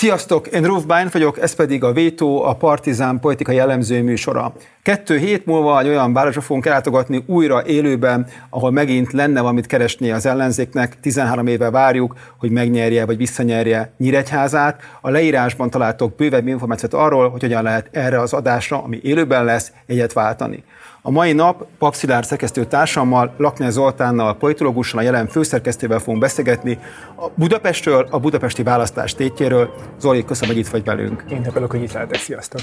Sziasztok, 0.00 0.46
én 0.46 0.62
Ruf 0.62 0.84
Bány 0.84 1.08
vagyok, 1.12 1.40
ez 1.40 1.54
pedig 1.54 1.84
a 1.84 1.92
Vétó, 1.92 2.44
a 2.44 2.54
Partizán 2.54 3.20
politikai 3.20 3.54
jellemző 3.54 4.02
műsora. 4.02 4.52
Kettő 4.82 5.18
hét 5.18 5.46
múlva 5.46 5.80
egy 5.80 5.88
olyan 5.88 6.12
városra 6.12 6.40
fogunk 6.40 6.66
ellátogatni 6.66 7.24
újra 7.26 7.66
élőben, 7.66 8.26
ahol 8.50 8.70
megint 8.70 9.12
lenne 9.12 9.40
valamit 9.40 9.66
keresni 9.66 10.10
az 10.10 10.26
ellenzéknek. 10.26 11.00
13 11.00 11.46
éve 11.46 11.70
várjuk, 11.70 12.14
hogy 12.38 12.50
megnyerje 12.50 13.06
vagy 13.06 13.16
visszanyerje 13.16 13.92
Nyíregyházát. 13.98 14.80
A 15.00 15.10
leírásban 15.10 15.70
találtok 15.70 16.16
bővebb 16.16 16.46
információt 16.46 16.94
arról, 16.94 17.30
hogy 17.30 17.40
hogyan 17.40 17.62
lehet 17.62 17.88
erre 17.92 18.20
az 18.20 18.32
adásra, 18.32 18.82
ami 18.82 19.00
élőben 19.02 19.44
lesz, 19.44 19.72
egyet 19.86 20.12
váltani. 20.12 20.64
A 21.02 21.10
mai 21.10 21.32
nap 21.32 21.66
Paxilár 21.78 22.24
szerkesztő 22.24 22.64
társammal, 22.64 23.34
Lakner 23.36 23.70
Zoltánnal, 23.70 24.36
politológussal, 24.36 25.00
a 25.00 25.02
jelen 25.02 25.26
főszerkesztővel 25.26 25.98
fogunk 25.98 26.20
beszélgetni 26.20 26.78
a 27.16 27.28
Budapestről, 27.34 28.08
a 28.10 28.18
budapesti 28.18 28.62
választás 28.62 29.14
tétjéről. 29.14 29.74
Zoli, 29.98 30.24
köszönöm, 30.24 30.54
hogy 30.54 30.64
itt 30.64 30.70
vagy 30.70 30.84
velünk. 30.84 31.24
Én 31.30 31.46
örülök, 31.48 31.70
hogy 31.70 31.82
itt 31.82 31.92
lehetek. 31.92 32.18
Sziasztok! 32.18 32.60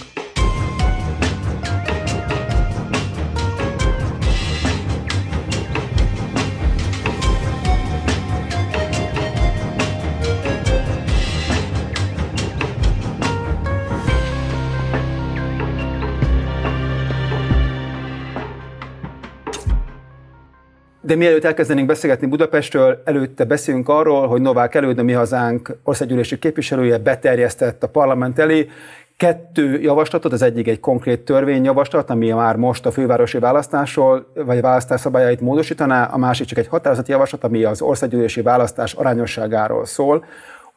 De 21.07 21.16
mielőtt 21.16 21.43
elkezdenénk 21.43 21.88
beszélgetni 21.88 22.27
Budapestről, 22.27 23.02
előtte 23.05 23.45
beszélünk 23.45 23.89
arról, 23.89 24.27
hogy 24.27 24.41
Novák 24.41 24.75
Előd, 24.75 24.99
a 24.99 25.03
mi 25.03 25.11
hazánk 25.11 25.77
országgyűlési 25.83 26.39
képviselője 26.39 26.97
beterjesztett 26.97 27.83
a 27.83 27.88
parlament 27.88 28.39
elé 28.39 28.70
kettő 29.17 29.81
javaslatot, 29.81 30.33
az 30.33 30.41
egyik 30.41 30.67
egy 30.67 30.80
konkrét 30.80 31.20
törvényjavaslat, 31.20 32.09
ami 32.09 32.30
már 32.30 32.55
most 32.55 32.86
a 32.86 32.91
fővárosi 32.91 33.39
választásról, 33.39 34.31
vagy 34.33 34.61
választás 34.61 34.99
szabályait 34.99 35.41
módosítaná, 35.41 36.03
a 36.03 36.17
másik 36.17 36.47
csak 36.47 36.58
egy 36.58 36.67
határozati 36.67 37.11
javaslat, 37.11 37.44
ami 37.44 37.64
az 37.64 37.81
országgyűlési 37.81 38.42
választás 38.42 38.94
arányosságáról 38.94 39.86
szól. 39.86 40.25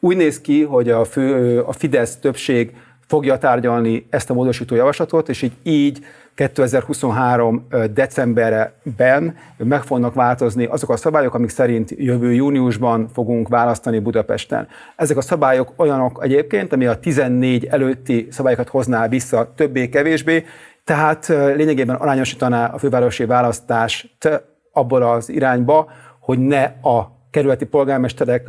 Úgy 0.01 0.17
néz 0.17 0.41
ki, 0.41 0.63
hogy 0.63 0.91
a, 0.91 1.05
fő, 1.05 1.59
a 1.61 1.73
Fidesz 1.73 2.17
többség 2.17 2.75
fogja 3.07 3.39
tárgyalni 3.39 4.07
ezt 4.11 4.31
a 4.31 4.35
módosító 4.35 4.75
javaslatot, 4.75 5.29
és 5.29 5.43
így, 5.43 5.53
így 5.63 5.99
2023. 6.35 7.67
decemberben 7.95 9.37
meg 9.57 9.83
fognak 9.83 10.15
változni 10.15 10.65
azok 10.65 10.91
a 10.91 10.97
szabályok, 10.97 11.35
amik 11.35 11.49
szerint 11.49 11.91
jövő 11.91 12.33
júniusban 12.33 13.09
fogunk 13.13 13.49
választani 13.49 13.99
Budapesten. 13.99 14.69
Ezek 14.97 15.17
a 15.17 15.21
szabályok 15.21 15.73
olyanok 15.77 16.21
egyébként, 16.23 16.73
ami 16.73 16.87
a 16.87 16.99
14 16.99 17.65
előtti 17.65 18.29
szabályokat 18.31 18.69
hozná 18.69 19.09
vissza 19.09 19.53
többé-kevésbé, 19.57 20.45
tehát 20.85 21.27
lényegében 21.29 21.97
arányosítaná 21.97 22.67
a 22.67 22.79
fővárosi 22.79 23.25
választást 23.25 24.43
abból 24.73 25.03
az 25.03 25.29
irányba, 25.29 25.91
hogy 26.21 26.39
ne 26.39 26.63
a 26.65 27.20
kerületi 27.31 27.65
polgármesterek 27.65 28.49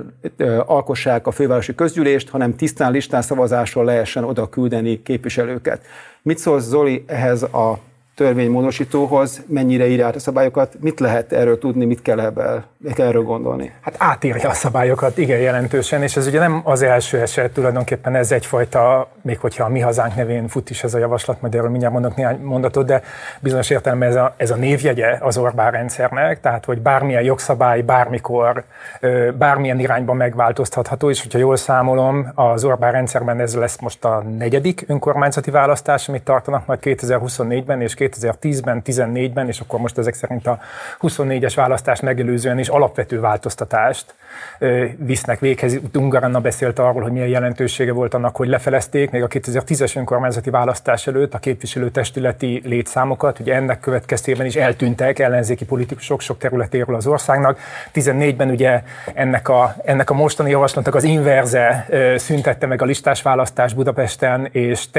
alkossák 0.66 1.28
a 1.28 1.32
fővárosi 1.32 1.76
közgyűlést, 1.76 2.30
hanem 2.30 2.56
tisztán 2.56 2.92
listán 2.92 3.22
szavazásról 3.22 3.86
lehessen 3.86 4.24
oda 4.24 4.50
küldeni 4.50 5.02
képviselőket. 5.02 5.86
Mit 6.22 6.38
szólsz 6.38 6.68
Zoli 6.68 7.04
ehhez 7.08 7.44
a 7.44 7.80
törvénymódosítóhoz, 8.16 9.42
mennyire 9.48 9.88
írja 9.88 10.06
át 10.06 10.16
a 10.16 10.20
szabályokat, 10.20 10.76
mit 10.80 11.00
lehet 11.00 11.32
erről 11.32 11.58
tudni, 11.58 11.86
mit 11.86 12.02
kell, 12.02 12.20
ebből, 12.20 12.64
mit 12.78 12.94
kell 12.94 13.08
erről 13.08 13.24
gondolni? 13.24 13.72
Hát 13.82 13.96
átírja 13.98 14.50
a 14.50 14.54
szabályokat, 14.54 15.18
igen 15.18 15.40
jelentősen, 15.40 16.02
és 16.02 16.16
ez 16.16 16.28
ugye 16.28 16.40
nem 16.40 16.62
az 16.64 16.82
első 16.82 17.20
eset, 17.20 17.54
tulajdonképpen 17.54 18.16
ez 18.16 18.32
egyfajta, 18.32 19.12
még 19.22 19.40
hogyha 19.40 19.64
a 19.64 19.70
mi 19.70 19.80
hazánk 19.80 20.16
nevén 20.16 20.48
fut 20.48 20.70
is 20.70 20.84
ez 20.84 20.94
a 20.94 20.98
javaslat, 20.98 21.42
majd 21.42 21.56
erről 21.56 21.70
mindjárt 21.70 21.94
mondok 21.94 22.16
néhány 22.16 22.40
mondatot, 22.40 22.86
de 22.86 23.04
bizonyos 23.40 23.70
értelemben 23.70 24.10
ez 24.10 24.16
a, 24.16 24.34
ez 24.38 24.52
a 24.52 24.56
névjegye 24.56 25.18
az 25.20 25.38
Orbán 25.38 25.72
rendszernek, 25.72 26.42
tehát 26.42 26.66
hogy 26.66 26.82
bármilyen 26.82 27.24
jogszabály, 27.24 27.82
bármikor, 27.82 28.64
bármilyen 29.38 29.80
irányban 29.80 30.16
megváltoztatható, 30.16 31.10
és 31.10 31.22
hogyha 31.22 31.40
jól 31.40 31.56
számolom, 31.56 32.32
az 32.36 32.64
Orbán 32.64 32.92
rendszerben 32.92 33.40
ez 33.40 33.56
lesz 33.56 33.80
most 33.80 34.06
a 34.06 34.24
negyedik 34.38 34.84
önkormányzati 34.88 35.52
választás, 35.52 36.10
amit 36.10 36.24
tartanak 36.24 36.66
majd 36.66 36.80
2024-ben 36.84 37.82
és 37.82 37.94
2010-ben, 38.10 38.82
14-ben, 38.86 39.48
és 39.48 39.60
akkor 39.60 39.80
most 39.80 39.98
ezek 39.98 40.14
szerint 40.14 40.48
a 40.48 40.60
24-es 41.02 41.54
választás 41.56 42.00
megelőzően 42.00 42.60
is 42.60 42.68
alapvető 42.68 43.20
változtatást 43.20 44.14
visznek 44.98 45.40
véghez. 45.40 45.80
Ungaranna 45.94 46.40
beszélt 46.40 46.80
arról, 46.80 47.02
hogy 47.02 47.12
milyen 47.12 47.28
jelentősége 47.28 47.92
volt 47.92 48.14
annak, 48.14 48.36
hogy 48.36 48.48
lefelezték 48.48 49.12
még 49.12 49.24
a 49.24 49.28
2010-es 49.28 49.98
önkormányzati 49.98 50.50
választás 50.50 51.08
előtt 51.08 51.34
a 51.34 51.38
képviselőtestületi 51.38 52.62
létszámokat. 52.66 53.40
Ugye 53.40 53.56
ennek 53.56 53.80
következtében 53.80 54.46
is 54.46 54.56
eltűntek 54.56 55.20
ellenzéki 55.20 55.66
politikusok 55.66 56.22
sok 56.22 56.38
területéről 56.38 56.96
az 56.96 57.08
országnak. 57.08 57.60
14-ben 57.94 58.50
ugye 58.50 58.82
ennek 59.14 59.50
a, 59.50 59.76
ennek 59.84 60.10
a 60.10 60.14
mostani 60.14 60.50
javaslatnak 60.50 60.96
az 60.96 61.04
inverze 61.04 61.88
szüntette 62.16 62.66
meg 62.66 62.82
a 62.82 62.86
listás 62.86 63.22
választás 63.22 63.74
Budapesten, 63.74 64.50
és 64.52 64.90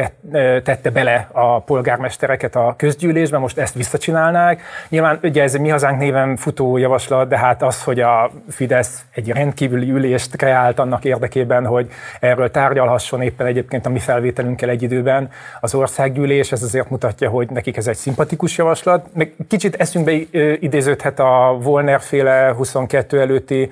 tette 0.63 0.91
bele 0.91 1.29
a 1.33 1.61
polgármestereket 1.61 2.57
a 2.57 2.75
közgyűlésbe, 2.77 3.39
most 3.39 3.59
ezt 3.59 3.75
visszacsinálnák. 3.75 4.63
Nyilván 4.89 5.19
ugye 5.23 5.43
ez 5.43 5.55
mi 5.55 5.69
hazánk 5.69 5.99
néven 5.99 6.37
futó 6.37 6.77
javaslat, 6.77 7.29
de 7.29 7.39
hát 7.39 7.63
az, 7.63 7.83
hogy 7.83 8.01
a 8.01 8.31
Fidesz 8.49 9.05
egy 9.15 9.22
rendkívüli 9.31 9.91
ülést 9.91 10.37
kreált 10.37 10.79
annak 10.79 11.05
érdekében, 11.05 11.67
hogy 11.67 11.89
erről 12.21 12.51
tárgyalhasson 12.51 13.23
éppen 13.23 13.47
egyébként 13.47 13.87
a 13.87 13.91
mi 13.91 13.99
felvételünkkel 13.99 14.69
egy 14.69 14.83
időben 14.83 15.31
az 15.61 15.75
országgyűlés, 15.75 16.53
ez 16.53 16.63
azért 16.63 16.91
mutatja, 16.91 17.29
hogy 17.29 17.51
nekik 17.51 17.77
ez 17.77 17.87
egy 17.87 17.97
szimpatikus 17.97 18.59
javaslat. 18.59 19.07
Meg 19.15 19.35
kicsit 19.49 19.75
eszünkbe 19.75 20.13
idéződhet 20.61 21.19
a 21.19 21.59
Volner 21.63 22.01
féle 22.01 22.53
22 22.57 23.21
előtti 23.21 23.71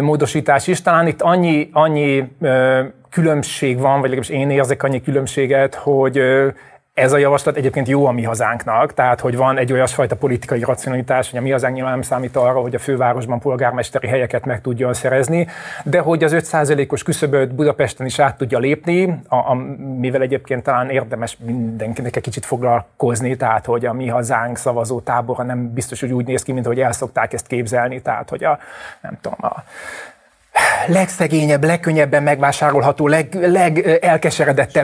módosítás 0.00 0.66
is. 0.66 0.82
Talán 0.82 1.06
itt 1.06 1.22
annyi, 1.22 1.68
annyi 1.72 2.28
különbség 3.10 3.78
van, 3.78 4.00
vagy 4.00 4.10
legalábbis 4.10 4.28
én 4.28 4.50
érzek 4.50 4.82
annyi 4.82 5.02
különbséget, 5.02 5.74
hogy 5.74 6.20
ez 6.94 7.12
a 7.12 7.16
javaslat 7.16 7.56
egyébként 7.56 7.88
jó 7.88 8.06
a 8.06 8.12
mi 8.12 8.22
hazánknak, 8.22 8.94
tehát 8.94 9.20
hogy 9.20 9.36
van 9.36 9.58
egy 9.58 9.72
olyasfajta 9.72 10.16
politikai 10.16 10.60
racionalitás, 10.60 11.30
hogy 11.30 11.38
a 11.38 11.42
mi 11.42 11.50
hazánk 11.50 11.74
nyilván 11.74 11.92
nem 11.92 12.02
számít 12.02 12.36
arra, 12.36 12.60
hogy 12.60 12.74
a 12.74 12.78
fővárosban 12.78 13.38
polgármesteri 13.38 14.08
helyeket 14.08 14.44
meg 14.44 14.60
tudjon 14.60 14.94
szerezni, 14.94 15.46
de 15.84 16.00
hogy 16.00 16.24
az 16.24 16.34
5%-os 16.34 17.02
küszöböt 17.02 17.54
Budapesten 17.54 18.06
is 18.06 18.18
át 18.18 18.36
tudja 18.36 18.58
lépni, 18.58 19.20
a, 19.28 19.36
a, 19.36 19.54
mivel 19.98 20.22
egyébként 20.22 20.62
talán 20.62 20.90
érdemes 20.90 21.36
mindenkinek 21.44 22.16
egy 22.16 22.22
kicsit 22.22 22.44
foglalkozni, 22.44 23.36
tehát 23.36 23.64
hogy 23.64 23.86
a 23.86 23.92
mi 23.92 24.08
hazánk 24.08 24.56
szavazó 24.56 25.00
tábora 25.00 25.42
nem 25.42 25.72
biztos, 25.72 26.00
hogy 26.00 26.12
úgy 26.12 26.26
néz 26.26 26.42
ki, 26.42 26.52
mint 26.52 26.66
hogy 26.66 26.80
el 26.80 26.92
szokták 26.92 27.32
ezt 27.32 27.46
képzelni, 27.46 28.02
tehát 28.02 28.28
hogy 28.28 28.44
a, 28.44 28.58
nem 29.00 29.18
tudom, 29.20 29.38
a 29.42 29.64
legszegényebb, 30.86 31.64
legkönnyebben 31.64 32.22
megvásárolható, 32.22 33.06
leg, 33.08 33.34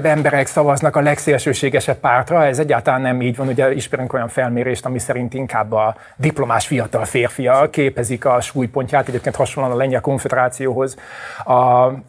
emberek 0.04 0.47
szavaznak 0.47 0.97
a 0.97 1.00
legszélsőségesebb 1.00 1.97
pártra. 1.97 2.44
Ez 2.44 2.59
egyáltalán 2.59 3.00
nem 3.00 3.22
így 3.22 3.37
van. 3.37 3.49
Ugye 3.49 3.72
ismerünk 3.72 4.12
olyan 4.12 4.28
felmérést, 4.28 4.84
ami 4.84 4.99
szerint 4.99 5.34
inkább 5.34 5.72
a 5.72 5.97
diplomás 6.16 6.66
fiatal 6.66 7.04
férfiak 7.04 7.71
képezik 7.71 8.25
a 8.25 8.41
súlypontját, 8.41 9.09
egyébként 9.09 9.37
hasonlóan 9.37 9.75
a 9.75 9.78
Lengyel 9.78 10.00
Konfederációhoz 10.00 10.97
a, 11.44 11.53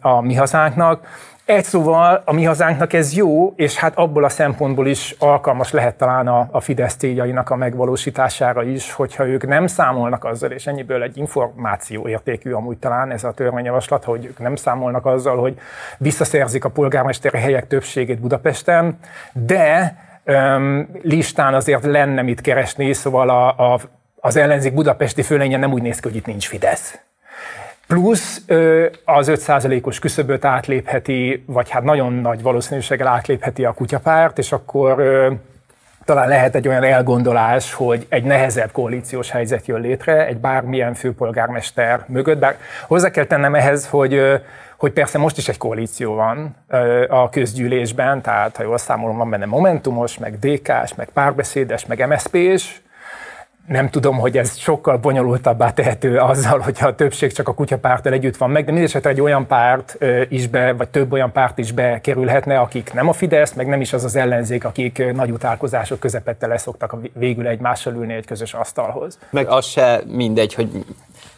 a 0.00 0.20
mi 0.20 0.34
hazánknak. 0.34 1.06
Egy 1.48 1.64
szóval 1.64 2.22
a 2.24 2.32
mi 2.32 2.44
hazánknak 2.44 2.92
ez 2.92 3.14
jó, 3.14 3.52
és 3.56 3.76
hát 3.76 3.96
abból 3.96 4.24
a 4.24 4.28
szempontból 4.28 4.86
is 4.86 5.14
alkalmas 5.18 5.70
lehet 5.70 5.94
talán 5.94 6.28
a, 6.28 6.48
a 6.50 6.60
Fidesz 6.60 6.94
céljainak 6.94 7.50
a 7.50 7.56
megvalósítására 7.56 8.62
is, 8.62 8.92
hogyha 8.92 9.26
ők 9.26 9.46
nem 9.46 9.66
számolnak 9.66 10.24
azzal, 10.24 10.50
és 10.50 10.66
ennyiből 10.66 11.02
egy 11.02 11.16
információ 11.16 12.08
értékű 12.08 12.52
amúgy 12.52 12.78
talán 12.78 13.10
ez 13.10 13.24
a 13.24 13.32
törvényjavaslat, 13.32 14.04
hogy 14.04 14.24
ők 14.24 14.38
nem 14.38 14.56
számolnak 14.56 15.06
azzal, 15.06 15.36
hogy 15.36 15.58
visszaszerzik 15.98 16.64
a 16.64 16.70
polgármesteri 16.70 17.38
helyek 17.38 17.66
többségét 17.66 18.20
Budapesten, 18.20 18.98
de 19.32 19.96
öm, 20.24 20.88
listán 21.02 21.54
azért 21.54 21.84
lenne 21.84 22.22
mit 22.22 22.40
keresni, 22.40 22.92
szóval 22.92 23.28
a, 23.28 23.72
a, 23.72 23.80
az 24.20 24.36
ellenzék 24.36 24.74
budapesti 24.74 25.22
főlénye 25.22 25.56
nem 25.56 25.72
úgy 25.72 25.82
néz 25.82 26.00
ki, 26.00 26.08
hogy 26.08 26.16
itt 26.16 26.26
nincs 26.26 26.48
Fidesz 26.48 26.98
plusz 27.88 28.42
az 29.04 29.30
5%-os 29.34 29.98
küszöböt 29.98 30.44
átlépheti, 30.44 31.44
vagy 31.46 31.70
hát 31.70 31.82
nagyon 31.82 32.12
nagy 32.12 32.42
valószínűséggel 32.42 33.06
átlépheti 33.06 33.64
a 33.64 33.72
kutyapárt, 33.72 34.38
és 34.38 34.52
akkor 34.52 34.96
talán 36.04 36.28
lehet 36.28 36.54
egy 36.54 36.68
olyan 36.68 36.82
elgondolás, 36.82 37.72
hogy 37.72 38.06
egy 38.08 38.24
nehezebb 38.24 38.72
koalíciós 38.72 39.30
helyzet 39.30 39.66
jön 39.66 39.80
létre, 39.80 40.26
egy 40.26 40.36
bármilyen 40.36 40.94
főpolgármester 40.94 42.04
mögött, 42.06 42.38
bár 42.38 42.56
hozzá 42.86 43.10
kell 43.10 43.24
tennem 43.24 43.54
ehhez, 43.54 43.88
hogy 43.88 44.40
hogy 44.76 44.92
persze 44.92 45.18
most 45.18 45.36
is 45.38 45.48
egy 45.48 45.56
koalíció 45.56 46.14
van 46.14 46.56
a 47.08 47.28
közgyűlésben, 47.28 48.22
tehát 48.22 48.56
ha 48.56 48.62
jól 48.62 48.78
számolom, 48.78 49.16
van 49.16 49.30
benne 49.30 49.46
Momentumos, 49.46 50.18
meg 50.18 50.38
DK-s, 50.38 50.94
meg 50.94 51.08
párbeszédes, 51.12 51.86
meg 51.86 52.08
MSZP-s, 52.08 52.80
nem 53.68 53.90
tudom, 53.90 54.18
hogy 54.18 54.38
ez 54.38 54.56
sokkal 54.56 54.96
bonyolultabbá 54.96 55.72
tehető 55.72 56.18
azzal, 56.18 56.58
hogyha 56.58 56.86
a 56.86 56.94
többség 56.94 57.32
csak 57.32 57.48
a 57.48 57.54
kutyapárttal 57.54 58.12
együtt 58.12 58.36
van 58.36 58.50
meg, 58.50 58.64
de 58.64 58.72
mindesetre 58.72 59.10
egy 59.10 59.20
olyan 59.20 59.46
párt 59.46 59.98
is 60.28 60.46
be, 60.46 60.72
vagy 60.72 60.88
több 60.88 61.12
olyan 61.12 61.32
párt 61.32 61.58
is 61.58 61.72
bekerülhetne, 61.72 62.58
akik 62.58 62.92
nem 62.92 63.08
a 63.08 63.12
Fidesz, 63.12 63.52
meg 63.52 63.66
nem 63.66 63.80
is 63.80 63.92
az 63.92 64.04
az 64.04 64.16
ellenzék, 64.16 64.64
akik 64.64 65.12
nagy 65.14 65.30
utálkozások 65.30 65.98
közepette 65.98 66.46
leszoktak 66.46 66.96
végül 67.12 67.46
egymással 67.46 67.94
ülni 67.94 68.14
egy 68.14 68.26
közös 68.26 68.54
asztalhoz. 68.54 69.18
Meg 69.30 69.48
az 69.48 69.66
se 69.66 70.00
mindegy, 70.06 70.54
hogy 70.54 70.84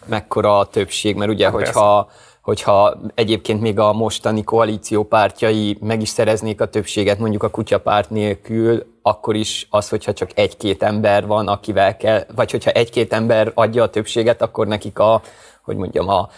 mekkora 0.07 0.59
a 0.59 0.65
többség, 0.67 1.17
mert 1.17 1.31
ugye, 1.31 1.45
hát 1.45 1.55
hogyha 1.55 2.05
persze 2.05 2.29
hogyha 2.41 3.01
egyébként 3.15 3.61
még 3.61 3.79
a 3.79 3.93
mostani 3.93 4.45
koalíció 4.45 5.05
pártjai 5.05 5.77
meg 5.81 6.01
is 6.01 6.09
szereznék 6.09 6.61
a 6.61 6.67
többséget 6.67 7.19
mondjuk 7.19 7.43
a 7.43 7.51
kutyapárt 7.51 8.11
nélkül, 8.11 8.87
akkor 9.03 9.35
is 9.35 9.67
az, 9.71 9.89
hogyha 9.89 10.13
csak 10.13 10.31
egy-két 10.35 10.83
ember 10.83 11.27
van, 11.27 11.49
akivel 11.49 11.97
kell, 11.97 12.25
vagy 12.35 12.51
hogyha 12.51 12.71
egy-két 12.71 13.13
ember 13.13 13.53
adja 13.55 13.83
a 13.83 13.91
többséget, 13.91 14.43
akkor 14.43 14.67
nekik 14.67 14.99
a, 14.99 15.23
hogy 15.63 15.77
mondjam, 15.77 16.09
a 16.09 16.29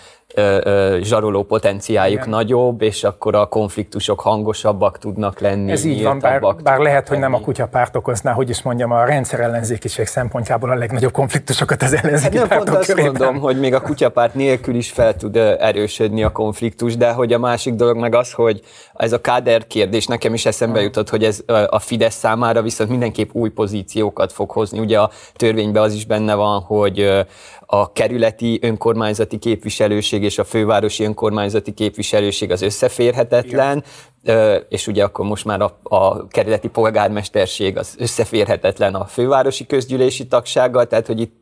zsaroló 1.00 1.42
potenciáljuk 1.42 2.18
Igen. 2.18 2.30
nagyobb, 2.30 2.82
és 2.82 3.04
akkor 3.04 3.34
a 3.34 3.46
konfliktusok 3.46 4.20
hangosabbak 4.20 4.98
tudnak 4.98 5.40
lenni. 5.40 5.70
Ez 5.70 5.84
így 5.84 6.02
van, 6.02 6.18
bár, 6.18 6.40
bár 6.62 6.78
lehet, 6.78 7.08
hogy 7.08 7.18
nem 7.18 7.34
a 7.34 7.40
kutyapárt 7.40 7.96
okozná, 7.96 8.32
hogy 8.32 8.48
is 8.48 8.62
mondjam, 8.62 8.90
a 8.90 9.04
rendszer 9.04 9.40
ellenzékiség 9.40 10.06
szempontjából 10.06 10.70
a 10.70 10.74
legnagyobb 10.74 11.12
konfliktusokat 11.12 11.82
az 11.82 11.94
ellenzéki 11.94 12.36
hát 12.36 12.48
pártok 12.48 12.76
azt 12.76 12.96
mondom, 12.96 13.38
hogy 13.38 13.60
még 13.60 13.74
a 13.74 13.80
kutyapárt 13.80 14.34
nélkül 14.34 14.74
is 14.74 14.90
fel 14.90 15.16
tud 15.16 15.36
erősödni 15.36 16.22
a 16.22 16.32
konfliktus, 16.32 16.96
de 16.96 17.12
hogy 17.12 17.32
a 17.32 17.38
másik 17.38 17.74
dolog 17.74 17.96
meg 17.96 18.14
az, 18.14 18.32
hogy 18.32 18.60
ez 18.94 19.12
a 19.12 19.20
káder 19.20 19.66
kérdés 19.66 20.06
nekem 20.06 20.34
is 20.34 20.46
eszembe 20.46 20.80
jutott, 20.80 21.08
hogy 21.08 21.24
ez 21.24 21.42
a 21.66 21.78
Fidesz 21.78 22.14
számára 22.14 22.62
viszont 22.62 22.90
mindenképp 22.90 23.30
új 23.32 23.48
pozíciókat 23.48 24.32
fog 24.32 24.50
hozni. 24.50 24.78
Ugye 24.78 24.98
a 25.00 25.10
törvényben 25.34 25.82
az 25.82 25.94
is 25.94 26.06
benne 26.06 26.34
van, 26.34 26.60
hogy 26.60 27.24
a 27.66 27.92
kerületi 27.92 28.58
önkormányzati 28.62 29.38
képviselőség 29.38 30.21
és 30.22 30.38
a 30.38 30.44
fővárosi 30.44 31.04
önkormányzati 31.04 31.72
képviselőség 31.72 32.50
az 32.50 32.62
összeférhetetlen, 32.62 33.84
Igen. 34.22 34.64
és 34.68 34.86
ugye 34.86 35.04
akkor 35.04 35.24
most 35.24 35.44
már 35.44 35.60
a, 35.60 35.78
a 35.82 36.26
kerületi 36.28 36.68
polgármesterség 36.68 37.76
az 37.76 37.94
összeférhetetlen 37.98 38.94
a 38.94 39.04
fővárosi 39.04 39.66
közgyűlési 39.66 40.26
tagsággal, 40.26 40.86
tehát 40.86 41.06
hogy 41.06 41.20
itt 41.20 41.34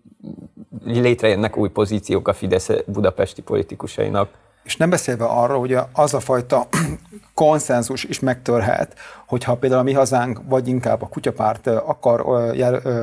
létrejönnek 0.85 1.57
új 1.57 1.69
pozíciók 1.69 2.29
a 2.29 2.33
Fidesz 2.33 2.71
budapesti 2.87 3.43
politikusainak. 3.43 4.29
És 4.63 4.77
nem 4.77 4.91
beszélve 4.91 5.25
arról, 5.25 5.59
hogy 5.59 5.77
az 5.93 6.15
a 6.15 6.21
fajta 6.21 6.69
konszenzus 7.35 8.05
is 8.05 8.21
megtörhet, 8.21 8.95
hogyha 9.27 9.57
például 9.57 9.81
a 9.81 9.85
mi 9.85 9.93
hazánk, 9.93 10.41
vagy 10.45 10.69
inkább 10.69 11.03
a 11.03 11.07
kutyapárt 11.07 11.67
akar 11.67 12.25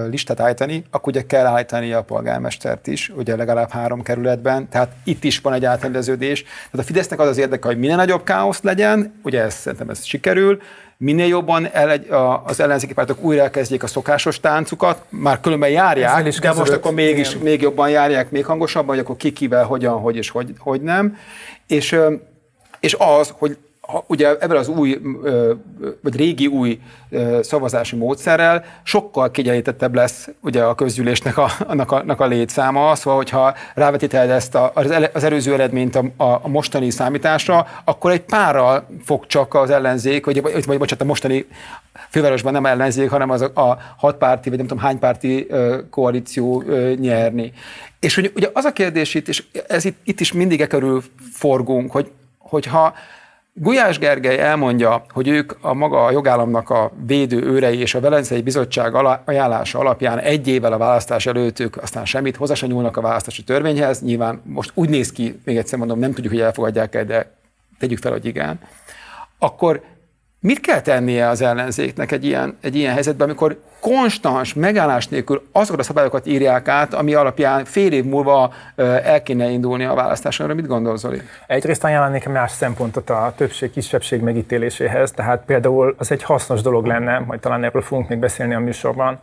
listát 0.09 0.39
állítani, 0.39 0.83
akkor 0.91 1.13
ugye 1.13 1.25
kell 1.25 1.45
állítani 1.45 1.93
a 1.93 2.03
polgármestert 2.03 2.87
is, 2.87 3.09
ugye 3.09 3.35
legalább 3.35 3.69
három 3.69 4.01
kerületben, 4.01 4.69
tehát 4.69 4.91
itt 5.03 5.23
is 5.23 5.39
van 5.39 5.53
egy 5.53 5.65
átrendeződés. 5.65 6.43
Tehát 6.43 6.79
a 6.79 6.83
Fidesznek 6.83 7.19
az 7.19 7.27
az 7.27 7.37
érdeke, 7.37 7.67
hogy 7.67 7.77
minél 7.77 7.95
nagyobb 7.95 8.23
káosz 8.23 8.61
legyen, 8.61 9.19
ugye 9.23 9.41
ez, 9.41 9.53
szerintem 9.53 9.89
ez 9.89 10.03
sikerül, 10.03 10.59
minél 10.97 11.27
jobban 11.27 11.67
el, 11.71 11.99
az 12.43 12.59
ellenzéki 12.59 12.93
pártok 12.93 13.23
újra 13.23 13.41
elkezdjék 13.41 13.83
a 13.83 13.87
szokásos 13.87 14.39
táncukat, 14.39 15.03
már 15.09 15.39
különben 15.39 15.69
járják, 15.69 16.27
is 16.27 16.39
de 16.39 16.53
most 16.53 16.71
akkor 16.71 16.93
mégis, 16.93 17.37
még 17.37 17.61
jobban 17.61 17.89
járják, 17.89 18.31
még 18.31 18.45
hangosabban, 18.45 18.95
hogy 18.95 18.99
akkor 18.99 19.15
ki 19.15 19.31
kivel, 19.31 19.65
hogyan, 19.65 19.99
hogy 19.99 20.15
és 20.15 20.29
hogy, 20.29 20.53
hogy 20.57 20.81
nem. 20.81 21.17
És, 21.67 21.99
és 22.79 22.95
az, 22.99 23.33
hogy 23.37 23.57
ugye 24.07 24.27
ebben 24.39 24.57
az 24.57 24.67
új, 24.67 24.99
vagy 26.01 26.15
régi 26.15 26.47
új 26.47 26.79
szavazási 27.41 27.95
módszerrel 27.95 28.63
sokkal 28.83 29.31
kiegyenlítettebb 29.31 29.95
lesz 29.95 30.29
ugye 30.41 30.63
a 30.63 30.75
közgyűlésnek 30.75 31.37
a, 31.37 31.49
annak, 31.67 31.91
a, 31.91 31.95
annak 31.95 32.19
a 32.19 32.25
létszáma, 32.25 32.95
szóval 32.95 33.17
hogyha 33.17 33.53
rávetíteled 33.73 34.29
ezt 34.29 34.55
a, 34.55 34.71
az 35.13 35.23
előző 35.23 35.53
eredményt 35.53 35.95
a, 35.95 36.03
a, 36.17 36.47
mostani 36.47 36.89
számításra, 36.89 37.67
akkor 37.83 38.11
egy 38.11 38.21
párral 38.21 38.87
fog 39.05 39.25
csak 39.25 39.53
az 39.53 39.69
ellenzék, 39.69 40.25
vagy, 40.25 40.41
vagy, 40.41 40.65
vagy 40.65 40.77
bocsánat, 40.77 41.01
a 41.01 41.05
mostani 41.05 41.45
fővárosban 42.09 42.53
nem 42.53 42.65
ellenzék, 42.65 43.09
hanem 43.09 43.29
az 43.29 43.41
a, 43.41 43.61
a 43.61 43.77
hatpárti, 43.97 44.49
vagy 44.49 44.57
nem 44.57 44.67
tudom 44.67 44.83
hány 44.83 44.99
párti 44.99 45.47
koalíció 45.89 46.63
nyerni. 46.99 47.53
És 47.99 48.15
hogy, 48.15 48.31
ugye 48.35 48.49
az 48.53 48.65
a 48.65 48.73
kérdés 48.73 49.13
itt, 49.13 49.27
és 49.27 49.43
ez 49.67 49.85
itt, 49.85 49.97
itt 50.03 50.19
is 50.19 50.31
mindig 50.31 50.61
e 50.61 50.67
körül 50.67 51.03
forgunk, 51.33 51.91
hogy, 51.91 52.11
hogyha 52.37 52.93
Gulyás 53.59 53.99
Gergely 53.99 54.39
elmondja, 54.39 55.05
hogy 55.09 55.27
ők 55.27 55.53
a 55.61 55.73
maga 55.73 56.05
a 56.05 56.11
jogállamnak 56.11 56.69
a 56.69 56.91
védő 57.05 57.41
őrei 57.41 57.79
és 57.79 57.95
a 57.95 57.99
Velencei 57.99 58.41
Bizottság 58.41 58.95
ajánlása 59.25 59.79
alapján 59.79 60.19
egy 60.19 60.47
évvel 60.47 60.73
a 60.73 60.77
választás 60.77 61.25
előtt 61.25 61.59
ők 61.59 61.77
aztán 61.77 62.05
semmit 62.05 62.35
hozzá 62.35 62.53
sem 62.53 62.69
nyúlnak 62.69 62.97
a 62.97 63.01
választási 63.01 63.43
törvényhez. 63.43 64.01
Nyilván 64.01 64.41
most 64.43 64.71
úgy 64.73 64.89
néz 64.89 65.11
ki, 65.11 65.39
még 65.45 65.57
egyszer 65.57 65.79
mondom, 65.79 65.99
nem 65.99 66.13
tudjuk, 66.13 66.33
hogy 66.33 66.41
elfogadják-e, 66.41 67.03
de 67.03 67.31
tegyük 67.79 67.97
fel, 67.97 68.11
hogy 68.11 68.25
igen. 68.25 68.59
Akkor 69.39 69.81
mit 70.47 70.59
kell 70.59 70.81
tennie 70.81 71.27
az 71.27 71.41
ellenzéknek 71.41 72.11
egy 72.11 72.25
ilyen, 72.25 72.57
egy 72.61 72.75
ilyen 72.75 72.93
helyzetben, 72.93 73.27
amikor 73.27 73.59
konstans, 73.79 74.53
megállás 74.53 75.07
nélkül 75.07 75.47
azokat 75.51 75.79
a 75.79 75.83
szabályokat 75.83 76.27
írják 76.27 76.67
át, 76.67 76.93
ami 76.93 77.13
alapján 77.13 77.65
fél 77.65 77.91
év 77.91 78.03
múlva 78.03 78.53
el 79.03 79.23
kéne 79.23 79.49
indulni 79.49 79.83
a 79.83 79.93
választásra. 79.93 80.53
Mit 80.53 80.67
gondol, 80.67 80.97
Zoli? 80.97 81.21
Egyrészt 81.47 81.83
ajánlanék 81.83 82.27
más 82.27 82.51
szempontot 82.51 83.09
a 83.09 83.33
többség-kisebbség 83.37 84.21
megítéléséhez, 84.21 85.11
tehát 85.11 85.43
például 85.45 85.95
az 85.97 86.11
egy 86.11 86.23
hasznos 86.23 86.61
dolog 86.61 86.85
lenne, 86.85 87.19
majd 87.19 87.39
talán 87.39 87.63
erről 87.63 87.81
fogunk 87.81 88.09
még 88.09 88.19
beszélni 88.19 88.53
a 88.53 88.59
műsorban, 88.59 89.19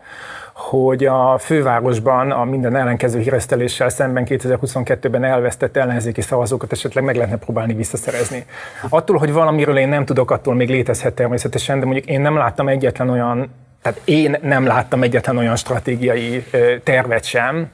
hogy 0.55 1.05
a 1.05 1.39
fővárosban 1.39 2.31
a 2.31 2.45
minden 2.45 2.77
ellenkező 2.77 3.21
híreszteléssel 3.21 3.89
szemben 3.89 4.25
2022-ben 4.27 5.25
elvesztett 5.25 5.77
ellenzéki 5.77 6.21
szavazókat 6.21 6.73
esetleg 6.73 7.05
meg 7.05 7.17
lehetne 7.17 7.37
próbálni 7.37 7.75
visszaszerezni. 7.75 8.45
Attól, 8.89 9.17
hogy 9.17 9.33
valamiről 9.33 9.79
én 9.79 9.89
nem 9.89 10.05
tudok, 10.05 10.31
attól 10.31 10.55
még 10.55 10.69
létezhet 10.69 11.15
természetesen, 11.15 11.79
de 11.79 11.85
mondjuk 11.85 12.07
én 12.07 12.21
nem 12.21 12.37
láttam 12.37 12.69
egyetlen 12.69 13.11
olyan 13.11 13.51
tehát 13.83 14.01
én 14.05 14.37
nem 14.43 14.67
láttam 14.67 15.03
egyetlen 15.03 15.37
olyan 15.37 15.57
stratégiai 15.57 16.45
tervet 16.83 17.25
sem, 17.25 17.71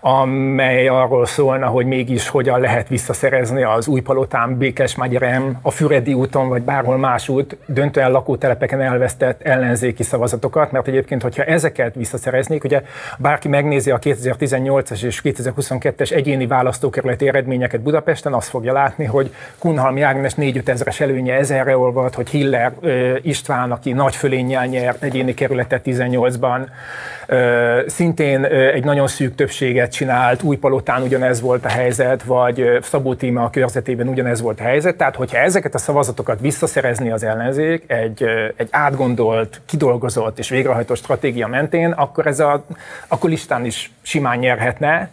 amely 0.00 0.88
arról 0.88 1.26
szólna, 1.26 1.66
hogy 1.66 1.86
mégis 1.86 2.28
hogyan 2.28 2.60
lehet 2.60 2.88
visszaszerezni 2.88 3.62
az 3.62 3.86
Újpalotán, 3.86 4.56
Békes-Magyarem, 4.56 5.58
a 5.62 5.70
Füredi 5.70 6.14
úton, 6.14 6.48
vagy 6.48 6.62
bárhol 6.62 6.96
másút 6.96 7.56
döntően 7.66 8.10
lakótelepeken 8.10 8.80
elvesztett 8.80 9.42
ellenzéki 9.42 10.02
szavazatokat, 10.02 10.72
mert 10.72 10.88
egyébként, 10.88 11.22
hogyha 11.22 11.42
ezeket 11.44 11.94
visszaszereznék, 11.94 12.64
ugye 12.64 12.82
bárki 13.18 13.48
megnézi 13.48 13.90
a 13.90 13.98
2018-as 13.98 15.02
és 15.02 15.20
2022-es 15.24 16.12
egyéni 16.12 16.46
választókerületi 16.46 17.28
eredményeket 17.28 17.80
Budapesten, 17.80 18.32
azt 18.32 18.48
fogja 18.48 18.72
látni, 18.72 19.04
hogy 19.04 19.34
Kunhalmi 19.58 20.00
Ágnes 20.00 20.32
4-5 20.36 20.68
ezeres 20.68 21.00
előnye 21.00 21.34
ezerre 21.34 21.76
olvad, 21.76 22.14
hogy 22.14 22.28
Hiller 22.28 22.72
István, 23.22 23.70
aki 23.70 23.92
nagy 23.92 24.16
fölénnyel 24.16 24.66
nyert 24.66 25.02
egyéni 25.02 25.34
kerületet 25.34 25.82
18-ban, 25.84 26.66
szintén 27.86 28.44
egy 28.44 28.84
nagyon 28.84 29.06
szűk 29.06 29.34
többséget 29.58 29.92
csinált, 29.92 30.42
Újpalotán 30.42 31.02
ugyanez 31.02 31.40
volt 31.40 31.64
a 31.64 31.68
helyzet, 31.68 32.22
vagy 32.22 32.78
Szabó 32.82 33.14
Tíma 33.14 33.44
a 33.44 33.50
körzetében 33.50 34.08
ugyanez 34.08 34.40
volt 34.40 34.60
a 34.60 34.62
helyzet. 34.62 34.96
Tehát, 34.96 35.16
hogyha 35.16 35.38
ezeket 35.38 35.74
a 35.74 35.78
szavazatokat 35.78 36.40
visszaszerezni 36.40 37.10
az 37.10 37.22
ellenzék 37.22 37.84
egy, 37.86 38.24
egy 38.56 38.68
átgondolt, 38.70 39.60
kidolgozott 39.66 40.38
és 40.38 40.48
végrehajtott 40.48 40.96
stratégia 40.96 41.46
mentén, 41.46 41.90
akkor 41.90 42.26
ez 42.26 42.40
a, 42.40 42.64
akkor 43.08 43.30
listán 43.30 43.64
is 43.64 43.90
simán 44.02 44.38
nyerhetne. 44.38 45.10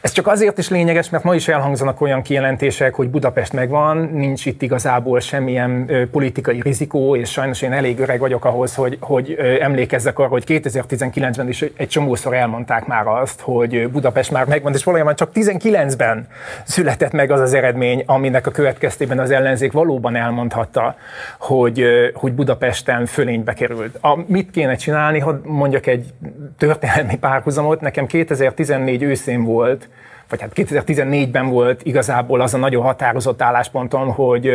Ez 0.00 0.12
csak 0.12 0.26
azért 0.26 0.58
is 0.58 0.68
lényeges, 0.68 1.10
mert 1.10 1.24
ma 1.24 1.34
is 1.34 1.48
elhangzanak 1.48 2.00
olyan 2.00 2.22
kijelentések, 2.22 2.94
hogy 2.94 3.08
Budapest 3.08 3.52
megvan, 3.52 4.10
nincs 4.12 4.46
itt 4.46 4.62
igazából 4.62 5.20
semmilyen 5.20 5.90
politikai 6.10 6.60
rizikó, 6.60 7.16
és 7.16 7.30
sajnos 7.30 7.62
én 7.62 7.72
elég 7.72 7.98
öreg 7.98 8.18
vagyok 8.18 8.44
ahhoz, 8.44 8.74
hogy, 8.74 8.96
hogy 9.00 9.32
emlékezzek 9.60 10.18
arra, 10.18 10.28
hogy 10.28 10.44
2019-ben 10.46 11.48
is 11.48 11.64
egy 11.76 11.88
csomószor 11.88 12.34
elmondták 12.34 12.86
már 12.86 13.06
azt, 13.06 13.40
hogy 13.40 13.88
Budapest 13.88 14.30
már 14.30 14.46
megvan, 14.46 14.74
és 14.74 14.84
valójában 14.84 15.14
csak 15.14 15.30
19-ben 15.34 16.28
született 16.64 17.12
meg 17.12 17.30
az 17.30 17.40
az 17.40 17.54
eredmény, 17.54 18.02
aminek 18.06 18.46
a 18.46 18.50
következtében 18.50 19.18
az 19.18 19.30
ellenzék 19.30 19.72
valóban 19.72 20.16
elmondhatta, 20.16 20.96
hogy, 21.38 21.84
hogy 22.14 22.32
Budapesten 22.32 23.06
fölénybe 23.06 23.52
került. 23.52 23.98
A, 24.00 24.18
mit 24.26 24.50
kéne 24.50 24.74
csinálni, 24.74 25.18
hogy 25.18 25.36
mondjak 25.42 25.86
egy 25.86 26.12
történelmi 26.58 27.18
párhuzamot, 27.18 27.80
nekem 27.80 28.06
2014 28.06 29.02
őszén 29.02 29.44
volt 29.44 29.88
vagy 30.30 30.40
hát 30.40 30.52
2014-ben 30.54 31.48
volt 31.48 31.80
igazából 31.82 32.40
az 32.40 32.54
a 32.54 32.58
nagyon 32.58 32.82
határozott 32.82 33.42
álláspontom, 33.42 34.14
hogy 34.14 34.50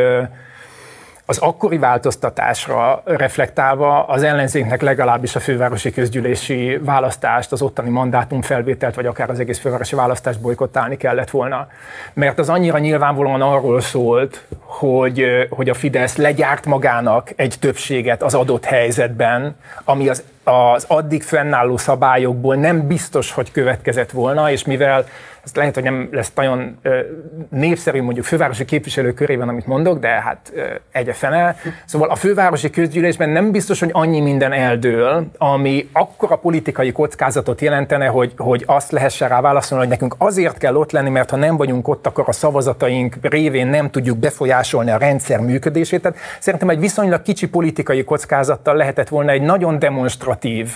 az 1.26 1.38
akkori 1.38 1.78
változtatásra 1.78 3.02
reflektálva 3.06 4.04
az 4.04 4.24
ellenzéknek 4.24 4.82
legalábbis 4.82 5.36
a 5.36 5.40
fővárosi 5.40 5.92
közgyűlési 5.92 6.80
választást, 6.82 7.52
az 7.52 7.62
ottani 7.62 7.90
mandátumfelvételt, 7.90 8.96
vagy 8.96 9.06
akár 9.06 9.30
az 9.30 9.40
egész 9.40 9.60
fővárosi 9.60 9.96
választást 9.96 10.42
bolykottálni 10.42 10.98
kellett 10.98 11.30
volna. 11.30 11.68
Mert 12.14 12.40
az 12.40 12.50
annyira 12.50 12.78
nyilvánvalóan 12.78 13.42
arról 13.42 13.82
szólt, 13.82 14.46
hogy, 14.60 15.48
hogy 15.50 15.70
a 15.70 15.74
Fidesz 15.74 16.16
legyárt 16.16 16.66
magának 16.66 17.32
egy 17.36 17.56
többséget 17.60 18.24
az 18.24 18.34
adott 18.34 18.66
helyzetben, 18.66 19.56
ami 19.84 20.10
az 20.10 20.24
az 20.48 20.86
addig 20.88 21.24
fennálló 21.24 21.78
szabályokból 21.78 22.56
nem 22.56 22.88
biztos, 22.88 23.32
hogy 23.32 23.52
következett 23.52 24.12
volna, 24.12 24.52
és 24.52 24.66
mivel 24.66 25.06
ez 25.46 25.56
lehet, 25.56 25.74
hogy 25.74 25.84
nem 25.84 26.10
lesz 26.12 26.32
nagyon 26.36 26.78
népszerű 27.50 28.02
mondjuk 28.02 28.26
fővárosi 28.26 28.66
képviselő 28.66 29.14
körében, 29.14 29.50
amit 29.50 29.66
mondok, 29.66 30.00
de 30.00 30.08
hát 30.08 30.54
egy 30.92 31.10
fene. 31.14 31.56
Szóval 31.86 32.10
a 32.10 32.16
fővárosi 32.16 32.70
közgyűlésben 32.70 33.30
nem 33.30 33.52
biztos, 33.52 33.80
hogy 33.80 33.90
annyi 33.94 34.20
minden 34.20 34.52
eldől, 34.52 35.28
ami 35.38 35.90
akkora 35.92 36.36
politikai 36.36 36.92
kockázatot 36.92 37.62
jelentene, 37.62 38.06
hogy, 38.06 38.34
hogy 38.38 38.64
azt 38.66 38.92
lehessen 38.92 39.30
rá 39.30 39.42
válaszolni, 39.42 39.84
hogy 39.84 39.94
nekünk 39.94 40.16
azért 40.18 40.58
kell 40.58 40.76
ott 40.76 40.92
lenni, 40.92 41.10
mert 41.10 41.30
ha 41.30 41.36
nem 41.36 41.58
vagyunk 41.58 41.88
ott, 41.88 42.08
akkor 42.08 42.24
a 42.28 42.32
szavazataink 42.32 43.16
révén 43.22 43.68
nem 43.68 43.90
tudjuk 43.90 44.18
befolyásolni 44.18 44.92
a 44.92 44.98
rendszer 44.98 45.40
működését. 45.40 46.02
Tehát 46.02 46.18
szerintem 46.40 46.70
egy 46.70 46.80
viszonylag 46.80 47.22
kicsi 47.22 47.48
politikai 47.48 48.04
kockázattal 48.04 48.76
lehetett 48.76 49.08
volna 49.08 49.32
egy 49.32 49.42
nagyon 49.42 49.80
demonstratív 49.80 50.72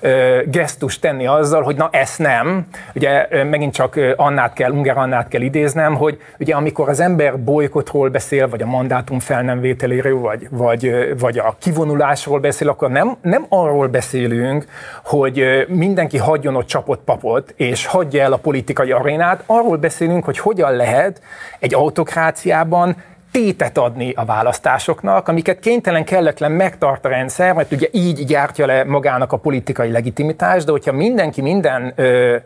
ö, 0.00 0.40
gesztus 0.46 0.98
tenni 0.98 1.26
azzal, 1.26 1.62
hogy 1.62 1.76
na 1.76 1.88
ezt 1.92 2.18
nem. 2.18 2.66
Ugye 2.94 3.44
megint 3.44 3.74
csak 3.74 3.96
Annát 4.16 4.52
kell, 4.52 4.70
Unger 4.70 4.96
Annát 4.96 5.28
kell 5.28 5.40
idéznem, 5.40 5.94
hogy 5.94 6.20
ugye 6.38 6.54
amikor 6.54 6.88
az 6.88 7.00
ember 7.00 7.38
bolykotról 7.38 8.08
beszél, 8.08 8.48
vagy 8.48 8.62
a 8.62 8.66
mandátum 8.66 9.18
fel 9.18 9.42
nem 9.42 9.60
vételéről, 9.60 10.18
vagy, 10.18 10.48
vagy, 10.50 11.14
vagy 11.18 11.38
a 11.38 11.56
kivonulásról 11.58 12.40
beszél, 12.40 12.68
akkor 12.68 12.90
nem, 12.90 13.16
nem 13.22 13.46
arról 13.48 13.86
beszélünk, 13.86 14.66
hogy 15.04 15.64
mindenki 15.68 16.18
hagyjon 16.18 16.56
ott 16.56 16.66
csapott 16.66 17.02
papot, 17.04 17.54
és 17.56 17.86
hagyja 17.86 18.22
el 18.22 18.32
a 18.32 18.36
politikai 18.36 18.90
arénát, 18.90 19.42
arról 19.46 19.76
beszélünk, 19.76 20.24
hogy 20.24 20.38
hogyan 20.38 20.76
lehet 20.76 21.20
egy 21.58 21.74
autokráciában 21.74 22.96
tétet 23.30 23.78
adni 23.78 24.12
a 24.12 24.24
választásoknak, 24.24 25.28
amiket 25.28 25.58
kénytelen 25.58 26.04
kelletlen 26.04 26.52
megtart 26.52 27.04
a 27.04 27.08
rendszer, 27.08 27.54
mert 27.54 27.72
ugye 27.72 27.88
így 27.90 28.24
gyártja 28.24 28.66
le 28.66 28.84
magának 28.84 29.32
a 29.32 29.36
politikai 29.36 29.90
legitimitást, 29.90 30.66
de 30.66 30.70
hogyha 30.70 30.92
mindenki 30.92 31.40
minden 31.40 31.92
ö, 31.96 32.36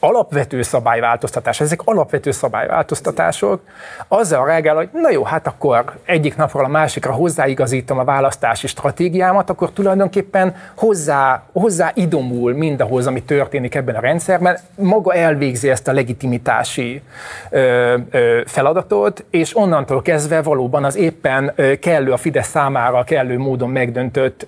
alapvető 0.00 0.62
szabályváltoztatás, 0.62 1.60
ezek 1.60 1.80
alapvető 1.84 2.30
szabályváltoztatások, 2.30 3.60
azzal 4.08 4.46
reagál, 4.46 4.74
hogy 4.74 4.88
na 4.92 5.10
jó, 5.10 5.24
hát 5.24 5.46
akkor 5.46 5.84
egyik 6.04 6.36
napról 6.36 6.64
a 6.64 6.68
másikra 6.68 7.12
hozzáigazítom 7.12 7.98
a 7.98 8.04
választási 8.04 8.66
stratégiámat, 8.66 9.50
akkor 9.50 9.70
tulajdonképpen 9.70 10.54
hozzá, 10.74 11.42
hozzá 11.52 11.90
idomul 11.94 12.52
mindahhoz, 12.52 13.06
ami 13.06 13.22
történik 13.22 13.74
ebben 13.74 13.94
a 13.94 14.00
rendszerben, 14.00 14.58
maga 14.74 15.14
elvégzi 15.14 15.70
ezt 15.70 15.88
a 15.88 15.92
legitimitási 15.92 17.02
ö, 17.50 17.96
ö, 18.10 18.40
feladatot, 18.46 19.24
és 19.30 19.56
onnantól 19.56 20.02
kezdve 20.02 20.17
kezdve 20.18 20.42
valóban 20.42 20.84
az 20.84 20.96
éppen 20.96 21.54
kellő 21.80 22.12
a 22.12 22.16
Fidesz 22.16 22.48
számára 22.48 23.04
kellő 23.04 23.38
módon 23.38 23.70
megdöntött 23.70 24.46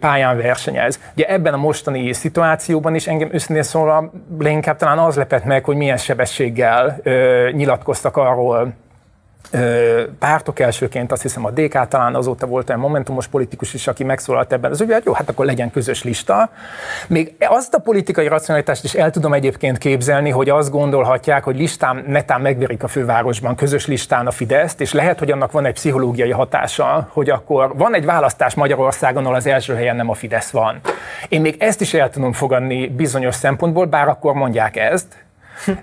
pályán 0.00 0.36
versenyez. 0.36 1.00
Ugye 1.16 1.26
ebben 1.26 1.54
a 1.54 1.56
mostani 1.56 2.12
szituációban 2.12 2.94
is 2.94 3.06
engem 3.06 3.28
őszintén 3.32 3.62
szólva 3.62 4.10
leginkább 4.38 4.76
talán 4.76 4.98
az 4.98 5.16
lepett 5.16 5.44
meg, 5.44 5.64
hogy 5.64 5.76
milyen 5.76 5.96
sebességgel 5.96 7.00
nyilatkoztak 7.52 8.16
arról 8.16 8.72
pártok 10.18 10.58
elsőként, 10.58 11.12
azt 11.12 11.22
hiszem 11.22 11.44
a 11.44 11.50
DK 11.50 11.88
talán 11.88 12.14
azóta 12.14 12.46
volt 12.46 12.70
egy 12.70 12.76
momentumos 12.76 13.26
politikus 13.26 13.74
is, 13.74 13.86
aki 13.86 14.04
megszólalt 14.04 14.52
ebben 14.52 14.70
az 14.70 14.80
ügyben, 14.80 15.02
jó, 15.04 15.12
hát 15.12 15.28
akkor 15.28 15.44
legyen 15.46 15.70
közös 15.70 16.02
lista. 16.02 16.50
Még 17.08 17.34
azt 17.38 17.74
a 17.74 17.78
politikai 17.78 18.28
racionalitást 18.28 18.84
is 18.84 18.94
el 18.94 19.10
tudom 19.10 19.32
egyébként 19.32 19.78
képzelni, 19.78 20.30
hogy 20.30 20.48
azt 20.48 20.70
gondolhatják, 20.70 21.44
hogy 21.44 21.56
listán 21.56 22.04
netán 22.06 22.40
megverik 22.40 22.82
a 22.82 22.88
fővárosban 22.88 23.54
közös 23.54 23.86
listán 23.86 24.26
a 24.26 24.30
Fideszt, 24.30 24.80
és 24.80 24.92
lehet, 24.92 25.18
hogy 25.18 25.30
annak 25.30 25.52
van 25.52 25.66
egy 25.66 25.74
pszichológiai 25.74 26.30
hatása, 26.30 27.08
hogy 27.12 27.30
akkor 27.30 27.76
van 27.76 27.94
egy 27.94 28.04
választás 28.04 28.54
Magyarországon, 28.54 29.24
ahol 29.24 29.36
az 29.36 29.46
első 29.46 29.74
helyen 29.74 29.96
nem 29.96 30.10
a 30.10 30.14
Fidesz 30.14 30.50
van. 30.50 30.80
Én 31.28 31.40
még 31.40 31.56
ezt 31.58 31.80
is 31.80 31.94
el 31.94 32.10
tudom 32.10 32.32
fogadni 32.32 32.86
bizonyos 32.88 33.34
szempontból, 33.34 33.86
bár 33.86 34.08
akkor 34.08 34.34
mondják 34.34 34.76
ezt, 34.76 35.23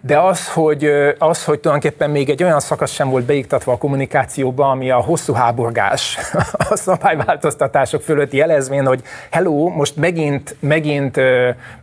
de 0.01 0.19
az, 0.19 0.49
hogy, 0.49 0.85
az, 1.17 1.45
hogy 1.45 1.59
tulajdonképpen 1.59 2.09
még 2.09 2.29
egy 2.29 2.43
olyan 2.43 2.59
szakasz 2.59 2.91
sem 2.91 3.09
volt 3.09 3.25
beiktatva 3.25 3.71
a 3.71 3.77
kommunikációba, 3.77 4.69
ami 4.69 4.91
a 4.91 4.97
hosszú 4.97 5.33
háborgás, 5.33 6.17
a 6.69 6.75
szabályváltoztatások 6.75 8.01
fölött 8.01 8.33
jelezvén, 8.33 8.85
hogy 8.85 9.01
hello, 9.31 9.67
most 9.69 9.95
megint, 9.95 10.55
megint 10.59 11.19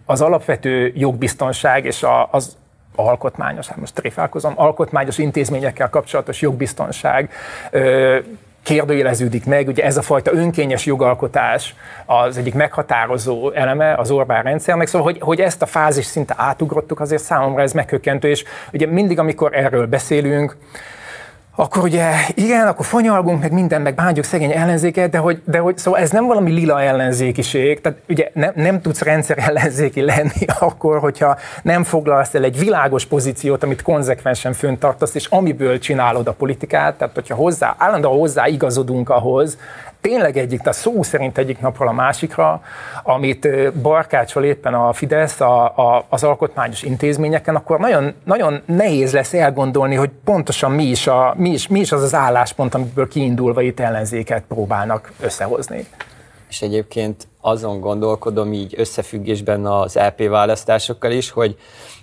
az 0.07 0.21
alapvető 0.21 0.93
jogbiztonság 0.95 1.85
és 1.85 2.07
az 2.31 2.57
alkotmányos, 2.95 3.67
hát 3.67 3.77
most 3.77 3.95
tréfálkozom, 3.95 4.53
alkotmányos 4.57 5.19
intézményekkel 5.19 5.91
kapcsolatos 5.91 6.41
jogbiztonság 6.41 7.31
kérdőjeleződik 8.69 9.47
meg, 9.47 9.69
ugye 9.69 9.85
ez 9.85 9.97
a 9.97 10.03
fajta 10.03 10.33
önkényes 10.33 10.87
jogalkotás 10.87 11.75
az 12.07 12.37
egyik 12.37 12.55
meghatározó 12.55 13.51
eleme 13.51 13.95
az 13.95 14.11
Orbán 14.11 14.43
rendszernek, 14.43 14.87
szóval 14.87 15.13
hogy, 15.13 15.21
hogy 15.21 15.41
ezt 15.41 15.63
a 15.63 15.67
fázis 15.67 16.05
szinte 16.05 16.35
átugrottuk, 16.37 17.01
azért 17.01 17.23
számomra 17.23 17.63
ez 17.63 17.73
meghökkentő, 17.73 18.29
és 18.29 18.45
ugye 18.73 18.87
mindig, 18.87 19.19
amikor 19.19 19.55
erről 19.55 19.87
beszélünk, 19.87 20.57
akkor 21.61 21.83
ugye 21.83 22.13
igen, 22.35 22.67
akkor 22.67 22.87
fanyalgunk, 22.87 23.41
meg 23.41 23.53
minden, 23.53 23.83
meg 23.83 23.95
bántjuk 23.95 24.25
szegény 24.25 24.53
ellenzéket, 24.53 25.11
de 25.11 25.19
hogy, 25.19 25.43
de 25.45 25.59
hogy 25.59 25.79
szóval 25.79 26.01
ez 26.01 26.11
nem 26.11 26.27
valami 26.27 26.51
lila 26.51 26.83
ellenzékiség, 26.83 27.81
tehát 27.81 27.99
ugye 28.09 28.31
nem, 28.35 28.53
nem 28.55 28.81
tudsz 28.81 29.01
rendszer 29.01 29.39
ellenzéki 29.39 30.01
lenni 30.01 30.45
akkor, 30.59 30.99
hogyha 30.99 31.37
nem 31.63 31.85
foglalsz 31.85 32.35
el 32.35 32.45
egy 32.45 32.59
világos 32.59 33.07
pozíciót, 33.07 33.63
amit 33.63 33.83
konzekvensen 33.83 34.53
föntartasz, 34.53 35.15
és 35.15 35.27
amiből 35.27 35.79
csinálod 35.79 36.27
a 36.27 36.33
politikát, 36.33 36.99
tehát 36.99 37.15
hogyha 37.15 37.35
hozzá, 37.35 37.75
állandóan 37.79 38.19
hozzá 38.19 38.47
igazodunk 38.47 39.11
ahhoz, 39.11 39.59
tényleg 40.01 40.37
egyik, 40.37 40.61
tehát 40.61 40.79
szó 40.79 41.03
szerint 41.03 41.39
egyik 41.39 41.61
napról 41.61 41.89
a 41.89 41.93
másikra, 41.93 42.63
amit 43.03 43.73
barkácsol 43.73 44.45
éppen 44.45 44.75
a 44.75 44.93
Fidesz 44.93 45.41
a, 45.41 45.65
a, 45.65 46.05
az 46.09 46.25
alkotmányos 46.25 46.83
intézményeken, 46.83 47.55
akkor 47.55 47.79
nagyon, 47.79 48.15
nagyon 48.25 48.63
nehéz 48.65 49.13
lesz 49.13 49.35
elgondolni, 49.35 49.95
hogy 49.95 50.11
pontosan 50.25 50.73
mi 50.73 50.85
is, 50.85 51.07
a, 51.07 51.35
mi, 51.37 51.51
is, 51.51 51.69
mi 51.69 51.81
is 51.81 51.93
az 51.93 52.03
az 52.03 52.15
álláspont, 52.15 52.75
amiből 52.75 53.09
kiindulva 53.09 53.63
itt 53.63 53.81
ellenzéket 53.81 54.43
próbálnak 54.49 55.13
összehozni. 55.21 55.87
És 56.49 56.63
egyébként 56.63 57.29
azon 57.41 57.81
gondolkodom 57.81 58.53
így 58.53 58.75
összefüggésben 58.77 59.67
az 59.67 59.95
LP 59.95 60.21
e 60.21 60.29
választásokkal 60.29 61.11
is, 61.11 61.31
hogy 61.31 61.57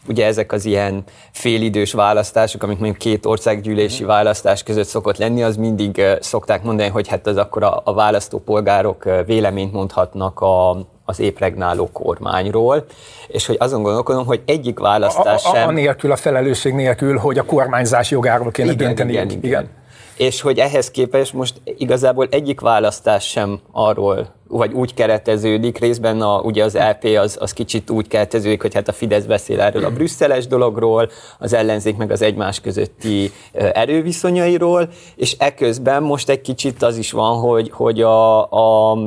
ugye 0.07 0.25
ezek 0.25 0.51
az 0.51 0.65
ilyen 0.65 1.03
félidős 1.31 1.93
választások, 1.93 2.63
amik 2.63 2.77
mondjuk 2.77 2.97
két 2.97 3.25
országgyűlési 3.25 4.03
mm. 4.03 4.07
választás 4.07 4.63
között 4.63 4.87
szokott 4.87 5.17
lenni, 5.17 5.43
az 5.43 5.55
mindig 5.55 6.01
szokták 6.19 6.63
mondani, 6.63 6.89
hogy 6.89 7.07
hát 7.07 7.27
az 7.27 7.37
akkor 7.37 7.63
a, 7.63 7.81
a 7.83 7.93
választópolgárok 7.93 9.03
véleményt 9.25 9.73
mondhatnak 9.73 10.39
a, 10.39 10.77
az 11.05 11.19
épregnáló 11.19 11.89
kormányról, 11.91 12.85
és 13.27 13.45
hogy 13.45 13.57
azon 13.59 13.81
gondolkodom, 13.81 14.25
hogy 14.25 14.41
egyik 14.45 14.79
választás 14.79 15.45
a, 15.45 15.47
a, 15.47 15.51
a, 15.51 15.55
sem... 15.55 15.67
A 15.67 15.71
nélkül, 15.71 16.11
a 16.11 16.15
felelősség 16.15 16.73
nélkül, 16.73 17.17
hogy 17.17 17.37
a 17.37 17.45
kormányzás 17.45 18.11
jogáról 18.11 18.51
kéne 18.51 18.71
igen, 18.71 18.87
dönteni. 18.87 19.11
Igen, 19.11 19.29
igen. 19.29 19.43
igen 19.43 19.69
és 20.17 20.41
hogy 20.41 20.59
ehhez 20.59 20.91
képest 20.91 21.33
most 21.33 21.61
igazából 21.77 22.27
egyik 22.29 22.59
választás 22.59 23.27
sem 23.29 23.59
arról, 23.71 24.33
vagy 24.47 24.73
úgy 24.73 24.93
kereteződik, 24.93 25.77
részben 25.77 26.21
a, 26.21 26.39
ugye 26.39 26.63
az 26.63 26.77
LP 26.77 27.17
az, 27.17 27.37
az 27.39 27.53
kicsit 27.53 27.89
úgy 27.89 28.07
kereteződik, 28.07 28.61
hogy 28.61 28.73
hát 28.73 28.87
a 28.87 28.93
Fidesz 28.93 29.23
beszél 29.23 29.61
erről 29.61 29.85
a 29.85 29.91
brüsszeles 29.91 30.47
dologról, 30.47 31.09
az 31.39 31.53
ellenzék 31.53 31.97
meg 31.97 32.11
az 32.11 32.21
egymás 32.21 32.61
közötti 32.61 33.31
erőviszonyairól, 33.51 34.89
és 35.15 35.35
eközben 35.39 36.03
most 36.03 36.29
egy 36.29 36.41
kicsit 36.41 36.83
az 36.83 36.97
is 36.97 37.11
van, 37.11 37.39
hogy, 37.39 37.69
hogy 37.71 38.01
a, 38.01 38.51
a 38.91 38.97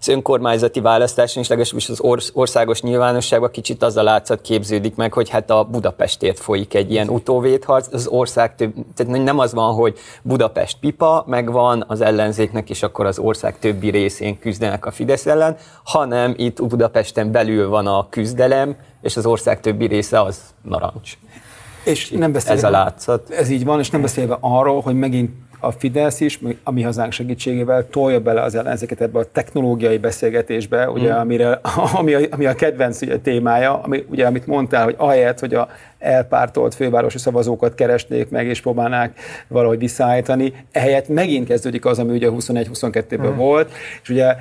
az 0.00 0.08
önkormányzati 0.08 0.80
választáson 0.80 1.42
is 1.42 1.48
legalábbis 1.48 1.88
az 1.88 2.30
országos 2.32 2.82
nyilvánosságban 2.82 3.50
kicsit 3.50 3.82
az 3.82 3.96
a 3.96 4.02
látszat 4.02 4.40
képződik 4.40 4.96
meg, 4.96 5.12
hogy 5.12 5.28
hát 5.28 5.50
a 5.50 5.64
Budapestért 5.64 6.38
folyik 6.38 6.74
egy 6.74 6.90
ilyen 6.90 7.08
utóvédharc, 7.08 7.94
az 7.94 8.06
ország 8.06 8.54
több, 8.54 8.74
tehát 8.94 9.24
nem 9.24 9.38
az 9.38 9.52
van, 9.52 9.74
hogy 9.74 9.98
Budapest 10.22 10.78
pipa, 10.80 11.24
megvan 11.26 11.84
az 11.86 12.00
ellenzéknek, 12.00 12.70
és 12.70 12.82
akkor 12.82 13.06
az 13.06 13.18
ország 13.18 13.58
többi 13.58 13.90
részén 13.90 14.38
küzdenek 14.38 14.86
a 14.86 14.90
Fidesz 14.90 15.26
ellen, 15.26 15.56
hanem 15.84 16.34
itt 16.36 16.66
Budapesten 16.66 17.32
belül 17.32 17.68
van 17.68 17.86
a 17.86 18.08
küzdelem, 18.08 18.76
és 19.00 19.16
az 19.16 19.26
ország 19.26 19.60
többi 19.60 19.86
része 19.86 20.20
az 20.20 20.40
narancs. 20.62 21.18
És 21.84 22.10
nem 22.10 22.32
beszélve, 22.32 22.56
ez 22.56 22.64
a 22.64 22.70
látszat. 22.70 23.30
Ez 23.30 23.48
így 23.48 23.64
van, 23.64 23.78
és 23.78 23.90
nem 23.90 24.00
beszélve 24.00 24.36
arról, 24.40 24.80
hogy 24.80 24.94
megint 24.94 25.30
a 25.60 25.70
Fidesz 25.70 26.20
is, 26.20 26.40
a 26.62 26.70
mi 26.70 26.82
hazánk 26.82 27.12
segítségével 27.12 27.88
tolja 27.88 28.20
bele 28.20 28.42
az 28.42 28.54
ellenzéket 28.54 29.00
ebbe 29.00 29.18
a 29.18 29.24
technológiai 29.32 29.98
beszélgetésbe, 29.98 30.90
ugye, 30.90 31.14
mm. 31.14 31.18
amire, 31.18 31.60
ami, 31.98 32.14
a, 32.14 32.20
ami 32.30 32.46
a 32.46 32.54
kedvenc 32.54 33.02
ugye, 33.02 33.18
témája, 33.18 33.82
ami, 33.82 34.04
ugye, 34.08 34.26
amit 34.26 34.46
mondtál, 34.46 34.84
hogy 34.84 34.94
ahelyett, 34.98 35.38
hogy 35.38 35.54
a 35.54 35.68
elpártolt 35.98 36.74
fővárosi 36.74 37.18
szavazókat 37.18 37.74
keresnék 37.74 38.30
meg, 38.30 38.46
és 38.46 38.60
próbálnák 38.60 39.18
valahogy 39.48 39.78
visszaállítani, 39.78 40.52
ehelyett 40.72 41.08
megint 41.08 41.46
kezdődik 41.46 41.84
az, 41.84 41.98
ami 41.98 42.12
ugye 42.12 42.28
21-22-ben 42.30 43.32
mm. 43.32 43.36
volt, 43.36 43.70
és 44.02 44.08
ugye 44.08 44.36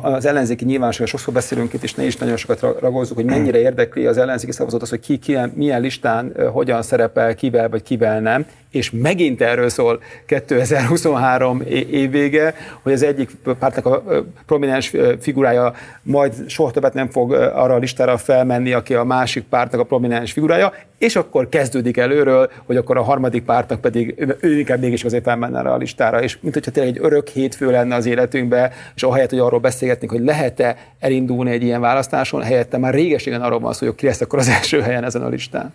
az 0.00 0.24
ellenzéki 0.24 0.64
nyilvánosság, 0.64 1.06
sokszor 1.06 1.34
beszélünk 1.34 1.72
itt, 1.72 1.82
és 1.82 1.94
ne 1.94 2.04
is 2.04 2.16
nagyon 2.16 2.36
sokat 2.36 2.60
ragozzuk, 2.80 3.16
hogy 3.16 3.24
mennyire 3.24 3.58
érdekli 3.58 4.06
az 4.06 4.18
ellenzéki 4.18 4.52
szavazót 4.52 4.82
az, 4.82 4.90
hogy 4.90 5.00
ki, 5.00 5.18
ki 5.18 5.38
milyen 5.54 5.80
listán 5.80 6.32
hogyan 6.52 6.82
szerepel, 6.82 7.34
kivel 7.34 7.68
vagy 7.68 7.82
kivel 7.82 8.20
nem. 8.20 8.46
És 8.72 8.90
megint 8.90 9.40
erről 9.40 9.68
szól 9.68 10.02
2023 10.26 11.62
évvége, 11.90 12.54
hogy 12.82 12.92
az 12.92 13.02
egyik 13.02 13.30
pártnak 13.58 13.86
a 13.86 14.02
prominens 14.46 14.92
figurája 15.20 15.74
majd 16.02 16.32
soha 16.46 16.70
többet 16.70 16.94
nem 16.94 17.10
fog 17.10 17.32
arra 17.32 17.74
a 17.74 17.78
listára 17.78 18.16
felmenni, 18.16 18.72
aki 18.72 18.94
a 18.94 19.04
másik 19.04 19.44
pártnak 19.44 19.80
a 19.80 19.84
prominens 19.84 20.32
figurája, 20.32 20.72
és 20.98 21.16
akkor 21.16 21.48
kezdődik 21.48 21.96
előről, 21.96 22.50
hogy 22.66 22.76
akkor 22.76 22.96
a 22.96 23.02
harmadik 23.02 23.44
pártnak 23.44 23.80
pedig 23.80 24.36
ő 24.40 24.58
inkább 24.58 24.80
mégis 24.80 25.04
azért 25.04 25.22
felmenne 25.22 25.58
erre 25.58 25.70
a 25.70 25.76
listára. 25.76 26.22
És 26.22 26.38
mint 26.40 26.54
hogyha 26.54 26.70
tényleg 26.70 26.96
egy 26.96 27.04
örök 27.04 27.28
hétfő 27.28 27.70
lenne 27.70 27.94
az 27.94 28.06
életünkbe, 28.06 28.72
és 28.94 29.02
ahelyett, 29.02 29.30
hogy 29.30 29.38
arról 29.38 29.60
beszélgetnénk, 29.60 30.12
hogy 30.12 30.24
lehet-e 30.24 30.76
elindulni 30.98 31.50
egy 31.50 31.62
ilyen 31.62 31.80
választáson, 31.80 32.42
helyette 32.42 32.78
már 32.78 32.94
régeségen 32.94 33.42
arról 33.42 33.58
van 33.58 33.72
szó, 33.72 33.86
hogy 33.86 33.94
ki 33.94 34.06
lesz 34.06 34.20
akkor 34.20 34.38
az 34.38 34.48
első 34.48 34.80
helyen 34.80 35.04
ezen 35.04 35.22
a 35.22 35.28
listán. 35.28 35.72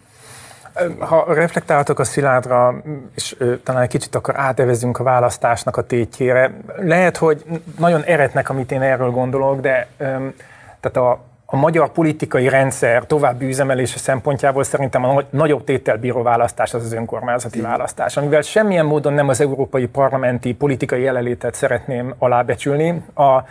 Ha 0.99 1.33
reflektáltok 1.33 1.99
a 1.99 2.03
Szilárdra, 2.03 2.75
és 3.15 3.35
talán 3.63 3.81
egy 3.81 3.89
kicsit 3.89 4.15
akkor 4.15 4.39
átevezünk 4.39 4.99
a 4.99 5.03
választásnak 5.03 5.77
a 5.77 5.81
tétjére, 5.81 6.51
lehet, 6.77 7.17
hogy 7.17 7.43
nagyon 7.79 8.03
eretnek, 8.03 8.49
amit 8.49 8.71
én 8.71 8.81
erről 8.81 9.09
gondolok, 9.09 9.59
de 9.59 9.87
tehát 10.79 10.97
a, 10.97 11.19
a 11.45 11.55
magyar 11.55 11.91
politikai 11.91 12.49
rendszer 12.49 13.05
további 13.05 13.45
üzemelése 13.45 13.97
szempontjából 13.97 14.63
szerintem 14.63 15.03
a 15.03 15.23
nagyobb 15.29 15.63
tétel 15.63 15.97
bíró 15.97 16.21
választás 16.21 16.73
az 16.73 16.83
az 16.83 16.93
önkormányzati 16.93 17.61
választás, 17.61 18.17
amivel 18.17 18.41
semmilyen 18.41 18.85
módon 18.85 19.13
nem 19.13 19.29
az 19.29 19.41
európai 19.41 19.87
parlamenti 19.87 20.53
politikai 20.53 21.01
jelenlétet 21.01 21.55
szeretném 21.55 22.13
alábecsülni. 22.17 23.03
A, 23.13 23.43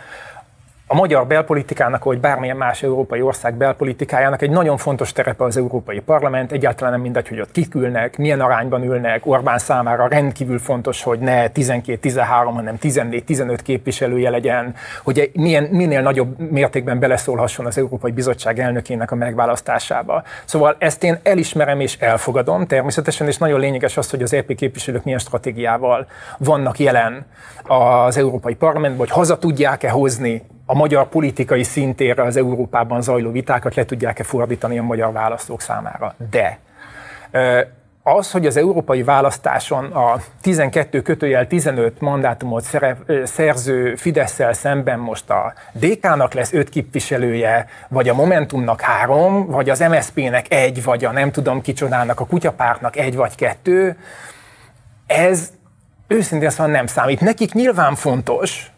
a 0.89 0.95
magyar 0.95 1.27
belpolitikának, 1.27 2.03
vagy 2.03 2.19
bármilyen 2.19 2.57
más 2.57 2.83
európai 2.83 3.21
ország 3.21 3.55
belpolitikájának 3.55 4.41
egy 4.41 4.49
nagyon 4.49 4.77
fontos 4.77 5.11
terepe 5.11 5.43
az 5.43 5.57
Európai 5.57 5.99
Parlament, 5.99 6.51
egyáltalán 6.51 6.93
nem 6.93 7.01
mindegy, 7.01 7.27
hogy 7.27 7.39
ott 7.39 7.51
kik 7.51 7.75
ülnek, 7.75 8.17
milyen 8.17 8.41
arányban 8.41 8.83
ülnek, 8.83 9.25
Orbán 9.25 9.57
számára 9.57 10.07
rendkívül 10.07 10.59
fontos, 10.59 11.03
hogy 11.03 11.19
ne 11.19 11.47
12-13, 11.53 12.51
hanem 12.53 12.77
14-15 12.81 13.59
képviselője 13.63 14.29
legyen, 14.29 14.75
hogy 15.03 15.31
milyen, 15.33 15.63
minél 15.63 16.01
nagyobb 16.01 16.39
mértékben 16.51 16.99
beleszólhasson 16.99 17.65
az 17.65 17.77
Európai 17.77 18.11
Bizottság 18.11 18.59
elnökének 18.59 19.11
a 19.11 19.15
megválasztásába. 19.15 20.23
Szóval 20.45 20.75
ezt 20.79 21.03
én 21.03 21.19
elismerem 21.23 21.79
és 21.79 21.97
elfogadom 21.99 22.67
természetesen, 22.67 23.27
és 23.27 23.37
nagyon 23.37 23.59
lényeges 23.59 23.97
az, 23.97 24.09
hogy 24.09 24.21
az 24.21 24.33
EP 24.33 24.55
képviselők 24.55 25.03
milyen 25.03 25.19
stratégiával 25.19 26.07
vannak 26.37 26.79
jelen 26.79 27.25
az 27.63 28.17
Európai 28.17 28.55
Parlamentben, 28.55 29.07
hogy 29.07 29.15
haza 29.15 29.37
tudják-e 29.37 29.89
hozni 29.89 30.43
a 30.69 30.73
magyar 30.73 31.09
politikai 31.09 31.63
szintére 31.63 32.23
az 32.23 32.37
Európában 32.37 33.01
zajló 33.01 33.31
vitákat 33.31 33.75
le 33.75 33.85
tudják-e 33.85 34.23
fordítani 34.23 34.77
a 34.77 34.83
magyar 34.83 35.11
választók 35.11 35.61
számára. 35.61 36.15
De 36.31 36.59
az, 38.03 38.31
hogy 38.31 38.45
az 38.45 38.57
európai 38.57 39.03
választáson 39.03 39.85
a 39.85 40.17
12 40.41 41.01
kötőjel 41.01 41.47
15 41.47 42.01
mandátumot 42.01 42.79
szerző 43.23 43.95
fidesz 43.95 44.39
szemben 44.51 44.99
most 44.99 45.29
a 45.29 45.53
DK-nak 45.71 46.33
lesz 46.33 46.53
5 46.53 46.69
képviselője, 46.69 47.67
vagy 47.87 48.09
a 48.09 48.13
Momentumnak 48.13 48.81
három, 48.81 49.47
vagy 49.47 49.69
az 49.69 49.79
MSZP-nek 49.79 50.53
egy, 50.53 50.83
vagy 50.83 51.05
a 51.05 51.11
nem 51.11 51.31
tudom 51.31 51.61
kicsodának, 51.61 52.19
a 52.19 52.25
kutyapártnak 52.25 52.95
egy 52.95 53.15
vagy 53.15 53.35
kettő, 53.35 53.97
ez 55.05 55.51
őszintén 56.07 56.49
szóval 56.49 56.71
nem 56.71 56.87
számít. 56.87 57.21
Nekik 57.21 57.53
nyilván 57.53 57.95
fontos, 57.95 58.71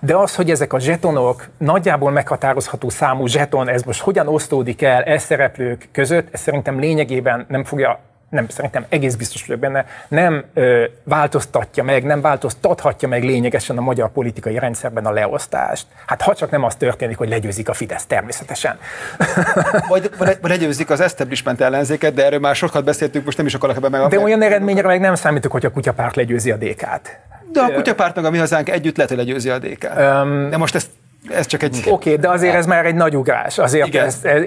de 0.00 0.16
az, 0.16 0.34
hogy 0.34 0.50
ezek 0.50 0.72
a 0.72 0.78
zsetonok 0.78 1.48
nagyjából 1.58 2.10
meghatározható 2.10 2.88
számú 2.88 3.26
zseton, 3.26 3.68
ez 3.68 3.82
most 3.82 4.00
hogyan 4.00 4.28
osztódik 4.28 4.82
el 4.82 5.02
ez 5.02 5.22
szereplők 5.22 5.88
között, 5.92 6.28
ez 6.32 6.40
szerintem 6.40 6.78
lényegében 6.78 7.46
nem 7.48 7.64
fogja 7.64 8.00
nem, 8.28 8.48
szerintem 8.48 8.84
egész 8.88 9.14
biztos 9.14 9.46
vagyok 9.46 9.60
benne, 9.60 9.86
nem 10.08 10.44
ö, 10.54 10.84
változtatja 11.04 11.84
meg, 11.84 12.04
nem 12.04 12.20
változtathatja 12.20 13.08
meg 13.08 13.24
lényegesen 13.24 13.78
a 13.78 13.80
magyar 13.80 14.12
politikai 14.12 14.58
rendszerben 14.58 15.06
a 15.06 15.10
leosztást. 15.10 15.86
Hát 16.06 16.22
ha 16.22 16.34
csak 16.34 16.50
nem 16.50 16.64
az 16.64 16.74
történik, 16.74 17.16
hogy 17.16 17.28
legyőzik 17.28 17.68
a 17.68 17.74
Fidesz, 17.74 18.06
természetesen. 18.06 18.78
Vagy, 19.88 20.10
vagy 20.18 20.38
legyőzik 20.42 20.90
az 20.90 21.00
establishment 21.00 21.60
ellenzéket, 21.60 22.14
de 22.14 22.24
erről 22.24 22.38
már 22.38 22.56
sokat 22.56 22.84
beszéltünk, 22.84 23.24
most 23.24 23.36
nem 23.36 23.46
is 23.46 23.54
akarok 23.54 23.76
ebben 23.76 23.90
meg. 23.90 24.08
De 24.08 24.18
olyan 24.18 24.42
eredményre 24.42 24.86
meg 24.86 25.00
nem 25.00 25.14
számítok, 25.14 25.52
hogy 25.52 25.66
a 25.66 25.70
kutyapárt 25.70 26.16
legyőzi 26.16 26.50
a 26.50 26.56
DK-t. 26.56 27.18
De 27.52 27.60
a 27.60 27.72
kutyapártnak 27.72 28.24
a 28.24 28.30
mi 28.30 28.38
hazánk 28.38 28.68
együtt 28.68 28.96
lehet, 28.96 29.12
hogy 29.12 29.20
legyőzi 29.20 29.50
a 29.50 29.58
DK. 29.58 29.88
Um, 29.98 30.50
de 30.50 30.56
most 30.56 30.74
ezt 30.74 30.88
ez 31.28 31.46
csak 31.46 31.62
egy... 31.62 31.76
Oké, 31.78 31.90
okay, 31.90 32.16
de 32.16 32.28
azért 32.28 32.54
ez 32.54 32.66
már 32.66 32.86
egy 32.86 32.94
nagy 32.94 33.16
ugrás. 33.16 33.58
Azért 33.58 33.86
igen. 33.86 34.06
ez, 34.06 34.18
ez, 34.22 34.42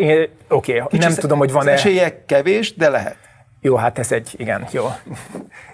oké, 0.50 0.80
okay, 0.80 1.00
nem 1.00 1.13
tudom, 1.13 1.38
hogy 1.38 1.52
van-e... 1.52 1.72
Esélye 1.72 2.24
kevés, 2.26 2.76
de 2.76 2.89
lehet. 2.89 3.15
Jó, 3.63 3.76
hát 3.76 4.00
ez 4.00 4.12
egy, 4.12 4.34
igen, 4.38 4.67
jó 4.71 4.86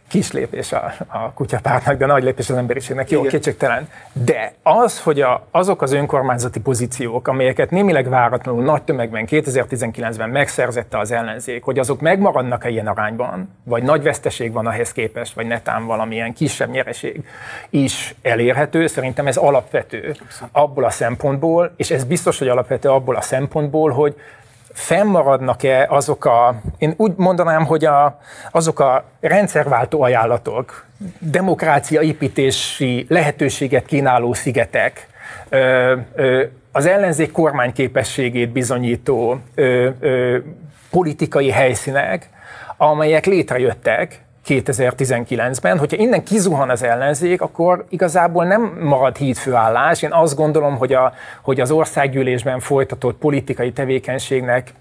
kis 0.08 0.32
lépés 0.32 0.72
a, 0.72 0.94
a 1.08 1.32
kutyapártnak, 1.34 1.98
de 1.98 2.06
nagy 2.06 2.24
lépés 2.24 2.50
az 2.50 2.56
emberiségnek. 2.56 3.10
Jó, 3.10 3.22
kétségtelen. 3.22 3.90
De 4.14 4.54
az, 4.64 5.02
hogy 5.02 5.22
a, 5.22 5.48
azok 5.52 5.82
az 5.82 5.92
önkormányzati 5.92 6.60
pozíciók, 6.60 7.28
amelyeket 7.28 7.72
némileg 7.72 8.10
váratlanul 8.10 8.64
nagy 8.64 8.84
tömegben 8.84 9.26
2019-ben 9.30 10.30
megszerzette 10.30 10.98
az 10.98 11.12
ellenzék, 11.12 11.64
hogy 11.64 11.80
azok 11.80 12.02
megmaradnak-e 12.02 12.70
ilyen 12.70 12.88
arányban, 12.88 13.50
vagy 13.64 13.84
nagy 13.84 14.04
veszteség 14.04 14.52
van 14.52 14.66
ahhez 14.66 14.92
képest, 14.92 15.34
vagy 15.34 15.48
netán 15.48 15.86
valamilyen 15.86 16.34
kisebb 16.34 16.70
nyereség 16.70 17.24
is 17.70 18.16
elérhető, 18.22 18.88
szerintem 18.88 19.28
ez 19.28 19.38
alapvető 19.38 20.16
abból 20.52 20.84
a 20.84 20.90
szempontból, 20.90 21.74
és 21.76 21.92
ez 21.92 22.04
biztos, 22.04 22.38
hogy 22.38 22.48
alapvető 22.48 22.90
abból 22.90 23.16
a 23.16 23.22
szempontból, 23.22 23.92
hogy 23.92 24.16
fennmaradnak-e 24.78 25.86
azok 25.90 26.26
a, 26.26 26.62
én 26.78 26.94
úgy 26.98 27.14
mondanám, 27.16 27.66
hogy 27.66 27.86
a, 27.86 28.20
azok 28.52 28.80
a 28.80 29.04
rendszerváltó 29.20 30.02
ajánlatok, 30.02 30.86
demokrácia 31.20 32.02
építési 32.02 33.06
lehetőséget 33.10 33.86
kínáló 33.86 34.34
szigetek, 34.34 35.08
ö, 35.50 35.96
ö, 36.16 36.44
az 36.72 36.86
ellenzék 36.86 37.32
kormányképességét 37.32 38.50
bizonyító 38.50 39.40
ö, 39.56 39.90
ö, 40.00 40.38
politikai 40.90 41.50
helyszínek, 41.50 42.30
amelyek 42.78 43.26
létrejöttek 43.26 44.26
2019-ben, 44.48 45.78
hogyha 45.78 45.98
innen 45.98 46.24
kizuhan 46.24 46.70
az 46.70 46.84
ellenzék, 46.84 47.42
akkor 47.42 47.86
igazából 47.90 48.46
nem 48.46 48.78
marad 48.82 49.18
hídfőállás. 49.18 50.02
Én 50.02 50.14
azt 50.14 50.36
gondolom, 50.36 50.78
hogy, 50.78 50.94
a, 50.94 51.14
hogy 51.42 51.60
az 51.60 51.72
országgyűlésben 51.72 52.60
folytatott 52.60 53.18
politikai 53.18 53.72
tevékenységnek 53.72 54.74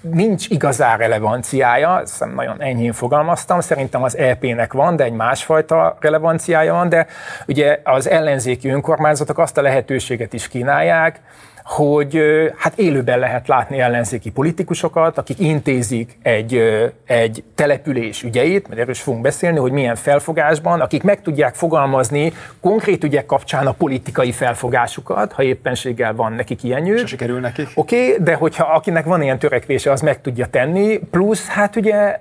nincs 0.00 0.48
igazán 0.48 0.98
relevanciája, 0.98 2.00
ezt 2.00 2.34
nagyon 2.34 2.62
enyhén 2.62 2.92
fogalmaztam, 2.92 3.60
szerintem 3.60 4.02
az 4.02 4.16
EP-nek 4.16 4.72
van, 4.72 4.96
de 4.96 5.04
egy 5.04 5.12
másfajta 5.12 5.96
relevanciája 6.00 6.72
van, 6.72 6.88
de 6.88 7.06
ugye 7.46 7.80
az 7.84 8.08
ellenzéki 8.08 8.68
önkormányzatok 8.68 9.38
azt 9.38 9.58
a 9.58 9.62
lehetőséget 9.62 10.32
is 10.32 10.48
kínálják, 10.48 11.20
hogy 11.66 12.18
hát 12.56 12.78
élőben 12.78 13.18
lehet 13.18 13.48
látni 13.48 13.80
ellenzéki 13.80 14.30
politikusokat, 14.30 15.18
akik 15.18 15.38
intézik 15.38 16.18
egy, 16.22 16.62
egy 17.06 17.44
település 17.54 18.22
ügyeit, 18.22 18.68
mert 18.68 18.80
erről 18.80 18.90
is 18.90 19.00
fogunk 19.00 19.22
beszélni, 19.22 19.58
hogy 19.58 19.72
milyen 19.72 19.94
felfogásban, 19.94 20.80
akik 20.80 21.02
meg 21.02 21.22
tudják 21.22 21.54
fogalmazni 21.54 22.32
konkrét 22.60 23.04
ügyek 23.04 23.26
kapcsán 23.26 23.66
a 23.66 23.72
politikai 23.72 24.32
felfogásukat, 24.32 25.32
ha 25.32 25.42
éppenséggel 25.42 26.14
van 26.14 26.32
nekik 26.32 26.62
ilyen 26.62 26.86
És 26.86 27.04
sikerül 27.06 27.40
nekik. 27.40 27.68
Oké, 27.74 28.10
okay, 28.10 28.24
de 28.24 28.34
hogyha 28.34 28.64
akinek 28.64 29.04
van 29.04 29.22
ilyen 29.22 29.38
törekvése, 29.38 29.92
az 29.92 30.00
meg 30.00 30.20
tudja 30.20 30.46
tenni, 30.46 30.98
plusz 31.10 31.46
hát 31.46 31.76
ugye 31.76 32.20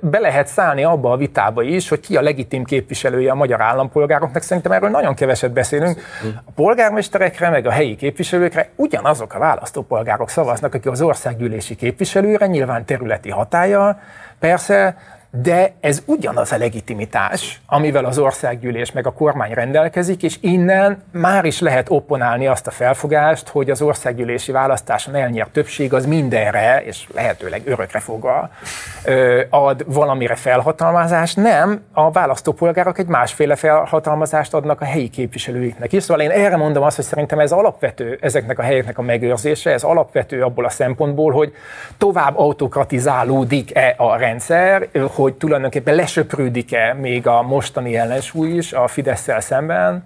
be 0.00 0.18
lehet 0.18 0.46
szállni 0.46 0.84
abba 0.84 1.12
a 1.12 1.16
vitába 1.16 1.62
is, 1.62 1.88
hogy 1.88 2.00
ki 2.00 2.16
a 2.16 2.22
legitim 2.22 2.64
képviselője 2.64 3.30
a 3.30 3.34
magyar 3.34 3.60
állampolgároknak. 3.60 4.42
Szerintem 4.42 4.72
erről 4.72 4.90
nagyon 4.90 5.14
keveset 5.14 5.52
beszélünk. 5.52 6.00
A 6.44 6.50
polgármesterekre, 6.54 7.50
meg 7.50 7.66
a 7.66 7.70
helyi 7.70 7.96
képviselőkre 7.96 8.74
ugyanazok 8.76 9.34
a 9.34 9.38
választópolgárok 9.38 10.30
szavaznak, 10.30 10.74
akik 10.74 10.90
az 10.90 11.02
országgyűlési 11.02 11.74
képviselőre, 11.74 12.46
nyilván 12.46 12.84
területi 12.84 13.30
hatája, 13.30 14.00
persze, 14.38 14.96
de 15.42 15.72
ez 15.80 16.02
ugyanaz 16.04 16.52
a 16.52 16.56
legitimitás, 16.56 17.60
amivel 17.66 18.04
az 18.04 18.18
országgyűlés 18.18 18.92
meg 18.92 19.06
a 19.06 19.12
kormány 19.12 19.52
rendelkezik, 19.52 20.22
és 20.22 20.38
innen 20.40 21.02
már 21.12 21.44
is 21.44 21.60
lehet 21.60 21.90
opponálni 21.90 22.46
azt 22.46 22.66
a 22.66 22.70
felfogást, 22.70 23.48
hogy 23.48 23.70
az 23.70 23.82
országgyűlési 23.82 24.52
választáson 24.52 25.14
elnyert 25.14 25.50
többség 25.50 25.94
az 25.94 26.06
mindenre, 26.06 26.82
és 26.84 27.06
lehetőleg 27.14 27.62
örökre 27.64 27.98
fogva 27.98 28.50
ad 29.50 29.84
valamire 29.86 30.34
felhatalmazást. 30.34 31.36
Nem, 31.36 31.80
a 31.92 32.10
választópolgárok 32.10 32.98
egy 32.98 33.06
másféle 33.06 33.56
felhatalmazást 33.56 34.54
adnak 34.54 34.80
a 34.80 34.84
helyi 34.84 35.08
képviselőiknek 35.08 35.92
is. 35.92 36.02
Szóval 36.02 36.22
én 36.22 36.30
erre 36.30 36.56
mondom 36.56 36.82
azt, 36.82 36.96
hogy 36.96 37.04
szerintem 37.04 37.38
ez 37.38 37.52
alapvető 37.52 38.18
ezeknek 38.20 38.58
a 38.58 38.62
helyeknek 38.62 38.98
a 38.98 39.02
megőrzése, 39.02 39.72
ez 39.72 39.82
alapvető 39.82 40.42
abból 40.42 40.64
a 40.64 40.70
szempontból, 40.70 41.32
hogy 41.32 41.52
tovább 41.98 42.38
autokratizálódik-e 42.38 43.94
a 43.96 44.16
rendszer, 44.16 44.88
hogy 45.14 45.25
hogy 45.26 45.34
tulajdonképpen 45.34 45.94
lesöprődik-e 45.94 46.94
még 46.94 47.26
a 47.26 47.42
mostani 47.42 47.96
ellensúly 47.96 48.48
is 48.48 48.72
a 48.72 48.86
fidesz 48.86 49.28
szemben, 49.38 50.04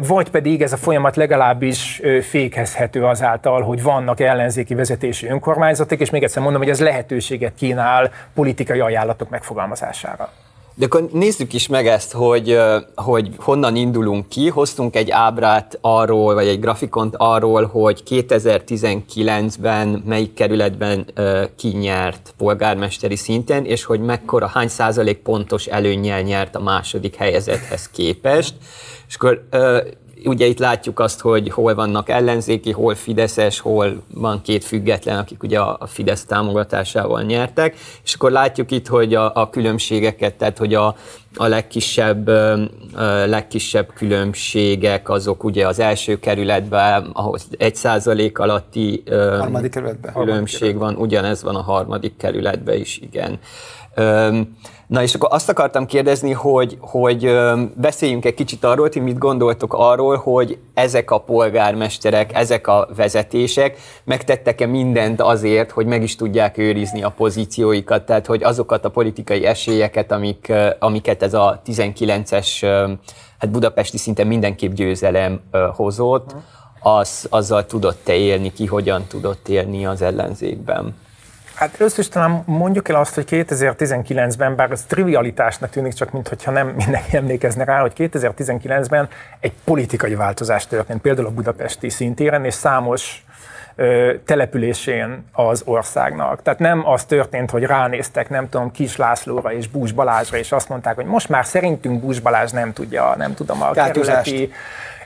vagy 0.00 0.30
pedig 0.30 0.62
ez 0.62 0.72
a 0.72 0.76
folyamat 0.76 1.16
legalábbis 1.16 2.00
fékezhető 2.22 3.04
azáltal, 3.04 3.62
hogy 3.62 3.82
vannak 3.82 4.20
ellenzéki 4.20 4.74
vezetési 4.74 5.26
önkormányzatok, 5.26 6.00
és 6.00 6.10
még 6.10 6.22
egyszer 6.22 6.42
mondom, 6.42 6.60
hogy 6.60 6.70
ez 6.70 6.80
lehetőséget 6.80 7.52
kínál 7.54 8.10
politikai 8.34 8.80
ajánlatok 8.80 9.30
megfogalmazására. 9.30 10.32
De 10.76 10.84
akkor 10.84 11.08
nézzük 11.12 11.52
is 11.52 11.68
meg 11.68 11.86
ezt, 11.86 12.12
hogy, 12.12 12.58
hogy 12.94 13.30
honnan 13.36 13.76
indulunk 13.76 14.28
ki. 14.28 14.48
Hoztunk 14.48 14.96
egy 14.96 15.10
ábrát 15.10 15.78
arról, 15.80 16.34
vagy 16.34 16.46
egy 16.46 16.60
grafikont 16.60 17.14
arról, 17.16 17.64
hogy 17.66 18.02
2019-ben 18.08 20.02
melyik 20.06 20.34
kerületben 20.34 21.06
kinyert 21.56 22.34
polgármesteri 22.36 23.16
szinten, 23.16 23.64
és 23.64 23.84
hogy 23.84 24.00
mekkora, 24.00 24.46
hány 24.46 24.68
százalék 24.68 25.18
pontos 25.18 25.66
előnyel 25.66 26.20
nyert 26.20 26.56
a 26.56 26.62
második 26.62 27.14
helyezethez 27.14 27.88
képest. 27.88 28.54
És 29.08 29.14
akkor 29.14 29.48
ugye 30.24 30.46
itt 30.46 30.58
látjuk 30.58 30.98
azt, 30.98 31.20
hogy 31.20 31.50
hol 31.50 31.74
vannak 31.74 32.08
ellenzéki, 32.08 32.70
hol 32.70 32.94
fideszes, 32.94 33.60
hol 33.60 34.02
van 34.14 34.42
két 34.42 34.64
független, 34.64 35.18
akik 35.18 35.42
ugye 35.42 35.60
a 35.60 35.86
Fidesz 35.86 36.24
támogatásával 36.24 37.22
nyertek, 37.22 37.76
és 38.04 38.14
akkor 38.14 38.30
látjuk 38.30 38.70
itt, 38.70 38.86
hogy 38.86 39.14
a, 39.14 39.34
a 39.34 39.50
különbségeket, 39.50 40.34
tehát 40.34 40.58
hogy 40.58 40.74
a, 40.74 40.96
a 41.36 41.46
legkisebb, 41.46 42.28
legkisebb 43.26 43.92
különbségek 43.94 45.08
azok 45.08 45.44
ugye 45.44 45.66
az 45.66 45.78
első 45.78 46.18
kerületben, 46.18 47.10
ahol 47.12 47.38
egy 47.58 47.74
százalék 47.74 48.38
alatti 48.38 49.02
harmadik 49.08 49.80
különbség 50.14 50.76
van, 50.76 50.94
ugyanez 50.96 51.42
van 51.42 51.54
a 51.54 51.62
harmadik 51.62 52.16
kerületben 52.16 52.78
is, 52.78 52.98
igen. 52.98 53.38
Na 54.86 55.02
és 55.02 55.14
akkor 55.14 55.28
azt 55.32 55.48
akartam 55.48 55.86
kérdezni, 55.86 56.32
hogy, 56.32 56.76
hogy 56.80 57.30
beszéljünk 57.76 58.24
egy 58.24 58.34
kicsit 58.34 58.64
arról, 58.64 58.88
hogy 58.92 59.02
mit 59.02 59.18
gondoltok 59.18 59.74
arról, 59.74 60.16
hogy 60.16 60.58
ezek 60.74 61.10
a 61.10 61.18
polgármesterek, 61.18 62.34
ezek 62.34 62.66
a 62.66 62.88
vezetések 62.96 63.78
megtettek-e 64.04 64.66
mindent 64.66 65.20
azért, 65.20 65.70
hogy 65.70 65.86
meg 65.86 66.02
is 66.02 66.16
tudják 66.16 66.58
őrizni 66.58 67.02
a 67.02 67.08
pozícióikat, 67.08 68.06
tehát 68.06 68.26
hogy 68.26 68.42
azokat 68.42 68.84
a 68.84 68.90
politikai 68.90 69.44
esélyeket, 69.44 70.12
amik, 70.12 70.52
amiket 70.78 71.22
ez 71.22 71.34
a 71.34 71.62
19-es 71.66 72.48
hát 73.38 73.50
budapesti 73.50 73.98
szinten 73.98 74.26
mindenképp 74.26 74.72
győzelem 74.72 75.40
hozott, 75.74 76.34
az, 76.80 77.26
azzal 77.30 77.66
tudott-e 77.66 78.14
élni, 78.14 78.52
ki 78.52 78.66
hogyan 78.66 79.04
tudott 79.08 79.48
élni 79.48 79.86
az 79.86 80.02
ellenzékben? 80.02 80.94
Hát 81.54 81.74
először 81.78 81.98
is 81.98 82.08
talán 82.08 82.42
mondjuk 82.46 82.88
el 82.88 82.96
azt, 82.96 83.14
hogy 83.14 83.26
2019-ben, 83.30 84.56
bár 84.56 84.70
ez 84.70 84.84
trivialitásnak 84.88 85.70
tűnik, 85.70 85.92
csak 85.92 86.10
mintha 86.10 86.50
nem 86.50 86.66
mindenki 86.66 87.16
emlékezne 87.16 87.64
rá, 87.64 87.80
hogy 87.80 87.92
2019-ben 87.96 89.08
egy 89.40 89.52
politikai 89.64 90.14
változás 90.14 90.66
történt, 90.66 91.00
például 91.00 91.26
a 91.26 91.30
budapesti 91.30 91.88
szintéren, 91.88 92.44
és 92.44 92.54
számos 92.54 93.24
ö, 93.74 94.14
településén 94.24 95.24
az 95.32 95.62
országnak. 95.64 96.42
Tehát 96.42 96.58
nem 96.58 96.88
az 96.88 97.04
történt, 97.04 97.50
hogy 97.50 97.62
ránéztek, 97.62 98.28
nem 98.28 98.48
tudom, 98.48 98.70
Kis 98.70 98.96
Lászlóra 98.96 99.52
és 99.52 99.68
Bús 99.68 99.92
Balázsra, 99.92 100.36
és 100.36 100.52
azt 100.52 100.68
mondták, 100.68 100.94
hogy 100.94 101.06
most 101.06 101.28
már 101.28 101.44
szerintünk 101.44 102.00
Bús 102.00 102.20
Balázs 102.20 102.50
nem 102.50 102.72
tudja, 102.72 103.14
nem 103.16 103.34
tudom, 103.34 103.62
a 103.62 103.70
kerületi 103.70 104.52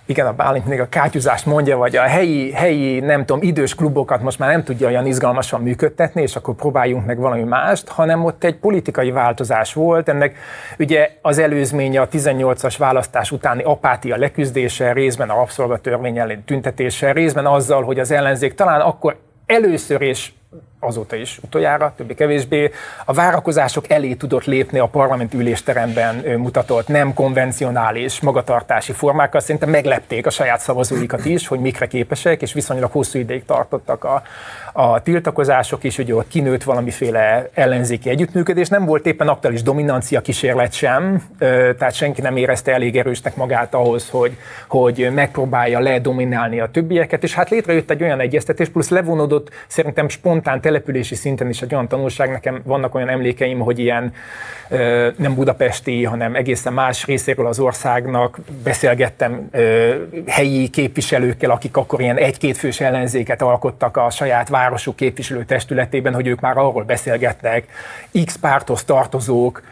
igen, 0.09 0.27
a 0.27 0.33
Bálint 0.33 0.67
még 0.67 0.81
a 0.81 0.89
kátyuzást 0.89 1.47
mondja, 1.47 1.77
vagy 1.77 1.97
a 1.97 2.03
helyi, 2.03 2.53
helyi, 2.53 3.01
nem 3.01 3.25
tudom, 3.25 3.43
idős 3.43 3.75
klubokat 3.75 4.23
most 4.23 4.39
már 4.39 4.51
nem 4.51 4.65
tudja 4.65 4.87
olyan 4.87 5.07
izgalmasan 5.07 5.61
működtetni, 5.61 6.23
és 6.23 6.37
akkor 6.37 6.55
próbáljunk 6.55 7.07
meg 7.07 7.19
valami 7.19 7.43
mást, 7.43 7.89
hanem 7.89 8.25
ott 8.25 8.45
egy 8.45 8.57
politikai 8.57 9.11
változás 9.11 9.73
volt. 9.73 10.09
Ennek 10.09 10.37
ugye 10.79 11.11
az 11.23 11.39
előzménye 11.39 12.01
a 12.01 12.09
18-as 12.09 12.75
választás 12.79 13.31
utáni 13.31 13.63
apátia 13.63 14.17
leküzdése, 14.17 14.93
részben 14.93 15.31
a 15.31 15.35
rabszolgatörvény 15.35 16.19
ellen 16.19 16.45
tüntetése, 16.45 17.13
részben 17.13 17.47
azzal, 17.47 17.83
hogy 17.83 17.99
az 17.99 18.11
ellenzék 18.11 18.55
talán 18.55 18.81
akkor 18.81 19.17
először 19.49 20.01
és 20.01 20.31
azóta 20.81 21.17
is 21.17 21.39
utoljára, 21.43 21.93
többé-kevésbé, 21.97 22.71
a 23.05 23.13
várakozások 23.13 23.91
elé 23.91 24.15
tudott 24.15 24.45
lépni 24.45 24.79
a 24.79 24.87
parlament 24.87 25.35
ülésteremben 25.35 26.15
mutatott 26.15 26.89
nem 26.89 27.15
konvencionális 27.15 28.21
magatartási 28.21 28.93
formákkal. 28.93 29.41
Szerintem 29.41 29.71
meglepték 29.71 30.27
a 30.27 30.31
saját 30.31 30.61
szavazóikat 30.61 31.25
is, 31.25 31.47
hogy 31.47 31.61
mikre 31.61 31.87
képesek, 31.87 32.43
és 32.43 32.53
viszonylag 32.53 32.91
hosszú 32.91 33.19
ideig 33.19 33.45
tartottak 33.45 34.05
a, 34.05 34.23
a 34.81 35.01
tiltakozások 35.03 35.85
is, 35.85 35.97
hogy 35.97 36.13
ott 36.13 36.29
kinőtt 36.29 36.63
valamiféle 36.63 37.49
ellenzéki 37.55 38.11
együttműködés. 38.11 38.69
Nem 38.69 38.85
volt 38.85 39.07
éppen 39.07 39.29
aktuális 39.29 39.63
dominancia 39.63 40.21
kísérlet 40.21 40.73
sem, 40.73 41.23
tehát 41.39 41.93
senki 41.95 42.21
nem 42.21 42.37
érezte 42.37 42.73
elég 42.73 42.97
erősnek 42.97 43.37
magát 43.37 43.75
ahhoz, 43.75 44.11
hogy, 44.11 44.37
hogy 44.69 45.09
megpróbálja 45.15 45.79
ledominálni 45.79 46.61
a 46.61 46.71
többieket, 46.71 47.23
és 47.23 47.35
hát 47.35 47.51
létrejött 47.51 47.91
egy 47.91 48.03
olyan 48.03 48.21
egyeztetés, 48.21 48.69
plusz 48.69 48.89
levonódott 48.89 49.51
szerintem 49.67 50.09
spontán 50.09 50.61
települési 50.61 51.15
szinten 51.15 51.49
is 51.49 51.63
egy 51.63 51.75
olyan 51.75 51.89
tanulság, 51.89 52.31
nekem 52.31 52.61
vannak 52.65 52.95
olyan 52.95 53.09
emlékeim, 53.09 53.59
hogy 53.59 53.79
ilyen 53.79 54.13
nem 55.17 55.35
budapesti, 55.35 56.05
hanem 56.05 56.35
egészen 56.35 56.73
más 56.73 57.07
részéről 57.07 57.47
az 57.47 57.59
országnak 57.59 58.39
beszélgettem 58.65 59.51
helyi 60.27 60.69
képviselőkkel, 60.69 61.51
akik 61.51 61.77
akkor 61.77 62.01
ilyen 62.01 62.17
egy-két 62.17 62.57
fős 62.57 62.81
ellenzéket 62.81 63.43
alkottak 63.43 63.97
a 63.97 64.11
saját 64.11 64.49
városuk 64.49 64.67
képviselő 64.95 65.45
testületében, 65.45 66.15
hogy 66.15 66.27
ők 66.27 66.41
már 66.41 66.57
arról 66.57 66.85
beszélgetnek, 66.85 67.67
X 68.25 68.37
párthoz 68.37 68.85
tartozók, 68.85 69.63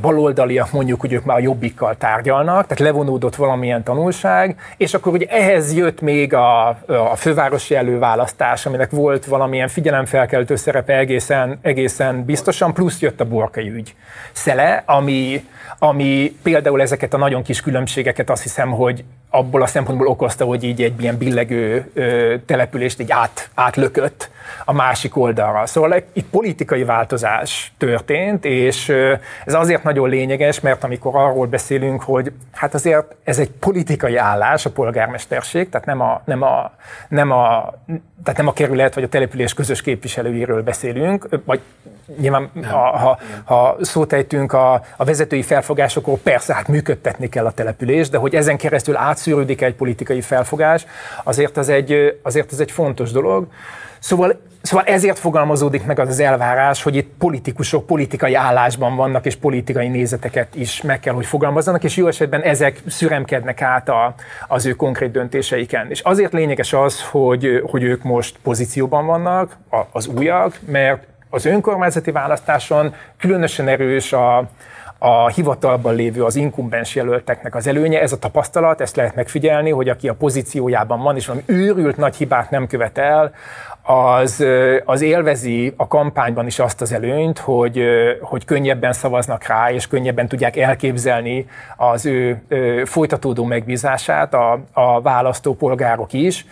baloldaliak 0.00 0.72
mondjuk, 0.72 1.00
hogy 1.00 1.12
ők 1.12 1.24
már 1.24 1.36
a 1.36 1.40
jobbikkal 1.40 1.96
tárgyalnak, 1.96 2.62
tehát 2.62 2.78
levonódott 2.78 3.36
valamilyen 3.36 3.82
tanulság, 3.82 4.60
és 4.76 4.94
akkor 4.94 5.12
ugye 5.12 5.26
ehhez 5.26 5.74
jött 5.74 6.00
még 6.00 6.34
a, 6.34 6.68
a 6.86 7.16
fővárosi 7.16 7.74
előválasztás, 7.74 8.66
aminek 8.66 8.90
volt 8.90 9.24
valamilyen 9.24 9.68
figyelemfelkeltő 9.68 10.56
szerepe 10.56 10.96
egészen, 10.96 11.58
egészen 11.62 12.24
biztosan, 12.24 12.74
plusz 12.74 13.00
jött 13.00 13.20
a 13.20 13.24
borkai 13.24 13.70
ügy 13.70 13.94
szele, 14.32 14.82
ami, 14.86 15.44
ami 15.78 16.36
például 16.42 16.80
ezeket 16.80 17.14
a 17.14 17.18
nagyon 17.18 17.42
kis 17.42 17.60
különbségeket 17.60 18.30
azt 18.30 18.42
hiszem, 18.42 18.70
hogy 18.70 19.04
abból 19.30 19.62
a 19.62 19.66
szempontból 19.66 20.06
okozta, 20.06 20.44
hogy 20.44 20.64
így 20.64 20.82
egy 20.82 21.02
ilyen 21.02 21.18
billegő 21.18 21.90
ö, 21.94 22.34
települést 22.46 23.00
így 23.00 23.10
át, 23.10 23.50
átlökött 23.54 24.30
a 24.64 24.72
másik 24.72 25.16
oldalra. 25.16 25.66
Szóval 25.66 26.02
itt 26.12 26.28
politikai 26.30 26.84
változás 26.84 27.72
történt, 27.78 28.44
és 28.44 28.88
ö, 28.88 29.14
ez 29.44 29.54
azért 29.54 29.82
nagyon 29.82 30.08
lényeges, 30.08 30.60
mert 30.60 30.84
amikor 30.84 31.16
arról 31.16 31.46
beszélünk, 31.46 32.02
hogy 32.02 32.32
hát 32.52 32.74
azért 32.74 33.14
ez 33.24 33.38
egy 33.38 33.50
politikai 33.50 34.16
állás, 34.16 34.66
a 34.66 34.70
polgármesterség, 34.70 35.68
tehát 35.68 35.86
nem 35.86 36.00
a, 36.00 36.22
nem 36.24 36.42
a, 36.42 36.72
nem 37.08 37.30
a, 37.30 37.74
tehát 38.24 38.38
nem 38.38 38.48
a 38.48 38.52
kerület 38.52 38.94
vagy 38.94 39.04
a 39.04 39.08
település 39.08 39.54
közös 39.54 39.82
képviselőiről 39.82 40.62
beszélünk, 40.62 41.28
vagy 41.44 41.60
nyilván 42.18 42.50
ha, 42.70 42.98
ha, 42.98 43.18
ha 43.44 43.76
szót 43.80 44.12
ejtünk 44.12 44.52
a, 44.52 44.72
a 44.96 45.04
vezetői 45.04 45.42
felfogásokról, 45.60 46.18
persze 46.22 46.54
hát 46.54 46.68
működtetni 46.68 47.28
kell 47.28 47.46
a 47.46 47.50
település, 47.50 48.08
de 48.08 48.18
hogy 48.18 48.34
ezen 48.34 48.56
keresztül 48.56 48.96
átszűrődik 48.96 49.60
egy 49.60 49.74
politikai 49.74 50.20
felfogás, 50.20 50.86
azért 51.24 51.56
az 51.56 51.68
egy, 51.68 52.18
azért 52.22 52.52
az 52.52 52.60
egy 52.60 52.70
fontos 52.70 53.10
dolog. 53.10 53.46
Szóval, 53.98 54.40
szóval 54.62 54.86
ezért 54.86 55.18
fogalmazódik 55.18 55.86
meg 55.86 55.98
az 55.98 56.08
az 56.08 56.20
elvárás, 56.20 56.82
hogy 56.82 56.96
itt 56.96 57.10
politikusok 57.18 57.86
politikai 57.86 58.34
állásban 58.34 58.96
vannak, 58.96 59.26
és 59.26 59.36
politikai 59.36 59.88
nézeteket 59.88 60.54
is 60.54 60.82
meg 60.82 61.00
kell, 61.00 61.14
hogy 61.14 61.26
fogalmazzanak, 61.26 61.84
és 61.84 61.96
jó 61.96 62.06
esetben 62.06 62.40
ezek 62.40 62.82
szüremkednek 62.86 63.62
át 63.62 63.88
a, 63.88 64.14
az 64.48 64.66
ő 64.66 64.72
konkrét 64.72 65.10
döntéseiken. 65.10 65.90
És 65.90 66.00
azért 66.00 66.32
lényeges 66.32 66.72
az, 66.72 67.02
hogy, 67.02 67.62
hogy 67.70 67.82
ők 67.82 68.02
most 68.02 68.36
pozícióban 68.42 69.06
vannak, 69.06 69.56
az 69.92 70.06
újak, 70.06 70.58
mert 70.66 71.08
az 71.30 71.44
önkormányzati 71.44 72.10
választáson 72.10 72.94
különösen 73.18 73.68
erős 73.68 74.12
a, 74.12 74.48
a 75.02 75.28
hivatalban 75.28 75.94
lévő, 75.94 76.24
az 76.24 76.36
inkumbens 76.36 76.94
jelölteknek 76.94 77.54
az 77.54 77.66
előnye, 77.66 78.00
ez 78.00 78.12
a 78.12 78.18
tapasztalat, 78.18 78.80
ezt 78.80 78.96
lehet 78.96 79.14
megfigyelni, 79.14 79.70
hogy 79.70 79.88
aki 79.88 80.08
a 80.08 80.14
pozíciójában 80.14 81.02
van, 81.02 81.16
és 81.16 81.26
valami 81.26 81.44
őrült 81.46 81.96
nagy 81.96 82.16
hibát 82.16 82.50
nem 82.50 82.66
követel, 82.66 83.32
az, 83.82 84.44
az 84.84 85.00
élvezi 85.00 85.74
a 85.76 85.86
kampányban 85.86 86.46
is 86.46 86.58
azt 86.58 86.80
az 86.80 86.92
előnyt, 86.92 87.38
hogy, 87.38 87.82
hogy 88.20 88.44
könnyebben 88.44 88.92
szavaznak 88.92 89.46
rá, 89.46 89.72
és 89.72 89.86
könnyebben 89.86 90.28
tudják 90.28 90.56
elképzelni 90.56 91.46
az 91.76 92.06
ő 92.06 92.42
folytatódó 92.84 93.44
megbízását 93.44 94.34
a, 94.34 94.60
a 94.72 95.00
választópolgárok 95.00 96.12
is. 96.12 96.46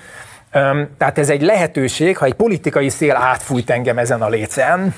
Tehát 0.98 1.18
ez 1.18 1.30
egy 1.30 1.42
lehetőség, 1.42 2.16
ha 2.16 2.24
egy 2.24 2.34
politikai 2.34 2.88
szél 2.88 3.16
átfújt 3.16 3.70
engem 3.70 3.98
ezen 3.98 4.22
a 4.22 4.28
lécen, 4.28 4.94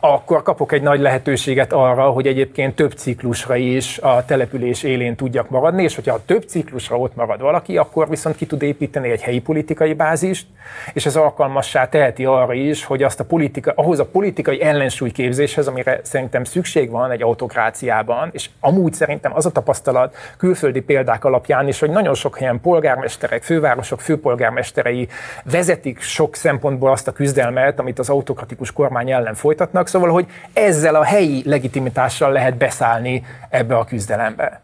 akkor 0.00 0.42
kapok 0.42 0.72
egy 0.72 0.82
nagy 0.82 1.00
lehetőséget 1.00 1.72
arra, 1.72 2.10
hogy 2.10 2.26
egyébként 2.26 2.74
több 2.74 2.92
ciklusra 2.92 3.56
is 3.56 3.98
a 3.98 4.24
település 4.24 4.82
élén 4.82 5.16
tudjak 5.16 5.48
maradni, 5.48 5.82
és 5.82 5.94
hogyha 5.94 6.14
a 6.14 6.24
több 6.26 6.42
ciklusra 6.42 6.98
ott 6.98 7.16
marad 7.16 7.40
valaki, 7.40 7.76
akkor 7.76 8.08
viszont 8.08 8.36
ki 8.36 8.46
tud 8.46 8.62
építeni 8.62 9.10
egy 9.10 9.22
helyi 9.22 9.40
politikai 9.40 9.92
bázist, 9.92 10.46
és 10.92 11.06
ez 11.06 11.16
alkalmassá 11.16 11.88
teheti 11.88 12.24
arra 12.24 12.52
is, 12.52 12.84
hogy 12.84 13.02
azt 13.02 13.20
a 13.20 13.24
politika, 13.24 13.72
ahhoz 13.76 13.98
a 13.98 14.04
politikai 14.04 14.62
ellensúlyképzéshez, 14.62 15.66
amire 15.66 16.00
szerintem 16.02 16.44
szükség 16.44 16.90
van 16.90 17.10
egy 17.10 17.22
autokráciában, 17.22 18.28
és 18.32 18.50
amúgy 18.60 18.92
szerintem 18.94 19.34
az 19.34 19.46
a 19.46 19.50
tapasztalat 19.50 20.16
külföldi 20.36 20.80
példák 20.80 21.24
alapján 21.24 21.68
is, 21.68 21.80
hogy 21.80 21.90
nagyon 21.90 22.14
sok 22.14 22.38
helyen 22.38 22.60
polgármesterek, 22.60 23.42
fővárosok 23.42 24.00
főpolgármesterei 24.00 25.08
vezetik 25.44 26.00
sok 26.00 26.34
szempontból 26.34 26.90
azt 26.90 27.08
a 27.08 27.12
küzdelmet, 27.12 27.78
amit 27.78 27.98
az 27.98 28.08
autokratikus 28.08 28.72
kormány 28.72 29.10
ellen 29.10 29.34
folytat, 29.34 29.70
mutatnak, 29.72 29.88
szóval, 29.90 30.10
hogy 30.10 30.26
ezzel 30.52 30.94
a 30.94 31.04
helyi 31.04 31.42
legitimitással 31.44 32.32
lehet 32.32 32.56
beszállni 32.56 33.22
ebbe 33.48 33.76
a 33.76 33.84
küzdelembe. 33.84 34.60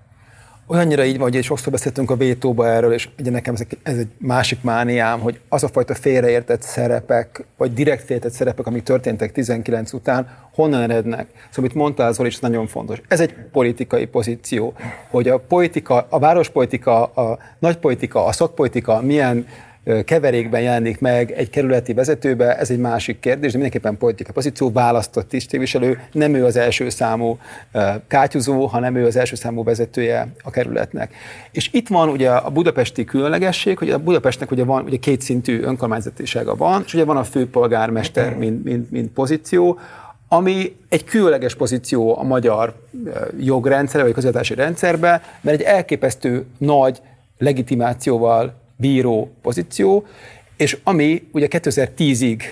Olyannyira 0.68 1.04
így 1.04 1.18
van, 1.18 1.30
hogy 1.30 1.42
sokszor 1.42 1.72
beszéltünk 1.72 2.10
a 2.10 2.16
vétóba 2.16 2.66
erről, 2.68 2.92
és 2.92 3.08
ugye 3.18 3.30
nekem 3.30 3.54
ez, 3.54 3.62
ez 3.82 3.98
egy 3.98 4.08
másik 4.18 4.62
mániám, 4.62 5.20
hogy 5.20 5.40
az 5.48 5.62
a 5.62 5.68
fajta 5.68 5.94
félreértett 5.94 6.62
szerepek, 6.62 7.44
vagy 7.56 7.72
direkt 7.72 8.00
félreértett 8.00 8.32
szerepek, 8.32 8.66
amik 8.66 8.82
történtek 8.82 9.32
19 9.32 9.92
után, 9.92 10.28
honnan 10.54 10.82
erednek. 10.82 11.26
Szóval, 11.28 11.54
amit 11.56 11.74
mondtál, 11.74 12.12
Zoli, 12.12 12.28
is 12.28 12.38
nagyon 12.38 12.66
fontos. 12.66 13.00
Ez 13.08 13.20
egy 13.20 13.34
politikai 13.52 14.06
pozíció, 14.06 14.74
hogy 15.10 15.28
a 15.28 15.38
politika, 15.38 16.06
a 16.08 16.18
várospolitika, 16.18 17.04
a 17.04 17.38
nagypolitika, 17.58 18.24
a 18.24 18.32
szakpolitika 18.32 19.00
milyen 19.00 19.46
keverékben 20.05 20.61
jelenik 20.61 21.01
meg 21.01 21.31
egy 21.31 21.51
kerületi 21.51 21.92
vezetőbe, 21.92 22.59
ez 22.59 22.70
egy 22.70 22.79
másik 22.79 23.20
kérdés, 23.20 23.53
de 23.53 23.59
mindenképpen 23.59 23.96
politikai 23.96 24.35
pozíció, 24.35 24.70
választott 24.72 25.29
tisztviselő, 25.29 26.01
nem 26.12 26.35
ő 26.35 26.44
az 26.44 26.57
első 26.57 26.88
számú 26.88 27.38
kátyuzó, 28.09 28.66
hanem 28.66 28.96
ő 28.96 29.07
az 29.07 29.16
első 29.16 29.35
számú 29.37 29.64
vezetője 29.64 30.29
a 30.42 30.51
kerületnek. 30.51 31.14
És 31.51 31.70
itt 31.72 31.88
van 31.88 32.09
ugye 32.09 32.31
a 32.31 32.51
budapesti 32.51 33.05
különlegesség, 33.05 33.79
hogy 33.79 33.90
a 33.90 33.99
Budapestnek 33.99 34.51
ugye 34.51 34.64
van 34.64 34.85
ugye 34.85 34.96
kétszintű 34.96 35.61
önkormányzatisága 35.61 36.55
van, 36.55 36.83
és 36.87 36.94
ugye 36.94 37.05
van 37.05 37.16
a 37.16 37.25
főpolgármester, 37.25 38.37
mint, 38.37 38.64
mint, 38.64 38.90
mint 38.90 39.12
pozíció, 39.12 39.79
ami 40.29 40.77
egy 40.88 41.05
különleges 41.05 41.55
pozíció 41.55 42.18
a 42.18 42.22
magyar 42.22 42.75
jogrendszer 43.38 44.03
vagy 44.03 44.12
közvetási 44.12 44.55
rendszerbe, 44.55 45.22
mert 45.40 45.61
egy 45.61 45.66
elképesztő 45.66 46.44
nagy 46.59 47.01
legitimációval 47.38 48.55
bíró 48.76 49.30
pozíció, 49.42 50.06
és 50.56 50.78
ami 50.84 51.28
ugye 51.32 51.46
2010-ig 51.50 52.42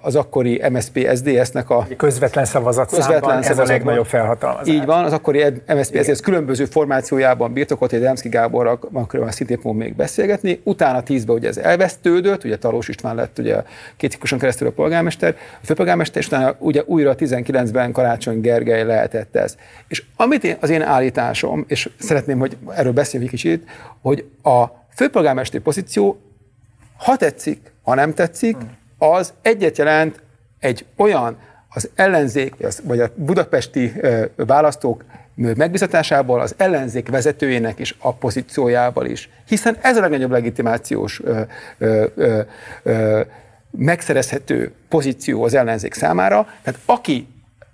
az 0.00 0.16
akkori 0.16 0.62
MSP 0.70 1.08
SDS-nek 1.14 1.70
a 1.70 1.86
közvetlen 1.96 2.44
szavazat 2.44 2.90
közvetlen 2.90 3.42
ez 3.42 3.58
a 3.58 3.64
legnagyobb 3.64 4.06
felhatalmazás. 4.06 4.74
Így 4.74 4.84
van, 4.84 5.04
az 5.04 5.12
akkori 5.12 5.44
MSP 5.66 6.02
SDS 6.02 6.20
különböző 6.20 6.64
formációjában 6.64 7.52
birtokolt, 7.52 7.90
hogy 7.90 8.00
Demszki 8.00 8.28
Gáborral 8.28 8.78
akkor 8.92 9.32
szintén 9.32 9.56
fogunk 9.56 9.80
még 9.80 9.96
beszélgetni. 9.96 10.60
Utána 10.64 11.02
10-ben 11.06 11.36
ugye 11.36 11.48
ez 11.48 11.56
elvesztődött, 11.56 12.44
ugye 12.44 12.56
Talós 12.56 12.88
István 12.88 13.14
lett 13.14 13.38
ugye 13.38 13.62
két 13.96 14.10
cikluson 14.10 14.38
keresztül 14.38 14.68
a 14.68 14.70
polgármester, 14.70 15.36
a 15.62 15.66
főpolgármester, 15.66 16.22
és 16.22 16.26
utána 16.26 16.56
ugye 16.58 16.82
újra 16.86 17.14
19-ben 17.18 17.92
Karácsony 17.92 18.40
Gergely 18.40 18.84
lehetett 18.84 19.36
ez. 19.36 19.56
És 19.88 20.02
amit 20.16 20.44
én, 20.44 20.56
az 20.60 20.70
én 20.70 20.82
állításom, 20.82 21.64
és 21.68 21.90
szeretném, 21.98 22.38
hogy 22.38 22.56
erről 22.68 22.92
beszéljünk 22.92 23.32
egy 23.32 23.40
kicsit, 23.40 23.68
hogy 24.00 24.24
a 24.42 24.84
főpolgármesteri 24.96 25.62
pozíció, 25.62 26.20
ha 26.96 27.16
tetszik, 27.16 27.72
ha 27.82 27.94
nem 27.94 28.14
tetszik, 28.14 28.56
az 28.98 29.32
egyet 29.42 29.78
jelent 29.78 30.22
egy 30.58 30.86
olyan 30.96 31.38
az 31.68 31.90
ellenzék, 31.94 32.54
vagy 32.82 33.00
a 33.00 33.10
budapesti 33.14 33.92
választók 34.36 35.04
megbízatásából, 35.34 36.40
az 36.40 36.54
ellenzék 36.56 37.08
vezetőjének 37.08 37.78
is 37.78 37.96
a 37.98 38.14
pozíciójával 38.14 39.06
is. 39.06 39.30
Hiszen 39.46 39.76
ez 39.80 39.96
a 39.96 40.00
legnagyobb 40.00 40.30
legitimációs 40.30 41.20
ö, 41.24 41.40
ö, 41.78 42.06
ö, 42.14 42.40
ö, 42.82 43.20
megszerezhető 43.70 44.72
pozíció 44.88 45.42
az 45.42 45.54
ellenzék 45.54 45.94
számára. 45.94 46.48
Tehát 46.62 46.80
aki 46.84 47.28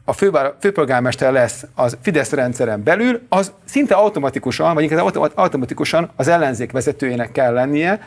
a 0.05 0.13
fővár, 0.13 0.55
főpolgármester 0.61 1.33
lesz 1.33 1.67
az 1.75 1.97
Fidesz 2.03 2.33
rendszeren 2.33 2.83
belül, 2.83 3.21
az 3.29 3.53
szinte 3.65 3.95
automatikusan, 3.95 4.75
vagy 4.75 4.83
inkább 4.83 5.31
automatikusan 5.35 6.11
az 6.17 6.29
ellenzék 6.29 6.73
vezetőjének 6.73 7.33
kell 7.33 7.53
lennie, 7.53 8.01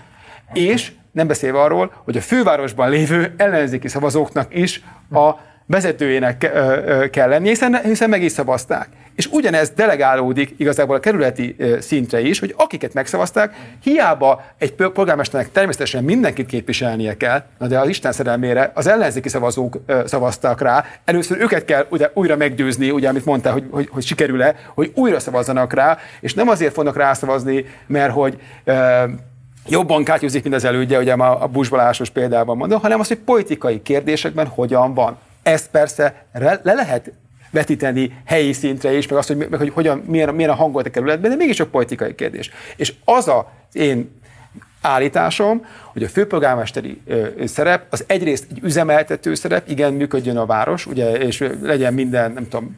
és 0.54 0.92
nem 1.12 1.28
beszélve 1.28 1.62
arról, 1.62 1.92
hogy 2.04 2.18
a 2.18 2.22
fővárosban 2.22 2.90
lévő 2.90 3.34
ellenzéki 3.38 3.88
szavazóknak 3.88 4.56
is 4.56 4.84
a 5.12 5.32
vezetőjének 5.66 6.38
kell 7.12 7.30
lennie, 7.30 7.50
hiszen, 7.50 7.82
hiszen 7.84 8.10
meg 8.10 8.24
is 8.24 8.32
szavazták. 8.32 8.88
És 9.16 9.28
ugyanez 9.28 9.70
delegálódik 9.70 10.54
igazából 10.58 10.96
a 10.96 11.00
kerületi 11.00 11.56
szintre 11.80 12.22
is, 12.22 12.40
hogy 12.40 12.54
akiket 12.58 12.94
megszavazták, 12.94 13.56
hiába 13.84 14.46
egy 14.58 14.74
polgármesternek 14.74 15.52
természetesen 15.52 16.04
mindenkit 16.04 16.46
képviselnie 16.46 17.18
kell, 17.18 17.44
de 17.60 17.80
az 17.80 17.88
Isten 17.90 18.12
szerelmére 18.12 18.72
az 18.74 18.88
ellenzéki 18.88 19.30
szavazók 19.30 19.78
szavaztak 20.06 20.62
rá, 20.62 20.86
először 21.06 21.42
őket 21.42 21.66
kell 21.66 21.86
ugye, 21.90 22.10
újra 22.14 22.36
meggyőzni, 22.36 22.92
ugye, 22.92 23.10
amit 23.10 23.26
mondtál, 23.26 23.54
hogy, 23.54 23.66
hogy, 23.72 23.90
hogy 23.92 24.06
sikerül-e, 24.06 24.56
hogy 24.74 24.92
újra 24.96 25.20
szavazzanak 25.20 25.74
rá, 25.74 25.98
és 26.20 26.34
nem 26.34 26.48
azért 26.48 26.74
fognak 26.74 26.98
rászavazni, 26.98 27.66
mert 27.88 28.14
hogy 28.14 28.40
jobban 29.68 30.04
kártyúzik, 30.04 30.44
mint 30.44 30.56
az 30.56 30.64
elődje, 30.64 31.00
ugye 31.00 31.14
a 31.14 31.48
Bush 31.48 31.70
Balásos 31.70 32.10
példában 32.10 32.58
mondom, 32.58 32.80
hanem 32.80 33.00
az, 33.00 33.08
hogy 33.08 33.18
politikai 33.18 33.82
kérdésekben 33.82 34.48
hogyan 34.48 34.94
van. 34.94 35.18
Ezt 35.44 35.70
persze 35.70 36.26
le 36.34 36.74
lehet 36.74 37.12
vetíteni 37.56 38.18
helyi 38.26 38.54
szintre 38.54 38.94
is, 38.94 39.08
meg 39.08 39.18
azt, 39.18 39.28
hogy, 39.28 39.38
meg, 39.38 39.54
hogy 39.54 39.70
hogyan, 39.70 39.98
milyen, 39.98 40.36
milyen 40.36 40.50
a 40.50 40.56
hangolt 40.56 40.86
a 40.86 40.90
kerületben, 40.90 41.30
de 41.30 41.36
mégis 41.36 41.56
csak 41.56 41.70
politikai 41.70 42.16
kérdés. 42.16 42.52
És 42.76 42.94
az 43.06 43.28
a 43.28 43.52
én 43.72 44.22
állításom, 44.82 45.66
hogy 45.94 46.04
a 46.04 46.08
főpolgármesteri 46.08 47.02
szerep 47.46 47.86
az 47.90 48.04
egyrészt 48.08 48.46
egy 48.52 48.60
üzemeltető 48.64 49.34
szerep, 49.34 49.70
igen, 49.70 49.94
működjön 49.94 50.38
a 50.38 50.46
város, 50.46 50.86
ugye, 50.86 51.12
és 51.12 51.50
legyen 51.62 51.94
minden, 51.94 52.32
nem 52.32 52.48
tudom, 52.48 52.78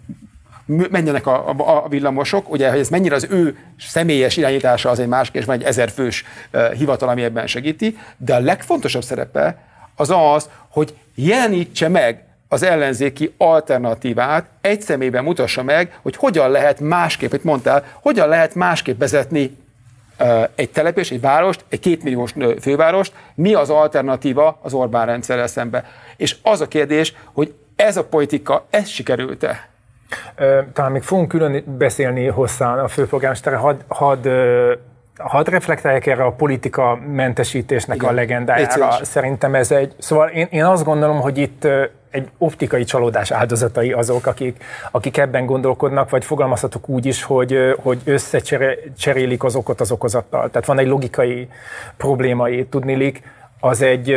menjenek 0.66 1.28
a, 1.28 1.50
a, 1.50 1.84
a 1.84 1.88
villamosok, 1.88 2.52
ugye, 2.52 2.70
hogy 2.70 2.80
ez 2.80 2.90
mennyire 2.90 3.16
az 3.16 3.28
ő 3.30 3.58
személyes 3.80 4.38
irányítása, 4.38 4.90
az 4.90 5.00
egy 5.00 5.08
más 5.08 5.32
kérdés, 5.32 5.46
van 5.46 5.56
egy 5.56 5.64
ezer 5.64 5.90
fős 5.90 6.26
uh, 6.54 6.72
hivatal, 6.72 7.10
ami 7.10 7.24
ebben 7.24 7.48
segíti, 7.48 7.98
de 8.18 8.36
a 8.36 8.40
legfontosabb 8.40 9.04
szerepe 9.04 9.58
az 9.96 10.10
az, 10.10 10.50
hogy 10.70 10.94
jelenítse 11.16 11.88
meg 11.88 12.27
az 12.48 12.64
ellenzéki 12.64 13.34
alternatívát 13.38 14.46
egy 14.62 14.82
személyben 14.82 15.24
mutassa 15.24 15.64
meg, 15.64 16.00
hogy 16.02 16.16
hogyan 16.16 16.52
lehet 16.52 16.80
másképp, 16.80 17.30
hogy 17.30 17.42
mondtál, 17.44 17.84
hogyan 18.02 18.28
lehet 18.28 18.56
másképp 18.56 19.00
vezetni 19.00 19.58
egy 20.56 20.70
telepés, 20.70 21.12
egy 21.12 21.22
várost, 21.22 21.66
egy 21.70 21.80
kétmilliós 21.80 22.34
fővárost, 22.62 23.14
mi 23.36 23.54
az 23.54 23.70
alternatíva 23.70 24.60
az 24.62 24.74
Orbán 24.74 25.06
rendszerrel 25.06 25.48
szembe. 25.48 25.86
És 26.18 26.36
az 26.42 26.62
a 26.62 26.68
kérdés, 26.68 27.16
hogy 27.34 27.54
ez 27.76 27.98
a 27.98 28.04
politika, 28.04 28.66
ez 28.70 28.88
sikerült-e? 28.88 29.70
Talán 30.74 30.92
még 30.92 31.02
fogunk 31.02 31.28
külön 31.28 31.64
beszélni 31.78 32.28
hosszan 32.28 32.80
a 32.80 32.88
főpolgármesterre, 32.88 33.56
hadd 33.56 33.80
had, 33.88 34.30
Hadd 35.18 35.50
reflektáljak 35.50 36.06
erre 36.06 36.24
a 36.24 36.32
politika 36.32 37.00
mentesítésnek 37.12 37.96
Igen. 37.96 38.10
a 38.10 38.14
legendájára. 38.14 38.92
Szerintem 39.02 39.56
ez 39.56 39.72
egy... 39.72 39.94
Szóval 39.98 40.28
én, 40.28 40.48
én 40.52 40.66
azt 40.66 40.84
gondolom, 40.84 41.20
hogy 41.20 41.38
itt 41.38 41.68
egy 42.18 42.30
optikai 42.38 42.84
csalódás 42.84 43.32
áldozatai 43.32 43.92
azok, 43.92 44.26
akik, 44.26 44.64
akik 44.92 45.18
ebben 45.18 45.46
gondolkodnak, 45.46 46.10
vagy 46.10 46.26
fogalmazhatok 46.26 46.90
úgy 46.90 47.06
is, 47.06 47.24
hogy, 47.24 47.58
hogy 47.82 48.02
összecserélik 48.04 49.44
az 49.44 49.56
okot 49.56 49.82
az 49.82 49.92
okozattal. 49.92 50.50
Tehát 50.50 50.68
van 50.68 50.80
egy 50.80 50.88
logikai 50.88 51.48
problémai, 51.98 52.66
tudnilik, 52.66 53.22
az 53.60 53.82
egy 53.82 54.16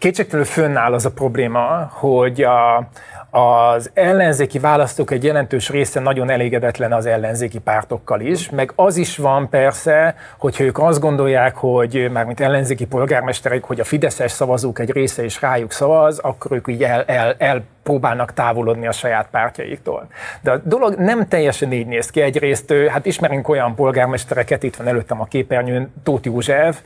kétségtelenül 0.00 0.50
fönnáll 0.50 0.92
az 0.92 1.04
a 1.04 1.10
probléma, 1.10 1.90
hogy 1.92 2.42
a, 2.42 2.88
az 3.30 3.90
ellenzéki 3.94 4.58
választók 4.58 5.10
egy 5.10 5.24
jelentős 5.24 5.68
része 5.68 6.00
nagyon 6.00 6.30
elégedetlen 6.30 6.92
az 6.92 7.06
ellenzéki 7.06 7.58
pártokkal 7.58 8.20
is, 8.20 8.50
meg 8.50 8.72
az 8.74 8.96
is 8.96 9.16
van 9.16 9.48
persze, 9.48 10.14
hogyha 10.38 10.64
ők 10.64 10.78
azt 10.78 11.00
gondolják, 11.00 11.56
hogy 11.56 12.10
már 12.12 12.24
mint 12.24 12.40
ellenzéki 12.40 12.86
polgármesterek, 12.86 13.64
hogy 13.64 13.80
a 13.80 13.84
fideszes 13.84 14.30
szavazók 14.30 14.78
egy 14.78 14.90
része 14.90 15.24
is 15.24 15.40
rájuk 15.40 15.72
szavaz, 15.72 16.18
akkor 16.18 16.52
ők 16.52 16.68
így 16.68 16.82
el, 16.82 17.04
el, 17.06 17.34
el 17.38 17.62
próbálnak 17.82 18.32
távolodni 18.32 18.86
a 18.86 18.92
saját 18.92 19.28
pártjaiktól. 19.30 20.06
De 20.40 20.50
a 20.50 20.60
dolog 20.64 20.94
nem 20.94 21.28
teljesen 21.28 21.72
így 21.72 21.86
néz 21.86 22.10
ki. 22.10 22.20
Egyrészt, 22.20 22.72
hát 22.88 23.06
ismerünk 23.06 23.48
olyan 23.48 23.74
polgármestereket, 23.74 24.62
itt 24.62 24.76
van 24.76 24.86
előttem 24.86 25.20
a 25.20 25.24
képernyőn 25.24 25.92
Tóth 26.02 26.26
József, 26.26 26.80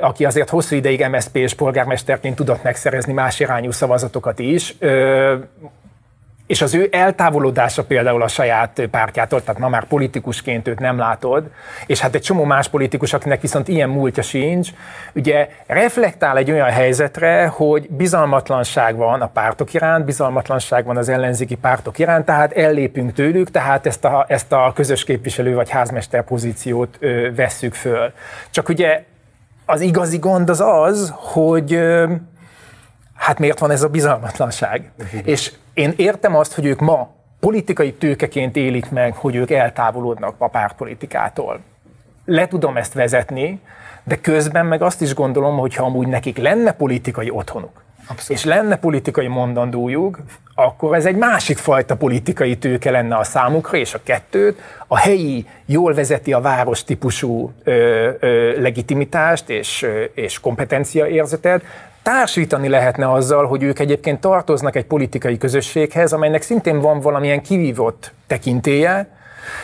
aki 0.00 0.24
azért 0.24 0.50
hosszú 0.50 0.76
ideig 0.76 1.06
MSZP-s 1.06 1.54
polgármesterként 1.54 2.36
tudott 2.36 2.62
megszerezni 2.62 3.12
más 3.12 3.40
irányú 3.40 3.70
szavazatokat 3.70 4.38
is, 4.38 4.76
és 6.46 6.62
az 6.62 6.74
ő 6.74 6.88
eltávolodása 6.92 7.84
például 7.84 8.22
a 8.22 8.28
saját 8.28 8.82
pártjától, 8.90 9.42
tehát 9.42 9.60
ma 9.60 9.68
már 9.68 9.84
politikusként 9.84 10.68
őt 10.68 10.78
nem 10.78 10.98
látod, 10.98 11.50
és 11.86 12.00
hát 12.00 12.14
egy 12.14 12.22
csomó 12.22 12.44
más 12.44 12.68
politikus, 12.68 13.12
akinek 13.12 13.40
viszont 13.40 13.68
ilyen 13.68 13.88
múltja 13.88 14.22
sincs, 14.22 14.70
ugye 15.14 15.48
reflektál 15.66 16.36
egy 16.36 16.50
olyan 16.50 16.70
helyzetre, 16.70 17.46
hogy 17.46 17.90
bizalmatlanság 17.90 18.96
van 18.96 19.20
a 19.20 19.26
pártok 19.26 19.74
iránt, 19.74 20.04
bizalmatlanság 20.04 20.84
van 20.84 20.96
az 20.96 21.08
ellenzéki 21.08 21.54
pártok 21.54 21.98
iránt, 21.98 22.24
tehát 22.24 22.52
ellépünk 22.52 23.12
tőlük, 23.12 23.50
tehát 23.50 23.86
ezt 23.86 24.04
a, 24.04 24.24
ezt 24.28 24.52
a 24.52 24.72
közös 24.74 25.04
képviselő 25.04 25.54
vagy 25.54 25.70
házmester 25.70 26.24
pozíciót 26.24 26.96
ö, 26.98 27.28
vesszük 27.34 27.74
föl. 27.74 28.12
Csak 28.50 28.68
ugye 28.68 29.04
az 29.66 29.80
igazi 29.80 30.18
gond 30.18 30.48
az 30.48 30.60
az, 30.60 31.12
hogy 31.16 31.78
hát 33.14 33.38
miért 33.38 33.58
van 33.58 33.70
ez 33.70 33.82
a 33.82 33.88
bizalmatlanság. 33.88 34.90
Uh-huh. 34.98 35.20
És 35.24 35.52
én 35.74 35.92
értem 35.96 36.36
azt, 36.36 36.54
hogy 36.54 36.66
ők 36.66 36.80
ma 36.80 37.10
politikai 37.40 37.92
tőkeként 37.92 38.56
élik 38.56 38.90
meg, 38.90 39.14
hogy 39.14 39.34
ők 39.34 39.50
eltávolodnak 39.50 40.34
a 40.38 40.48
pártpolitikától. 40.48 41.60
Le 42.24 42.48
tudom 42.48 42.76
ezt 42.76 42.92
vezetni, 42.92 43.60
de 44.04 44.20
közben 44.20 44.66
meg 44.66 44.82
azt 44.82 45.00
is 45.00 45.14
gondolom, 45.14 45.58
hogy 45.58 45.74
ha 45.74 45.84
amúgy 45.84 46.08
nekik 46.08 46.38
lenne 46.38 46.72
politikai 46.72 47.30
otthonuk, 47.30 47.82
Abszolút. 48.06 48.42
és 48.42 48.44
lenne 48.44 48.76
politikai 48.76 49.26
mondandójuk, 49.26 50.18
akkor 50.54 50.96
ez 50.96 51.06
egy 51.06 51.16
másik 51.16 51.58
fajta 51.58 51.96
politikai 51.96 52.56
tőke 52.56 52.90
lenne 52.90 53.16
a 53.16 53.24
számukra, 53.24 53.76
és 53.76 53.94
a 53.94 54.00
kettőt, 54.02 54.60
a 54.86 54.98
helyi, 54.98 55.46
jól 55.66 55.94
vezeti 55.94 56.32
a 56.32 56.40
város 56.40 56.84
típusú 56.84 57.52
ö, 57.64 58.10
ö, 58.20 58.60
legitimitást 58.60 59.48
és, 59.48 59.82
ö, 59.82 60.02
és 60.14 60.40
kompetenciaérzetet, 60.40 61.62
társítani 62.04 62.68
lehetne 62.68 63.12
azzal, 63.12 63.46
hogy 63.46 63.62
ők 63.62 63.78
egyébként 63.78 64.20
tartoznak 64.20 64.76
egy 64.76 64.84
politikai 64.84 65.38
közösséghez, 65.38 66.12
amelynek 66.12 66.42
szintén 66.42 66.80
van 66.80 67.00
valamilyen 67.00 67.42
kivívott 67.42 68.12
tekintéje, 68.26 69.08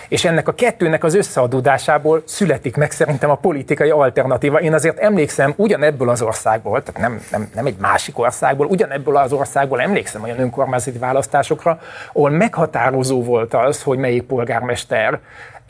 és 0.09 0.25
ennek 0.25 0.49
a 0.49 0.53
kettőnek 0.53 1.05
az 1.05 1.15
összeadódásából 1.15 2.23
születik 2.27 2.77
meg 2.77 2.91
szerintem 2.91 3.31
a 3.31 3.35
politikai 3.35 3.91
alternatíva. 3.91 4.61
Én 4.61 4.75
azért 4.75 4.99
emlékszem 4.99 5.53
ugyanebből 5.57 6.09
az 6.09 6.23
országból, 6.23 6.83
tehát 6.83 7.01
nem, 7.01 7.21
nem, 7.31 7.51
nem 7.55 7.67
egy 7.67 7.77
másik 7.81 8.19
országból, 8.19 8.67
ugyanebből 8.67 9.17
az 9.17 9.33
országból 9.33 9.81
emlékszem 9.81 10.23
olyan 10.23 10.41
önkormányzati 10.41 10.99
választásokra, 10.99 11.81
ahol 12.13 12.31
meghatározó 12.31 13.23
volt 13.23 13.55
az, 13.55 13.83
hogy 13.83 13.99
melyik 13.99 14.23
polgármester 14.23 15.21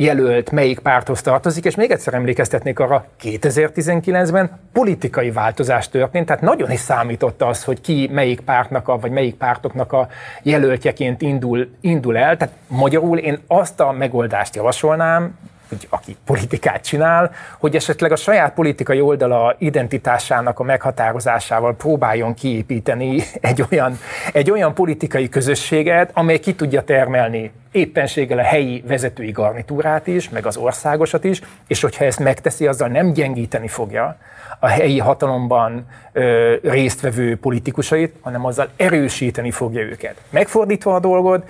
jelölt 0.00 0.50
melyik 0.50 0.78
párthoz 0.78 1.22
tartozik, 1.22 1.64
és 1.64 1.74
még 1.74 1.90
egyszer 1.90 2.14
emlékeztetnék 2.14 2.78
arra, 2.78 3.04
2019-ben 3.22 4.58
politikai 4.72 5.30
változás 5.30 5.88
történt, 5.88 6.26
tehát 6.26 6.42
nagyon 6.42 6.70
is 6.70 6.80
számított 6.80 7.42
az, 7.42 7.64
hogy 7.64 7.80
ki 7.80 8.08
melyik 8.12 8.40
pártnak, 8.40 8.88
a, 8.88 8.98
vagy 8.98 9.10
melyik 9.10 9.34
pártoknak 9.34 9.92
a 9.92 10.08
jelöltjeként 10.42 11.22
indul, 11.22 11.70
indul 11.80 12.16
el. 12.16 12.36
Tehát 12.36 12.54
magyarul 12.66 13.18
én 13.18 13.38
azt 13.46 13.80
a 13.80 13.92
megoldást 13.92 14.54
javasolnám, 14.54 15.38
hogy 15.70 15.86
aki 15.90 16.16
politikát 16.24 16.84
csinál, 16.84 17.30
hogy 17.58 17.76
esetleg 17.76 18.12
a 18.12 18.16
saját 18.16 18.54
politikai 18.54 19.00
oldala 19.00 19.54
identitásának 19.58 20.58
a 20.58 20.62
meghatározásával 20.62 21.76
próbáljon 21.76 22.34
kiépíteni 22.34 23.22
egy 23.40 23.64
olyan, 23.70 23.98
egy 24.32 24.50
olyan 24.50 24.74
politikai 24.74 25.28
közösséget, 25.28 26.10
amely 26.14 26.38
ki 26.38 26.54
tudja 26.54 26.82
termelni 26.82 27.52
éppenséggel 27.72 28.38
a 28.38 28.42
helyi 28.42 28.84
vezetői 28.86 29.30
garnitúrát 29.30 30.06
is, 30.06 30.28
meg 30.28 30.46
az 30.46 30.56
országosat 30.56 31.24
is, 31.24 31.40
és 31.66 31.80
hogyha 31.80 32.04
ezt 32.04 32.18
megteszi, 32.18 32.66
azzal 32.66 32.88
nem 32.88 33.12
gyengíteni 33.12 33.68
fogja 33.68 34.16
a 34.58 34.66
helyi 34.66 34.98
hatalomban 34.98 35.86
ö, 36.12 36.54
résztvevő 36.62 37.36
politikusait, 37.36 38.14
hanem 38.20 38.44
azzal 38.44 38.68
erősíteni 38.76 39.50
fogja 39.50 39.80
őket. 39.80 40.16
Megfordítva 40.30 40.94
a 40.94 41.00
dolgot, 41.00 41.48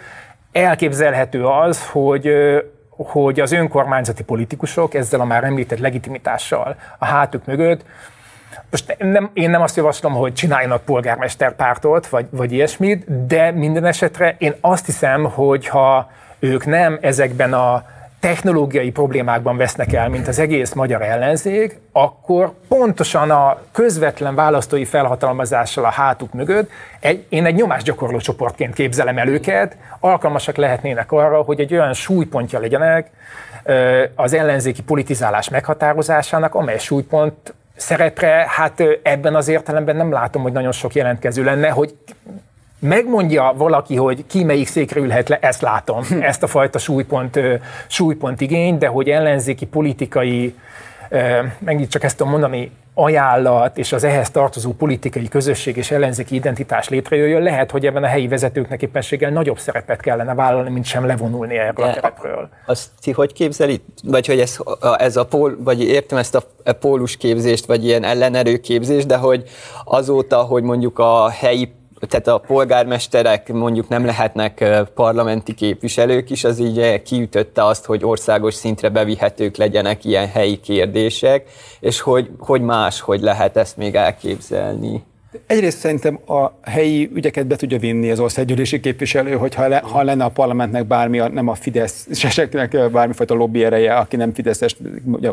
elképzelhető 0.52 1.46
az, 1.46 1.86
hogy 1.86 2.26
hogy 3.04 3.40
az 3.40 3.52
önkormányzati 3.52 4.22
politikusok 4.22 4.94
ezzel 4.94 5.20
a 5.20 5.24
már 5.24 5.44
említett 5.44 5.78
legitimitással 5.78 6.76
a 6.98 7.04
hátuk 7.04 7.46
mögött 7.46 7.84
most 8.70 8.96
nem, 8.98 9.30
én 9.32 9.50
nem 9.50 9.62
azt 9.62 9.76
javaslom, 9.76 10.12
hogy 10.12 10.34
csináljanak 10.34 10.82
polgármesterpártot, 10.82 12.08
vagy, 12.08 12.26
vagy 12.30 12.52
ilyesmit, 12.52 13.26
de 13.26 13.50
minden 13.50 13.84
esetre 13.84 14.34
én 14.38 14.54
azt 14.60 14.86
hiszem, 14.86 15.24
hogy 15.24 15.66
ha 15.66 16.10
ők 16.38 16.66
nem 16.66 16.98
ezekben 17.00 17.52
a 17.52 17.84
technológiai 18.20 18.90
problémákban 18.90 19.56
vesznek 19.56 19.92
el, 19.92 20.08
mint 20.08 20.28
az 20.28 20.38
egész 20.38 20.72
magyar 20.72 21.02
ellenzék, 21.02 21.78
akkor 21.92 22.52
pontosan 22.68 23.30
a 23.30 23.58
közvetlen 23.72 24.34
választói 24.34 24.84
felhatalmazással 24.84 25.84
a 25.84 25.90
hátuk 25.90 26.32
mögött 26.32 26.70
egy, 27.00 27.24
én 27.28 27.44
egy 27.44 27.54
nyomásgyakorló 27.54 28.18
csoportként 28.18 28.74
képzelem 28.74 29.18
el 29.18 29.28
őket, 29.28 29.76
alkalmasak 30.00 30.56
lehetnének 30.56 31.12
arra, 31.12 31.42
hogy 31.42 31.60
egy 31.60 31.72
olyan 31.72 31.92
súlypontja 31.92 32.58
legyenek 32.58 33.10
az 34.14 34.32
ellenzéki 34.32 34.82
politizálás 34.82 35.48
meghatározásának, 35.48 36.54
amely 36.54 36.78
súlypont 36.78 37.54
szerepre, 37.76 38.46
hát 38.48 38.82
ebben 39.02 39.34
az 39.34 39.48
értelemben 39.48 39.96
nem 39.96 40.12
látom, 40.12 40.42
hogy 40.42 40.52
nagyon 40.52 40.72
sok 40.72 40.94
jelentkező 40.94 41.44
lenne, 41.44 41.68
hogy 41.68 41.94
megmondja 42.80 43.54
valaki, 43.56 43.96
hogy 43.96 44.24
ki 44.26 44.44
melyik 44.44 44.66
székre 44.66 45.00
ülhet 45.00 45.28
le, 45.28 45.38
ezt 45.40 45.60
látom, 45.60 46.02
hm. 46.02 46.20
ezt 46.22 46.42
a 46.42 46.46
fajta 46.46 46.78
súlypont, 46.78 47.40
súlypont 47.86 48.40
igény, 48.40 48.78
de 48.78 48.86
hogy 48.86 49.08
ellenzéki 49.08 49.66
politikai, 49.66 50.54
megint 51.58 51.90
csak 51.90 52.04
ezt 52.04 52.16
tudom 52.16 52.32
mondani, 52.32 52.70
ajánlat 52.94 53.78
és 53.78 53.92
az 53.92 54.04
ehhez 54.04 54.30
tartozó 54.30 54.72
politikai 54.72 55.28
közösség 55.28 55.76
és 55.76 55.90
ellenzéki 55.90 56.34
identitás 56.34 56.88
létrejöjjön, 56.88 57.42
lehet, 57.42 57.70
hogy 57.70 57.86
ebben 57.86 58.02
a 58.02 58.06
helyi 58.06 58.28
vezetőknek 58.28 58.82
éppenséggel 58.82 59.30
nagyobb 59.30 59.58
szerepet 59.58 60.00
kellene 60.00 60.34
vállalni, 60.34 60.70
mint 60.70 60.84
sem 60.84 61.06
levonulni 61.06 61.56
erről 61.56 61.86
a 61.86 61.92
terepről. 61.92 62.48
Azt 62.66 62.88
ti 63.00 63.10
hogy 63.10 63.32
képzeli? 63.32 63.80
Vagy 64.02 64.26
hogy 64.26 64.40
ez, 64.40 64.58
ez 64.96 65.16
a 65.16 65.24
pól, 65.24 65.56
vagy 65.58 65.82
értem 65.82 66.18
ezt 66.18 66.34
a, 66.34 66.42
a 66.64 66.72
pólus 66.72 67.16
képzést, 67.16 67.66
vagy 67.66 67.84
ilyen 67.84 68.04
ellenerő 68.04 68.56
képzést, 68.56 69.06
de 69.06 69.16
hogy 69.16 69.42
azóta, 69.84 70.36
hogy 70.36 70.62
mondjuk 70.62 70.98
a 70.98 71.30
helyi 71.30 71.72
tehát 72.08 72.26
a 72.26 72.38
polgármesterek 72.38 73.52
mondjuk 73.52 73.88
nem 73.88 74.04
lehetnek 74.04 74.64
parlamenti 74.94 75.54
képviselők 75.54 76.30
is, 76.30 76.44
az 76.44 76.58
így 76.58 77.02
kiütötte 77.02 77.64
azt, 77.64 77.84
hogy 77.84 78.04
országos 78.04 78.54
szintre 78.54 78.88
bevihetők 78.88 79.56
legyenek 79.56 80.04
ilyen 80.04 80.28
helyi 80.28 80.60
kérdések, 80.60 81.50
és 81.80 82.00
hogy, 82.00 82.30
hogy 82.38 82.60
más, 82.60 83.00
hogy 83.00 83.20
lehet 83.20 83.56
ezt 83.56 83.76
még 83.76 83.94
elképzelni. 83.94 85.02
Egyrészt 85.46 85.78
szerintem 85.78 86.18
a 86.26 86.52
helyi 86.62 87.10
ügyeket 87.14 87.46
be 87.46 87.56
tudja 87.56 87.78
vinni 87.78 88.10
az 88.10 88.20
országgyűlési 88.20 88.80
képviselő, 88.80 89.36
hogyha 89.36 89.68
le, 89.68 89.82
ha 89.84 90.02
lenne 90.02 90.24
a 90.24 90.28
parlamentnek 90.28 90.86
bármi, 90.86 91.18
nem 91.18 91.48
a 91.48 91.54
Fidesz, 91.54 92.06
seseknek 92.12 92.90
bármifajta 92.90 93.34
lobby 93.34 93.64
ereje, 93.64 93.94
aki 93.94 94.16
nem 94.16 94.34
Fideszes, 94.34 94.76
ugye, 95.04 95.30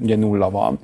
ugye 0.00 0.16
nulla 0.16 0.50
van. 0.50 0.78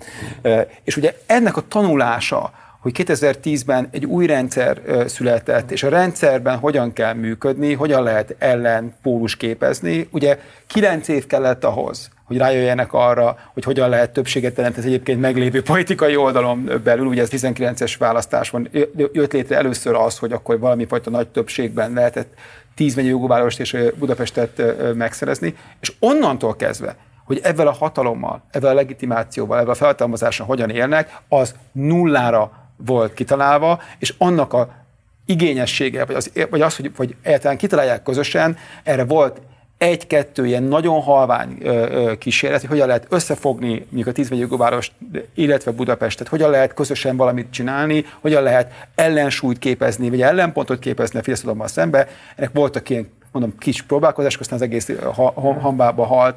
És 0.85 0.97
ugye 0.97 1.15
ennek 1.27 1.57
a 1.57 1.63
tanulása, 1.69 2.53
hogy 2.87 3.05
2010-ben 3.07 3.89
egy 3.91 4.05
új 4.05 4.27
rendszer 4.27 4.81
született, 5.07 5.71
és 5.71 5.83
a 5.83 5.89
rendszerben 5.89 6.59
hogyan 6.59 6.93
kell 6.93 7.13
működni, 7.13 7.73
hogyan 7.75 8.03
lehet 8.03 8.37
ellen 8.39 8.95
pólus 9.03 9.37
képezni. 9.37 10.09
Ugye 10.13 10.39
9 10.67 11.09
év 11.09 11.27
kellett 11.27 11.65
ahhoz, 11.65 12.11
hogy 12.25 12.37
rájöjjenek 12.37 12.93
arra, 12.93 13.39
hogy 13.55 13.65
hogyan 13.65 13.89
lehet 13.89 14.11
többséget 14.11 14.55
teremteni 14.55 14.87
egyébként 14.87 15.21
meglévő 15.21 15.63
politikai 15.63 16.17
oldalon 16.17 16.71
belül. 16.85 17.07
Ugye 17.07 17.23
ez 17.23 17.29
19-es 17.33 17.95
választásban 17.99 18.69
jött 19.13 19.33
létre 19.33 19.57
először 19.57 19.95
az, 19.95 20.19
hogy 20.19 20.33
akkor 20.33 20.59
valami 20.59 20.87
fajta 20.87 21.11
nagy 21.11 21.29
többségben 21.29 21.93
lehetett 21.93 22.35
10 22.75 22.95
megyei 22.95 23.11
jogúvárost 23.11 23.61
és 23.61 23.77
Budapestet 23.99 24.63
megszerezni, 24.95 25.55
és 25.81 25.93
onnantól 25.99 26.57
kezdve 26.57 26.97
hogy 27.25 27.41
ezzel 27.43 27.67
a 27.67 27.73
hatalommal, 27.73 28.43
ezzel 28.51 28.71
a 28.71 28.75
legitimációval, 28.75 29.59
ezzel 29.59 29.71
a 29.71 29.75
felhatalmazással 29.75 30.47
hogyan 30.47 30.71
élnek, 30.71 31.17
az 31.29 31.55
nullára 31.73 32.66
volt 32.77 33.15
kitalálva, 33.15 33.81
és 33.99 34.15
annak 34.19 34.53
a 34.53 34.85
igényessége, 35.27 36.05
vagy 36.05 36.15
az, 36.15 36.33
vagy 36.51 36.61
az 36.61 36.77
hogy 36.77 36.93
vagy 36.97 37.17
egyáltalán 37.23 37.57
kitalálják 37.57 38.03
közösen, 38.03 38.57
erre 38.83 39.05
volt 39.05 39.41
egy-kettő 39.79 40.47
ilyen 40.47 40.63
nagyon 40.63 41.03
halvány 41.03 41.59
ö, 41.61 41.69
ö, 41.69 42.15
kísérlet, 42.19 42.61
hogy 42.61 42.71
hogyan 42.71 42.87
lehet 42.87 43.07
összefogni 43.09 43.69
mondjuk 43.69 44.07
a 44.07 44.13
tízmegyőgóvárost, 44.13 44.93
illetve 45.35 45.71
Budapestet, 45.71 46.29
hogyan 46.29 46.51
lehet 46.51 46.75
közösen 46.75 47.17
valamit 47.17 47.51
csinálni, 47.51 48.05
hogyan 48.21 48.43
lehet 48.43 48.89
ellensúlyt 48.95 49.59
képezni, 49.59 50.11
vagy 50.11 50.23
ellenpontot 50.23 50.79
képezni 50.79 51.19
a 51.19 51.23
Fidesz 51.23 51.45
szembe. 51.65 52.09
Ennek 52.37 52.51
voltak 52.53 52.89
ilyen 52.89 53.09
mondom, 53.39 53.59
kis 53.59 53.83
próbálkozások, 53.83 54.41
aztán 54.41 54.59
az 54.59 54.65
egész 54.65 54.91
hambába 55.35 56.05
halt. 56.05 56.37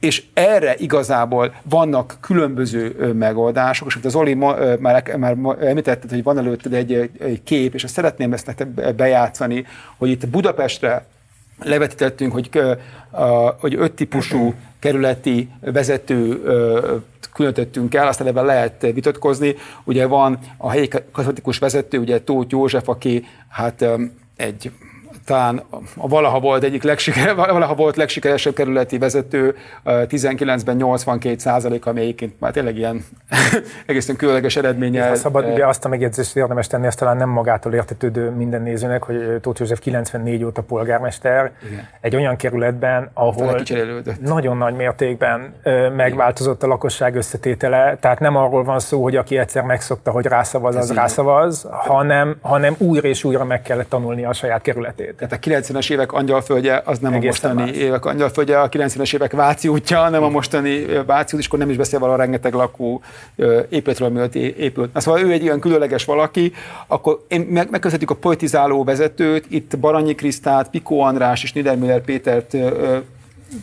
És 0.00 0.24
erre 0.34 0.74
igazából 0.76 1.54
vannak 1.62 2.16
különböző 2.20 3.12
megoldások, 3.12 3.88
és 3.88 3.98
az 4.02 4.14
Oli 4.14 4.34
már, 4.34 4.78
már 5.16 5.36
említetted, 5.60 6.10
hogy 6.10 6.22
van 6.22 6.38
előtted 6.38 6.72
egy, 6.72 6.92
egy 7.18 7.42
kép, 7.42 7.74
és 7.74 7.84
azt 7.84 7.94
szeretném 7.94 8.32
ezt 8.32 8.46
nektek 8.46 8.94
bejátszani, 8.94 9.66
hogy 9.96 10.10
itt 10.10 10.28
Budapestre 10.28 11.06
levetítettünk, 11.62 12.32
hogy, 12.32 12.50
hogy 13.60 13.74
öt 13.74 13.92
típusú 13.92 14.54
kerületi 14.78 15.50
vezető 15.60 16.42
különítettünk 17.32 17.94
el, 17.94 18.06
aztán 18.06 18.26
ebben 18.26 18.44
lehet 18.44 18.86
vitatkozni. 18.94 19.54
Ugye 19.84 20.06
van 20.06 20.38
a 20.56 20.70
helyi 20.70 20.88
katolikus 21.12 21.58
vezető, 21.58 21.98
ugye 21.98 22.22
Tóth 22.22 22.52
József, 22.52 22.88
aki 22.88 23.26
hát 23.48 23.84
egy 24.36 24.70
talán 25.28 25.62
a 25.96 26.08
valaha 26.08 26.40
volt 26.40 26.64
egyik 26.64 26.82
legsiker, 26.82 27.34
valaha 27.36 27.74
volt 27.74 27.96
legsikeresebb 27.96 28.54
kerületi 28.54 28.98
vezető, 28.98 29.56
19-ben 29.84 30.76
82 30.76 31.38
százalék, 31.38 31.86
ami 31.86 32.00
egyébként 32.00 32.40
már 32.40 32.52
tényleg 32.52 32.76
ilyen 32.76 33.04
egészen 33.86 34.16
különleges 34.16 34.56
eredménye. 34.56 35.08
Ha 35.08 35.14
szabad, 35.14 35.50
ugye 35.52 35.66
azt 35.66 35.84
a 35.84 35.88
megjegyzést 35.88 36.36
érdemes 36.36 36.66
tenni, 36.66 36.86
ezt 36.86 36.98
talán 36.98 37.16
nem 37.16 37.28
magától 37.28 37.74
értetődő 37.74 38.30
minden 38.30 38.62
nézőnek, 38.62 39.02
hogy 39.02 39.38
Tóth 39.40 39.60
József 39.60 39.78
94 39.78 40.44
óta 40.44 40.62
polgármester, 40.62 41.52
Igen. 41.70 41.88
egy 42.00 42.16
olyan 42.16 42.36
kerületben, 42.36 43.10
ahol 43.14 43.62
nagyon 44.20 44.56
nagy 44.56 44.74
mértékben 44.74 45.54
megváltozott 45.96 46.62
a 46.62 46.66
lakosság 46.66 47.14
összetétele, 47.14 47.96
tehát 48.00 48.20
nem 48.20 48.36
arról 48.36 48.64
van 48.64 48.78
szó, 48.78 49.02
hogy 49.02 49.16
aki 49.16 49.38
egyszer 49.38 49.62
megszokta, 49.62 50.10
hogy 50.10 50.26
rászavaz, 50.26 50.76
az 50.76 50.92
rászavaz, 50.92 51.66
hanem, 51.70 52.36
hanem 52.40 52.74
újra 52.78 53.08
és 53.08 53.24
újra 53.24 53.44
meg 53.44 53.62
kellett 53.62 53.88
tanulni 53.88 54.24
a 54.24 54.32
saját 54.32 54.62
kerületét. 54.62 55.17
Tehát 55.18 55.32
a 55.32 55.48
90-es 55.50 55.90
évek 55.90 56.12
angyalföldje 56.12 56.82
az 56.84 56.98
nem 56.98 57.12
Egészen 57.12 57.50
a 57.50 57.54
mostani 57.54 57.70
más. 57.70 57.86
évek 57.86 58.04
angyalföldje, 58.04 58.60
a 58.60 58.68
90-es 58.68 59.14
évek 59.14 59.32
Váci 59.32 59.68
útja, 59.68 60.08
nem 60.08 60.22
a 60.22 60.28
mostani 60.28 60.84
Váci 61.06 61.34
út, 61.34 61.40
és 61.40 61.46
akkor 61.46 61.58
nem 61.58 61.70
is 61.70 61.76
beszél 61.76 62.04
a 62.04 62.16
rengeteg 62.16 62.52
lakó 62.52 63.02
épületről, 63.68 64.08
amiatt 64.08 64.34
épült. 64.34 64.92
Na, 64.92 65.00
szóval 65.00 65.20
ő 65.20 65.32
egy 65.32 65.42
ilyen 65.42 65.60
különleges 65.60 66.04
valaki, 66.04 66.52
akkor 66.86 67.24
én 67.28 67.40
meg, 67.40 67.70
megközelítjük 67.70 68.10
a 68.10 68.20
politizáló 68.20 68.84
vezetőt, 68.84 69.46
itt 69.48 69.78
Baranyi 69.78 70.14
Krisztát, 70.14 70.70
Pikó 70.70 71.00
András 71.00 71.42
és 71.42 71.52
Niedermüller 71.52 72.00
Pétert 72.00 72.56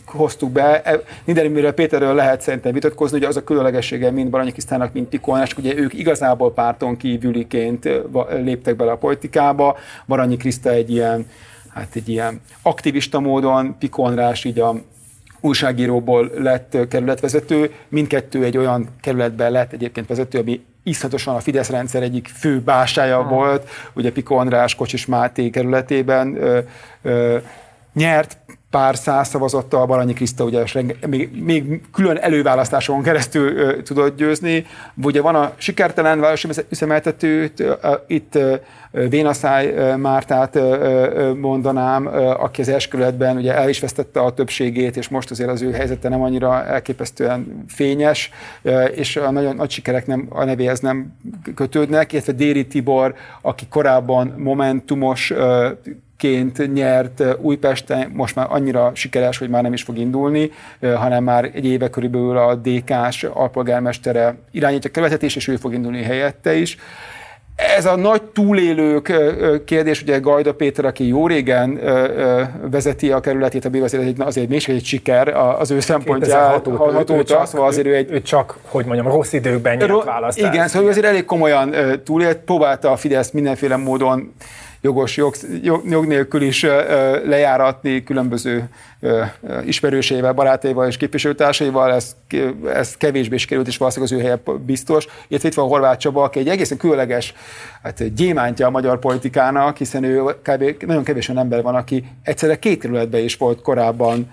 hoztuk 0.04 0.50
be. 0.50 0.82
E, 0.82 1.02
Niedermüller 1.24 1.72
Péterről 1.72 2.14
lehet 2.14 2.40
szerintem 2.40 2.72
vitatkozni, 2.72 3.18
hogy 3.18 3.26
az 3.26 3.36
a 3.36 3.44
különlegessége 3.44 4.10
mind 4.10 4.30
Baranyi 4.30 4.52
Krisztának, 4.52 4.92
mind 4.92 5.06
Pikónás, 5.06 5.56
ugye 5.56 5.76
ők 5.76 5.94
igazából 5.94 6.52
párton 6.52 6.96
kívüliként 6.96 7.88
léptek 8.30 8.76
bele 8.76 8.90
a 8.90 8.96
politikába. 8.96 9.76
Baranyi 10.06 10.36
Kriszta 10.36 10.70
egy 10.70 10.90
ilyen, 10.90 11.26
hát 11.68 11.88
egy 11.94 12.08
ilyen 12.08 12.40
aktivista 12.62 13.20
módon, 13.20 13.76
Pikó 13.78 14.04
András 14.04 14.44
így 14.44 14.60
a 14.60 14.74
újságíróból 15.40 16.30
lett 16.38 16.76
kerületvezető, 16.88 17.72
mindkettő 17.88 18.44
egy 18.44 18.56
olyan 18.56 18.88
kerületben 19.00 19.50
lett 19.52 19.72
egyébként 19.72 20.06
vezető, 20.06 20.38
ami 20.38 20.64
iszonyatosan 20.82 21.34
a 21.34 21.40
Fidesz 21.40 21.70
rendszer 21.70 22.02
egyik 22.02 22.28
fő 22.28 22.60
básája 22.60 23.20
hmm. 23.20 23.28
volt, 23.28 23.68
ugye 23.92 24.12
Piko 24.12 24.34
András 24.34 24.74
Kocsis 24.74 25.06
Máté 25.06 25.50
kerületében 25.50 26.36
ö, 26.36 26.58
ö, 27.02 27.38
nyert, 27.92 28.38
pár 28.76 28.96
száz 28.96 29.28
szavazattal 29.28 29.86
Baranyi 29.86 30.12
Kriszta 30.12 30.44
ugye 30.44 30.64
még, 31.06 31.42
még 31.42 31.80
külön 31.92 32.16
előválasztáson 32.16 33.02
keresztül 33.02 33.56
ö, 33.56 33.82
tudott 33.82 34.16
győzni. 34.16 34.66
Ugye 35.02 35.20
van 35.20 35.34
a 35.34 35.52
sikertelen 35.56 36.20
városi 36.20 36.48
üzemeltető, 36.68 37.52
itt 38.06 38.38
Vénaszáj 38.90 39.96
Mártát 39.96 40.58
mondanám, 41.40 42.06
aki 42.38 42.60
az 42.60 42.68
eskületben 42.68 43.36
ugye 43.36 43.54
el 43.54 43.68
is 43.68 43.80
vesztette 43.80 44.20
a 44.20 44.32
többségét, 44.32 44.96
és 44.96 45.08
most 45.08 45.30
azért 45.30 45.50
az 45.50 45.62
ő 45.62 45.72
helyzete 45.72 46.08
nem 46.08 46.22
annyira 46.22 46.64
elképesztően 46.64 47.64
fényes, 47.68 48.30
és 48.94 49.16
a 49.16 49.30
nagyon 49.30 49.56
nagy 49.56 49.70
sikerek 49.70 50.06
nem, 50.06 50.26
a 50.28 50.44
nevéhez 50.44 50.80
nem 50.80 51.16
kötődnek, 51.54 52.12
illetve 52.12 52.32
Déri 52.32 52.66
Tibor, 52.66 53.14
aki 53.42 53.66
korábban 53.68 54.34
momentumos 54.36 55.32
ként 56.16 56.72
nyert 56.72 57.22
Újpesten, 57.40 58.10
most 58.12 58.34
már 58.34 58.46
annyira 58.50 58.90
sikeres, 58.94 59.38
hogy 59.38 59.48
már 59.48 59.62
nem 59.62 59.72
is 59.72 59.82
fog 59.82 59.98
indulni, 59.98 60.50
hanem 60.80 61.24
már 61.24 61.50
egy 61.54 61.66
éve 61.66 61.90
körülbelül 61.90 62.38
a 62.38 62.54
DK-s 62.54 63.24
alpolgármestere 63.24 64.34
irányítja 64.50 64.90
a 64.90 64.92
kerületet 64.92 65.22
és 65.22 65.48
ő 65.48 65.56
fog 65.56 65.74
indulni 65.74 66.02
helyette 66.02 66.54
is. 66.54 66.76
Ez 67.76 67.86
a 67.86 67.96
nagy 67.96 68.22
túlélők 68.22 69.12
kérdés, 69.64 70.02
ugye 70.02 70.18
Gajda 70.18 70.54
Péter, 70.54 70.84
aki 70.84 71.06
jó 71.06 71.26
régen 71.26 71.80
vezeti 72.70 73.12
a 73.12 73.20
kerületét, 73.20 73.64
a 73.64 73.70
azért, 73.82 74.20
azért 74.20 74.48
mégis 74.48 74.68
egy 74.68 74.84
siker 74.84 75.28
az 75.28 75.70
ő 75.70 75.80
szempontjából. 75.80 77.06
Ő, 77.08 77.22
csak, 77.22 77.46
szóval 77.46 77.66
azért 77.66 77.86
ő, 77.86 77.94
egy, 77.94 78.10
ő 78.10 78.22
csak, 78.22 78.58
hogy 78.62 78.84
mondjam, 78.84 79.08
rossz 79.08 79.32
időkben 79.32 79.76
nyert 79.76 80.04
választást. 80.04 80.54
Igen, 80.54 80.68
szóval 80.68 80.86
ő 80.86 80.90
azért 80.90 81.06
elég 81.06 81.24
komolyan 81.24 81.74
túlélt, 82.04 82.36
próbálta 82.36 82.90
a 82.90 82.96
Fidesz 82.96 83.30
mindenféle 83.30 83.76
módon 83.76 84.34
jogos 84.86 85.16
jog, 85.16 85.34
jog 85.84 86.06
nélkül 86.06 86.42
is 86.42 86.62
lejáratni 87.24 88.02
különböző 88.02 88.68
ismerőseivel, 89.64 90.32
barátaival 90.32 90.86
és 90.86 90.96
képviselőtársaival, 90.96 91.92
ez, 91.92 92.16
ez 92.74 92.96
kevésbé 92.96 93.34
is 93.34 93.44
került, 93.44 93.66
és 93.66 93.76
valószínűleg 93.76 94.12
az 94.12 94.18
ő 94.18 94.24
helye 94.24 94.40
biztos. 94.66 95.06
Illetve 95.28 95.48
itt 95.48 95.54
van 95.54 95.68
Horváth 95.68 95.98
Csaba, 95.98 96.22
aki 96.22 96.38
egy 96.38 96.48
egészen 96.48 96.78
különleges 96.78 97.34
hát, 97.82 98.14
gyémántja 98.14 98.66
a 98.66 98.70
magyar 98.70 98.98
politikának, 98.98 99.76
hiszen 99.76 100.04
ő 100.04 100.22
kb. 100.22 100.84
nagyon 100.86 101.04
kevés 101.04 101.28
olyan 101.28 101.42
ember 101.42 101.62
van, 101.62 101.74
aki 101.74 102.04
egyszerre 102.22 102.58
két 102.58 102.80
területben 102.80 103.22
is 103.22 103.36
volt 103.36 103.62
korábban 103.62 104.32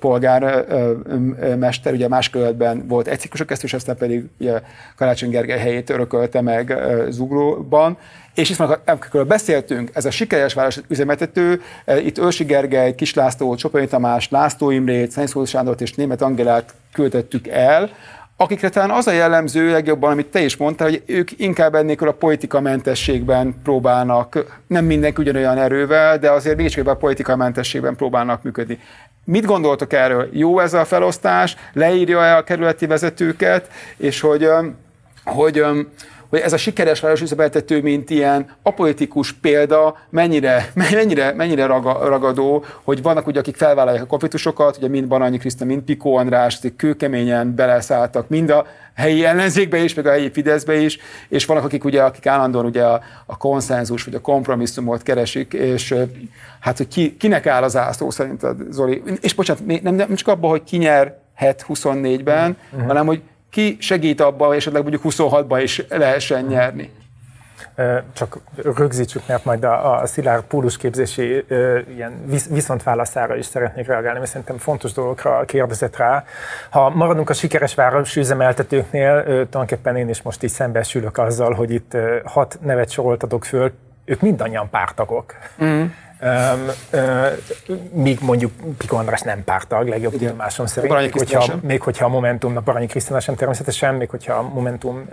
polgármester, 0.00 1.92
ugye 1.92 2.08
más 2.08 2.30
kerületben 2.30 2.86
volt 2.88 3.08
egy 3.08 3.18
ciklusok 3.18 3.50
és 3.62 3.74
aztán 3.74 3.96
pedig 3.96 4.24
ugye, 4.40 4.60
Karácsony 4.96 5.30
Gergely 5.30 5.58
helyét 5.58 5.90
örökölte 5.90 6.40
meg 6.40 6.78
Zuglóban, 7.08 7.98
és 8.34 8.50
itt 8.50 8.58
amikor 8.84 9.26
beszéltünk, 9.26 9.90
ez 9.92 10.04
a 10.04 10.10
sikeres 10.10 10.54
város 10.54 10.80
üzemeltető, 10.88 11.62
eh, 11.84 12.06
itt 12.06 12.18
Ősi 12.18 12.44
Gergely, 12.44 12.94
Kis 12.94 13.14
László, 13.14 13.54
Csopai 13.54 13.86
Tamás, 13.86 14.28
László 14.30 14.70
Imrét, 14.70 15.10
Szent 15.10 15.46
Sándort 15.46 15.80
és 15.80 15.94
Német 15.94 16.22
Angelát 16.22 16.74
küldöttük 16.92 17.48
el, 17.48 17.90
akikre 18.42 18.68
talán 18.68 18.90
az 18.90 19.06
a 19.06 19.12
jellemző 19.12 19.70
legjobban, 19.70 20.10
amit 20.10 20.26
te 20.26 20.40
is 20.40 20.56
mondtál, 20.56 20.88
hogy 20.88 21.02
ők 21.06 21.40
inkább 21.40 21.74
ennél 21.74 21.96
a 21.98 22.12
politikamentességben 22.12 23.54
próbálnak, 23.62 24.60
nem 24.66 24.84
mindenki 24.84 25.20
ugyanolyan 25.20 25.58
erővel, 25.58 26.18
de 26.18 26.30
azért 26.30 26.56
mégis 26.56 26.76
a 26.76 26.94
politikamentességben 26.94 27.96
próbálnak 27.96 28.42
működni. 28.42 28.78
Mit 29.24 29.44
gondoltok 29.44 29.92
erről? 29.92 30.28
Jó 30.32 30.58
ez 30.60 30.74
a 30.74 30.84
felosztás? 30.84 31.56
Leírja-e 31.72 32.36
a 32.36 32.44
kerületi 32.44 32.86
vezetőket? 32.86 33.68
És 33.96 34.20
hogy, 34.20 34.48
hogy 35.24 35.64
hogy 36.32 36.40
ez 36.40 36.52
a 36.52 36.56
sikeres 36.56 37.00
városüzemeltető, 37.00 37.82
mint 37.82 38.10
ilyen 38.10 38.46
apolitikus 38.62 39.32
példa, 39.32 39.96
mennyire, 40.10 40.70
mennyire, 40.74 41.32
mennyire 41.32 41.66
ragadó, 41.66 42.64
hogy 42.82 43.02
vannak 43.02 43.26
ugye, 43.26 43.38
akik 43.38 43.56
felvállalják 43.56 44.02
a 44.02 44.06
konfliktusokat, 44.06 44.76
ugye 44.76 44.88
mind 44.88 45.06
Baranyi 45.06 45.38
Kriszta, 45.38 45.64
mind 45.64 45.82
Pikó 45.82 46.16
András, 46.16 46.60
kőkeményen 46.76 47.54
beleszálltak, 47.54 48.28
mind 48.28 48.50
a 48.50 48.66
helyi 48.94 49.24
ellenzékbe 49.24 49.78
is, 49.78 49.94
meg 49.94 50.06
a 50.06 50.10
helyi 50.10 50.30
Fideszbe 50.30 50.74
is, 50.74 50.98
és 51.28 51.46
vannak, 51.46 51.64
akik 51.64 51.84
ugye, 51.84 52.02
akik 52.02 52.26
állandóan 52.26 52.64
ugye 52.64 52.82
a, 52.84 53.00
a 53.26 53.36
konszenzus, 53.36 54.04
vagy 54.04 54.14
a 54.14 54.20
kompromisszumot 54.20 55.02
keresik, 55.02 55.52
és 55.52 55.94
hát, 56.60 56.76
hogy 56.76 56.88
ki, 56.88 57.16
kinek 57.16 57.46
áll 57.46 57.62
az 57.62 57.76
ászló 57.76 58.10
szerint 58.10 58.42
a 58.42 58.56
Zoli. 58.70 59.02
És 59.20 59.34
bocsánat, 59.34 59.82
nem, 59.82 59.94
nem 59.94 60.14
csak 60.14 60.28
abban, 60.28 60.50
hogy 60.50 60.64
ki 60.64 60.76
nyerhet 60.76 61.64
24-ben, 61.68 62.56
uh-huh. 62.72 62.86
hanem 62.86 63.06
hogy 63.06 63.22
ki 63.52 63.76
segít 63.80 64.20
abban, 64.20 64.48
hogy 64.48 64.56
esetleg 64.56 64.82
mondjuk 64.82 65.02
26-ban 65.04 65.60
is 65.62 65.82
lehessen 65.88 66.44
nyerni? 66.44 66.90
Csak 68.12 68.38
rögzítsük, 68.54 69.22
mert 69.26 69.44
majd 69.44 69.64
a, 69.64 70.00
a 70.00 70.06
Szilárd 70.06 70.42
pólusképzési 70.42 71.44
ilyen 71.94 72.24
viszontválaszára 72.50 73.36
is 73.36 73.46
szeretnék 73.46 73.86
reagálni, 73.86 74.18
mert 74.18 74.30
szerintem 74.30 74.58
fontos 74.58 74.92
dolgokra 74.92 75.44
kérdezett 75.44 75.96
rá. 75.96 76.24
Ha 76.70 76.90
maradunk 76.90 77.30
a 77.30 77.32
sikeres 77.32 77.76
üzemeltetőknél, 78.16 79.22
tulajdonképpen 79.22 79.96
én 79.96 80.08
is 80.08 80.22
most 80.22 80.42
így 80.42 80.50
szembesülök 80.50 81.18
azzal, 81.18 81.52
hogy 81.52 81.70
itt 81.70 81.96
hat 82.24 82.58
nevet 82.60 82.90
soroltatok 82.90 83.44
föl, 83.44 83.72
ők 84.04 84.20
mindannyian 84.20 84.70
pártagok. 84.70 85.34
Mm. 85.64 85.84
Míg 87.92 88.18
mondjuk 88.20 88.52
Piko 88.78 88.96
András 88.96 89.20
nem 89.20 89.44
pártag, 89.44 89.88
legjobb 89.88 90.12
tudomásom 90.12 90.66
szerint, 90.66 90.94
még 90.94 91.12
hogyha, 91.12 91.54
még 91.62 91.82
hogyha 91.82 92.04
a 92.04 92.08
Momentumnak 92.08 92.64
Baranyi 92.64 92.86
Krisztina 92.86 93.20
sem 93.20 93.34
természetesen, 93.34 93.94
még 93.94 94.10
hogyha 94.10 94.32
a 94.32 94.42
Momentum 94.42 95.08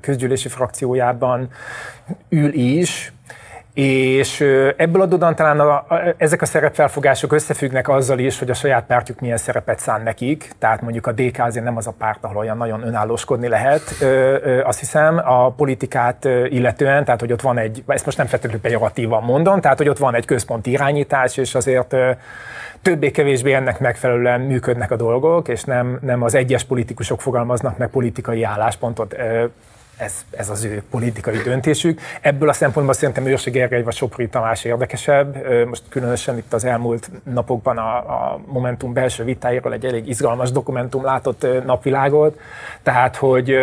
közgyűlési 0.00 0.48
frakciójában 0.48 1.48
ül 2.28 2.52
is, 2.52 3.12
és 3.74 4.40
ebből 4.76 5.02
adódóan 5.02 5.34
talán 5.34 5.60
a, 5.60 5.72
a, 5.72 6.14
ezek 6.16 6.42
a 6.42 6.46
szerepfelfogások 6.46 7.32
összefüggnek 7.32 7.88
azzal 7.88 8.18
is, 8.18 8.38
hogy 8.38 8.50
a 8.50 8.54
saját 8.54 8.86
pártjuk 8.86 9.20
milyen 9.20 9.36
szerepet 9.36 9.78
szán 9.78 10.02
nekik. 10.02 10.50
Tehát 10.58 10.80
mondjuk 10.80 11.06
a 11.06 11.12
DK 11.12 11.38
azért 11.38 11.64
nem 11.64 11.76
az 11.76 11.86
a 11.86 11.94
párt, 11.98 12.24
ahol 12.24 12.36
olyan 12.36 12.56
nagyon 12.56 12.86
önállóskodni 12.86 13.48
lehet. 13.48 13.82
Ö, 14.00 14.36
ö, 14.42 14.62
azt 14.62 14.78
hiszem 14.78 15.20
a 15.24 15.50
politikát 15.50 16.24
illetően, 16.48 17.04
tehát 17.04 17.20
hogy 17.20 17.32
ott 17.32 17.40
van 17.40 17.58
egy, 17.58 17.82
ezt 17.86 18.04
most 18.04 18.16
nem 18.16 18.26
feltétlenül 18.26 18.62
pejoratívan 18.62 19.22
mondom, 19.22 19.60
tehát 19.60 19.78
hogy 19.78 19.88
ott 19.88 19.98
van 19.98 20.14
egy 20.14 20.26
központi 20.26 20.70
irányítás, 20.70 21.36
és 21.36 21.54
azért 21.54 21.94
többé-kevésbé 22.82 23.52
ennek 23.52 23.80
megfelelően 23.80 24.40
működnek 24.40 24.90
a 24.90 24.96
dolgok, 24.96 25.48
és 25.48 25.64
nem, 25.64 25.98
nem 26.02 26.22
az 26.22 26.34
egyes 26.34 26.64
politikusok 26.64 27.20
fogalmaznak 27.20 27.78
meg 27.78 27.88
politikai 27.88 28.42
álláspontot 28.42 29.16
ez, 29.96 30.24
ez 30.30 30.48
az 30.48 30.64
ő 30.64 30.82
politikai 30.90 31.36
döntésük. 31.36 32.00
Ebből 32.20 32.48
a 32.48 32.52
szempontból 32.52 32.94
szerintem 32.94 33.26
Őrsi 33.26 33.50
Gergely 33.50 33.82
vagy 33.82 33.94
Sopri 33.94 34.28
Tamás 34.28 34.64
érdekesebb. 34.64 35.46
Most 35.68 35.82
különösen 35.88 36.36
itt 36.36 36.52
az 36.52 36.64
elmúlt 36.64 37.10
napokban 37.24 37.78
a, 37.78 37.96
a 37.96 38.40
Momentum 38.46 38.92
belső 38.92 39.24
vitáiról 39.24 39.72
egy 39.72 39.84
elég 39.84 40.08
izgalmas 40.08 40.50
dokumentum 40.50 41.04
látott 41.04 41.46
napvilágot. 41.64 42.40
Tehát, 42.82 43.16
hogy 43.16 43.54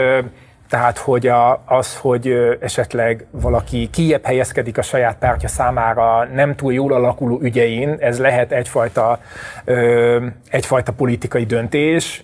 tehát, 0.70 0.98
hogy 0.98 1.28
a, 1.28 1.62
az, 1.66 1.98
hogy 1.98 2.58
esetleg 2.60 3.26
valaki 3.32 3.90
kiebb 3.90 4.26
helyezkedik 4.26 4.78
a 4.78 4.82
saját 4.82 5.18
pártja 5.18 5.48
számára 5.48 6.28
nem 6.34 6.56
túl 6.56 6.74
jól 6.74 6.94
alakuló 6.94 7.40
ügyein, 7.42 7.96
ez 8.00 8.20
lehet 8.20 8.52
egyfajta, 8.52 9.20
ö, 9.66 10.26
egyfajta 10.50 10.92
politikai 10.92 11.46
döntés, 11.46 12.24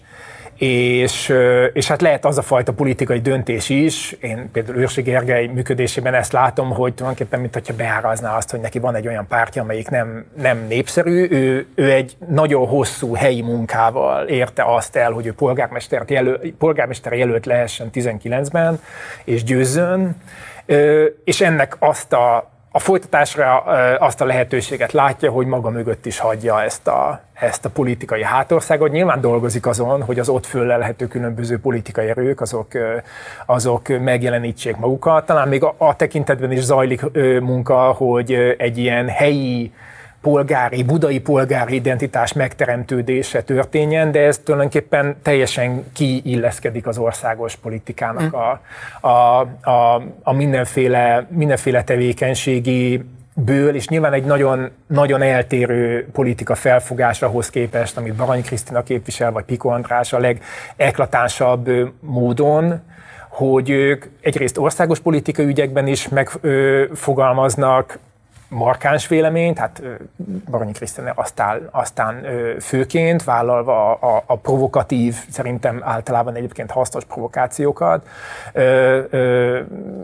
és, 0.58 1.34
és 1.74 1.88
hát 1.88 2.02
lehet 2.02 2.26
az 2.26 2.38
a 2.38 2.42
fajta 2.42 2.74
politikai 2.74 3.20
döntés 3.20 3.70
is, 3.70 4.12
én 4.12 4.50
például 4.52 4.78
Őrsi 4.78 5.02
Gergely 5.02 5.46
működésében 5.46 6.14
ezt 6.14 6.32
látom, 6.32 6.70
hogy 6.70 6.94
tulajdonképpen 6.94 7.40
mintha 7.40 7.74
beárazná 7.78 8.36
azt, 8.36 8.52
hogy 8.52 8.60
neki 8.60 8.80
van 8.80 8.96
egy 8.96 9.08
olyan 9.08 9.28
pártja, 9.28 9.62
amelyik 9.62 9.90
nem, 9.90 10.26
nem 10.42 10.66
népszerű, 10.68 11.28
ő, 11.30 11.68
ő 11.76 11.92
egy 11.92 12.18
nagyon 12.28 12.68
hosszú 12.68 13.14
helyi 13.14 13.42
munkával 13.42 14.28
érte 14.28 14.64
azt 14.64 14.96
el, 14.96 15.12
hogy 15.12 15.26
ő 15.26 15.34
polgármester 15.34 16.04
jelölt, 16.08 16.52
polgármester 16.52 17.14
jelölt 17.14 17.46
lehessen 17.46 17.90
19-ben, 17.94 18.80
és 19.24 19.44
győzzön, 19.44 20.16
és 21.24 21.42
ennek 21.42 21.76
azt 21.80 22.14
a 22.14 22.57
a 22.72 22.80
folytatásra 22.80 23.58
azt 24.00 24.22
a 24.22 24.26
lehetőséget 24.26 24.92
látja, 24.92 25.32
hogy 25.32 25.46
maga 25.46 25.70
mögött 25.70 26.06
is 26.06 26.20
hagyja 26.20 26.64
ezt 26.64 26.88
a, 26.88 27.22
ezt 27.34 27.66
a 27.66 27.70
politikai 27.70 28.24
hátországot. 28.24 28.92
Nyilván 28.92 29.22
dolgozik 29.22 29.66
azon, 29.66 30.04
hogy 30.04 30.20
az 30.20 30.30
ott 30.30 30.46
föllelhető 30.46 31.08
különböző 31.08 31.60
politikai 31.60 32.10
erők, 32.10 32.42
azok, 32.42 32.68
azok 33.46 33.88
megjelenítsék 33.88 34.78
magukat. 34.78 35.26
Talán 35.26 35.48
még 35.48 35.64
a, 35.64 35.76
a 35.78 35.96
tekintetben 35.96 36.52
is 36.52 36.64
zajlik 36.64 37.02
munka, 37.42 37.78
hogy 37.78 38.56
egy 38.58 38.78
ilyen 38.78 39.08
helyi 39.08 39.74
polgári, 40.28 40.84
budai 40.84 41.20
polgári 41.20 41.76
identitás 41.76 42.34
megteremtődése 42.34 43.42
történjen, 43.42 44.12
de 44.12 44.20
ez 44.20 44.38
tulajdonképpen 44.38 45.16
teljesen 45.22 45.86
kiilleszkedik 45.94 46.88
az 46.88 46.98
országos 46.98 47.56
politikának 47.56 48.34
a, 48.34 48.62
a, 49.08 49.40
a, 49.70 50.04
a 50.24 50.34
mindenféle, 50.34 51.28
mindenféle 51.30 51.84
tevékenységi 51.84 53.04
ből, 53.34 53.76
és 53.76 53.88
nyilván 53.88 54.14
egy 54.14 54.24
nagyon, 54.24 54.70
nagyon 54.88 55.22
eltérő 55.22 56.08
politika 56.14 56.56
felfogás 56.56 57.22
ahhoz 57.22 57.50
képest, 57.50 57.98
amit 57.98 58.14
Barany 58.16 58.44
Krisztina 58.44 58.84
képvisel, 58.84 59.32
vagy 59.32 59.44
Piko 59.44 59.70
András 59.70 60.14
a 60.14 60.20
legeklatánsabb 60.20 61.70
módon, 62.00 62.82
hogy 63.30 63.70
ők 63.70 64.06
egyrészt 64.22 64.58
országos 64.58 65.00
politikai 65.00 65.46
ügyekben 65.46 65.88
is 65.88 66.08
megfogalmaznak 66.10 68.00
markáns 68.50 69.08
véleményt, 69.08 69.58
hát 69.58 69.82
Baranyi 70.50 70.72
Krisztina 70.72 71.12
aztán, 71.16 71.68
aztán 71.72 72.26
főként 72.60 73.24
vállalva 73.24 73.92
a, 73.92 74.16
a, 74.16 74.24
a 74.26 74.36
provokatív, 74.36 75.16
szerintem 75.30 75.82
általában 75.84 76.36
egyébként 76.36 76.72
hasznos 76.72 77.06
provokációkat, 77.06 78.08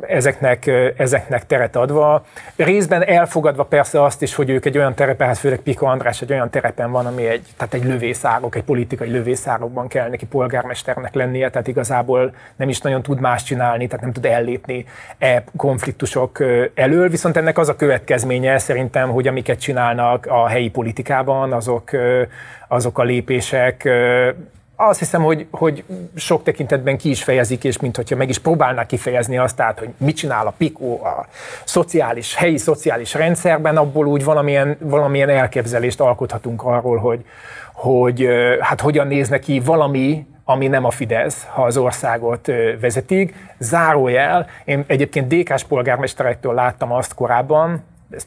ezeknek, 0.01 0.67
ezeknek 0.97 1.45
teret 1.45 1.75
adva. 1.75 2.25
Részben 2.55 3.03
elfogadva 3.05 3.63
persze 3.63 4.03
azt 4.03 4.21
is, 4.21 4.35
hogy 4.35 4.49
ők 4.49 4.65
egy 4.65 4.77
olyan 4.77 4.93
terepen, 4.93 5.27
hát 5.27 5.37
főleg 5.37 5.59
Pika 5.59 5.87
András 5.87 6.21
egy 6.21 6.31
olyan 6.31 6.49
terepen 6.49 6.91
van, 6.91 7.05
ami 7.05 7.25
egy, 7.25 7.47
tehát 7.57 7.73
egy 7.73 7.85
lövészárok, 7.85 8.55
egy 8.55 8.63
politikai 8.63 9.09
lövészárokban 9.09 9.87
kell 9.87 10.09
neki 10.09 10.25
polgármesternek 10.25 11.13
lennie, 11.13 11.49
tehát 11.49 11.67
igazából 11.67 12.35
nem 12.55 12.69
is 12.69 12.81
nagyon 12.81 13.01
tud 13.01 13.19
más 13.19 13.43
csinálni, 13.43 13.87
tehát 13.87 14.01
nem 14.01 14.13
tud 14.13 14.25
ellépni 14.25 14.85
e 15.17 15.43
konfliktusok 15.57 16.39
elől, 16.73 17.09
viszont 17.09 17.37
ennek 17.37 17.57
az 17.57 17.69
a 17.69 17.75
következmény, 17.75 18.32
eredménye 18.33 18.57
szerintem, 18.57 19.09
hogy 19.09 19.27
amiket 19.27 19.59
csinálnak 19.59 20.25
a 20.25 20.47
helyi 20.47 20.69
politikában, 20.69 21.53
azok, 21.53 21.89
azok 22.67 22.99
a 22.99 23.03
lépések 23.03 23.89
azt 24.75 24.99
hiszem, 24.99 25.21
hogy, 25.21 25.47
hogy 25.51 25.83
sok 26.15 26.43
tekintetben 26.43 26.97
ki 26.97 27.09
is 27.09 27.23
fejezik, 27.23 27.63
és 27.63 27.79
mint 27.79 27.95
hogyha 27.95 28.15
meg 28.15 28.29
is 28.29 28.37
próbálnak 28.37 28.87
kifejezni 28.87 29.37
azt, 29.37 29.55
tehát, 29.55 29.79
hogy 29.79 29.89
mit 29.97 30.15
csinál 30.15 30.47
a 30.47 30.53
PIKO 30.57 30.93
a 30.93 31.27
szociális, 31.63 32.35
helyi 32.35 32.57
szociális 32.57 33.13
rendszerben, 33.13 33.77
abból 33.77 34.05
úgy 34.05 34.23
valamilyen, 34.23 34.77
valamilyen 34.79 35.29
elképzelést 35.29 35.99
alkothatunk 35.99 36.63
arról, 36.63 36.97
hogy, 36.97 37.25
hogy 37.73 38.27
hát 38.59 38.81
hogyan 38.81 39.07
néz 39.07 39.29
neki 39.29 39.59
valami, 39.59 40.25
ami 40.45 40.67
nem 40.67 40.85
a 40.85 40.91
Fidesz, 40.91 41.47
ha 41.53 41.63
az 41.63 41.77
országot 41.77 42.51
vezetik. 42.81 43.35
Zárójel, 43.59 44.47
én 44.65 44.83
egyébként 44.87 45.27
DK-s 45.27 45.63
polgármesterektől 45.63 46.53
láttam 46.53 46.91
azt 46.91 47.13
korábban, 47.13 47.83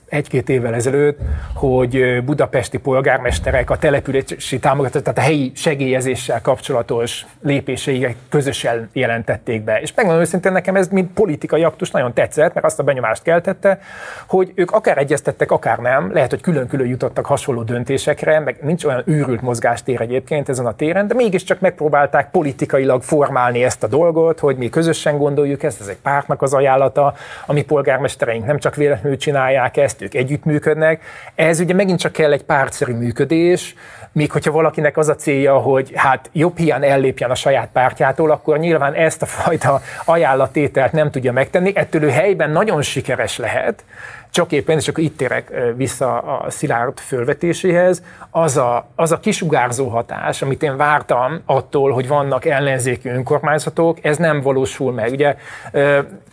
egy-két 0.08 0.48
évvel 0.48 0.74
ezelőtt, 0.74 1.18
hogy 1.54 2.24
budapesti 2.24 2.78
polgármesterek 2.78 3.70
a 3.70 3.76
települési 3.76 4.58
támogatás, 4.58 5.02
tehát 5.02 5.18
a 5.18 5.22
helyi 5.22 5.52
segélyezéssel 5.54 6.40
kapcsolatos 6.40 7.26
lépéseiket 7.42 8.14
közösen 8.28 8.88
jelentették 8.92 9.64
be. 9.64 9.80
És 9.80 9.94
megmondom 9.94 10.22
őszintén, 10.22 10.52
nekem 10.52 10.76
ez 10.76 10.88
mint 10.88 11.12
politikai 11.12 11.64
aktus 11.64 11.90
nagyon 11.90 12.12
tetszett, 12.12 12.54
mert 12.54 12.66
azt 12.66 12.78
a 12.78 12.82
benyomást 12.82 13.22
keltette, 13.22 13.78
hogy 14.26 14.52
ők 14.54 14.70
akár 14.70 14.98
egyeztettek, 14.98 15.50
akár 15.50 15.78
nem, 15.78 16.12
lehet, 16.12 16.30
hogy 16.30 16.40
külön-külön 16.40 16.86
jutottak 16.86 17.26
hasonló 17.26 17.62
döntésekre, 17.62 18.40
meg 18.40 18.58
nincs 18.62 18.84
olyan 18.84 19.02
őrült 19.04 19.40
mozgástér 19.42 20.00
egyébként 20.00 20.48
ezen 20.48 20.66
a 20.66 20.74
téren, 20.74 21.06
de 21.06 21.14
mégiscsak 21.14 21.60
megpróbálták 21.60 22.30
politikailag 22.30 23.02
formálni 23.02 23.64
ezt 23.64 23.82
a 23.82 23.86
dolgot, 23.86 24.38
hogy 24.38 24.56
mi 24.56 24.68
közösen 24.68 25.18
gondoljuk 25.18 25.62
ezt, 25.62 25.80
ez 25.80 25.86
egy 25.86 25.96
pártnak 25.96 26.42
az 26.42 26.54
ajánlata, 26.54 27.14
ami 27.46 27.64
polgármestereink 27.64 28.46
nem 28.46 28.58
csak 28.58 28.74
véletlenül 28.74 29.18
csinálják, 29.18 29.75
ezt, 29.76 30.02
ők 30.02 30.14
együttműködnek. 30.14 31.02
Ez 31.34 31.60
ugye 31.60 31.74
megint 31.74 31.98
csak 31.98 32.12
kell 32.12 32.32
egy 32.32 32.44
pártszerű 32.44 32.92
működés, 32.92 33.74
míg 34.12 34.32
hogyha 34.32 34.50
valakinek 34.50 34.96
az 34.96 35.08
a 35.08 35.14
célja, 35.14 35.56
hogy 35.56 35.92
hát 35.94 36.30
jobb 36.32 36.58
hiány 36.58 36.84
ellépjen 36.84 37.30
a 37.30 37.34
saját 37.34 37.68
pártjától, 37.72 38.30
akkor 38.30 38.58
nyilván 38.58 38.94
ezt 38.94 39.22
a 39.22 39.26
fajta 39.26 39.80
ajánlatételt 40.04 40.92
nem 40.92 41.10
tudja 41.10 41.32
megtenni. 41.32 41.72
Ettől 41.74 42.02
ő 42.02 42.10
helyben 42.10 42.50
nagyon 42.50 42.82
sikeres 42.82 43.38
lehet, 43.38 43.84
csak 44.30 44.52
éppen, 44.52 44.76
és 44.76 44.88
akkor 44.88 45.04
itt 45.04 45.16
térek 45.16 45.52
vissza 45.76 46.18
a 46.18 46.50
Szilárd 46.50 46.98
fölvetéséhez, 46.98 48.02
az 48.30 48.56
a, 48.56 48.88
az 48.94 49.12
a 49.12 49.20
kisugárzó 49.20 49.88
hatás, 49.88 50.42
amit 50.42 50.62
én 50.62 50.76
vártam 50.76 51.42
attól, 51.46 51.92
hogy 51.92 52.08
vannak 52.08 52.44
ellenzéki 52.44 53.08
önkormányzatok, 53.08 53.98
ez 54.02 54.16
nem 54.16 54.40
valósul 54.40 54.92
meg. 54.92 55.10
Ugye 55.10 55.36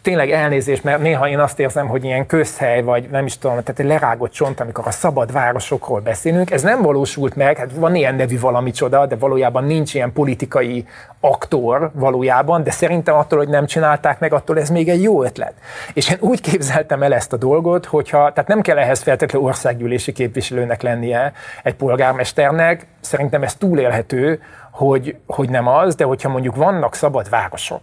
tényleg 0.03 0.31
elnézés, 0.31 0.81
mert 0.81 1.01
néha 1.01 1.27
én 1.27 1.39
azt 1.39 1.59
érzem, 1.59 1.87
hogy 1.87 2.03
ilyen 2.03 2.25
közhely, 2.25 2.81
vagy 2.81 3.09
nem 3.09 3.25
is 3.25 3.37
tudom, 3.37 3.63
tehát 3.63 3.79
egy 3.79 3.85
lerágott 3.85 4.31
csont, 4.31 4.59
amikor 4.59 4.87
a 4.87 4.91
szabad 4.91 5.31
városokról 5.31 5.99
beszélünk, 5.99 6.51
ez 6.51 6.61
nem 6.61 6.81
valósult 6.81 7.35
meg, 7.35 7.57
hát 7.57 7.71
van 7.75 7.95
ilyen 7.95 8.15
nevű 8.15 8.39
valami 8.39 8.71
csoda, 8.71 9.05
de 9.05 9.15
valójában 9.15 9.63
nincs 9.63 9.93
ilyen 9.93 10.13
politikai 10.13 10.85
aktor 11.19 11.91
valójában, 11.93 12.63
de 12.63 12.71
szerintem 12.71 13.15
attól, 13.15 13.37
hogy 13.37 13.47
nem 13.47 13.65
csinálták 13.65 14.19
meg, 14.19 14.33
attól 14.33 14.59
ez 14.59 14.69
még 14.69 14.89
egy 14.89 15.01
jó 15.01 15.23
ötlet. 15.23 15.53
És 15.93 16.09
én 16.09 16.17
úgy 16.19 16.41
képzeltem 16.41 17.03
el 17.03 17.13
ezt 17.13 17.33
a 17.33 17.37
dolgot, 17.37 17.85
hogyha, 17.85 18.31
tehát 18.33 18.49
nem 18.49 18.61
kell 18.61 18.77
ehhez 18.77 19.01
feltétlenül 19.01 19.47
országgyűlési 19.47 20.11
képviselőnek 20.11 20.81
lennie 20.81 21.33
egy 21.63 21.75
polgármesternek, 21.75 22.85
szerintem 23.01 23.43
ez 23.43 23.55
túlélhető, 23.55 24.41
hogy, 24.71 25.15
hogy 25.27 25.49
nem 25.49 25.67
az, 25.67 25.95
de 25.95 26.03
hogyha 26.03 26.29
mondjuk 26.29 26.55
vannak 26.55 26.95
szabad 26.95 27.29
városok, 27.29 27.81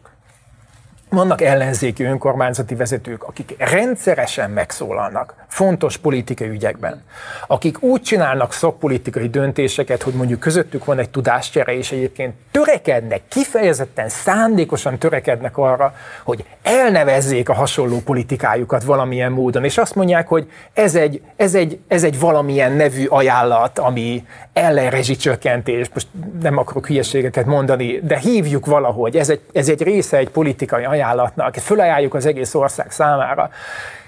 vannak 1.11 1.41
ellenzéki 1.43 2.05
önkormányzati 2.05 2.75
vezetők, 2.75 3.25
akik 3.25 3.55
rendszeresen 3.59 4.51
megszólalnak 4.51 5.35
fontos 5.49 5.97
politikai 5.97 6.49
ügyekben, 6.49 7.03
akik 7.47 7.83
úgy 7.83 8.03
csinálnak 8.03 8.53
szakpolitikai 8.53 9.29
döntéseket, 9.29 10.03
hogy 10.03 10.13
mondjuk 10.13 10.41
közöttük 10.41 10.85
van 10.85 10.99
egy 10.99 11.11
tudáscsere, 11.11 11.77
és 11.77 11.93
egyébként 11.93 12.35
törekednek, 12.51 13.21
kifejezetten 13.29 14.09
szándékosan 14.09 14.99
törekednek 14.99 15.57
arra, 15.59 15.95
hogy 16.23 16.45
elnevezzék 16.63 17.49
a 17.49 17.55
hasonló 17.55 18.01
politikájukat 18.01 18.85
valamilyen 18.85 19.33
módon, 19.33 19.65
és 19.65 19.79
azt 19.79 19.95
mondják, 19.95 20.29
hogy 20.29 20.51
ez 20.73 20.95
egy, 20.95 21.23
ez 21.37 21.55
egy, 21.55 21.79
ez 21.89 22.05
egy 22.05 22.21
valamilyen 22.21 22.73
nevű 22.73 23.07
ajánlat, 23.07 23.79
ami 23.79 24.27
ellenrezsicsökkentés, 24.53 25.89
most 25.95 26.07
nem 26.43 26.59
akarok 26.59 26.87
hülyeségeket 26.87 27.47
mondani, 27.47 28.01
de 28.03 28.19
hívjuk 28.19 28.67
valahogy, 28.67 29.17
ez 29.17 29.31
egy, 29.31 29.41
ez 29.53 29.69
egy 29.69 29.83
része 29.83 30.17
egy 30.17 30.31
politikai 30.31 30.85
ajánlatnak, 30.85 31.55
fölajánljuk 31.55 32.15
az 32.15 32.27
egész 32.27 32.55
ország 32.55 32.91
számára 32.91 33.51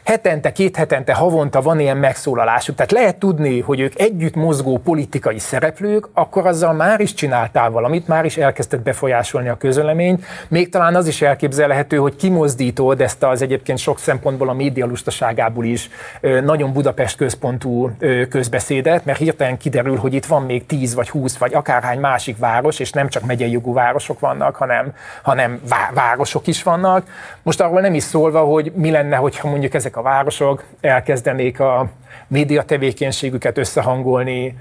hetente, 0.04 0.52
két 0.52 0.76
hetente, 0.76 1.14
havonta 1.14 1.62
van 1.62 1.80
ilyen 1.80 1.96
megszólalásuk. 1.96 2.74
Tehát 2.74 2.92
lehet 2.92 3.16
tudni, 3.16 3.60
hogy 3.60 3.80
ők 3.80 3.98
együtt 3.98 4.34
mozgó 4.34 4.78
politikai 4.78 5.38
szereplők, 5.38 6.08
akkor 6.12 6.46
azzal 6.46 6.72
már 6.72 7.00
is 7.00 7.14
csináltál 7.14 7.70
valamit, 7.70 8.08
már 8.08 8.24
is 8.24 8.36
elkezdett 8.36 8.80
befolyásolni 8.80 9.48
a 9.48 9.56
közöleményt. 9.56 10.24
Még 10.48 10.68
talán 10.68 10.94
az 10.94 11.06
is 11.06 11.22
elképzelhető, 11.22 11.96
hogy 11.96 12.16
kimozdítod 12.16 13.00
ezt 13.00 13.22
az 13.22 13.42
egyébként 13.42 13.78
sok 13.78 13.98
szempontból 13.98 14.48
a 14.48 14.52
média 14.52 14.86
lustaságából 14.86 15.64
is 15.64 15.90
nagyon 16.20 16.72
Budapest 16.72 17.16
központú 17.16 17.90
közbeszédet, 18.28 19.04
mert 19.04 19.18
hirtelen 19.18 19.56
kiderül, 19.58 19.96
hogy 19.96 20.14
itt 20.14 20.26
van 20.26 20.42
még 20.42 20.66
10 20.66 20.94
vagy 20.94 21.10
20 21.10 21.36
vagy 21.36 21.54
akárhány 21.54 22.00
másik 22.00 22.38
város, 22.38 22.78
és 22.78 22.92
nem 22.92 23.08
csak 23.08 23.24
megyei 23.24 23.50
jogú 23.50 23.72
városok 23.72 24.20
vannak, 24.20 24.56
hanem, 24.56 24.94
hanem 25.22 25.60
városok 25.94 26.46
is 26.46 26.62
vannak. 26.62 27.06
Most 27.42 27.60
arról 27.60 27.80
nem 27.80 27.94
is 27.94 28.02
szólva, 28.02 28.40
hogy 28.40 28.72
mi 28.74 28.90
lenne, 28.90 29.16
hogyha 29.16 29.48
mondjuk 29.48 29.74
ezek 29.74 29.91
ezek 29.92 30.04
a 30.04 30.10
városok 30.10 30.64
elkezdenék 30.80 31.60
a 31.60 31.88
média 32.28 32.62
tevékenységüket 32.62 33.58
összehangolni, 33.58 34.56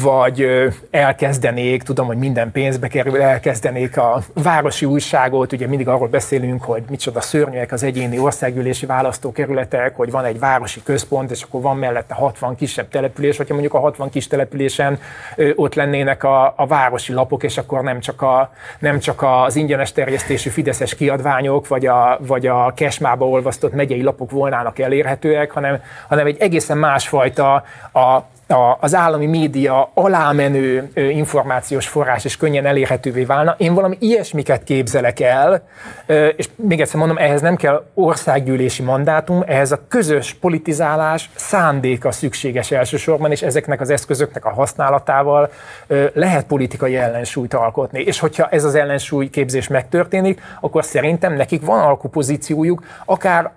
vagy 0.00 0.68
elkezdenék, 0.90 1.82
tudom, 1.82 2.06
hogy 2.06 2.16
minden 2.16 2.52
pénzbe 2.52 2.88
kerül, 2.88 3.22
elkezdenék 3.22 3.96
a 3.96 4.22
városi 4.34 4.84
újságot, 4.84 5.52
ugye 5.52 5.66
mindig 5.66 5.88
arról 5.88 6.08
beszélünk, 6.08 6.62
hogy 6.62 6.82
micsoda 6.88 7.20
szörnyűek 7.20 7.72
az 7.72 7.82
egyéni 7.82 8.18
országgyűlési 8.18 8.86
választókerületek, 8.86 9.96
hogy 9.96 10.10
van 10.10 10.24
egy 10.24 10.38
városi 10.38 10.82
központ, 10.82 11.30
és 11.30 11.42
akkor 11.42 11.60
van 11.60 11.76
mellette 11.76 12.14
60 12.14 12.56
kisebb 12.56 12.88
település, 12.88 13.36
hogyha 13.36 13.52
mondjuk 13.52 13.74
a 13.74 13.78
60 13.78 14.10
kis 14.10 14.26
településen 14.26 14.98
ott 15.54 15.74
lennének 15.74 16.24
a, 16.24 16.54
a 16.56 16.66
városi 16.66 17.12
lapok, 17.12 17.42
és 17.42 17.58
akkor 17.58 17.82
nem 17.82 18.00
csak, 18.00 18.22
a, 18.22 18.52
nem 18.78 18.98
csak 18.98 19.22
az 19.22 19.56
ingyenes 19.56 19.92
terjesztésű 19.92 20.50
fideszes 20.50 20.94
kiadványok, 20.94 21.68
vagy 21.68 21.86
a, 21.86 22.18
vagy 22.20 22.46
a 22.46 22.72
kesmába 22.76 23.28
olvasztott 23.28 23.72
megyei 23.72 24.02
lapok 24.02 24.30
volnának 24.30 24.78
elérhetőek, 24.78 25.50
hanem, 25.50 25.82
hanem 26.08 26.26
egy 26.26 26.36
egészen 26.40 26.78
másfajta 26.78 27.54
a 27.92 28.22
a, 28.48 28.76
az 28.80 28.94
állami 28.94 29.26
média 29.26 29.90
alámenő 29.94 30.90
információs 30.94 31.88
forrás 31.88 32.24
és 32.24 32.36
könnyen 32.36 32.66
elérhetővé 32.66 33.24
válna. 33.24 33.54
Én 33.58 33.74
valami 33.74 33.96
ilyesmiket 34.00 34.64
képzelek 34.64 35.20
el, 35.20 35.62
és 36.36 36.48
még 36.56 36.80
egyszer 36.80 36.98
mondom, 36.98 37.18
ehhez 37.18 37.40
nem 37.40 37.56
kell 37.56 37.84
országgyűlési 37.94 38.82
mandátum, 38.82 39.42
ehhez 39.46 39.72
a 39.72 39.80
közös 39.88 40.34
politizálás 40.34 41.30
szándéka 41.34 42.12
szükséges 42.12 42.70
elsősorban, 42.70 43.30
és 43.30 43.42
ezeknek 43.42 43.80
az 43.80 43.90
eszközöknek 43.90 44.44
a 44.44 44.52
használatával 44.52 45.50
lehet 46.12 46.46
politikai 46.46 46.96
ellensúlyt 46.96 47.54
alkotni. 47.54 48.00
És 48.00 48.18
hogyha 48.18 48.48
ez 48.48 48.64
az 48.64 48.74
ellensúly 48.74 49.30
képzés 49.30 49.68
megtörténik, 49.68 50.40
akkor 50.60 50.84
szerintem 50.84 51.34
nekik 51.34 51.64
van 51.64 51.80
alkupozíciójuk, 51.80 52.82
akár 53.04 53.50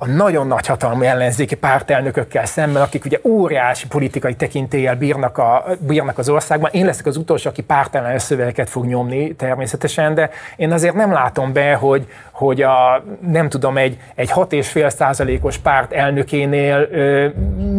a 0.00 0.06
nagyon 0.06 0.46
nagy 0.46 0.66
hatalmú 0.66 1.02
ellenzéki 1.02 1.54
pártelnökökkel 1.54 2.46
szemben, 2.46 2.82
akik 2.82 3.04
ugye 3.04 3.18
óriási 3.22 3.86
politikai 3.86 4.34
tekintéllyel 4.34 4.96
bírnak, 4.96 5.38
a, 5.38 5.64
bírnak 5.78 6.18
az 6.18 6.28
országban. 6.28 6.70
Én 6.72 6.84
leszek 6.84 7.06
az 7.06 7.16
utolsó, 7.16 7.50
aki 7.50 7.62
pártellenes 7.62 8.22
szövegeket 8.22 8.68
fog 8.68 8.84
nyomni 8.84 9.34
természetesen, 9.34 10.14
de 10.14 10.30
én 10.56 10.72
azért 10.72 10.94
nem 10.94 11.12
látom 11.12 11.52
be, 11.52 11.74
hogy, 11.74 12.06
hogy 12.30 12.62
a, 12.62 13.04
nem 13.20 13.48
tudom, 13.48 13.76
egy, 13.76 13.98
egy 14.14 14.30
6,5 14.30 14.90
százalékos 14.90 15.58
párt 15.58 15.92
elnökénél 15.92 16.88
ö, 16.90 17.28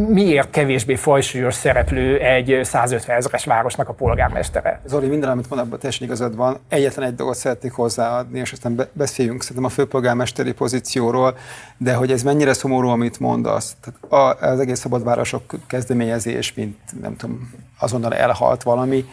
miért 0.07 0.49
kevésbé 0.49 0.95
fajsúlyos 0.95 1.53
szereplő 1.53 2.17
egy 2.17 2.59
150 2.63 3.17
ezeres 3.17 3.45
városnak 3.45 3.89
a 3.89 3.93
polgármestere. 3.93 4.82
Zoli, 4.86 5.07
minden, 5.07 5.30
amit 5.30 5.45
abban 5.49 5.80
teljesen 5.80 6.07
igazad 6.07 6.36
van. 6.36 6.57
Egyetlen 6.70 7.07
egy 7.07 7.15
dolgot 7.15 7.36
szeretnék 7.36 7.72
hozzáadni, 7.72 8.39
és 8.39 8.51
aztán 8.51 8.88
beszéljünk 8.93 9.41
szerintem 9.41 9.65
a 9.65 9.70
főpolgármesteri 9.70 10.51
pozícióról, 10.51 11.38
de 11.78 11.93
hogy 11.93 12.09
ez 12.12 12.24
mennyire 12.24 12.53
szomorú, 12.53 12.88
amit 12.88 13.20
mondasz. 13.20 13.76
Tehát 13.82 14.41
az 14.41 14.60
egész 14.60 14.80
szabadvárosok 14.80 15.55
kezdeményezés, 15.68 16.53
mint 16.53 16.78
nem 17.01 17.16
tudom, 17.16 17.53
azonnal 17.80 18.14
elhalt 18.14 18.64
valami, 18.64 19.05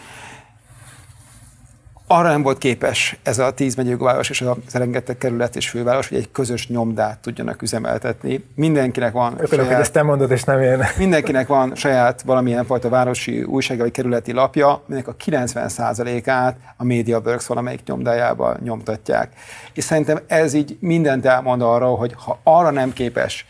arra 2.07 2.29
nem 2.29 2.43
volt 2.43 2.59
képes 2.59 3.19
ez 3.23 3.39
a 3.39 3.51
tíz 3.51 3.75
megyőváros 3.75 4.31
és 4.31 4.41
az 4.41 4.73
rengeteg 4.73 5.19
kerület 5.19 5.57
és 5.57 5.69
főváros, 5.69 6.09
hogy 6.09 6.19
egy 6.19 6.31
közös 6.33 6.69
nyomdát 6.69 7.19
tudjanak 7.19 7.63
üzemeltetni. 7.63 8.45
Mindenkinek 8.55 9.13
van 9.13 9.33
Örülök, 9.33 9.51
saját, 9.51 9.67
hogy 9.67 9.81
ezt 9.81 9.93
te 9.93 10.03
mondod, 10.03 10.31
és 10.31 10.45
nem 10.45 10.61
én. 10.61 10.85
Mindenkinek 10.99 11.47
van 11.47 11.75
saját 11.75 12.23
valamilyen 12.23 12.65
fajta 12.65 12.89
városi 12.89 13.43
újság 13.43 13.79
vagy 13.79 13.91
kerületi 13.91 14.33
lapja, 14.33 14.83
aminek 14.87 15.09
a 15.09 15.17
90%-át 15.25 16.57
a 16.77 16.85
MediaWorks 16.85 17.47
valamelyik 17.47 17.83
nyomdájában 17.87 18.57
nyomtatják. 18.63 19.33
És 19.75 19.85
szerintem 19.85 20.21
ez 20.27 20.53
így 20.55 20.77
mindent 20.81 21.27
elmond 21.27 21.63
arról, 21.63 21.97
hogy 21.97 22.15
ha 22.25 22.41
arra 22.43 22.71
nem 22.71 22.93
képes 22.93 23.47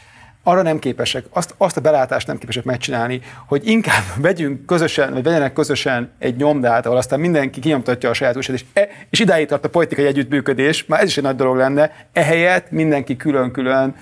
arra 0.49 0.63
nem 0.63 0.79
képesek, 0.79 1.25
azt, 1.31 1.55
azt 1.59 1.77
a 1.77 1.81
belátást 1.81 2.27
nem 2.27 2.39
képesek 2.39 2.65
megcsinálni, 2.65 3.21
hogy 3.47 3.67
inkább 3.67 4.03
vegyünk 4.29 4.67
közösen, 4.67 5.13
vagy 5.13 5.23
vegyenek 5.23 5.53
közösen 5.53 6.11
egy 6.19 6.37
nyomdát, 6.37 6.87
ahol 6.87 6.99
aztán 6.99 7.21
mindenki 7.21 7.61
kinyomtatja 7.61 8.11
a 8.11 8.13
saját 8.13 8.37
újságát, 8.37 8.61
és, 8.61 8.83
e, 8.83 8.89
és 9.11 9.21
idáig 9.21 9.47
tart 9.47 9.65
a 9.65 9.69
politikai 9.69 10.07
együttműködés, 10.07 10.87
már 10.87 11.01
ez 11.01 11.09
is 11.09 11.17
egy 11.17 11.25
nagy 11.25 11.37
dolog 11.37 11.57
lenne, 11.57 11.93
ehelyett 12.13 12.71
mindenki 12.71 13.17
külön-külön 13.17 13.95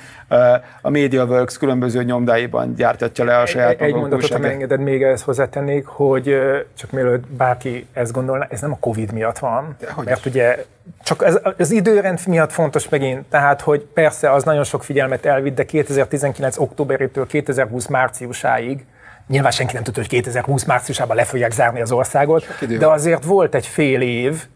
a 0.80 0.90
MediaWorks 0.90 1.58
különböző 1.58 2.02
nyomdáiban 2.02 2.74
gyártatja 2.74 3.24
le 3.24 3.38
a 3.38 3.46
saját 3.46 3.70
Egy, 3.70 3.80
egy 3.80 3.94
mondatot, 3.94 4.32
ha 4.32 4.48
engeded, 4.48 4.80
még 4.80 5.02
ezt 5.02 5.24
hozzátennék, 5.24 5.86
hogy 5.86 6.38
csak 6.78 6.90
mielőtt 6.90 7.26
bárki 7.26 7.86
ezt 7.92 8.12
gondolná, 8.12 8.46
ez 8.50 8.60
nem 8.60 8.72
a 8.72 8.76
Covid 8.80 9.12
miatt 9.12 9.38
van, 9.38 9.76
Dehogy 9.80 10.04
mert 10.04 10.26
is. 10.26 10.32
ugye 10.32 10.64
csak 11.02 11.24
ez, 11.24 11.38
az 11.58 11.70
időrend 11.70 12.18
miatt 12.26 12.52
fontos 12.52 12.88
megint, 12.88 13.24
tehát, 13.30 13.60
hogy 13.60 13.80
persze 13.80 14.32
az 14.32 14.44
nagyon 14.44 14.64
sok 14.64 14.84
figyelmet 14.84 15.26
elvitt, 15.26 15.54
de 15.54 15.64
2019. 15.64 16.58
októberétől 16.58 17.26
2020 17.26 17.86
márciusáig 17.86 18.84
Nyilván 19.28 19.50
senki 19.50 19.74
nem 19.74 19.82
tudta, 19.82 20.00
hogy 20.00 20.08
2020 20.08 20.64
márciusában 20.64 21.16
le 21.16 21.24
fogják 21.24 21.52
zárni 21.52 21.80
az 21.80 21.92
országot, 21.92 22.46
de 22.78 22.86
azért 22.86 23.24
volt 23.24 23.54
egy 23.54 23.66
fél 23.66 24.00
év, 24.00 24.46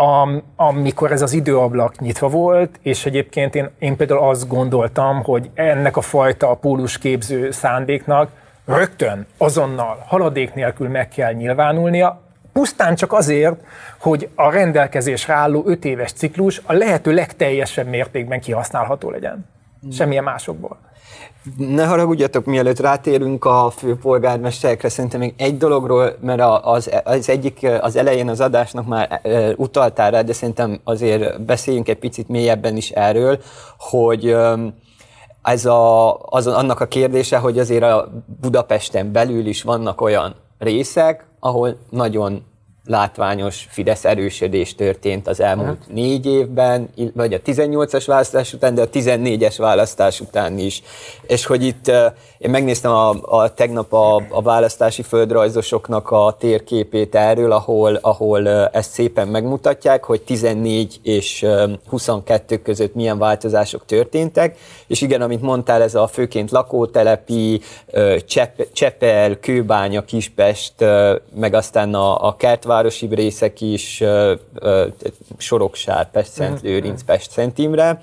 am, 0.00 0.42
amikor 0.56 1.12
ez 1.12 1.22
az 1.22 1.32
időablak 1.32 1.98
nyitva 1.98 2.28
volt, 2.28 2.78
és 2.82 3.06
egyébként 3.06 3.54
én, 3.54 3.70
én 3.78 3.96
például 3.96 4.28
azt 4.28 4.48
gondoltam, 4.48 5.22
hogy 5.22 5.50
ennek 5.54 5.96
a 5.96 6.00
fajta 6.00 6.54
pólusképző 6.54 7.50
szándéknak 7.50 8.30
rögtön, 8.64 9.26
azonnal, 9.36 10.04
haladék 10.06 10.54
nélkül 10.54 10.88
meg 10.88 11.08
kell 11.08 11.32
nyilvánulnia, 11.32 12.20
pusztán 12.52 12.94
csak 12.94 13.12
azért, 13.12 13.60
hogy 13.98 14.28
a 14.34 14.50
rendelkezésre 14.50 15.34
álló 15.34 15.62
öt 15.66 15.84
éves 15.84 16.12
ciklus 16.12 16.60
a 16.64 16.72
lehető 16.72 17.12
legteljesebb 17.12 17.86
mértékben 17.86 18.40
kihasználható 18.40 19.10
legyen. 19.10 19.46
Semmilyen 19.92 20.24
másokból. 20.24 20.78
Ne 21.56 21.84
haragudjatok, 21.84 22.44
mielőtt 22.44 22.80
rátérünk 22.80 23.44
a 23.44 23.72
főpolgármesterekre, 23.76 24.88
szerintem 24.88 25.20
még 25.20 25.34
egy 25.36 25.56
dologról, 25.56 26.16
mert 26.20 26.42
az, 26.62 26.90
az 27.04 27.28
egyik, 27.28 27.66
az 27.80 27.96
elején 27.96 28.28
az 28.28 28.40
adásnak 28.40 28.86
már 28.86 29.20
utaltál 29.56 30.10
rá, 30.10 30.22
de 30.22 30.32
szerintem 30.32 30.80
azért 30.84 31.44
beszéljünk 31.44 31.88
egy 31.88 31.98
picit 31.98 32.28
mélyebben 32.28 32.76
is 32.76 32.90
erről, 32.90 33.38
hogy 33.78 34.36
ez 35.42 35.64
a, 35.64 36.14
az, 36.18 36.46
annak 36.46 36.80
a 36.80 36.86
kérdése, 36.86 37.38
hogy 37.38 37.58
azért 37.58 37.82
a 37.82 38.08
Budapesten 38.40 39.12
belül 39.12 39.46
is 39.46 39.62
vannak 39.62 40.00
olyan 40.00 40.34
részek, 40.58 41.26
ahol 41.40 41.76
nagyon 41.90 42.44
látványos 42.88 43.66
Fidesz 43.70 44.04
erősödés 44.04 44.74
történt 44.74 45.28
az 45.28 45.40
elmúlt 45.40 45.68
Aha. 45.68 45.92
négy 45.92 46.26
évben, 46.26 46.88
vagy 47.14 47.32
a 47.32 47.40
18-as 47.40 48.04
választás 48.06 48.52
után, 48.52 48.74
de 48.74 48.82
a 48.82 48.88
14-es 48.88 49.54
választás 49.58 50.20
után 50.20 50.58
is. 50.58 50.82
És 51.22 51.46
hogy 51.46 51.62
itt 51.62 51.90
én 52.38 52.50
megnéztem 52.50 52.90
a, 52.90 53.14
a 53.22 53.54
tegnap 53.54 53.92
a, 53.92 54.22
a 54.30 54.42
választási 54.42 55.02
földrajzosoknak 55.02 56.10
a 56.10 56.36
térképét 56.38 57.14
erről, 57.14 57.52
ahol, 57.52 57.94
ahol 57.94 58.48
ezt 58.48 58.90
szépen 58.90 59.28
megmutatják, 59.28 60.04
hogy 60.04 60.22
14 60.22 61.00
és 61.02 61.46
22 61.88 62.62
között 62.62 62.94
milyen 62.94 63.18
változások 63.18 63.84
történtek, 63.84 64.56
és 64.86 65.00
igen, 65.00 65.22
amit 65.22 65.42
mondtál, 65.42 65.82
ez 65.82 65.94
a 65.94 66.06
főként 66.06 66.50
lakótelepi, 66.50 67.60
Csepp, 68.26 68.60
Csepel, 68.72 69.38
Kőbánya, 69.40 70.04
Kispest, 70.04 70.74
meg 71.34 71.54
aztán 71.54 71.94
a, 71.94 72.26
a 72.26 72.36
kertvárosi 72.78 73.14
részek 73.14 73.60
is, 73.60 74.02
Soroksár, 75.36 76.10
Pest, 76.10 76.30
Szent 76.30 76.60
Lőrinc, 76.60 77.02
Pest, 77.02 77.40
Imre, 77.56 78.00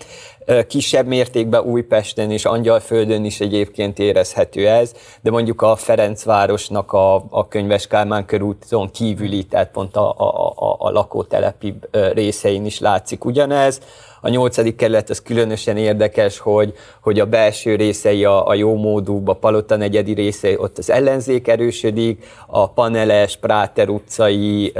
Kisebb 0.68 1.08
mértékben 1.08 1.64
Újpesten 1.64 2.32
és 2.32 2.46
Angyalföldön 2.46 3.26
is 3.26 3.40
egyébként 3.40 4.00
érezhető 4.00 4.68
ez, 4.68 4.94
de 5.22 5.32
mondjuk 5.32 5.62
a 5.62 5.76
Ferencvárosnak 5.76 6.92
a, 6.92 7.16
a 7.16 7.48
Könyves 7.48 7.88
Kálmán 7.88 8.26
körúton 8.26 8.92
kívüli, 8.92 9.44
tehát 9.44 9.72
pont 9.72 9.96
a, 9.96 10.16
a, 10.18 10.54
a, 10.56 10.76
a 10.80 10.90
lakótelepi 10.92 11.76
részein 12.14 12.66
is 12.66 12.80
látszik 12.80 13.26
ugyanez. 13.26 13.82
A 14.26 14.30
nyolcadik 14.30 14.76
kerület 14.76 15.10
az 15.10 15.22
különösen 15.22 15.78
érdekes, 15.78 16.40
hogy, 16.40 16.74
hogy 17.02 17.20
a 17.20 17.26
belső 17.26 17.76
részei 17.76 18.26
a, 18.26 18.48
a 18.48 18.54
jó 18.54 18.76
módú, 18.76 19.22
a 19.26 19.34
Palota 19.34 19.76
negyedi 19.76 20.14
részei, 20.14 20.58
ott 20.58 20.78
az 20.78 20.90
ellenzék 20.90 21.48
erősödik, 21.48 22.26
a 22.48 22.70
Paneles, 22.70 23.38
Práter 23.38 23.90
utcai, 23.90 24.74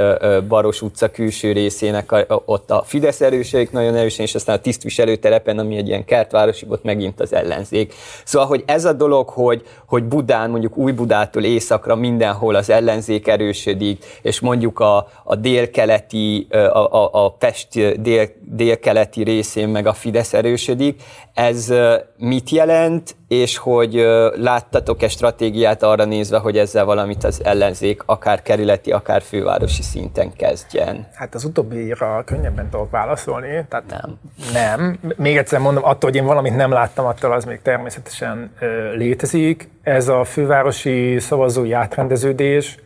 Baros 0.48 0.82
utca 0.82 1.10
külső 1.10 1.52
részének 1.52 2.12
a, 2.12 2.42
ott 2.44 2.70
a 2.70 2.82
Fidesz 2.86 3.20
erősödik 3.20 3.70
nagyon 3.70 3.94
erősen, 3.94 4.24
és 4.24 4.34
aztán 4.34 4.56
a 4.56 4.60
tisztviselőtelepen, 4.60 5.58
ami 5.58 5.76
egy 5.76 5.88
ilyen 5.88 6.04
kertvárosi, 6.04 6.66
ott 6.68 6.84
megint 6.84 7.20
az 7.20 7.32
ellenzék. 7.32 7.94
Szóval, 8.24 8.48
hogy 8.48 8.62
ez 8.66 8.84
a 8.84 8.92
dolog, 8.92 9.28
hogy, 9.28 9.62
hogy 9.86 10.04
Budán, 10.04 10.50
mondjuk 10.50 10.76
új 10.76 10.92
Budától 10.92 11.44
északra 11.44 11.94
mindenhol 11.94 12.54
az 12.54 12.70
ellenzék 12.70 13.28
erősödik, 13.28 14.04
és 14.22 14.40
mondjuk 14.40 14.80
a, 14.80 15.08
a 15.24 15.36
délkeleti, 15.36 16.46
a, 16.50 16.96
a, 17.02 17.24
a 17.24 17.30
Pest 17.30 18.00
dél, 18.00 18.28
délkeleti 18.40 19.22
részén 19.36 19.68
meg 19.68 19.86
a 19.86 19.92
Fidesz 19.92 20.34
erősödik. 20.34 21.02
Ez 21.34 21.72
mit 22.18 22.50
jelent, 22.50 23.14
és 23.28 23.56
hogy 23.56 23.94
láttatok-e 24.34 25.08
stratégiát 25.08 25.82
arra 25.82 26.04
nézve, 26.04 26.38
hogy 26.38 26.58
ezzel 26.58 26.84
valamit 26.84 27.24
az 27.24 27.44
ellenzék 27.44 28.02
akár 28.06 28.42
kerületi, 28.42 28.92
akár 28.92 29.22
fővárosi 29.22 29.82
szinten 29.82 30.32
kezdjen? 30.36 31.08
Hát 31.14 31.34
az 31.34 31.44
utóbbira 31.44 32.22
könnyebben 32.24 32.70
tudok 32.70 32.90
válaszolni. 32.90 33.64
Tehát 33.68 33.84
nem. 33.88 34.18
Nem. 34.52 34.98
Még 35.16 35.36
egyszer 35.36 35.60
mondom, 35.60 35.84
attól, 35.84 36.10
hogy 36.10 36.18
én 36.18 36.24
valamit 36.24 36.56
nem 36.56 36.70
láttam, 36.70 37.06
attól 37.06 37.32
az 37.32 37.44
még 37.44 37.62
természetesen 37.62 38.50
létezik. 38.94 39.68
Ez 39.82 40.08
a 40.08 40.24
fővárosi 40.24 41.18
szavazói 41.18 41.72
átrendeződés, 41.72 42.78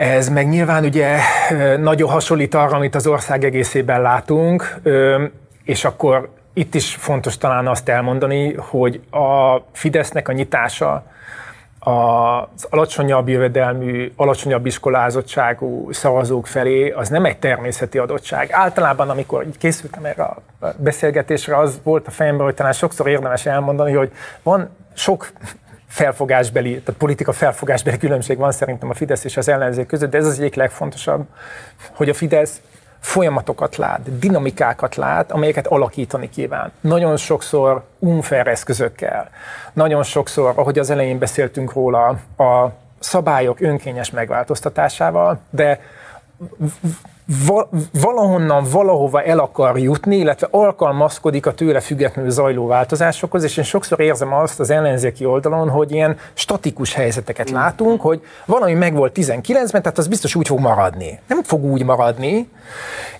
ez 0.00 0.28
meg 0.28 0.48
nyilván 0.48 0.84
ugye 0.84 1.18
nagyon 1.78 2.10
hasonlít 2.10 2.54
arra, 2.54 2.76
amit 2.76 2.94
az 2.94 3.06
ország 3.06 3.44
egészében 3.44 4.02
látunk, 4.02 4.80
és 5.64 5.84
akkor 5.84 6.28
itt 6.54 6.74
is 6.74 6.94
fontos 6.94 7.38
talán 7.38 7.66
azt 7.66 7.88
elmondani, 7.88 8.54
hogy 8.54 9.00
a 9.10 9.56
Fidesznek 9.72 10.28
a 10.28 10.32
nyitása 10.32 11.04
az 11.78 12.66
alacsonyabb 12.70 13.28
jövedelmű, 13.28 14.12
alacsonyabb 14.16 14.66
iskolázottságú 14.66 15.92
szavazók 15.92 16.46
felé 16.46 16.90
az 16.90 17.08
nem 17.08 17.24
egy 17.24 17.38
természeti 17.38 17.98
adottság. 17.98 18.48
Általában, 18.52 19.10
amikor 19.10 19.46
készültem 19.58 20.04
erre 20.04 20.22
a 20.22 20.42
beszélgetésre, 20.76 21.58
az 21.58 21.80
volt 21.82 22.06
a 22.06 22.10
fejemben, 22.10 22.44
hogy 22.44 22.54
talán 22.54 22.72
sokszor 22.72 23.08
érdemes 23.08 23.46
elmondani, 23.46 23.92
hogy 23.92 24.12
van 24.42 24.68
sok 24.94 25.30
felfogásbeli, 25.90 26.70
tehát 26.70 27.00
politika 27.00 27.32
felfogásbeli 27.32 27.96
különbség 27.96 28.38
van 28.38 28.52
szerintem 28.52 28.90
a 28.90 28.94
Fidesz 28.94 29.24
és 29.24 29.36
az 29.36 29.48
ellenzék 29.48 29.86
között, 29.86 30.10
de 30.10 30.18
ez 30.18 30.26
az 30.26 30.38
egyik 30.38 30.54
legfontosabb, 30.54 31.26
hogy 31.92 32.08
a 32.08 32.14
Fidesz 32.14 32.60
folyamatokat 33.00 33.76
lát, 33.76 34.18
dinamikákat 34.18 34.96
lát, 34.96 35.32
amelyeket 35.32 35.66
alakítani 35.66 36.28
kíván. 36.28 36.72
Nagyon 36.80 37.16
sokszor 37.16 37.84
unfair 37.98 38.46
eszközökkel, 38.46 39.30
nagyon 39.72 40.02
sokszor, 40.02 40.52
ahogy 40.56 40.78
az 40.78 40.90
elején 40.90 41.18
beszéltünk 41.18 41.72
róla, 41.72 42.06
a 42.36 42.68
szabályok 42.98 43.60
önkényes 43.60 44.10
megváltoztatásával, 44.10 45.40
de 45.50 45.80
valahonnan 48.00 48.64
valahova 48.70 49.22
el 49.22 49.38
akar 49.38 49.78
jutni, 49.78 50.16
illetve 50.16 50.48
alkalmazkodik 50.50 51.46
a 51.46 51.54
tőle 51.54 51.80
függetlenül 51.80 52.30
zajló 52.30 52.66
változásokhoz, 52.66 53.42
és 53.42 53.56
én 53.56 53.64
sokszor 53.64 54.00
érzem 54.00 54.32
azt 54.32 54.60
az 54.60 54.70
ellenzéki 54.70 55.24
oldalon, 55.24 55.68
hogy 55.68 55.92
ilyen 55.92 56.16
statikus 56.34 56.94
helyzeteket 56.94 57.50
látunk, 57.50 58.00
hogy 58.00 58.22
valami 58.46 58.74
megvolt 58.74 59.12
19-ben, 59.20 59.82
tehát 59.82 59.98
az 59.98 60.08
biztos 60.08 60.34
úgy 60.34 60.46
fog 60.46 60.58
maradni. 60.58 61.18
Nem 61.26 61.42
fog 61.42 61.64
úgy 61.64 61.84
maradni, 61.84 62.48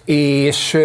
és 0.05 0.79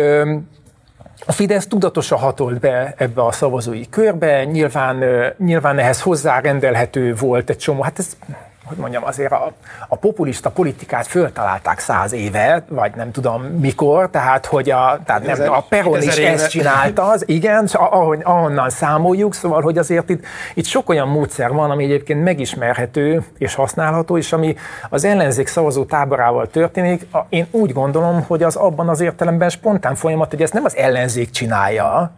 a 1.26 1.32
Fidesz 1.32 1.68
tudatosan 1.68 2.20
hatolt 2.20 2.60
be 2.60 2.94
ebbe 2.98 3.26
a 3.26 3.32
szavazói 3.32 3.90
körbe, 3.90 4.44
nyilván, 4.44 5.04
nyilván 5.38 5.80
ehhez 5.80 6.02
hozzárendelhető 6.02 7.16
volt 7.16 7.50
egy 7.50 7.58
csomó, 7.58 7.82
hát 7.82 8.00
ez 8.00 8.18
hogy 8.66 8.78
mondjam, 8.78 9.04
azért 9.06 9.32
a, 9.32 9.52
a 9.88 9.96
populista 9.96 10.50
politikát 10.50 11.08
föltalálták 11.08 11.80
száz 11.80 12.14
éve, 12.14 12.64
vagy 12.68 12.92
nem 12.96 13.12
tudom 13.12 13.42
mikor, 13.42 14.10
tehát 14.10 14.46
hogy 14.46 14.70
a, 14.70 15.00
tehát 15.06 15.26
nem, 15.26 15.52
a 15.54 15.62
Peron 15.70 16.02
is 16.02 16.18
éve. 16.18 16.30
ezt 16.30 16.50
csinálta, 16.50 17.08
az, 17.08 17.24
igen, 17.28 17.70
ahogy, 17.74 18.20
ahonnan 18.24 18.70
számoljuk, 18.70 19.34
szóval, 19.34 19.62
hogy 19.62 19.78
azért 19.78 20.10
itt, 20.10 20.26
itt 20.54 20.66
sok 20.66 20.90
olyan 20.90 21.08
módszer 21.08 21.52
van, 21.52 21.72
ami 21.72 21.84
egyébként 21.84 22.24
megismerhető 22.24 23.24
és 23.38 23.56
használható, 23.56 24.18
és 24.18 24.34
ami 24.34 24.56
az 24.90 25.04
ellenzék 25.04 25.48
szavazó 25.48 25.86
táborával 25.86 26.48
történik, 26.48 27.08
én 27.30 27.48
úgy 27.52 27.74
gondolom, 27.74 28.24
hogy 28.28 28.44
az 28.44 28.56
abban 28.56 28.90
az 28.90 29.00
értelemben 29.00 29.50
spontán 29.50 29.96
folyamat, 29.96 30.30
hogy 30.30 30.42
ezt 30.42 30.54
nem 30.54 30.66
az 30.66 30.76
ellenzék 30.76 31.30
csinálja, 31.30 32.12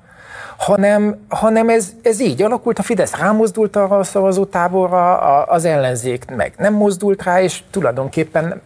hanem, 0.58 1.26
hanem 1.30 1.70
ez, 1.70 1.92
ez 2.04 2.22
így 2.22 2.42
alakult, 2.42 2.80
a 2.80 2.84
Fidesz 2.84 3.16
rámozdult 3.16 3.76
arra 3.76 3.98
a 3.98 4.04
szavazótáborra, 4.04 5.18
az 5.44 5.66
ellenzék 5.66 6.26
meg 6.36 6.54
nem 6.58 6.74
mozdult 6.74 7.24
rá, 7.24 7.42
és 7.42 7.64
tulajdonképpen 7.72 8.62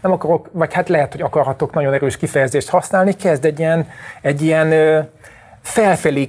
nem 0.00 0.12
akarok, 0.12 0.48
vagy 0.52 0.74
hát 0.74 0.88
lehet, 0.88 1.12
hogy 1.12 1.22
akarhatok 1.22 1.72
nagyon 1.72 1.92
erős 1.92 2.16
kifejezést 2.16 2.68
használni, 2.68 3.12
kezd 3.12 3.44
egy 3.44 3.58
ilyen, 3.58 3.88
egy 4.22 4.42
ilyen 4.42 4.72
felfelé 5.62 6.28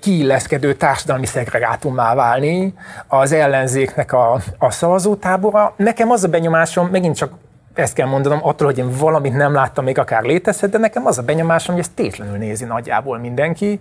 kiilleszkedő 0.00 0.74
társadalmi 0.74 1.26
szegregátummá 1.26 2.14
válni 2.14 2.74
az 3.06 3.32
ellenzéknek 3.32 4.12
a, 4.12 4.40
a 4.58 4.70
szavazótábora. 4.70 5.74
Nekem 5.76 6.10
az 6.10 6.24
a 6.24 6.28
benyomásom, 6.28 6.88
megint 6.88 7.16
csak 7.16 7.32
ezt 7.74 7.94
kell 7.94 8.06
mondanom, 8.06 8.38
attól, 8.42 8.66
hogy 8.66 8.78
én 8.78 8.90
valamit 8.98 9.36
nem 9.36 9.54
láttam, 9.54 9.84
még 9.84 9.98
akár 9.98 10.22
létezhet, 10.22 10.70
de 10.70 10.78
nekem 10.78 11.06
az 11.06 11.18
a 11.18 11.22
benyomásom, 11.22 11.74
hogy 11.74 11.84
ezt 11.84 11.94
tétlenül 11.94 12.36
nézi 12.36 12.64
nagyjából 12.64 13.18
mindenki. 13.18 13.80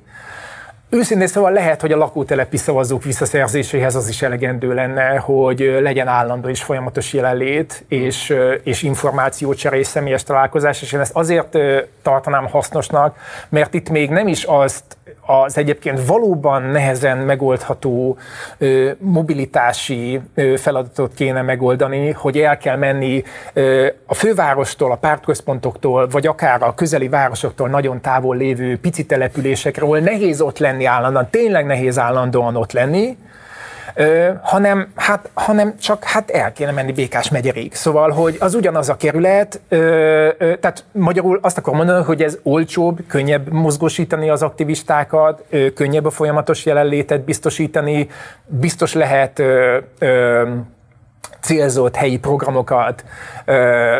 Őszintén 0.91 1.27
szóval 1.27 1.51
lehet, 1.51 1.81
hogy 1.81 1.91
a 1.91 1.97
lakótelepi 1.97 2.57
szavazók 2.57 3.03
visszaszerzéséhez 3.03 3.95
az 3.95 4.07
is 4.07 4.21
elegendő 4.21 4.73
lenne, 4.73 5.17
hogy 5.17 5.77
legyen 5.81 6.07
állandó 6.07 6.47
és 6.47 6.63
folyamatos 6.63 7.13
jelenlét, 7.13 7.85
és, 7.87 8.33
és 8.63 8.83
információcsere 8.83 9.77
és 9.77 9.87
személyes 9.87 10.23
találkozás, 10.23 10.81
és 10.81 10.91
én 10.91 10.99
ezt 10.99 11.15
azért 11.15 11.57
tartanám 12.01 12.47
hasznosnak, 12.47 13.15
mert 13.49 13.73
itt 13.73 13.89
még 13.89 14.09
nem 14.09 14.27
is 14.27 14.43
azt 14.43 14.97
az 15.25 15.57
egyébként 15.57 16.05
valóban 16.05 16.63
nehezen 16.63 17.17
megoldható 17.17 18.17
ö, 18.57 18.91
mobilitási 18.99 20.19
ö, 20.35 20.57
feladatot 20.57 21.13
kéne 21.13 21.41
megoldani, 21.41 22.11
hogy 22.11 22.37
el 22.37 22.57
kell 22.57 22.75
menni 22.75 23.23
ö, 23.53 23.87
a 24.05 24.13
fővárostól, 24.13 24.91
a 24.91 24.95
pártközpontoktól, 24.95 26.07
vagy 26.07 26.27
akár 26.27 26.63
a 26.63 26.73
közeli 26.73 27.07
városoktól 27.07 27.69
nagyon 27.69 28.01
távol 28.01 28.35
lévő 28.35 28.79
pici 28.79 29.05
településekről, 29.05 29.99
nehéz 29.99 30.41
ott 30.41 30.57
lenni 30.57 30.78
állandóan, 30.85 31.27
tényleg 31.29 31.65
nehéz 31.65 31.99
állandóan 31.99 32.55
ott 32.55 32.71
lenni, 32.71 33.17
Ö, 33.93 34.29
hanem, 34.41 34.91
hát, 34.95 35.29
hanem 35.33 35.77
csak 35.77 36.03
hát 36.03 36.29
el 36.29 36.51
kéne 36.51 36.71
menni 36.71 36.91
Békás 36.91 37.29
megyerig. 37.29 37.73
Szóval, 37.73 38.09
hogy 38.09 38.37
az 38.39 38.53
ugyanaz 38.53 38.89
a 38.89 38.95
kerület, 38.95 39.61
ö, 39.69 39.77
ö, 40.37 40.55
tehát 40.55 40.83
magyarul 40.91 41.39
azt 41.41 41.57
akarom 41.57 41.77
mondani, 41.77 42.03
hogy 42.03 42.23
ez 42.23 42.37
olcsóbb, 42.43 42.99
könnyebb 43.07 43.51
mozgósítani 43.51 44.29
az 44.29 44.41
aktivistákat, 44.41 45.43
ö, 45.49 45.73
könnyebb 45.73 46.05
a 46.05 46.09
folyamatos 46.09 46.65
jelenlétet 46.65 47.21
biztosítani, 47.21 48.09
biztos 48.45 48.93
lehet 48.93 49.39
ö, 49.39 49.77
ö, 49.99 50.47
célzott 51.41 51.95
helyi 51.95 52.17
programokat, 52.17 53.03
ö, 53.45 53.97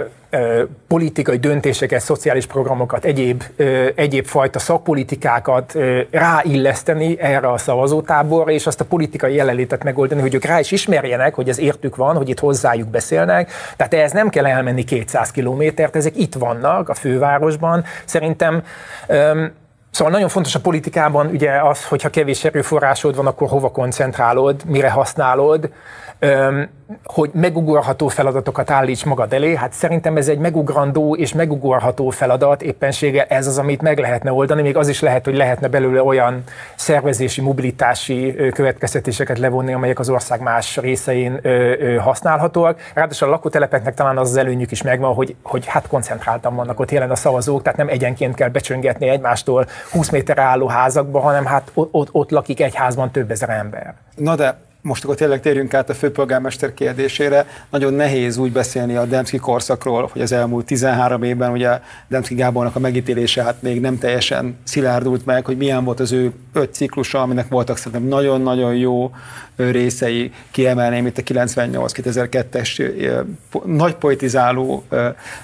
politikai 0.88 1.38
döntéseket, 1.38 2.02
szociális 2.02 2.46
programokat, 2.46 3.06
egyéb, 3.06 3.44
egyéb 3.96 4.26
fajta 4.26 4.60
szakpolitikákat 4.60 5.78
ráilleszteni 6.12 7.20
erre 7.20 7.52
a 7.52 7.58
szavazótáborra, 7.58 8.52
és 8.52 8.68
azt 8.68 8.82
a 8.82 8.86
politikai 8.86 9.36
jelenlétet 9.36 9.84
megoldani, 9.84 10.22
hogy 10.22 10.34
ők 10.34 10.46
rá 10.46 10.60
is 10.60 10.72
ismerjenek, 10.72 11.34
hogy 11.34 11.50
ez 11.50 11.60
értük 11.60 11.96
van, 11.96 12.16
hogy 12.16 12.30
itt 12.30 12.40
hozzájuk 12.40 12.88
beszélnek. 12.88 13.52
Tehát 13.78 13.94
ehhez 13.94 14.12
nem 14.12 14.30
kell 14.30 14.46
elmenni 14.46 14.84
200 14.84 15.32
kilométert, 15.32 15.96
ezek 15.96 16.18
itt 16.18 16.34
vannak 16.34 16.90
a 16.90 16.94
fővárosban. 16.94 17.84
Szerintem 18.06 18.64
Szóval 19.92 20.14
nagyon 20.14 20.30
fontos 20.30 20.56
a 20.56 20.60
politikában 20.60 21.28
ugye 21.28 21.52
az, 21.52 21.86
hogyha 21.86 22.10
kevés 22.10 22.44
erőforrásod 22.44 23.16
van, 23.16 23.28
akkor 23.28 23.50
hova 23.50 23.72
koncentrálod, 23.72 24.62
mire 24.66 24.90
használod, 24.90 25.70
hogy 27.04 27.30
megugorható 27.34 28.08
feladatokat 28.08 28.70
állíts 28.70 29.06
magad 29.06 29.34
elé. 29.34 29.56
Hát 29.56 29.74
szerintem 29.74 30.18
ez 30.18 30.28
egy 30.28 30.38
megugrandó 30.38 31.16
és 31.16 31.34
megugorható 31.34 32.10
feladat, 32.10 32.62
éppenséggel 32.62 33.26
ez 33.30 33.48
az, 33.48 33.58
amit 33.58 33.82
meg 33.82 34.00
lehetne 34.00 34.32
oldani, 34.32 34.62
még 34.62 34.78
az 34.78 34.88
is 34.88 35.00
lehet, 35.00 35.26
hogy 35.26 35.36
lehetne 35.36 35.68
belőle 35.68 36.04
olyan 36.04 36.44
szervezési, 36.76 37.42
mobilitási 37.42 38.36
következtetéseket 38.54 39.40
levonni, 39.40 39.74
amelyek 39.74 40.00
az 40.00 40.10
ország 40.10 40.42
más 40.42 40.78
részein 40.78 41.42
használhatóak. 42.00 42.80
Ráadásul 42.94 43.28
a 43.28 43.32
lakótelepeknek 43.32 43.94
talán 43.94 44.18
az 44.18 44.30
az 44.30 44.38
előnyük 44.38 44.72
is 44.72 44.82
megvan, 44.82 45.14
hogy, 45.14 45.36
hogy 45.42 45.66
hát 45.66 45.88
koncentráltan 45.88 46.56
vannak 46.56 46.80
ott 46.80 46.92
jelen 46.92 47.12
a 47.12 47.16
szavazók, 47.16 47.62
tehát 47.62 47.78
nem 47.78 47.88
egyenként 47.88 48.36
kell 48.36 48.50
becsöngetni 48.50 49.10
egymástól 49.10 49.68
20 49.92 50.10
méterre 50.10 50.42
álló 50.42 50.68
házakba, 50.68 51.20
hanem 51.20 51.46
hát 51.46 51.72
ott, 51.74 51.90
ott, 51.92 52.10
ott 52.12 52.30
lakik 52.30 52.62
egy 52.62 52.76
házban 52.76 53.12
több 53.12 53.32
ezer 53.32 53.50
ember. 53.50 53.94
Na 54.16 54.36
de 54.36 54.58
most 54.82 55.04
akkor 55.04 55.16
tényleg 55.16 55.42
térjünk 55.42 55.74
át 55.74 55.90
a 55.90 55.94
főpolgármester 55.94 56.74
kérdésére. 56.74 57.46
Nagyon 57.70 57.94
nehéz 57.94 58.38
úgy 58.38 58.52
beszélni 58.52 58.96
a 58.96 59.06
Demszki 59.06 59.38
korszakról, 59.38 60.10
hogy 60.12 60.22
az 60.22 60.32
elmúlt 60.32 60.66
13 60.66 61.24
évben 61.24 61.52
ugye 61.52 61.80
Demszki 62.08 62.36
Gábornak 62.36 62.76
a 62.76 62.80
megítélése 62.80 63.44
hát 63.44 63.62
még 63.62 63.80
nem 63.82 63.98
teljesen 63.98 64.58
szilárdult 64.64 65.26
meg, 65.26 65.46
hogy 65.46 65.58
milyen 65.58 65.84
volt 65.84 66.00
az 66.00 66.12
ő 66.12 66.32
öt 66.54 66.74
ciklusa, 66.74 67.22
aminek 67.22 67.48
voltak 67.48 67.78
szerintem 67.78 68.08
nagyon-nagyon 68.08 68.76
jó 68.76 69.12
részei, 69.60 70.32
kiemelném 70.52 71.06
itt 71.06 71.18
a 71.18 71.22
98-2002-es 71.22 72.92
nagy 73.66 73.94
poetizáló 73.94 74.84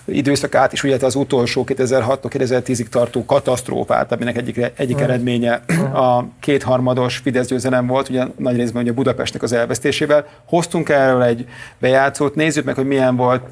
időszakát, 0.06 0.74
és 0.74 0.84
ugye 0.84 0.98
az 1.02 1.16
utolsó 1.16 1.64
2006-2010-ig 1.68 2.88
tartó 2.88 3.26
katasztrófát, 3.26 4.12
aminek 4.12 4.38
egyik, 4.38 4.72
egyik 4.76 5.00
eredménye 5.00 5.54
a 5.94 6.26
kétharmados 6.40 7.18
Fidesz 7.18 7.48
győzelem 7.48 7.88
volt, 7.88 8.10
ugye 8.10 8.26
nagy 8.38 8.56
részben 8.56 8.84
ugye 8.84 8.92
Budapestnek 8.92 9.44
az 9.44 9.54
elvesztésével. 9.54 10.28
Hoztunk 10.46 10.90
erről 10.90 11.24
egy 11.24 11.46
bejátszót, 11.78 12.36
nézzük 12.36 12.66
meg, 12.66 12.76
hogy 12.76 12.88
milyen 12.88 13.16
volt 13.16 13.44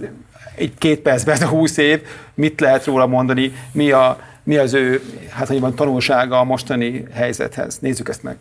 egy 0.55 0.73
két 0.77 0.99
percben 0.99 1.35
ez 1.35 1.41
a 1.41 1.47
20 1.47 1.77
év, 1.77 2.01
mit 2.33 2.59
lehet 2.59 2.85
róla 2.85 3.07
mondani, 3.07 3.53
mi, 3.71 3.91
a, 3.91 4.19
mi 4.43 4.57
az 4.57 4.73
ő, 4.73 5.01
hát 5.29 5.53
tanulsága 5.75 6.39
a 6.39 6.43
mostani 6.43 7.05
helyzethez. 7.13 7.77
Nézzük 7.79 8.09
ezt 8.09 8.23
meg. 8.23 8.37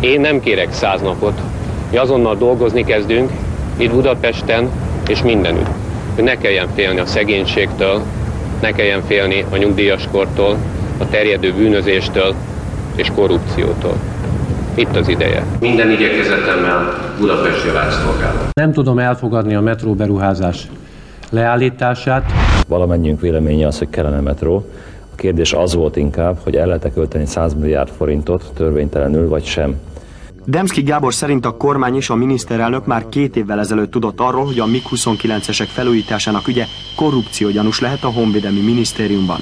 Én 0.00 0.20
nem 0.20 0.40
kérek 0.40 0.72
száz 0.72 1.00
napot. 1.00 1.40
Mi 1.90 1.96
azonnal 1.96 2.36
dolgozni 2.36 2.84
kezdünk, 2.84 3.30
itt 3.76 3.90
Budapesten 3.90 4.68
és 5.08 5.22
mindenütt. 5.22 5.70
Hogy 6.14 6.24
ne 6.24 6.36
kelljen 6.36 6.68
félni 6.74 7.00
a 7.00 7.06
szegénységtől, 7.06 8.02
ne 8.60 8.72
kelljen 8.72 9.02
félni 9.02 9.44
a 9.50 9.56
nyugdíjaskortól, 9.56 10.56
a 10.98 11.08
terjedő 11.08 11.52
bűnözéstől 11.52 12.34
és 12.94 13.10
korrupciótól. 13.14 13.94
Itt 14.74 14.96
az 14.96 15.08
ideje. 15.08 15.44
Minden 15.60 15.90
igyekezetemmel 15.90 17.14
Budapest 17.20 17.64
javát 17.64 17.90
szolgálom. 17.90 18.48
Nem 18.52 18.72
tudom 18.72 18.98
elfogadni 18.98 19.54
a 19.54 19.60
metró 19.60 19.94
beruházás 19.94 20.68
leállítását. 21.30 22.32
Valamennyiünk 22.68 23.20
véleménye 23.20 23.66
az, 23.66 23.78
hogy 23.78 23.90
kellene 23.90 24.20
metró. 24.20 24.66
Kérdés 25.16 25.52
az 25.52 25.74
volt 25.74 25.96
inkább, 25.96 26.38
hogy 26.42 26.56
el 26.56 26.66
lehet-e 26.66 26.90
költeni 26.90 27.26
100 27.26 27.54
milliárd 27.54 27.88
forintot 27.88 28.50
törvénytelenül, 28.54 29.28
vagy 29.28 29.44
sem. 29.44 29.74
Demszki 30.44 30.82
Gábor 30.82 31.14
szerint 31.14 31.46
a 31.46 31.56
kormány 31.56 31.96
és 31.96 32.10
a 32.10 32.14
miniszterelnök 32.14 32.86
már 32.86 33.08
két 33.08 33.36
évvel 33.36 33.58
ezelőtt 33.58 33.90
tudott 33.90 34.20
arról, 34.20 34.44
hogy 34.44 34.58
a 34.58 34.66
MiG-29-esek 34.66 35.66
felújításának 35.66 36.48
ügye 36.48 36.64
korrupciógyanús 36.96 37.80
lehet 37.80 38.04
a 38.04 38.08
Honvédelmi 38.08 38.60
Minisztériumban. 38.60 39.38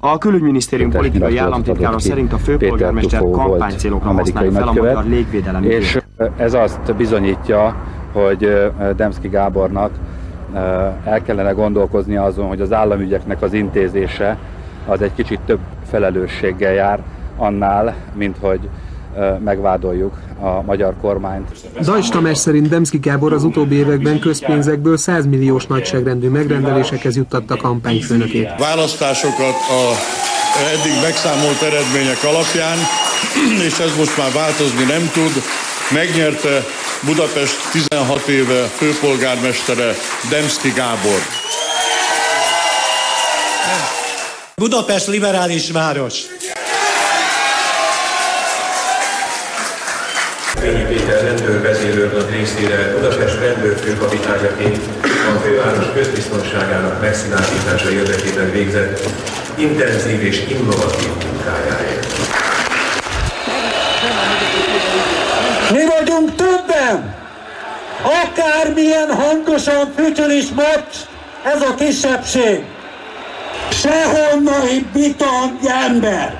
A 0.00 0.18
külügyminisztérium 0.18 0.90
politikai 0.90 1.38
államtitkára 1.38 1.98
szerint 1.98 2.32
a 2.32 2.38
főpolgármester 2.38 3.20
kampánycélokra 3.30 4.12
használja 4.12 4.52
fel 4.52 4.68
a 4.68 4.72
magyar 4.72 5.04
légvédelmi 5.04 5.66
és 5.66 5.98
Ez 6.36 6.54
azt 6.54 6.96
bizonyítja, 6.96 7.76
hogy 8.12 8.48
Demszki 8.96 9.28
Gábornak 9.28 9.90
el 11.04 11.22
kellene 11.22 11.50
gondolkozni 11.50 12.16
azon, 12.16 12.46
hogy 12.46 12.60
az 12.60 12.72
államügyeknek 12.72 13.42
az 13.42 13.52
intézése 13.52 14.38
az 14.86 15.02
egy 15.02 15.14
kicsit 15.14 15.40
több 15.46 15.58
felelősséggel 15.90 16.72
jár 16.72 17.02
annál, 17.36 17.94
mint 18.14 18.36
hogy 18.40 18.60
megvádoljuk 19.44 20.14
a 20.40 20.62
magyar 20.62 20.94
kormányt. 21.00 21.50
Dajs 21.80 22.08
Tamás 22.08 22.38
szerint 22.38 22.68
Demszki 22.68 22.98
Gábor 22.98 23.32
az 23.32 23.44
utóbbi 23.44 23.74
években 23.74 24.18
közpénzekből 24.18 24.96
100 24.96 25.26
milliós 25.26 25.66
nagyságrendű 25.66 26.28
megrendelésekhez 26.28 27.16
juttatta 27.16 27.56
kampányfőnökét. 27.56 28.50
Választásokat 28.58 29.56
a 29.68 29.82
eddig 30.74 31.02
megszámolt 31.02 31.62
eredmények 31.62 32.24
alapján, 32.24 32.78
és 33.68 33.78
ez 33.78 33.96
most 33.96 34.16
már 34.18 34.32
változni 34.32 34.84
nem 34.84 35.10
tud, 35.12 35.32
megnyerte 35.92 36.62
Budapest 37.04 37.56
16 37.72 38.26
éve 38.26 38.62
főpolgármestere 38.64 39.92
Demszki 40.30 40.70
Gábor. 40.70 41.43
Budapest 44.56 45.06
liberális 45.06 45.70
város. 45.70 46.14
Fényi 50.60 50.84
Péter 50.84 51.22
rendőrvezérőrnök 51.22 52.30
részére 52.30 52.92
Budapest 52.94 53.38
rendőrfőkapitányaként 53.38 54.78
a 55.04 55.40
főváros 55.42 55.92
közbiztonságának 55.94 57.00
megszilárdítása 57.00 57.90
érdekében 57.90 58.50
végzett 58.50 59.08
intenzív 59.54 60.22
és 60.22 60.44
innovatív 60.48 61.08
munkájáért. 61.08 62.06
Mi 65.70 65.84
vagyunk 65.98 66.34
többen! 66.34 67.14
Akármilyen 68.02 69.14
hangosan 69.14 69.92
fütyül 69.96 70.30
is 70.30 70.46
most 70.48 71.08
ez 71.44 71.62
a 71.62 71.74
kisebbség! 71.74 72.73
Sehonnai 73.70 74.86
biton 74.92 75.58
ember, 75.86 76.34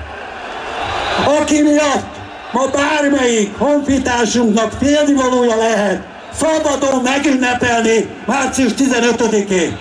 aki 1.39 1.61
miatt 1.61 2.15
ma 2.51 2.67
bármelyik 2.67 3.57
honfitársunknak 3.57 4.71
félnivalója 4.81 5.55
lehet 5.55 6.03
szabadon 6.33 7.01
megünnepelni 7.01 8.07
március 8.25 8.71
15-én. 8.77 9.77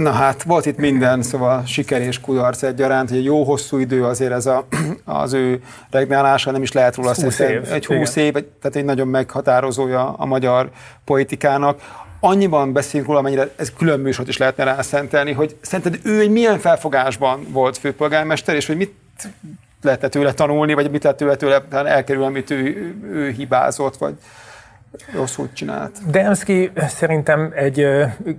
Na 0.00 0.10
hát, 0.10 0.42
volt 0.42 0.66
itt 0.66 0.76
minden, 0.76 1.22
szóval 1.22 1.62
siker 1.66 2.00
és 2.00 2.20
kudarc 2.20 2.62
egyaránt, 2.62 3.10
egy 3.10 3.24
jó 3.24 3.44
hosszú 3.44 3.78
idő 3.78 4.04
azért 4.04 4.32
ez 4.32 4.46
a, 4.46 4.66
az 5.04 5.32
ő 5.32 5.62
regnálása, 5.90 6.50
nem 6.50 6.62
is 6.62 6.72
lehet 6.72 6.94
róla 6.94 7.14
év, 7.38 7.72
egy 7.72 7.86
húsz 7.86 8.16
év, 8.16 8.32
tehát 8.32 8.76
egy 8.76 8.84
nagyon 8.84 9.08
meghatározója 9.08 10.14
a 10.16 10.24
magyar 10.24 10.70
politikának. 11.04 11.80
Annyiban 12.20 12.72
beszélünk 12.72 13.08
róla, 13.08 13.20
mennyire 13.20 13.50
ez 13.56 13.72
külön 13.72 14.00
műsort 14.00 14.28
is 14.28 14.36
lehetne 14.36 14.64
rászentelni, 14.64 15.32
hogy 15.32 15.56
szerinted 15.60 16.00
ő 16.02 16.20
egy 16.20 16.30
milyen 16.30 16.58
felfogásban 16.58 17.46
volt 17.50 17.78
főpolgármester, 17.78 18.54
és 18.54 18.66
hogy 18.66 18.76
mit 18.76 18.94
lehetett 19.82 20.10
tőle 20.10 20.32
tanulni, 20.32 20.74
vagy 20.74 20.90
mit 20.90 21.02
lehet 21.02 21.18
tőle, 21.18 21.36
tőle 21.36 21.62
elkerülni, 21.70 22.28
amit 22.28 22.50
ő, 22.50 22.94
ő 23.12 23.30
hibázott, 23.30 23.96
vagy 23.96 24.14
rosszul 25.14 25.48
csinált. 25.52 26.10
Demszki 26.10 26.70
szerintem 26.76 27.52
egy 27.54 27.86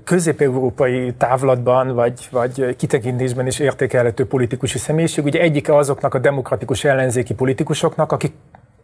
közép-európai 0.04 1.14
távlatban, 1.18 1.94
vagy, 1.94 2.28
vagy 2.32 2.76
kitekintésben 2.76 3.48
is 3.48 3.60
értékelhető 3.60 4.28
politikusi 4.28 4.78
személyiség. 4.78 5.26
Ugye 5.26 5.40
egyike 5.40 5.76
azoknak 5.76 6.14
a 6.14 6.20
demokratikus 6.20 6.84
ellenzéki 6.84 7.34
politikusoknak, 7.34 8.12
akik 8.12 8.34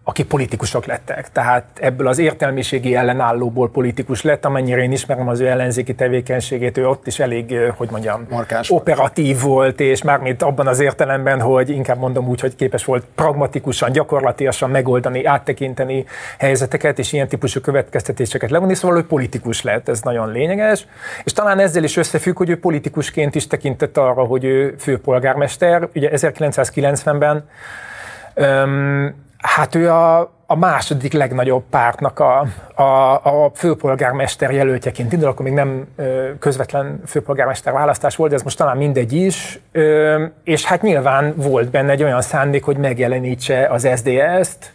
akik 0.10 0.26
politikusok 0.28 0.86
lettek. 0.86 1.32
Tehát 1.32 1.64
ebből 1.80 2.08
az 2.08 2.18
értelmiségi 2.18 2.96
ellenállóból 2.96 3.72
politikus 3.72 4.22
lett, 4.22 4.46
amennyire 4.46 4.82
én 4.82 4.92
ismerem 4.92 5.28
az 5.28 5.40
ő 5.40 5.48
ellenzéki 5.48 5.96
tevékenységét, 5.96 6.78
ő 6.78 6.88
ott 6.88 7.08
is 7.08 7.20
elég, 7.20 7.56
hogy 7.76 7.90
mondjam, 7.92 8.26
Markás 8.30 8.72
operatív 8.72 9.42
volt. 9.42 9.56
volt, 9.58 9.80
és 9.80 10.04
mármint 10.04 10.44
abban 10.44 10.68
az 10.68 10.80
értelemben, 10.80 11.42
hogy 11.42 11.70
inkább 11.70 11.98
mondom 11.98 12.28
úgy, 12.28 12.40
hogy 12.40 12.56
képes 12.56 12.86
volt 12.86 13.06
pragmatikusan, 13.16 13.92
gyakorlatilag 13.92 14.54
megoldani, 14.68 15.26
áttekinteni 15.26 16.06
helyzeteket, 16.38 17.00
és 17.00 17.14
ilyen 17.14 17.28
típusú 17.28 17.62
következtetéseket 17.62 18.50
levonni, 18.50 18.76
szóval 18.76 18.98
ő 18.98 19.06
politikus 19.06 19.62
lett, 19.62 19.90
ez 19.90 20.02
nagyon 20.02 20.32
lényeges. 20.32 20.88
És 21.24 21.34
talán 21.34 21.60
ezzel 21.60 21.84
is 21.84 21.98
összefügg, 21.98 22.38
hogy 22.38 22.50
ő 22.50 22.60
politikusként 22.60 23.36
is 23.36 23.48
tekintett 23.48 23.98
arra, 23.98 24.24
hogy 24.24 24.44
ő 24.44 24.76
főpolgármester. 24.80 25.88
Ugye 25.96 26.10
1990-ben 26.14 27.46
Hát 29.38 29.76
ő 29.76 29.92
a, 29.92 30.20
a 30.46 30.56
második 30.56 31.14
legnagyobb 31.14 31.64
pártnak 31.70 32.20
a, 32.20 32.48
a, 32.76 33.14
a 33.14 33.52
főpolgármester 33.54 34.52
jelöltjeként 34.52 35.14
indul, 35.14 35.28
akkor 35.30 35.46
még 35.46 35.54
nem 35.54 35.88
közvetlen 36.40 37.02
főpolgármester 37.06 37.74
választás 37.74 38.16
volt, 38.16 38.30
de 38.30 38.36
ez 38.36 38.44
most 38.44 38.58
talán 38.58 38.78
mindegy 38.78 39.14
is, 39.14 39.60
és 40.44 40.66
hát 40.66 40.82
nyilván 40.82 41.34
volt 41.36 41.70
benne 41.70 41.92
egy 41.92 42.04
olyan 42.04 42.22
szándék, 42.22 42.64
hogy 42.64 42.78
megjelenítse 42.78 43.68
az 43.68 43.88
SZDSZ-t, 43.96 44.74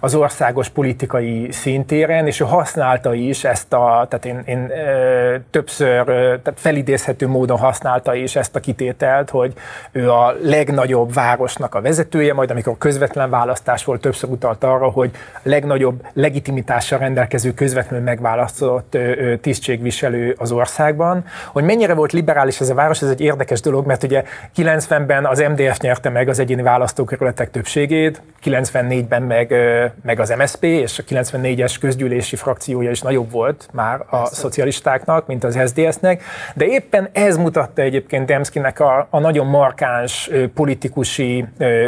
az 0.00 0.14
országos 0.14 0.68
politikai 0.68 1.48
szintéren, 1.52 2.26
és 2.26 2.40
ő 2.40 2.44
használta 2.44 3.14
is 3.14 3.44
ezt 3.44 3.72
a, 3.72 4.06
tehát 4.08 4.24
én, 4.24 4.42
én 4.44 4.70
ö, 4.70 5.36
többször 5.50 6.08
ö, 6.08 6.12
tehát 6.42 6.60
felidézhető 6.60 7.28
módon 7.28 7.58
használta 7.58 8.14
is 8.14 8.36
ezt 8.36 8.56
a 8.56 8.60
kitételt, 8.60 9.30
hogy 9.30 9.52
ő 9.92 10.10
a 10.10 10.34
legnagyobb 10.42 11.14
városnak 11.14 11.74
a 11.74 11.80
vezetője, 11.80 12.34
majd 12.34 12.50
amikor 12.50 12.78
közvetlen 12.78 13.30
választás 13.30 13.84
volt, 13.84 14.00
többször 14.00 14.30
utalt 14.30 14.64
arra, 14.64 14.88
hogy 14.88 15.10
legnagyobb 15.42 16.06
legitimitással 16.12 16.98
rendelkező 16.98 17.54
közvetlenül 17.54 18.04
megválasztott 18.04 18.94
ö, 18.94 19.36
tisztségviselő 19.36 20.34
az 20.38 20.52
országban. 20.52 21.24
Hogy 21.52 21.64
mennyire 21.64 21.94
volt 21.94 22.12
liberális 22.12 22.60
ez 22.60 22.68
a 22.68 22.74
város, 22.74 23.02
ez 23.02 23.10
egy 23.10 23.20
érdekes 23.20 23.60
dolog, 23.60 23.86
mert 23.86 24.02
ugye 24.02 24.24
90-ben 24.56 25.26
az 25.26 25.38
MDF 25.38 25.78
nyerte 25.78 26.08
meg 26.08 26.28
az 26.28 26.38
egyéni 26.38 26.62
választókerületek 26.62 27.50
többségét, 27.50 28.22
94-ben 28.44 29.22
meg 29.22 29.54
meg 30.02 30.20
az 30.20 30.34
MSP, 30.38 30.62
és 30.62 30.98
a 30.98 31.02
94-es 31.02 31.76
közgyűlési 31.80 32.36
frakciója 32.36 32.90
is 32.90 33.00
nagyobb 33.00 33.30
volt 33.30 33.68
már 33.72 34.00
a 34.00 34.16
Persze. 34.16 34.34
szocialistáknak, 34.34 35.26
mint 35.26 35.44
az 35.44 35.58
SZDSZ-nek, 35.64 36.22
de 36.54 36.64
éppen 36.64 37.08
ez 37.12 37.36
mutatta 37.36 37.82
egyébként 37.82 38.26
Demszkinek 38.26 38.80
a, 38.80 39.06
a 39.10 39.18
nagyon 39.18 39.46
markáns 39.46 40.30
politikusi 40.54 41.44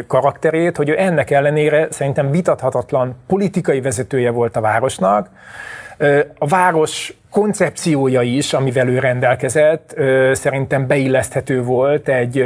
karakterét, 0.07 0.77
hogy 0.77 0.89
ő 0.89 0.99
ennek 0.99 1.31
ellenére 1.31 1.87
szerintem 1.91 2.31
vitathatatlan 2.31 3.17
politikai 3.27 3.81
vezetője 3.81 4.31
volt 4.31 4.57
a 4.57 4.61
városnak, 4.61 5.29
a 6.39 6.47
város 6.47 7.15
koncepciója 7.31 8.23
is, 8.23 8.53
amivel 8.53 8.89
ő 8.89 8.99
rendelkezett, 8.99 9.95
szerintem 10.33 10.87
beilleszthető 10.87 11.63
volt 11.63 12.09
egy 12.09 12.45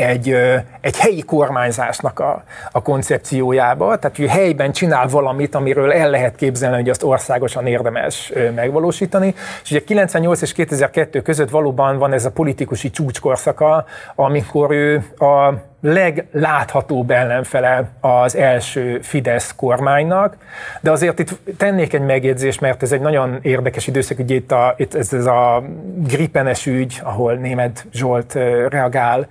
egy, 0.00 0.34
egy 0.80 0.96
helyi 0.96 1.22
kormányzásnak 1.22 2.18
a, 2.18 2.42
a 2.72 2.82
koncepciójába, 2.82 3.98
tehát 3.98 4.16
hogy 4.16 4.28
helyben 4.28 4.72
csinál 4.72 5.08
valamit, 5.08 5.54
amiről 5.54 5.92
el 5.92 6.10
lehet 6.10 6.36
képzelni, 6.36 6.76
hogy 6.76 6.88
azt 6.88 7.02
országosan 7.02 7.66
érdemes 7.66 8.32
megvalósítani. 8.54 9.34
És 9.62 9.70
ugye 9.70 9.84
98 9.84 10.42
és 10.42 10.52
2002 10.52 11.22
között 11.22 11.50
valóban 11.50 11.98
van 11.98 12.12
ez 12.12 12.24
a 12.24 12.30
politikusi 12.30 12.90
csúcskorszaka, 12.90 13.84
amikor 14.14 14.70
ő 14.70 15.04
a 15.18 15.68
legláthatóbb 15.80 17.10
ellenfele 17.10 17.88
az 18.00 18.36
első 18.36 18.98
Fidesz 19.02 19.54
kormánynak, 19.56 20.36
de 20.80 20.90
azért 20.90 21.18
itt 21.18 21.38
tennék 21.56 21.92
egy 21.92 22.00
megjegyzést, 22.00 22.60
mert 22.60 22.82
ez 22.82 22.92
egy 22.92 23.00
nagyon 23.00 23.38
érdekes 23.42 23.86
időszak, 23.86 24.16
hogy 24.16 24.30
itt, 24.30 24.52
a, 24.52 24.74
itt 24.76 24.94
ez, 24.94 25.12
ez 25.12 25.26
a 25.26 25.62
gripenes 25.96 26.66
ügy, 26.66 27.00
ahol 27.02 27.34
német 27.34 27.86
Zsolt 27.92 28.34
reagál 28.68 29.26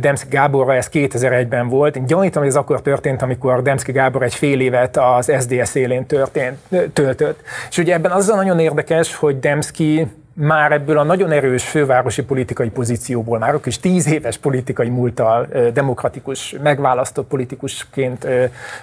Demszki 0.00 0.28
Gáborra, 0.28 0.74
ez 0.74 0.88
2001-ben 0.92 1.68
volt. 1.68 1.96
Én 1.96 2.06
gyanítom, 2.06 2.42
hogy 2.42 2.50
ez 2.50 2.56
akkor 2.56 2.82
történt, 2.82 3.22
amikor 3.22 3.62
Demszki 3.62 3.92
Gábor 3.92 4.22
egy 4.22 4.34
fél 4.34 4.60
évet 4.60 4.96
az 4.96 5.32
SDS 5.40 5.74
élén 5.74 6.06
történt, 6.06 6.58
töltött. 6.92 7.40
És 7.70 7.78
ugye 7.78 7.94
ebben 7.94 8.10
az 8.10 8.26
nagyon 8.26 8.58
érdekes, 8.58 9.14
hogy 9.14 9.38
Demszki 9.38 10.06
már 10.34 10.72
ebből 10.72 10.98
a 10.98 11.02
nagyon 11.02 11.30
erős 11.30 11.64
fővárosi 11.64 12.22
politikai 12.22 12.68
pozícióból, 12.68 13.38
már 13.38 13.60
is 13.64 13.80
tíz 13.80 14.12
éves 14.12 14.38
politikai 14.38 14.88
múltal, 14.88 15.48
demokratikus, 15.72 16.56
megválasztott 16.62 17.28
politikusként 17.28 18.26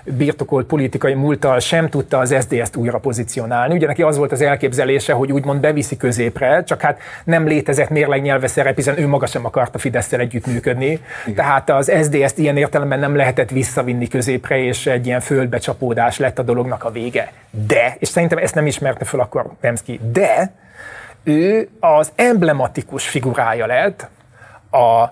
birtokolt 0.04 0.66
politikai 0.66 1.14
múltal 1.14 1.60
sem 1.60 1.90
tudta 1.90 2.18
az 2.18 2.36
SZDSZ-t 2.40 2.76
újra 2.76 2.98
pozícionálni. 2.98 3.74
Ugye 3.74 3.88
neki 3.88 4.02
az 4.02 4.18
volt 4.18 4.32
az 4.32 4.42
elképzelése, 4.42 5.14
hogy 5.14 5.32
úgymond 5.32 5.60
beviszi 5.60 5.98
középre, 5.98 6.64
csak 6.64 6.82
hát 6.82 7.00
nem 7.24 7.48
létezett 7.48 7.90
mérleg 7.90 8.22
nyelve 8.22 8.48
szerep, 8.48 8.76
hiszen 8.76 9.00
ő 9.00 9.08
maga 9.08 9.26
sem 9.26 9.46
akarta 9.46 9.78
Fidesz-tel 9.78 10.20
együttműködni. 10.20 10.86
Igen. 10.86 11.36
Tehát 11.36 11.70
az 11.70 11.92
SZDSZ-t 12.02 12.38
ilyen 12.38 12.58
értelemben 12.58 13.00
nem 13.00 13.16
lehetett 13.16 13.50
visszavinni 13.50 14.08
középre, 14.08 14.58
és 14.58 14.88
egy 14.88 15.06
ilyen 15.06 15.20
földbecsapódás 15.20 16.18
lett 16.18 16.40
a 16.40 16.44
dolognak 16.44 16.84
a 16.84 16.92
vége. 16.92 17.32
De, 17.68 17.96
és 18.00 18.08
szerintem 18.08 18.38
ezt 18.38 18.56
nem 18.56 18.66
ismerte 18.66 19.06
fel 19.06 19.20
akkor 19.20 19.46
Demszki, 19.62 20.00
de 20.12 20.52
ő 21.24 21.70
az 21.80 22.12
emblematikus 22.16 23.08
figurája 23.08 23.66
lett 23.66 24.08
a 24.72 25.08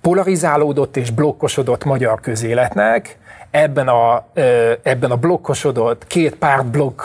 polarizálódott 0.00 0.96
és 0.96 1.10
blokkosodott 1.10 1.84
magyar 1.84 2.20
közéletnek, 2.20 3.18
ebben 3.50 3.88
a, 3.88 4.26
ebben 4.82 5.10
a 5.10 5.16
blokkosodott, 5.16 6.06
két 6.06 6.34
párt 6.34 6.66
blokk 6.66 7.02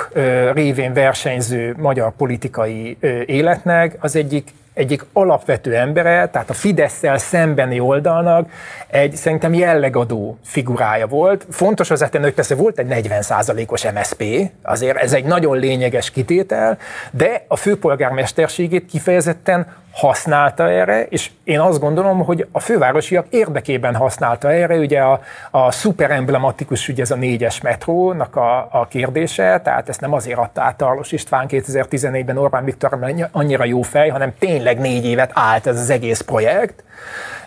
révén 0.54 0.94
versenyző 0.94 1.76
magyar 1.78 2.12
politikai 2.12 2.98
életnek 3.26 3.98
az 4.00 4.16
egyik 4.16 4.54
egyik 4.78 5.06
alapvető 5.14 5.76
embere, 5.76 6.30
tehát 6.30 6.50
a 6.50 6.54
fidesz 6.54 7.04
szembeni 7.16 7.80
oldalnak 7.80 8.50
egy 8.88 9.16
szerintem 9.16 9.54
jellegadó 9.54 10.38
figurája 10.44 11.08
volt. 11.08 11.46
Fontos 11.50 11.92
az 11.92 12.08
hogy 12.12 12.34
persze 12.34 12.56
volt 12.56 12.80
egy 12.80 12.88
40%-os 12.90 13.86
MSP, 13.92 14.24
azért 14.62 14.98
ez 14.98 15.14
egy 15.14 15.26
nagyon 15.26 15.58
lényeges 15.58 16.12
kitétel, 16.12 16.78
de 17.12 17.46
a 17.48 17.56
főpolgármesterségét 17.56 18.86
kifejezetten 18.86 19.68
használta 19.98 20.70
erre, 20.70 21.06
és 21.06 21.30
én 21.44 21.60
azt 21.60 21.80
gondolom, 21.80 22.24
hogy 22.24 22.48
a 22.52 22.60
fővárosiak 22.60 23.26
érdekében 23.30 23.96
használta 23.96 24.52
erre, 24.52 24.76
ugye 24.78 25.00
a, 25.00 25.22
a 25.52 25.72
szuper 25.72 26.12
emblematikus, 26.12 26.88
ugye 26.88 27.02
ez 27.02 27.12
a 27.12 27.16
négyes 27.16 27.62
metrónak 27.62 28.36
a, 28.36 28.68
a 28.72 28.88
kérdése, 28.90 29.62
tehát 29.64 29.90
ezt 29.90 30.02
nem 30.02 30.14
azért 30.14 30.38
adta 30.38 30.62
át 30.62 30.78
Tarlos 30.78 31.12
István 31.12 31.46
2014-ben 31.50 32.38
Orbán 32.38 32.66
Viktor 32.66 33.00
annyira 33.32 33.66
jó 33.66 33.82
fej, 33.82 34.10
hanem 34.10 34.34
tényleg 34.40 34.80
négy 34.80 35.06
évet 35.06 35.32
állt 35.34 35.68
ez 35.68 35.80
az 35.80 35.90
egész 35.90 36.22
projekt, 36.22 36.84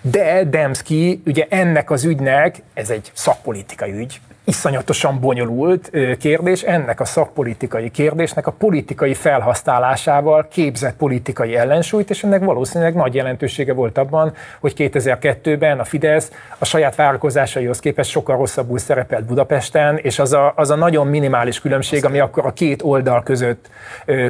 de 0.00 0.44
Demszki 0.44 1.22
ugye 1.26 1.46
ennek 1.48 1.90
az 1.90 2.04
ügynek, 2.04 2.62
ez 2.74 2.90
egy 2.90 3.10
szakpolitikai 3.14 3.92
ügy, 3.92 4.20
iszonyatosan 4.50 5.20
bonyolult 5.20 5.90
kérdés, 6.18 6.62
ennek 6.62 7.00
a 7.00 7.04
szakpolitikai 7.04 7.90
kérdésnek 7.90 8.46
a 8.46 8.50
politikai 8.50 9.14
felhasználásával 9.14 10.48
képzett 10.50 10.96
politikai 10.96 11.56
ellensúlyt, 11.56 12.10
és 12.10 12.24
ennek 12.24 12.44
valószínűleg 12.44 12.94
nagy 12.94 13.14
jelentősége 13.14 13.72
volt 13.72 13.98
abban, 13.98 14.32
hogy 14.60 14.72
2002-ben 14.76 15.78
a 15.78 15.84
Fidesz 15.84 16.30
a 16.58 16.64
saját 16.64 16.94
várakozásaihoz 16.94 17.80
képest 17.80 18.10
sokkal 18.10 18.36
rosszabbul 18.36 18.78
szerepelt 18.78 19.24
Budapesten, 19.24 19.96
és 19.96 20.18
az 20.18 20.32
a, 20.32 20.52
az 20.56 20.70
a 20.70 20.76
nagyon 20.76 21.06
minimális 21.06 21.60
különbség, 21.60 22.04
ami 22.04 22.18
akkor 22.18 22.46
a 22.46 22.52
két 22.52 22.82
oldal 22.82 23.22
között 23.22 23.70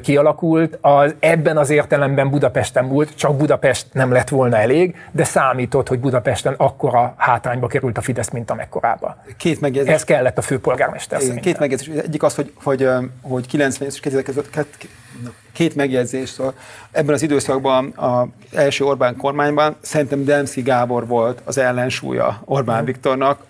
kialakult, 0.02 0.78
az 0.80 1.14
ebben 1.18 1.56
az 1.56 1.70
értelemben 1.70 2.30
Budapesten 2.30 2.84
múlt, 2.84 3.16
csak 3.16 3.36
Budapest 3.36 3.86
nem 3.92 4.12
lett 4.12 4.28
volna 4.28 4.56
elég, 4.56 4.96
de 5.10 5.24
számított, 5.24 5.88
hogy 5.88 5.98
Budapesten 5.98 6.54
akkora 6.56 7.14
hátrányba 7.16 7.66
került 7.66 7.98
a 7.98 8.00
Fidesz, 8.00 8.30
mint 8.30 8.50
amekkorába. 8.50 9.16
Két 9.36 9.60
megjegyzés. 9.60 9.94
Ez 9.94 10.04
kellett 10.10 10.38
a 10.38 10.42
főpolgármester 10.42 11.22
Igen, 11.22 11.40
Két 11.40 11.58
megjegyzés. 11.58 11.88
Egyik 11.96 12.22
az, 12.22 12.34
hogy, 12.34 12.52
hogy, 12.62 12.88
hogy 13.22 13.46
90 13.46 13.88
és 13.88 14.00
2002 14.00 14.66
két 15.52 15.74
megjegyzés. 15.74 16.28
Szóval 16.28 16.54
ebben 16.90 17.14
az 17.14 17.22
időszakban 17.22 17.92
az 17.96 18.26
első 18.52 18.84
Orbán 18.84 19.16
kormányban 19.16 19.76
szerintem 19.80 20.24
Demszki 20.24 20.62
Gábor 20.62 21.06
volt 21.06 21.40
az 21.44 21.58
ellensúlya 21.58 22.42
Orbán 22.44 22.84
Viktornak, 22.84 23.40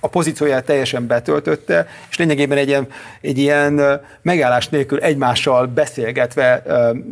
a 0.00 0.08
pozícióját 0.08 0.64
teljesen 0.64 1.06
betöltötte, 1.06 1.86
és 2.10 2.18
lényegében 2.18 2.58
egy 2.58 2.68
ilyen, 2.68 2.86
egy 3.20 3.38
ilyen 3.38 4.00
megállás 4.22 4.68
nélkül 4.68 4.98
egymással 4.98 5.66
beszélgetve, 5.66 6.62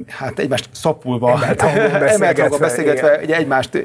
hát 0.09 0.39
egymást 0.39 0.69
szapulva, 0.73 1.41
emelt 2.07 2.59
beszélgetve, 2.59 3.19
egy 3.19 3.31
egymást, 3.31 3.85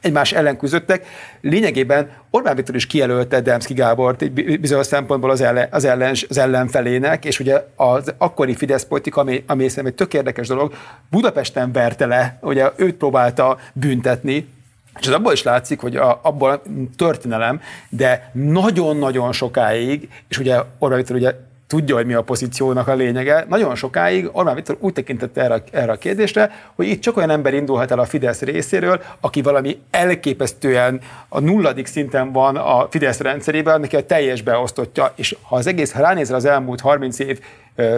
egymás 0.00 0.32
ellen 0.32 0.56
küzdöttek. 0.56 1.06
Lényegében 1.40 2.10
Orbán 2.30 2.56
Viktor 2.56 2.74
is 2.74 2.86
kijelölte 2.86 3.40
Demszki 3.40 3.74
Gábort 3.74 4.22
egy 4.22 4.60
bizonyos 4.60 4.86
szempontból 4.86 5.30
az, 5.30 5.40
ellen, 5.40 5.68
az, 5.70 5.84
ellen, 5.84 6.14
az 6.28 6.38
ellenfelének, 6.38 7.24
és 7.24 7.40
ugye 7.40 7.64
az 7.76 8.14
akkori 8.18 8.54
Fidesz 8.54 8.84
politika, 8.84 9.20
ami, 9.20 9.44
ami 9.46 9.68
szerintem 9.68 9.86
egy 9.86 9.94
tök 9.94 10.14
érdekes 10.14 10.46
dolog, 10.46 10.74
Budapesten 11.10 11.72
verte 11.72 12.06
le, 12.06 12.38
ugye 12.40 12.70
őt 12.76 12.94
próbálta 12.94 13.58
büntetni, 13.72 14.48
és 15.00 15.06
az 15.06 15.14
abból 15.14 15.32
is 15.32 15.42
látszik, 15.42 15.80
hogy 15.80 15.96
a, 15.96 16.20
abból 16.22 16.62
történelem, 16.96 17.60
de 17.88 18.30
nagyon-nagyon 18.32 19.32
sokáig, 19.32 20.08
és 20.28 20.38
ugye 20.38 20.60
Orbán 20.78 20.98
Viktor 20.98 21.16
ugye 21.16 21.34
tudja, 21.72 21.94
hogy 21.94 22.06
mi 22.06 22.14
a 22.14 22.22
pozíciónak 22.22 22.88
a 22.88 22.94
lényege. 22.94 23.44
Nagyon 23.48 23.74
sokáig 23.74 24.28
Orbán 24.32 24.54
Viktor 24.54 24.76
úgy 24.80 24.92
tekintett 24.92 25.36
erre, 25.36 25.62
erre 25.70 25.92
a 25.92 25.96
kérdésre, 25.96 26.50
hogy 26.74 26.86
itt 26.86 27.00
csak 27.00 27.16
olyan 27.16 27.30
ember 27.30 27.54
indulhat 27.54 27.90
el 27.90 27.98
a 27.98 28.04
Fidesz 28.04 28.40
részéről, 28.40 29.02
aki 29.20 29.42
valami 29.42 29.78
elképesztően 29.90 31.00
a 31.28 31.40
nulladik 31.40 31.86
szinten 31.86 32.32
van 32.32 32.56
a 32.56 32.86
Fidesz 32.90 33.18
rendszerében, 33.18 33.80
neki 33.80 33.96
a 33.96 34.06
teljes 34.06 34.42
beosztottja, 34.42 35.12
és 35.16 35.36
ha 35.42 35.56
az 35.56 35.66
egész, 35.66 35.92
ha 35.92 36.00
ránézel 36.00 36.36
az 36.36 36.44
elmúlt 36.44 36.80
30 36.80 37.18
év 37.18 37.40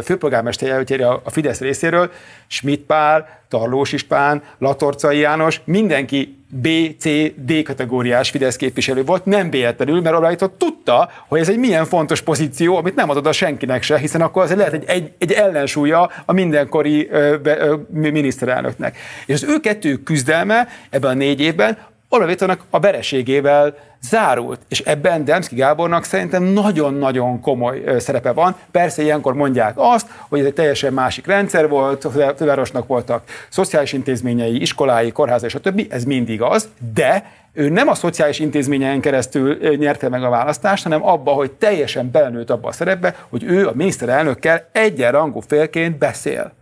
főpolgármester 0.03 0.69
jelöltjére 0.69 1.09
a 1.09 1.31
Fidesz 1.31 1.61
részéről, 1.61 2.11
Schmidt 2.47 2.87
Pál, 2.87 3.43
Tarlós 3.49 3.93
István, 3.93 4.43
Latorcai 4.59 5.19
János, 5.19 5.61
mindenki 5.65 6.39
B, 6.49 6.69
C, 6.99 7.05
D 7.37 7.63
kategóriás 7.63 8.31
Fidesz 8.31 8.57
képviselő 8.57 9.05
volt, 9.05 9.25
nem 9.25 9.51
véletlenül, 9.51 10.01
mert 10.01 10.15
Orbán 10.15 10.37
tudta, 10.59 11.11
hogy 11.29 11.41
ez 11.41 11.49
egy 11.49 11.59
milyen 11.59 11.85
fontos 11.85 12.21
pozíció, 12.21 12.77
amit 12.77 12.95
nem 12.95 13.11
adod 13.11 13.27
a 13.27 13.33
senkinek 13.33 13.83
se, 13.83 13.99
hiszen 13.99 14.21
akkor 14.21 14.43
az 14.43 14.55
lehet 14.55 14.73
egy, 14.73 14.85
egy, 14.87 15.13
egy 15.19 15.33
ellensúlya 15.33 16.11
a 16.25 16.33
mindenkori 16.33 17.09
ö, 17.11 17.37
ö, 17.43 17.77
miniszterelnöknek. 17.91 18.99
És 19.27 19.35
az 19.35 19.49
ő 19.49 19.61
kettő 19.61 19.95
küzdelme 19.95 20.69
ebben 20.91 21.11
a 21.11 21.15
négy 21.15 21.41
évben 21.41 21.79
Orbán 22.09 22.29
Viktornak 22.29 22.61
a 22.71 22.81
vereségével 22.81 23.75
zárult, 24.03 24.61
és 24.69 24.81
ebben 24.81 25.25
Demszki 25.25 25.55
Gábornak 25.55 26.05
szerintem 26.05 26.43
nagyon-nagyon 26.43 27.41
komoly 27.41 27.83
szerepe 27.99 28.33
van. 28.33 28.57
Persze 28.71 29.03
ilyenkor 29.03 29.35
mondják 29.35 29.75
azt, 29.77 30.07
hogy 30.29 30.39
ez 30.39 30.47
egy 30.47 30.55
teljesen 30.55 30.93
másik 30.93 31.27
rendszer 31.27 31.69
volt, 31.69 32.05
a 32.05 32.11
fővárosnak 32.11 32.87
voltak 32.87 33.23
szociális 33.49 33.93
intézményei, 33.93 34.61
iskolái, 34.61 35.13
kórházai, 35.13 35.49
stb. 35.49 35.87
Ez 35.91 36.05
mindig 36.05 36.43
az, 36.43 36.69
de 36.95 37.33
ő 37.53 37.69
nem 37.69 37.89
a 37.89 37.95
szociális 37.95 38.39
intézményen 38.39 39.01
keresztül 39.01 39.77
nyerte 39.77 40.09
meg 40.09 40.25
a 40.25 40.29
választást, 40.29 40.83
hanem 40.83 41.07
abba, 41.07 41.31
hogy 41.33 41.53
teljesen 41.53 42.11
belenőtt 42.11 42.51
abba 42.51 42.69
a 42.69 42.73
szerepbe, 42.73 43.17
hogy 43.29 43.45
ő 43.45 43.67
a 43.69 43.73
miniszterelnökkel 43.75 44.69
egyenrangú 44.73 45.41
félként 45.41 45.99
beszél. 45.99 46.53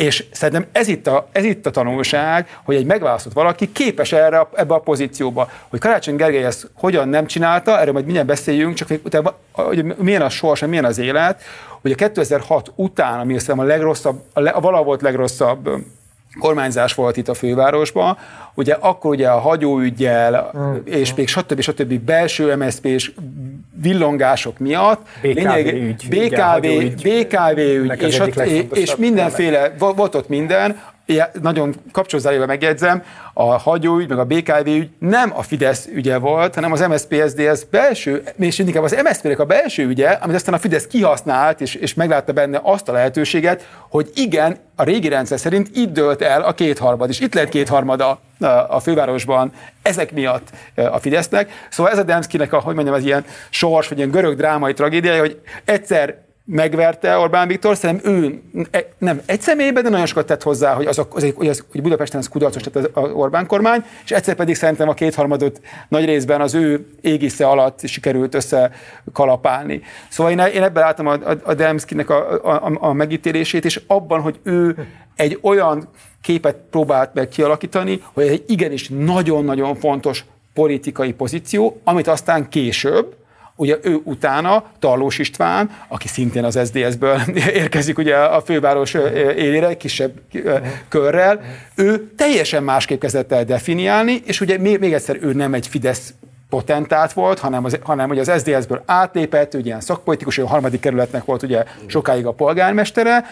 És 0.00 0.24
szerintem 0.32 0.66
ez 0.72 0.88
itt, 0.88 1.06
a, 1.06 1.28
ez 1.32 1.44
itt 1.44 1.66
a 1.66 1.70
tanulság, 1.70 2.58
hogy 2.64 2.74
egy 2.74 2.84
megválasztott 2.84 3.32
valaki 3.32 3.72
képes 3.72 4.12
erre 4.12 4.48
ebbe 4.54 4.74
a 4.74 4.78
pozícióba. 4.78 5.50
Hogy 5.68 5.80
Karácsony 5.80 6.16
Gergely 6.16 6.44
ezt 6.44 6.70
hogyan 6.74 7.08
nem 7.08 7.26
csinálta, 7.26 7.78
erről 7.78 7.92
majd 7.92 8.04
mindjárt 8.04 8.28
beszéljünk, 8.28 8.74
csak 8.74 8.88
utána, 9.04 9.34
hogy 9.52 9.84
milyen 9.84 10.22
a 10.22 10.28
sors, 10.28 10.60
milyen 10.60 10.84
az 10.84 10.98
élet, 10.98 11.42
hogy 11.80 11.92
a 11.92 11.94
2006 11.94 12.72
után, 12.74 13.20
ami 13.20 13.34
azt 13.34 13.48
a 13.48 13.62
legrosszabb, 13.62 14.22
a, 14.32 14.40
le, 14.40 14.50
a 14.50 14.60
vala 14.60 14.82
volt 14.82 15.02
legrosszabb 15.02 15.68
kormányzás 16.38 16.94
volt 16.94 17.16
itt 17.16 17.28
a 17.28 17.34
fővárosban, 17.34 18.18
ugye 18.54 18.76
akkor 18.80 19.10
ugye 19.10 19.28
a 19.28 19.38
hagyóügyel, 19.38 20.52
mm. 20.56 20.74
és 20.84 21.14
még 21.14 21.28
stb. 21.28 21.60
stb. 21.60 21.92
belső 21.92 22.56
MSZP 22.56 22.84
és 22.84 23.12
villongások 23.82 24.58
miatt, 24.58 25.08
BKV 25.22 25.36
lényeg, 25.36 25.74
ügy, 25.74 26.08
BKV, 26.08 26.64
igen, 26.64 26.94
BKV 26.94 27.58
ügy, 27.58 28.02
és, 28.02 28.22
és 28.72 28.96
mindenféle, 28.96 29.74
volt 29.78 30.14
ott 30.14 30.28
minden, 30.28 30.80
nagyon 31.42 31.74
kapcsolózájával 31.92 32.46
megjegyzem, 32.46 33.02
a 33.32 33.58
hagyóügy, 33.58 34.08
meg 34.08 34.18
a 34.18 34.24
BKV 34.24 34.66
ügy 34.66 34.88
nem 34.98 35.32
a 35.36 35.42
Fidesz 35.42 35.86
ügye 35.92 36.18
volt, 36.18 36.54
hanem 36.54 36.72
az 36.72 36.80
MSZP-SZDSZ 36.80 37.66
belső, 37.70 38.22
és 38.38 38.58
inkább 38.58 38.82
az 38.82 38.96
MSZP-nek 39.04 39.38
a 39.38 39.44
belső 39.44 39.86
ügye, 39.86 40.08
amit 40.08 40.36
aztán 40.36 40.54
a 40.54 40.58
Fidesz 40.58 40.86
kihasznált, 40.86 41.60
és, 41.60 41.74
és 41.74 41.94
meglátta 41.94 42.32
benne 42.32 42.60
azt 42.62 42.88
a 42.88 42.92
lehetőséget, 42.92 43.68
hogy 43.88 44.10
igen, 44.14 44.56
a 44.76 44.82
régi 44.82 45.08
rendszer 45.08 45.38
szerint 45.38 45.68
itt 45.74 45.92
dőlt 45.92 46.22
el 46.22 46.42
a 46.42 46.52
kétharmad, 46.52 47.08
és 47.08 47.20
itt 47.20 47.34
lett 47.34 47.48
kétharmada 47.48 48.20
a 48.68 48.80
fővárosban 48.80 49.52
ezek 49.82 50.12
miatt 50.12 50.48
a 50.74 50.98
Fidesznek. 50.98 51.50
Szóval 51.70 51.92
ez 51.92 51.98
a 51.98 52.02
Demszkinek 52.02 52.52
a, 52.52 52.60
hogy 52.60 52.74
mondjam, 52.74 52.96
az 52.96 53.04
ilyen 53.04 53.24
sors, 53.50 53.88
vagy 53.88 53.98
ilyen 53.98 54.10
görög 54.10 54.36
drámai 54.36 54.72
tragédiája, 54.72 55.20
hogy 55.20 55.40
egyszer 55.64 56.16
megverte 56.50 57.16
Orbán 57.16 57.48
Viktor, 57.48 57.76
szerintem 57.76 58.12
ő 58.12 58.40
e, 58.70 58.88
nem 58.98 59.20
egy 59.26 59.40
személyben, 59.40 59.82
de 59.82 59.88
nagyon 59.88 60.06
sokat 60.06 60.26
tett 60.26 60.42
hozzá, 60.42 60.74
hogy, 60.74 60.86
azok, 60.86 61.16
az, 61.16 61.32
hogy, 61.34 61.48
az, 61.48 61.64
hogy 61.70 61.82
Budapesten 61.82 62.20
ez 62.20 62.28
kudarcos 62.28 62.64
lett 62.64 62.76
az 62.76 63.10
Orbán 63.12 63.46
kormány, 63.46 63.84
és 64.04 64.10
egyszer 64.10 64.34
pedig 64.34 64.54
szerintem 64.54 64.88
a 64.88 64.94
kétharmadot 64.94 65.60
nagy 65.88 66.04
részben 66.04 66.40
az 66.40 66.54
ő 66.54 66.86
égisze 67.00 67.46
alatt 67.46 67.86
sikerült 67.86 68.34
összekalapálni. 68.34 69.82
Szóval 70.08 70.32
én, 70.32 70.38
én 70.38 70.62
ebben 70.62 70.82
látom 70.82 71.06
a, 71.06 71.12
a, 71.12 71.36
a 71.42 71.54
Demszkinek 71.54 72.10
a, 72.10 72.44
a, 72.44 72.76
a 72.80 72.92
megítélését, 72.92 73.64
és 73.64 73.80
abban, 73.86 74.20
hogy 74.20 74.38
ő 74.42 74.86
egy 75.16 75.38
olyan 75.42 75.88
képet 76.22 76.56
próbált 76.70 77.14
meg 77.14 77.28
kialakítani, 77.28 78.02
hogy 78.12 78.26
egy 78.26 78.44
igenis 78.46 78.88
nagyon-nagyon 78.88 79.74
fontos 79.74 80.24
politikai 80.54 81.12
pozíció, 81.12 81.80
amit 81.84 82.08
aztán 82.08 82.48
később, 82.48 83.18
Ugye 83.60 83.78
ő 83.82 84.00
utána 84.04 84.64
Tarlós 84.78 85.18
István, 85.18 85.70
aki 85.88 86.08
szintén 86.08 86.44
az 86.44 86.58
SZDSZ-ből 86.64 87.20
érkezik 87.62 87.98
ugye 87.98 88.16
a 88.16 88.40
főváros 88.40 88.94
élére, 89.36 89.76
kisebb 89.76 90.12
körrel, 90.88 91.40
ő 91.74 92.12
teljesen 92.16 92.62
másképp 92.62 93.00
kezdett 93.00 93.32
el 93.32 93.44
definiálni, 93.44 94.22
és 94.26 94.40
ugye 94.40 94.58
még, 94.58 94.92
egyszer 94.92 95.18
ő 95.20 95.32
nem 95.32 95.54
egy 95.54 95.66
Fidesz 95.66 96.14
potentát 96.48 97.12
volt, 97.12 97.38
hanem, 97.38 97.64
az, 97.64 97.78
hanem 97.82 98.08
hogy 98.08 98.18
az 98.18 98.32
SZDSZ-ből 98.36 98.82
átlépett, 98.86 99.54
ugye 99.54 99.64
ilyen 99.64 99.80
szakpolitikus, 99.80 100.38
a 100.38 100.46
harmadik 100.46 100.80
kerületnek 100.80 101.24
volt 101.24 101.42
ugye 101.42 101.64
sokáig 101.86 102.26
a 102.26 102.32
polgármestere, 102.32 103.24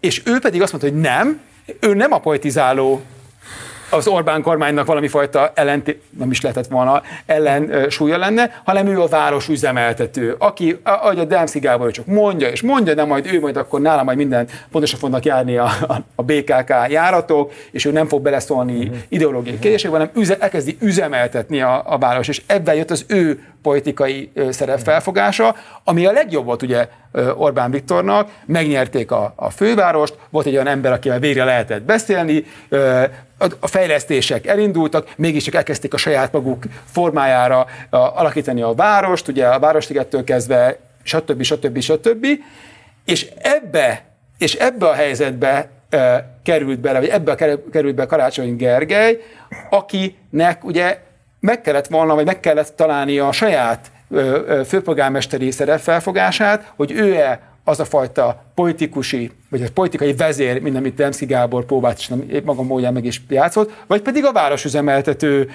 és 0.00 0.22
ő 0.24 0.38
pedig 0.38 0.62
azt 0.62 0.72
mondta, 0.72 0.90
hogy 0.90 1.00
nem, 1.00 1.40
ő 1.80 1.94
nem 1.94 2.12
a 2.12 2.18
politizáló 2.18 3.02
az 3.90 4.06
Orbán 4.06 4.42
kormánynak 4.42 4.86
valami 4.86 5.08
fajta 5.08 5.52
ellent, 5.54 5.96
nem 6.18 6.30
is 6.30 6.40
lehetett 6.40 6.66
volna, 6.66 7.02
ellen 7.26 7.90
súlya 7.90 8.18
lenne, 8.18 8.60
hanem 8.64 8.86
ő 8.86 9.00
a 9.00 9.06
város 9.06 9.48
üzemeltető, 9.48 10.34
aki, 10.38 10.80
ahogy 10.82 11.18
a 11.18 11.24
Demszki 11.24 11.58
Gábor 11.58 11.90
csak 11.90 12.06
mondja, 12.06 12.48
és 12.48 12.62
mondja, 12.62 12.94
de 12.94 13.04
majd 13.04 13.26
ő 13.32 13.40
majd 13.40 13.56
akkor 13.56 13.80
nála 13.80 14.02
majd 14.02 14.16
minden 14.16 14.48
pontosan 14.70 14.98
fognak 14.98 15.24
járni 15.24 15.56
a, 15.56 15.70
a, 16.14 16.22
BKK 16.22 16.74
járatok, 16.88 17.52
és 17.70 17.84
ő 17.84 17.92
nem 17.92 18.06
fog 18.06 18.22
beleszólni 18.22 18.78
uh-huh. 18.78 18.96
ideológiai 19.08 19.58
kérdésekbe, 19.58 19.96
hanem 19.96 20.12
üze, 20.14 20.36
elkezdi 20.38 20.76
üzemeltetni 20.80 21.60
a, 21.60 21.82
a 21.86 21.98
város, 21.98 22.28
és 22.28 22.42
ebben 22.46 22.74
jött 22.74 22.90
az 22.90 23.04
ő 23.08 23.44
politikai 23.62 24.32
szerepfelfogása, 24.50 25.56
ami 25.84 26.06
a 26.06 26.12
legjobb 26.12 26.44
volt 26.44 26.62
ugye 26.62 26.88
Orbán 27.36 27.70
Viktornak, 27.70 28.30
megnyerték 28.46 29.10
a, 29.10 29.32
a 29.36 29.50
fővárost, 29.50 30.18
volt 30.30 30.46
egy 30.46 30.54
olyan 30.54 30.66
ember, 30.66 30.92
akivel 30.92 31.18
végre 31.18 31.44
lehetett 31.44 31.82
beszélni, 31.82 32.44
a 33.60 33.66
fejlesztések 33.66 34.46
elindultak, 34.46 35.12
mégiscsak 35.16 35.54
elkezdték 35.54 35.94
a 35.94 35.96
saját 35.96 36.32
maguk 36.32 36.62
formájára 36.84 37.66
alakítani 37.90 38.62
a 38.62 38.74
várost, 38.74 39.28
ugye 39.28 39.46
a 39.46 39.58
Városligettől 39.58 40.24
kezdve, 40.24 40.78
stb. 41.02 41.42
stb. 41.42 41.80
stb. 41.80 42.26
És 43.04 43.26
ebbe, 43.38 44.04
és 44.38 44.54
ebbe 44.54 44.88
a 44.88 44.92
helyzetbe 44.92 45.68
került 46.42 46.80
bele, 46.80 46.98
vagy 46.98 47.08
ebbe 47.08 47.34
került 47.72 47.94
be 47.94 48.06
Karácsony 48.06 48.56
Gergely, 48.56 49.20
akinek 49.70 50.64
ugye 50.64 50.98
meg 51.40 51.60
kellett 51.60 51.86
volna, 51.86 52.14
vagy 52.14 52.24
meg 52.24 52.40
kellett 52.40 52.76
találni 52.76 53.18
a 53.18 53.32
saját 53.32 53.90
főpolgármesteri 54.66 55.50
szerepfelfogását, 55.50 56.72
hogy 56.76 56.92
ő-e 56.92 57.49
az 57.64 57.80
a 57.80 57.84
fajta 57.84 58.44
politikusi, 58.54 59.30
vagy 59.48 59.62
a 59.62 59.66
politikai 59.74 60.14
vezér, 60.14 60.62
mint 60.62 60.76
amit 60.76 60.94
Demszki 60.94 61.26
Gábor 61.26 61.64
próbált, 61.64 61.98
és 61.98 62.12
épp 62.30 62.44
maga 62.44 62.62
módján 62.62 62.92
meg 62.92 63.04
is 63.04 63.22
játszott, 63.28 63.72
vagy 63.86 64.02
pedig 64.02 64.24
a 64.24 64.32
városüzemeltető, 64.32 65.50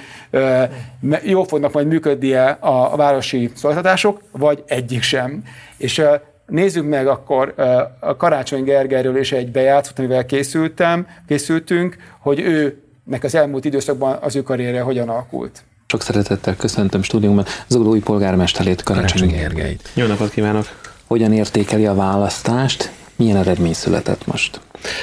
jó 1.24 1.44
fognak 1.44 1.74
majd 1.74 1.88
működni 1.88 2.34
-e 2.34 2.58
a 2.60 2.96
városi 2.96 3.52
szolgáltatások, 3.56 4.22
vagy 4.32 4.64
egyik 4.68 5.02
sem. 5.02 5.44
És 5.78 6.02
nézzük 6.46 6.86
meg 6.88 7.08
akkor 7.08 7.54
a 8.00 8.16
Karácsony 8.16 8.64
Gergelyről 8.64 9.18
is 9.18 9.32
egy 9.32 9.52
bejátszott, 9.52 10.00
amivel 10.00 10.26
készültem, 10.26 11.08
készültünk, 11.28 11.98
hogy 12.20 12.40
ő 12.40 12.80
nek 13.04 13.24
az 13.24 13.36
elmúlt 13.36 13.66
időszakban 13.66 14.18
az 14.22 14.36
ő 14.36 14.42
karrierje 14.42 14.82
hogyan 14.82 15.10
alakult. 15.10 15.64
Sok 15.88 16.02
szeretettel 16.02 16.56
köszöntöm 16.56 17.02
stúdiumban 17.02 17.46
Zuglói 17.68 18.00
polgármesterét, 18.00 18.84
Karácsony 18.84 19.30
Gergelyt. 19.30 19.90
Jó 19.94 20.06
napot 20.06 20.30
kívánok! 20.30 20.94
Hogyan 21.08 21.34
értékeli 21.34 21.86
a 21.86 21.96
választást? 21.96 22.92
Milyen 23.16 23.38
eredmény 23.38 23.74
született 23.74 24.28
most? 24.28 24.60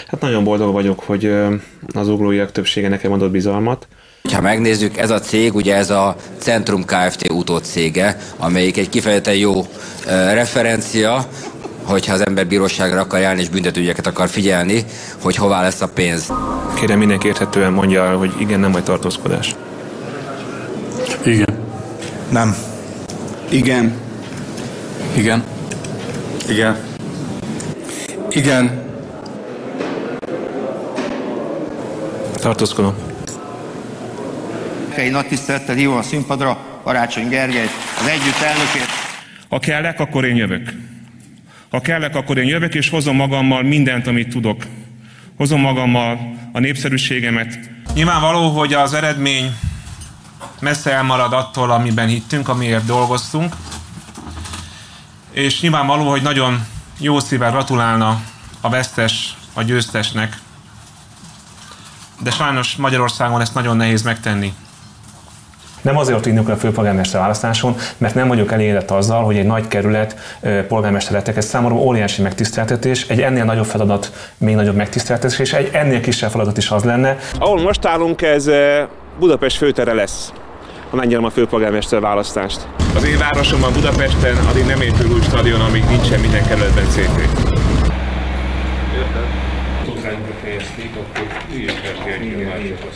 Hát 0.07 0.21
nagyon 0.21 0.45
boldog 0.45 0.73
vagyok, 0.73 1.01
hogy 1.01 1.35
az 1.95 2.09
uglóiak 2.09 2.53
többsége 2.53 2.89
nekem 2.89 3.13
adott 3.13 3.31
bizalmat. 3.31 3.87
Ha 4.33 4.41
megnézzük, 4.41 4.97
ez 4.97 5.11
a 5.11 5.21
cég, 5.21 5.55
ugye 5.55 5.75
ez 5.75 5.91
a 5.91 6.17
Centrum 6.39 6.85
Kft. 6.85 7.31
utócége, 7.31 8.17
amelyik 8.37 8.77
egy 8.77 8.89
kifejezetten 8.89 9.35
jó 9.35 9.67
referencia, 10.33 11.27
hogyha 11.83 12.13
az 12.13 12.27
ember 12.27 12.47
bíróságra 12.47 13.01
akar 13.01 13.21
járni 13.21 13.41
és 13.41 13.49
büntetőügyeket 13.49 14.07
akar 14.07 14.29
figyelni, 14.29 14.85
hogy 15.23 15.37
hová 15.37 15.63
lesz 15.63 15.81
a 15.81 15.89
pénz. 15.89 16.33
Kérem 16.75 16.99
mindenki 16.99 17.27
érthetően 17.27 17.73
mondja, 17.73 18.17
hogy 18.17 18.33
igen, 18.39 18.61
nem 18.61 18.71
majd 18.71 18.85
tartózkodás. 18.85 19.55
Igen. 21.25 21.59
Nem. 22.31 22.57
Igen. 23.51 23.95
Igen. 25.17 25.45
Igen. 26.49 26.77
Igen. 28.31 28.83
Tartózkodom. 32.35 32.95
Egy 34.95 35.11
nagy 35.11 35.27
tisztelettel 35.27 35.75
hívom 35.75 35.97
a 35.97 36.03
színpadra 36.03 36.59
Karácsony 36.85 37.29
Gergelyt, 37.29 37.71
az 38.01 38.07
együtt 38.07 38.41
elnökét. 38.41 38.89
Ha 39.49 39.59
kellek, 39.59 40.01
akkor 40.01 40.25
én 40.25 40.37
jövök. 40.37 40.73
Ha 41.71 41.81
kellek, 41.81 42.15
akkor 42.15 42.39
én 42.39 42.49
jövök, 42.49 42.75
és 42.75 42.89
hozom 42.89 43.17
magammal 43.17 43.63
mindent, 43.63 44.07
amit 44.07 44.29
tudok. 44.29 44.63
Hozom 45.37 45.61
magammal 45.61 46.37
a 46.53 46.59
népszerűségemet. 46.59 47.59
Nyilvánvaló, 47.95 48.49
hogy 48.49 48.73
az 48.75 48.95
eredmény 48.95 49.53
messze 50.61 50.93
elmarad 50.93 51.33
attól, 51.33 51.71
amiben 51.71 52.09
hittünk, 52.09 52.49
amiért 52.49 52.85
dolgoztunk. 52.85 53.55
És 55.33 55.61
nyilvánvaló, 55.61 56.11
hogy 56.11 56.23
nagyon 56.23 56.67
jó 56.99 57.19
szívvel 57.19 57.51
gratulálna 57.51 58.21
a 58.61 58.69
vesztes 58.69 59.37
a 59.55 59.63
győztesnek. 59.63 60.39
De 62.23 62.31
sajnos 62.31 62.77
Magyarországon 62.77 63.41
ezt 63.41 63.55
nagyon 63.55 63.77
nehéz 63.77 64.03
megtenni. 64.03 64.55
Nem 65.81 65.97
azért 65.97 66.27
indulok 66.27 66.49
a 66.49 66.57
főpolgármester 66.57 67.21
választáson, 67.21 67.77
mert 67.99 68.15
nem 68.15 68.29
vagyok 68.29 68.53
elégedett 68.53 68.91
azzal, 68.91 69.25
hogy 69.25 69.37
egy 69.37 69.47
nagy 69.47 69.69
kerület 69.69 70.39
polgármester 70.69 71.13
lettek. 71.13 71.37
Ez 71.37 71.47
számomra 71.47 71.77
óriási 71.77 72.23
megtiszteltetés, 72.23 73.09
egy 73.09 73.21
ennél 73.21 73.45
nagyobb 73.45 73.65
feladat, 73.65 74.31
még 74.39 74.55
nagyobb 74.55 74.77
megtiszteltetés, 74.77 75.39
és 75.39 75.53
egy 75.53 75.71
ennél 75.73 76.01
kisebb 76.01 76.31
feladat 76.31 76.57
is 76.57 76.71
az 76.71 76.85
lenne. 76.85 77.17
Ahol 77.39 77.61
most 77.61 77.85
állunk, 77.85 78.23
ez 78.23 78.51
Budapest 79.19 79.57
főtere 79.57 79.93
lesz 79.93 80.33
megnyerem 80.97 81.25
a 81.25 81.31
főpolgármester 81.31 82.01
választást. 82.01 82.67
Az 82.97 83.05
én 83.05 83.19
városomban 83.19 83.73
Budapesten 83.73 84.37
addig 84.37 84.67
nem 84.67 84.81
épül 84.81 85.13
új 85.13 85.21
stadion, 85.21 85.61
amíg 85.61 85.85
nincsen 85.85 86.21
minden 86.21 86.47
kerületben 86.47 86.85
CT. 86.85 87.51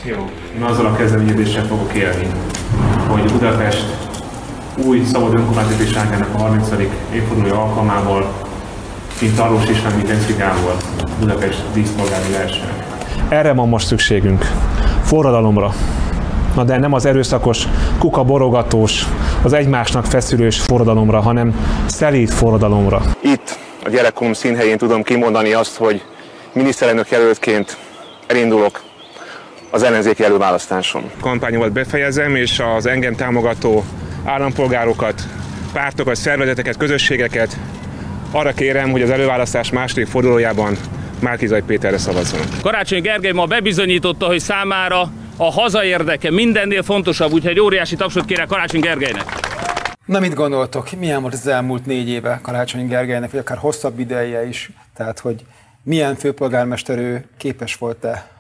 Jó. 0.04 0.30
Én 0.56 0.62
azzal 0.62 0.86
a 0.86 0.96
kezdeményezéssel 0.96 1.64
fogok 1.66 1.94
élni, 1.94 2.26
hogy 3.08 3.32
Budapest 3.32 3.86
új 4.84 5.04
szabad 5.04 5.38
önkormányzatiságának 5.38 6.34
a 6.34 6.38
30. 6.38 6.68
évfordulója 7.12 7.62
alkalmával, 7.62 8.32
mint 9.20 9.36
Tarlós 9.36 9.68
István, 9.68 10.02
Gábor, 10.38 10.76
Budapest 11.18 11.62
díszpolgári. 11.72 12.24
Erre 13.28 13.52
van 13.52 13.68
most 13.68 13.86
szükségünk. 13.86 14.44
Forradalomra. 15.02 15.72
Na 16.56 16.64
de 16.64 16.78
nem 16.78 16.92
az 16.92 17.04
erőszakos, 17.06 17.64
kukaborogatós, 17.98 19.04
az 19.42 19.52
egymásnak 19.52 20.04
feszülős 20.04 20.60
forradalomra, 20.60 21.20
hanem 21.20 21.54
szelíd 21.86 22.30
forradalomra. 22.30 23.02
Itt, 23.20 23.58
a 23.84 23.88
gyerekkorom 23.88 24.32
színhelyén 24.32 24.78
tudom 24.78 25.02
kimondani 25.02 25.52
azt, 25.52 25.76
hogy 25.76 26.02
miniszterelnök 26.52 27.10
jelöltként 27.10 27.76
elindulok 28.26 28.82
az 29.70 29.82
ellenzéki 29.82 30.24
előválasztáson. 30.24 31.10
Kampányomat 31.20 31.72
befejezem, 31.72 32.34
és 32.34 32.62
az 32.76 32.86
engem 32.86 33.14
támogató 33.14 33.84
állampolgárokat, 34.24 35.22
pártokat, 35.72 36.14
szervezeteket, 36.14 36.76
közösségeket 36.76 37.56
arra 38.30 38.52
kérem, 38.52 38.90
hogy 38.90 39.02
az 39.02 39.10
előválasztás 39.10 39.70
második 39.70 40.06
fordulójában 40.06 40.76
Márkizaj 41.20 41.62
Péterre 41.66 41.98
szavazzanak. 41.98 42.46
Karácsony 42.62 43.02
Gergely 43.02 43.32
ma 43.32 43.44
bebizonyította, 43.44 44.26
hogy 44.26 44.38
számára 44.38 45.10
a 45.36 45.50
haza 45.50 45.84
érdeke 45.84 46.30
mindennél 46.30 46.82
fontosabb, 46.82 47.32
úgyhogy 47.32 47.60
óriási 47.60 47.96
tapsot 47.96 48.24
kérek 48.24 48.46
Karácsony 48.46 48.80
Gergelynek. 48.80 49.24
Na 50.04 50.20
mit 50.20 50.34
gondoltok, 50.34 50.90
milyen 50.98 51.20
volt 51.20 51.34
az 51.34 51.46
elmúlt 51.46 51.86
négy 51.86 52.08
éve 52.08 52.40
Karácsony 52.42 52.86
Gergelynek, 52.86 53.30
vagy 53.30 53.40
akár 53.40 53.58
hosszabb 53.58 53.98
ideje 53.98 54.46
is, 54.46 54.70
tehát 54.96 55.18
hogy 55.18 55.44
milyen 55.82 56.14
főpolgármester 56.14 56.98
ő 56.98 57.24
képes 57.36 57.74
volt-e 57.74 58.34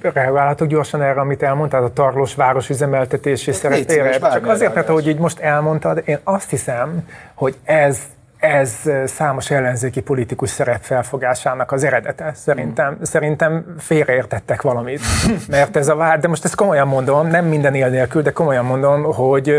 Reagálhatok 0.00 0.68
gyorsan 0.68 1.02
erre, 1.02 1.20
amit 1.20 1.42
elmondtad, 1.42 1.84
a 1.84 1.92
tarlós 1.92 2.34
város 2.34 2.68
üzemeltetési 2.68 3.52
szerepére. 3.52 4.18
Csak 4.18 4.46
azért, 4.46 4.74
mert 4.74 4.88
ahogy 4.88 5.08
így 5.08 5.18
most 5.18 5.38
elmondtad, 5.38 6.02
én 6.04 6.18
azt 6.22 6.50
hiszem, 6.50 7.08
hogy 7.34 7.56
ez 7.64 7.98
ez 8.44 8.80
számos 9.04 9.50
ellenzéki 9.50 10.00
politikus 10.00 10.50
szerepfelfogásának 10.50 11.72
az 11.72 11.84
eredete. 11.84 12.32
Szerintem, 12.34 12.92
mm. 12.92 13.02
szerintem 13.02 13.74
félreértettek 13.78 14.62
valamit. 14.62 15.00
Mert 15.48 15.76
ez 15.76 15.88
a 15.88 15.94
vád, 15.94 16.20
de 16.20 16.28
most 16.28 16.44
ezt 16.44 16.54
komolyan 16.54 16.88
mondom, 16.88 17.26
nem 17.26 17.44
minden 17.44 17.74
él 17.74 17.88
nélkül, 17.88 18.22
de 18.22 18.30
komolyan 18.30 18.64
mondom, 18.64 19.02
hogy 19.02 19.54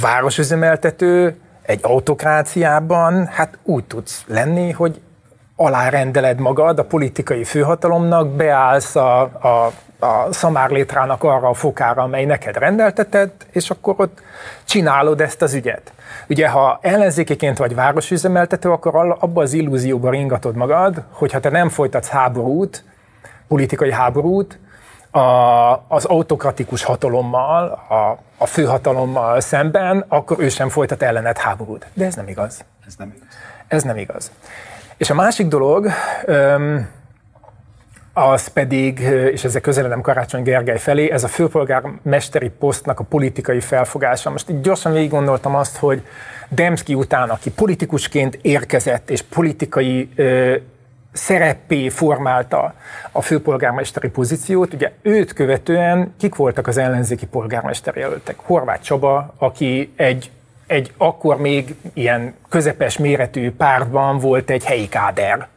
városüzemeltető 0.00 1.36
egy 1.62 1.80
autokráciában 1.82 3.26
hát 3.26 3.58
úgy 3.62 3.84
tudsz 3.84 4.24
lenni, 4.26 4.70
hogy 4.70 5.00
alárendeled 5.56 6.38
magad 6.38 6.78
a 6.78 6.84
politikai 6.84 7.44
főhatalomnak, 7.44 8.28
beállsz 8.28 8.96
a, 8.96 9.20
a, 9.20 9.72
a 10.06 10.32
szamárlétrának 10.32 11.24
arra 11.24 11.48
a 11.48 11.54
fokára, 11.54 12.02
amely 12.02 12.24
neked 12.24 12.56
rendelteted, 12.56 13.30
és 13.50 13.70
akkor 13.70 13.94
ott 13.96 14.20
csinálod 14.64 15.20
ezt 15.20 15.42
az 15.42 15.54
ügyet. 15.54 15.92
Ugye, 16.28 16.48
ha 16.48 16.78
ellenzékeként 16.82 17.58
vagy 17.58 17.74
városüzemeltető, 17.74 18.70
akkor 18.70 19.16
abba 19.18 19.42
az 19.42 19.52
illúzióba 19.52 20.10
ringatod 20.10 20.56
magad, 20.56 21.02
hogy 21.10 21.32
ha 21.32 21.40
te 21.40 21.50
nem 21.50 21.68
folytatsz 21.68 22.08
háborút, 22.08 22.84
politikai 23.48 23.92
háborút, 23.92 24.58
a, 25.10 25.20
az 25.88 26.04
autokratikus 26.04 26.82
hatalommal, 26.82 27.64
a, 27.88 28.18
a 28.36 28.46
főhatalommal 28.46 29.40
szemben, 29.40 30.04
akkor 30.08 30.36
ő 30.40 30.48
sem 30.48 30.68
folytat 30.68 31.02
ellened 31.02 31.38
háborút. 31.38 31.86
De 31.94 32.04
ez 32.04 32.14
nem 32.14 32.28
igaz. 32.28 32.64
Ez 32.86 32.94
nem 32.98 33.12
igaz. 33.16 33.28
Ez 33.68 33.82
nem 33.82 33.96
igaz. 33.96 34.32
És 34.96 35.10
a 35.10 35.14
másik 35.14 35.46
dolog, 35.46 35.88
öm, 36.24 36.88
az 38.18 38.48
pedig, 38.48 38.98
és 39.32 39.44
ezzel 39.44 39.60
közeledem 39.60 40.00
Karácsony 40.00 40.42
Gergely 40.42 40.78
felé, 40.78 41.10
ez 41.10 41.24
a 41.24 41.28
főpolgármesteri 41.28 42.50
posztnak 42.58 43.00
a 43.00 43.04
politikai 43.04 43.60
felfogása. 43.60 44.30
Most 44.30 44.50
így 44.50 44.60
gyorsan 44.60 44.92
végig 44.92 45.10
gondoltam 45.10 45.54
azt, 45.54 45.76
hogy 45.76 46.02
Demszki 46.48 46.94
után, 46.94 47.28
aki 47.28 47.50
politikusként 47.50 48.38
érkezett, 48.42 49.10
és 49.10 49.22
politikai 49.22 50.08
ö, 50.16 50.56
szereppé 51.12 51.88
formálta 51.88 52.74
a 53.12 53.22
főpolgármesteri 53.22 54.08
pozíciót. 54.08 54.74
Ugye 54.74 54.92
őt 55.02 55.32
követően 55.32 56.14
kik 56.18 56.34
voltak 56.34 56.66
az 56.66 56.76
ellenzéki 56.76 57.26
polgármester 57.26 57.96
jelöltek? 57.96 58.36
Horváth 58.38 58.82
Csaba, 58.82 59.34
aki 59.38 59.92
egy, 59.96 60.30
egy 60.66 60.92
akkor 60.96 61.36
még 61.36 61.74
ilyen 61.92 62.34
közepes 62.48 62.98
méretű 62.98 63.50
pártban 63.50 64.18
volt 64.18 64.50
egy 64.50 64.64
helyi 64.64 64.88
káder. 64.88 65.48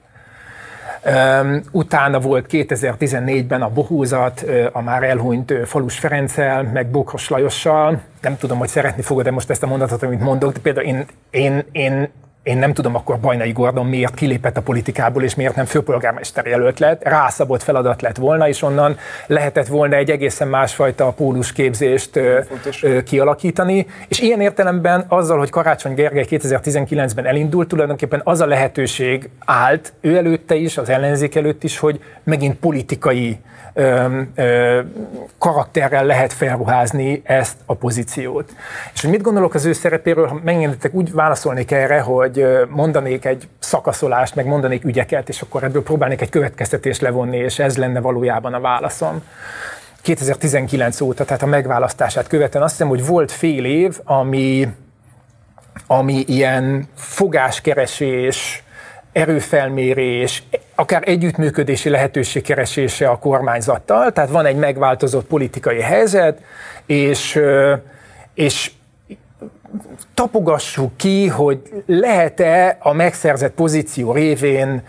Utána 1.72 2.19
volt 2.19 2.45
2014-ben 2.49 3.61
a 3.61 3.69
bohózat 3.69 4.45
a 4.72 4.82
már 4.82 5.03
elhunyt 5.03 5.53
Falus 5.65 5.99
Ferenccel, 5.99 6.64
meg 6.64 6.88
Bokros 6.88 7.30
Lajossal. 7.30 8.02
Nem 8.22 8.38
tudom, 8.38 8.57
hogy 8.57 8.68
szeretni 8.68 9.02
fogod 9.02 9.23
de 9.23 9.32
most 9.32 9.49
ezt 9.49 9.64
a 9.64 9.68
mondatot, 9.68 10.03
amit 10.03 10.19
mondok, 10.19 10.53
de 10.53 10.60
például 10.60 10.86
én, 10.86 11.06
én, 11.30 11.64
én 11.72 12.10
én 12.43 12.57
nem 12.57 12.73
tudom 12.73 12.95
akkor 12.95 13.19
Bajnai 13.19 13.51
Gordon 13.51 13.85
miért 13.85 14.13
kilépett 14.13 14.57
a 14.57 14.61
politikából, 14.61 15.23
és 15.23 15.35
miért 15.35 15.55
nem 15.55 15.65
főpolgármester 15.65 16.45
jelölt 16.45 16.80
lett. 16.80 17.03
Rászabott 17.03 17.63
feladat 17.63 18.01
lett 18.01 18.18
volna, 18.18 18.47
és 18.47 18.61
onnan 18.61 18.97
lehetett 19.27 19.68
volna 19.68 19.95
egy 19.95 20.11
egészen 20.11 20.47
másfajta 20.47 21.11
pólusképzést 21.11 22.19
kialakítani. 23.05 23.88
És 24.07 24.19
ilyen 24.19 24.41
értelemben 24.41 25.05
azzal, 25.07 25.38
hogy 25.38 25.49
Karácsony 25.49 25.93
Gergely 25.93 26.26
2019-ben 26.30 27.26
elindult, 27.26 27.68
tulajdonképpen 27.68 28.22
az 28.23 28.41
a 28.41 28.45
lehetőség 28.45 29.30
állt 29.45 29.93
ő 30.01 30.18
előtte 30.18 30.55
is, 30.55 30.77
az 30.77 30.89
ellenzék 30.89 31.35
előtt 31.35 31.63
is, 31.63 31.77
hogy 31.77 31.99
megint 32.23 32.55
politikai 32.55 33.39
ö, 33.73 34.22
ö, 34.35 34.81
karakterrel 35.38 36.06
lehet 36.06 36.34
felruházni 36.34 37.22
ezt 37.26 37.57
a 37.65 37.73
pozíciót. 37.73 38.53
És 38.93 39.02
hogy 39.02 39.10
mit 39.10 39.22
gondolok 39.22 39.53
az 39.53 39.65
ő 39.65 39.73
szerepéről, 39.73 40.27
ha 40.27 40.39
megengeditek, 40.43 40.93
úgy 40.93 41.14
válaszolnék 41.14 41.72
erre, 41.72 41.99
hogy 41.99 42.45
mondanék 42.69 43.26
egy 43.26 43.48
szakaszolást, 43.60 44.35
meg 44.35 44.45
mondanék 44.45 44.84
ügyeket, 44.84 45.30
és 45.30 45.41
akkor 45.41 45.64
ebből 45.64 45.84
próbálnék 45.84 46.22
egy 46.22 46.30
következtetést 46.30 47.02
levonni, 47.02 47.38
és 47.38 47.60
ez 47.60 47.77
lenne 47.77 47.99
valójában 47.99 48.53
a 48.53 48.60
válaszom. 48.60 49.23
2019 50.02 51.02
óta, 51.02 51.26
tehát 51.26 51.43
a 51.43 51.45
megválasztását 51.45 52.27
követően 52.27 52.64
azt 52.64 52.73
hiszem, 52.73 52.88
hogy 52.88 53.06
volt 53.06 53.31
fél 53.31 53.65
év, 53.65 53.99
ami, 54.03 54.68
ami 55.88 56.23
ilyen 56.27 56.88
fogáskeresés, 56.95 58.64
erőfelmérés, 59.12 60.44
akár 60.76 61.04
együttműködési 61.06 61.90
lehetőség 61.90 62.44
keresése 62.44 63.10
a 63.10 63.18
kormányzattal, 63.18 64.12
tehát 64.12 64.30
van 64.30 64.46
egy 64.46 64.56
megváltozott 64.56 65.26
politikai 65.26 65.80
helyzet, 65.80 66.40
és, 66.86 67.40
és 68.34 68.72
tapogassuk 70.14 70.98
ki, 70.98 71.28
hogy 71.28 71.84
lehet-e 71.86 72.78
a 72.80 72.94
megszerzett 72.94 73.54
pozíció 73.54 74.12
révén 74.12 74.84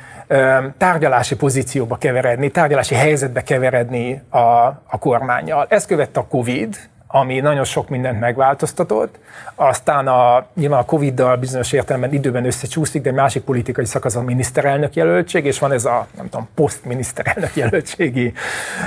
tárgyalási 0.78 1.36
pozícióba 1.36 1.96
keveredni, 1.96 2.50
tárgyalási 2.50 2.94
helyzetbe 2.94 3.42
keveredni 3.42 4.22
a, 4.28 4.38
a 4.86 4.98
kormányjal. 4.98 5.66
Ezt 5.68 5.86
követte 5.86 6.20
a 6.20 6.26
Covid, 6.26 6.76
ami 7.14 7.40
nagyon 7.40 7.64
sok 7.64 7.88
mindent 7.88 8.20
megváltoztatott. 8.20 9.18
Aztán 9.54 10.08
a, 10.08 10.46
nyilván 10.54 10.80
a 10.80 10.84
Covid-dal 10.84 11.36
bizonyos 11.36 11.72
értelemben 11.72 12.12
időben 12.12 12.44
összecsúszik, 12.44 13.02
de 13.02 13.12
másik 13.12 13.42
politikai 13.42 13.84
szakasz 13.84 14.16
a 14.16 14.22
miniszterelnök 14.22 14.94
jelöltség, 14.94 15.44
és 15.44 15.58
van 15.58 15.72
ez 15.72 15.84
a, 15.84 16.06
nem 16.16 16.28
tudom, 16.28 16.48
posztminiszterelnök 16.54 17.56
jelöltségi 17.56 18.32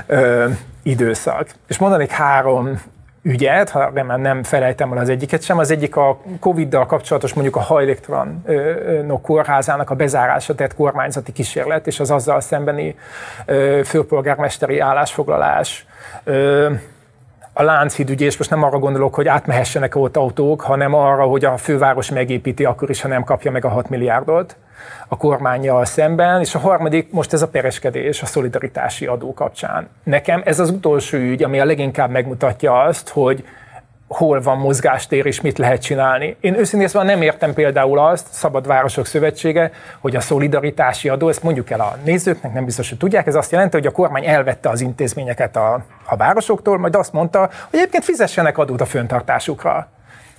ö, 0.08 0.48
időszak. 0.84 1.48
És 1.68 1.78
mondanék 1.78 2.12
három 2.12 2.82
ügyet, 3.22 3.70
ha 3.70 3.92
remélem 3.94 4.22
nem 4.22 4.44
felejtem 4.44 4.92
el 4.92 4.98
az 4.98 5.10
egyiket 5.10 5.42
sem. 5.42 5.58
Az 5.58 5.72
egyik 5.72 5.96
a 5.96 6.22
Covid-dal 6.40 6.86
kapcsolatos 6.86 7.34
mondjuk 7.34 7.56
a 7.56 7.60
hajléktalanok 7.60 9.22
kórházának 9.22 9.90
a 9.90 9.96
bezárása 9.96 10.56
tett 10.56 10.76
kormányzati 10.76 11.32
kísérlet, 11.32 11.88
és 11.88 12.00
az 12.00 12.12
azzal 12.12 12.42
szembeni 12.42 12.96
főpolgármesteri 13.84 14.80
állásfoglalás. 14.80 15.86
Ö, 16.24 16.72
a 17.58 17.64
Lánchíd 17.64 18.22
és 18.22 18.38
most 18.38 18.50
nem 18.50 18.64
arra 18.64 18.80
gondolok, 18.80 19.16
hogy 19.16 19.28
átmehessenek 19.28 19.96
ott 19.96 20.18
autók, 20.18 20.62
hanem 20.62 20.94
arra, 20.94 21.24
hogy 21.24 21.46
a 21.46 21.58
főváros 21.58 22.12
megépíti 22.12 22.66
akkor 22.66 22.90
is, 22.90 23.02
ha 23.02 23.08
nem 23.08 23.24
kapja 23.24 23.52
meg 23.52 23.66
a 23.66 23.70
6 23.70 23.90
milliárdot 23.90 24.56
a 25.08 25.18
kormányjal 25.18 25.86
szemben, 25.86 26.40
és 26.42 26.56
a 26.56 26.60
harmadik 26.60 27.12
most 27.12 27.34
ez 27.34 27.42
a 27.42 27.48
pereskedés 27.48 28.22
a 28.22 28.26
szolidaritási 28.26 29.06
adó 29.06 29.34
kapcsán. 29.34 29.90
Nekem 30.04 30.42
ez 30.46 30.60
az 30.60 30.70
utolsó 30.70 31.18
ügy, 31.18 31.44
ami 31.44 31.60
a 31.60 31.66
leginkább 31.66 32.10
megmutatja 32.10 32.82
azt, 32.82 33.10
hogy 33.10 33.44
hol 34.16 34.42
van 34.42 34.58
mozgástér 34.58 35.26
és 35.26 35.42
mit 35.42 35.58
lehet 35.58 35.82
csinálni. 35.82 36.36
Én 36.40 36.58
őszintén 36.58 36.88
szóval 36.88 37.08
nem 37.08 37.22
értem 37.22 37.54
például 37.54 38.00
azt, 38.00 38.28
Szabad 38.32 38.68
Városok 38.68 39.06
Szövetsége, 39.06 39.72
hogy 40.00 40.16
a 40.16 40.20
szolidaritási 40.20 41.10
adó, 41.10 41.30
ezt 41.30 41.44
mondjuk 41.44 41.70
el 41.70 41.80
a 41.80 41.98
nézőknek, 42.04 42.54
nem 42.54 42.66
biztos, 42.66 42.90
hogy 42.90 42.98
tudják, 42.98 43.28
ez 43.28 43.36
azt 43.36 43.52
jelenti, 43.52 43.78
hogy 43.78 43.86
a 43.86 43.92
kormány 43.92 44.26
elvette 44.26 44.70
az 44.70 44.82
intézményeket 44.82 45.56
a, 45.56 45.86
a 46.06 46.16
városoktól, 46.16 46.78
majd 46.78 46.96
azt 46.96 47.14
mondta, 47.14 47.40
hogy 47.40 47.80
egyébként 47.80 48.04
fizessenek 48.04 48.58
adót 48.58 48.82
a 48.82 48.86
föntartásukra. 48.86 49.88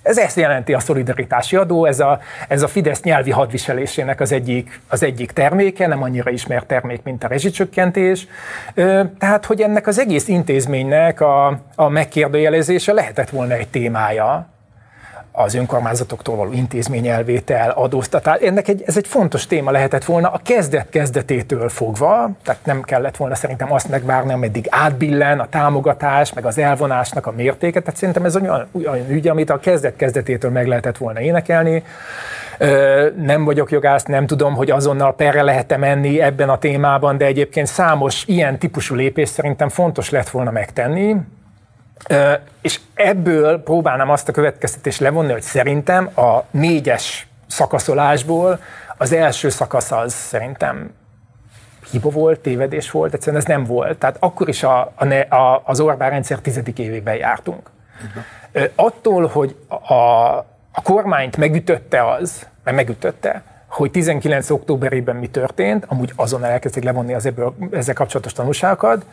Ez 0.07 0.19
ezt 0.19 0.37
jelenti 0.37 0.75
a 0.75 0.81
szolidaritási 0.81 1.57
adó, 1.57 1.85
ez 1.85 2.01
a, 2.01 2.21
ez 2.49 2.63
a 2.63 2.69
Fidesz 2.69 3.03
nyelvi 3.03 3.31
hadviselésének 3.31 4.21
az 4.21 4.33
egyik, 4.33 4.81
az 4.89 5.03
egyik 5.03 5.33
terméke, 5.33 5.87
nem 5.87 6.03
annyira 6.03 6.31
ismert 6.31 6.67
termék, 6.67 7.03
mint 7.03 7.25
a 7.25 7.29
rezsicsökkentés. 7.29 8.27
Tehát, 9.19 9.45
hogy 9.45 9.61
ennek 9.61 9.87
az 9.87 9.99
egész 9.99 10.29
intézménynek 10.29 11.21
a, 11.21 11.61
a 11.75 11.89
megkérdőjelezése 11.89 12.93
lehetett 12.93 13.31
volna 13.31 13.55
egy 13.55 13.69
témája, 13.69 14.47
az 15.39 15.55
önkormányzatoktól 15.55 16.37
való 16.37 16.53
intézményelvétel, 16.53 17.71
adóztatás. 17.71 18.41
Ennek 18.41 18.69
egy, 18.69 18.83
ez 18.87 18.97
egy 18.97 19.07
fontos 19.07 19.47
téma 19.47 19.71
lehetett 19.71 20.05
volna 20.05 20.29
a 20.29 20.41
kezdet 20.45 20.89
kezdetétől 20.89 21.69
fogva, 21.69 22.31
tehát 22.45 22.65
nem 22.65 22.83
kellett 22.83 23.17
volna 23.17 23.35
szerintem 23.35 23.73
azt 23.73 23.89
megvárni, 23.89 24.33
ameddig 24.33 24.67
átbillen 24.71 25.41
a 25.41 25.49
támogatás, 25.49 26.33
meg 26.33 26.47
az 26.47 26.59
elvonásnak 26.59 27.27
a 27.27 27.33
mértéke, 27.33 27.81
tehát 27.81 27.97
szerintem 27.97 28.25
ez 28.25 28.37
olyan, 28.37 28.67
olyan 28.73 29.11
ügy, 29.11 29.29
amit 29.29 29.51
a 29.51 29.59
kezdet 29.59 29.97
kezdetétől 29.97 30.51
meg 30.51 30.67
lehetett 30.67 30.97
volna 30.97 31.21
énekelni. 31.21 31.83
Nem 33.17 33.45
vagyok 33.45 33.71
jogász, 33.71 34.03
nem 34.03 34.27
tudom, 34.27 34.55
hogy 34.55 34.71
azonnal 34.71 35.15
perre 35.15 35.43
lehet-e 35.43 35.77
menni 35.77 36.21
ebben 36.21 36.49
a 36.49 36.59
témában, 36.59 37.19
de 37.19 37.25
egyébként 37.25 37.67
számos 37.67 38.25
ilyen 38.27 38.59
típusú 38.59 38.95
lépés 38.95 39.29
szerintem 39.29 39.69
fontos 39.69 40.11
lett 40.11 40.29
volna 40.29 40.51
megtenni, 40.51 41.17
és 42.61 42.81
ebből 42.95 43.63
próbálnám 43.63 44.11
azt 44.11 44.29
a 44.29 44.33
következtetést 44.33 45.01
levonni, 45.01 45.33
hogy 45.33 45.43
szerintem 45.43 46.11
a 46.17 46.43
négyes 46.51 47.27
szakaszolásból 47.47 48.61
az 48.97 49.13
első 49.13 49.49
szakasz 49.49 49.93
az 49.93 50.13
szerintem 50.13 50.91
hiba 51.91 52.11
volt, 52.11 52.41
tévedés 52.41 52.91
volt, 52.91 53.15
egyszerűen 53.15 53.43
ez 53.43 53.49
nem 53.49 53.65
volt. 53.65 53.99
Tehát 53.99 54.17
akkor 54.21 54.49
is 54.49 54.63
a, 54.63 54.93
a, 54.95 55.35
a, 55.35 55.63
az 55.65 55.81
Orbán 55.81 56.11
rendszer 56.11 56.39
tizedik 56.39 56.79
évében 56.79 57.15
jártunk. 57.15 57.71
Uh-huh. 58.07 58.71
Attól, 58.75 59.27
hogy 59.27 59.57
a, 59.69 59.95
a 60.73 60.83
kormányt 60.83 61.37
megütötte 61.37 62.11
az, 62.11 62.47
mert 62.65 62.77
megütötte, 62.77 63.43
hogy 63.77 63.91
19. 63.91 64.51
októberében 64.51 65.17
mi 65.17 65.29
történt, 65.29 65.85
amúgy 65.89 66.13
azon 66.17 66.45
elkezdik 66.45 66.85
levonni 66.85 67.15
az 67.15 67.27
ebből, 67.27 67.55
ezzel 67.71 67.95
kapcsolatos 67.95 68.33
tanulságokat, 68.33 69.05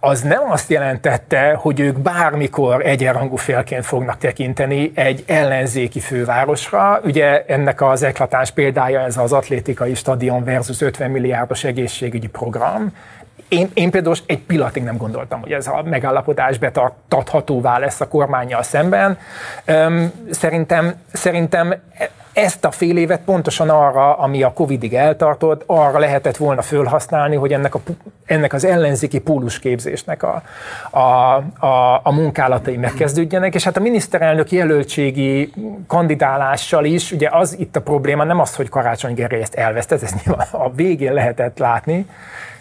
az 0.00 0.20
nem 0.20 0.50
azt 0.50 0.70
jelentette, 0.70 1.54
hogy 1.58 1.80
ők 1.80 1.98
bármikor 1.98 2.86
egyenrangú 2.86 3.36
félként 3.36 3.84
fognak 3.84 4.18
tekinteni 4.18 4.92
egy 4.94 5.24
ellenzéki 5.26 6.00
fővárosra. 6.00 7.00
Ugye 7.04 7.44
ennek 7.44 7.82
az 7.82 8.02
eklatáns 8.02 8.50
példája 8.50 9.00
ez 9.00 9.16
az 9.16 9.32
atlétikai 9.32 9.94
stadion 9.94 10.44
versus 10.44 10.80
50 10.80 11.10
milliárdos 11.10 11.64
egészségügyi 11.64 12.28
program. 12.28 12.96
Én, 13.48 13.70
én 13.74 13.90
például 13.90 14.14
egy 14.26 14.38
pillanatig 14.38 14.82
nem 14.82 14.96
gondoltam, 14.96 15.40
hogy 15.40 15.52
ez 15.52 15.66
a 15.66 15.82
megállapodás 15.84 16.58
betartathatóvá 16.58 17.78
lesz 17.78 18.00
a 18.00 18.08
kormányjal 18.08 18.62
szemben. 18.62 19.18
Szerintem, 20.30 20.94
szerintem 21.12 21.74
ezt 22.32 22.64
a 22.64 22.70
fél 22.70 22.96
évet 22.96 23.20
pontosan 23.20 23.68
arra, 23.68 24.14
ami 24.14 24.42
a 24.42 24.52
Covid-ig 24.52 24.94
eltartott, 24.94 25.62
arra 25.66 25.98
lehetett 25.98 26.36
volna 26.36 26.62
fölhasználni, 26.62 27.36
hogy 27.36 27.52
ennek, 27.52 27.74
a, 27.74 27.80
ennek 28.24 28.52
az 28.52 28.64
ellenzéki 28.64 29.18
pólusképzésnek 29.18 30.22
a, 30.22 30.42
a, 30.90 30.98
a, 31.66 32.00
a 32.02 32.12
munkálatai 32.12 32.76
megkezdődjenek, 32.76 33.54
és 33.54 33.64
hát 33.64 33.76
a 33.76 33.80
miniszterelnök 33.80 34.50
jelöltségi 34.50 35.52
kandidálással 35.86 36.84
is, 36.84 37.12
ugye 37.12 37.28
az 37.30 37.58
itt 37.58 37.76
a 37.76 37.82
probléma, 37.82 38.24
nem 38.24 38.40
az, 38.40 38.54
hogy 38.54 38.68
Karácsony 38.68 39.14
Gergely 39.14 39.40
ezt 39.40 39.54
elvesztett, 39.54 40.02
ez 40.02 40.14
nyilván 40.24 40.46
a 40.50 40.72
végén 40.72 41.12
lehetett 41.12 41.58
látni, 41.58 42.06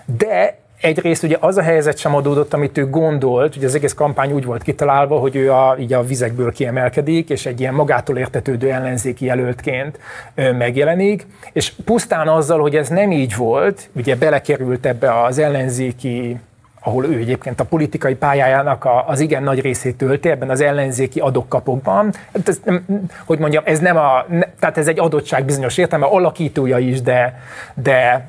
de 0.06 0.58
egyrészt 0.82 1.24
ugye 1.24 1.38
az 1.40 1.58
a 1.58 1.62
helyzet 1.62 1.98
sem 1.98 2.16
adódott, 2.16 2.54
amit 2.54 2.78
ő 2.78 2.90
gondolt, 2.90 3.56
ugye 3.56 3.66
az 3.66 3.76
egész 3.76 3.94
kampány 3.94 4.32
úgy 4.32 4.46
volt 4.46 4.64
kitalálva, 4.64 5.20
hogy 5.20 5.36
ő 5.36 5.52
a, 5.52 5.76
így 5.80 5.94
a 5.94 6.04
vizekből 6.04 6.52
kiemelkedik, 6.52 7.30
és 7.30 7.46
egy 7.46 7.60
ilyen 7.60 7.74
magától 7.74 8.18
értetődő 8.18 8.72
ellenzéki 8.72 9.26
jelöltként 9.26 10.00
megjelenik, 10.36 11.28
és 11.54 11.74
pusztán 11.86 12.28
azzal, 12.28 12.60
hogy 12.60 12.76
ez 12.76 12.88
nem 12.88 13.12
így 13.12 13.36
volt, 13.36 13.90
ugye 13.96 14.16
belekerült 14.16 14.86
ebbe 14.86 15.24
az 15.24 15.38
ellenzéki 15.38 16.40
ahol 16.80 17.06
ő 17.06 17.18
egyébként 17.18 17.60
a 17.60 17.64
politikai 17.64 18.16
pályájának 18.16 18.88
az 19.06 19.20
igen 19.20 19.44
nagy 19.44 19.62
részét 19.62 19.98
tölti, 19.98 20.30
ebben 20.30 20.50
az 20.50 20.62
ellenzéki 20.62 21.20
adokkapokban. 21.20 22.14
Hát 22.34 22.50
ez 22.50 22.60
nem, 22.64 22.86
hogy 23.26 23.40
mondjam, 23.40 23.64
ez 23.66 23.80
nem 23.80 23.98
a, 23.98 24.26
tehát 24.60 24.78
ez 24.78 24.88
egy 24.88 25.00
adottság 25.00 25.46
bizonyos 25.46 25.78
értelme, 25.78 26.06
alakítója 26.06 26.78
is, 26.78 27.02
de, 27.02 27.42
de 27.74 28.28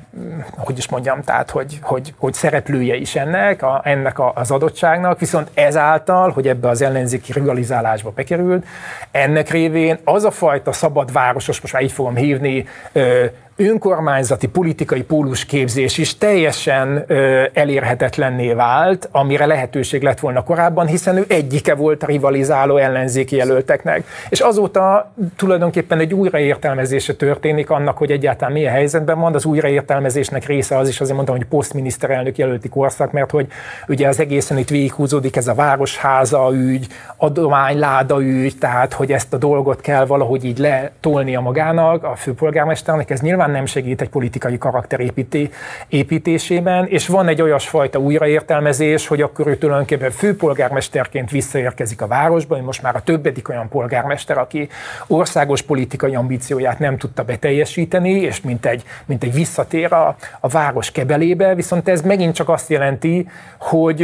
hogy 0.57 0.77
is 0.77 0.89
mondjam, 0.89 1.21
tehát 1.21 1.49
hogy, 1.49 1.79
hogy, 1.81 2.13
hogy 2.17 2.33
szereplője 2.33 2.95
is 2.95 3.15
ennek, 3.15 3.63
a, 3.63 3.81
ennek 3.83 4.19
a, 4.19 4.31
az 4.35 4.51
adottságnak, 4.51 5.19
viszont 5.19 5.49
ezáltal, 5.53 6.31
hogy 6.31 6.47
ebbe 6.47 6.69
az 6.69 6.81
ellenzéki 6.81 7.31
rivalizálásba 7.31 8.11
bekerült, 8.15 8.65
ennek 9.11 9.49
révén 9.49 9.97
az 10.03 10.23
a 10.23 10.31
fajta 10.31 10.71
szabad 10.71 11.11
városos, 11.11 11.61
most 11.61 11.73
már 11.73 11.83
így 11.83 11.91
fogom 11.91 12.15
hívni, 12.15 12.67
önkormányzati 13.55 14.47
politikai 14.47 15.03
pólusképzés 15.03 15.97
is 15.97 16.17
teljesen 16.17 17.03
ö, 17.07 17.43
elérhetetlenné 17.53 18.53
vált, 18.53 19.09
amire 19.11 19.45
lehetőség 19.45 20.01
lett 20.01 20.19
volna 20.19 20.43
korábban, 20.43 20.87
hiszen 20.87 21.17
ő 21.17 21.25
egyike 21.27 21.75
volt 21.75 22.03
a 22.03 22.05
rivalizáló 22.05 22.77
ellenzéki 22.77 23.35
jelölteknek. 23.35 24.03
És 24.29 24.39
azóta 24.39 25.11
tulajdonképpen 25.35 25.99
egy 25.99 26.13
újraértelmezése 26.13 27.13
történik 27.13 27.69
annak, 27.69 27.97
hogy 27.97 28.11
egyáltalán 28.11 28.53
milyen 28.53 28.73
helyzetben 28.73 29.19
van. 29.19 29.35
Az 29.35 29.45
újraértelmezésnek 29.45 30.45
része 30.45 30.77
az 30.77 30.87
is, 30.87 30.99
azért 31.01 31.15
mondtam, 31.15 31.37
hogy 31.37 31.45
posztminiszterelnök 31.45 32.37
jelölti 32.37 32.69
korszak, 32.69 33.11
mert 33.11 33.31
hogy 33.31 33.47
ugye 33.87 34.07
az 34.07 34.19
egészen 34.19 34.57
itt 34.57 34.69
végighúzódik 34.69 35.35
ez 35.35 35.47
a 35.47 35.53
városháza 35.53 36.49
ügy, 36.53 36.87
adományláda 37.17 38.21
ügy, 38.21 38.57
tehát 38.57 38.93
hogy 38.93 39.11
ezt 39.11 39.33
a 39.33 39.37
dolgot 39.37 39.81
kell 39.81 40.05
valahogy 40.05 40.45
így 40.45 40.57
letolnia 40.57 41.41
magának, 41.41 42.03
a 42.03 42.15
főpolgármesternek, 42.15 43.09
ez 43.09 43.21
nyilván 43.21 43.50
nem 43.51 43.65
segít 43.65 44.01
egy 44.01 44.09
politikai 44.09 44.57
karakter 44.57 44.99
építésében, 45.89 46.87
és 46.87 47.07
van 47.07 47.27
egy 47.27 47.41
olyasfajta 47.41 47.99
újraértelmezés, 47.99 49.07
hogy 49.07 49.21
akkor 49.21 49.47
ő 49.47 49.57
tulajdonképpen 49.57 50.11
főpolgármesterként 50.11 51.29
visszaérkezik 51.29 52.01
a 52.01 52.07
városba, 52.07 52.55
hogy 52.55 52.63
most 52.63 52.81
már 52.81 52.95
a 52.95 53.01
többedik 53.01 53.49
olyan 53.49 53.69
polgármester, 53.69 54.37
aki 54.37 54.69
országos 55.07 55.61
politikai 55.61 56.15
ambícióját 56.15 56.79
nem 56.79 56.97
tudta 56.97 57.23
beteljesíteni, 57.23 58.11
és 58.11 58.41
mint 58.41 58.65
egy, 58.65 58.83
mint 59.05 59.23
egy 59.23 59.33
visszatér 59.33 59.93
a, 59.93 60.15
a 60.39 60.47
város 60.47 60.91
kebelébe, 60.91 61.55
viszont 61.55 61.89
ez 61.89 62.01
megint 62.01 62.35
csak 62.35 62.49
azt 62.49 62.69
jelenti, 62.69 63.29
hogy 63.57 64.01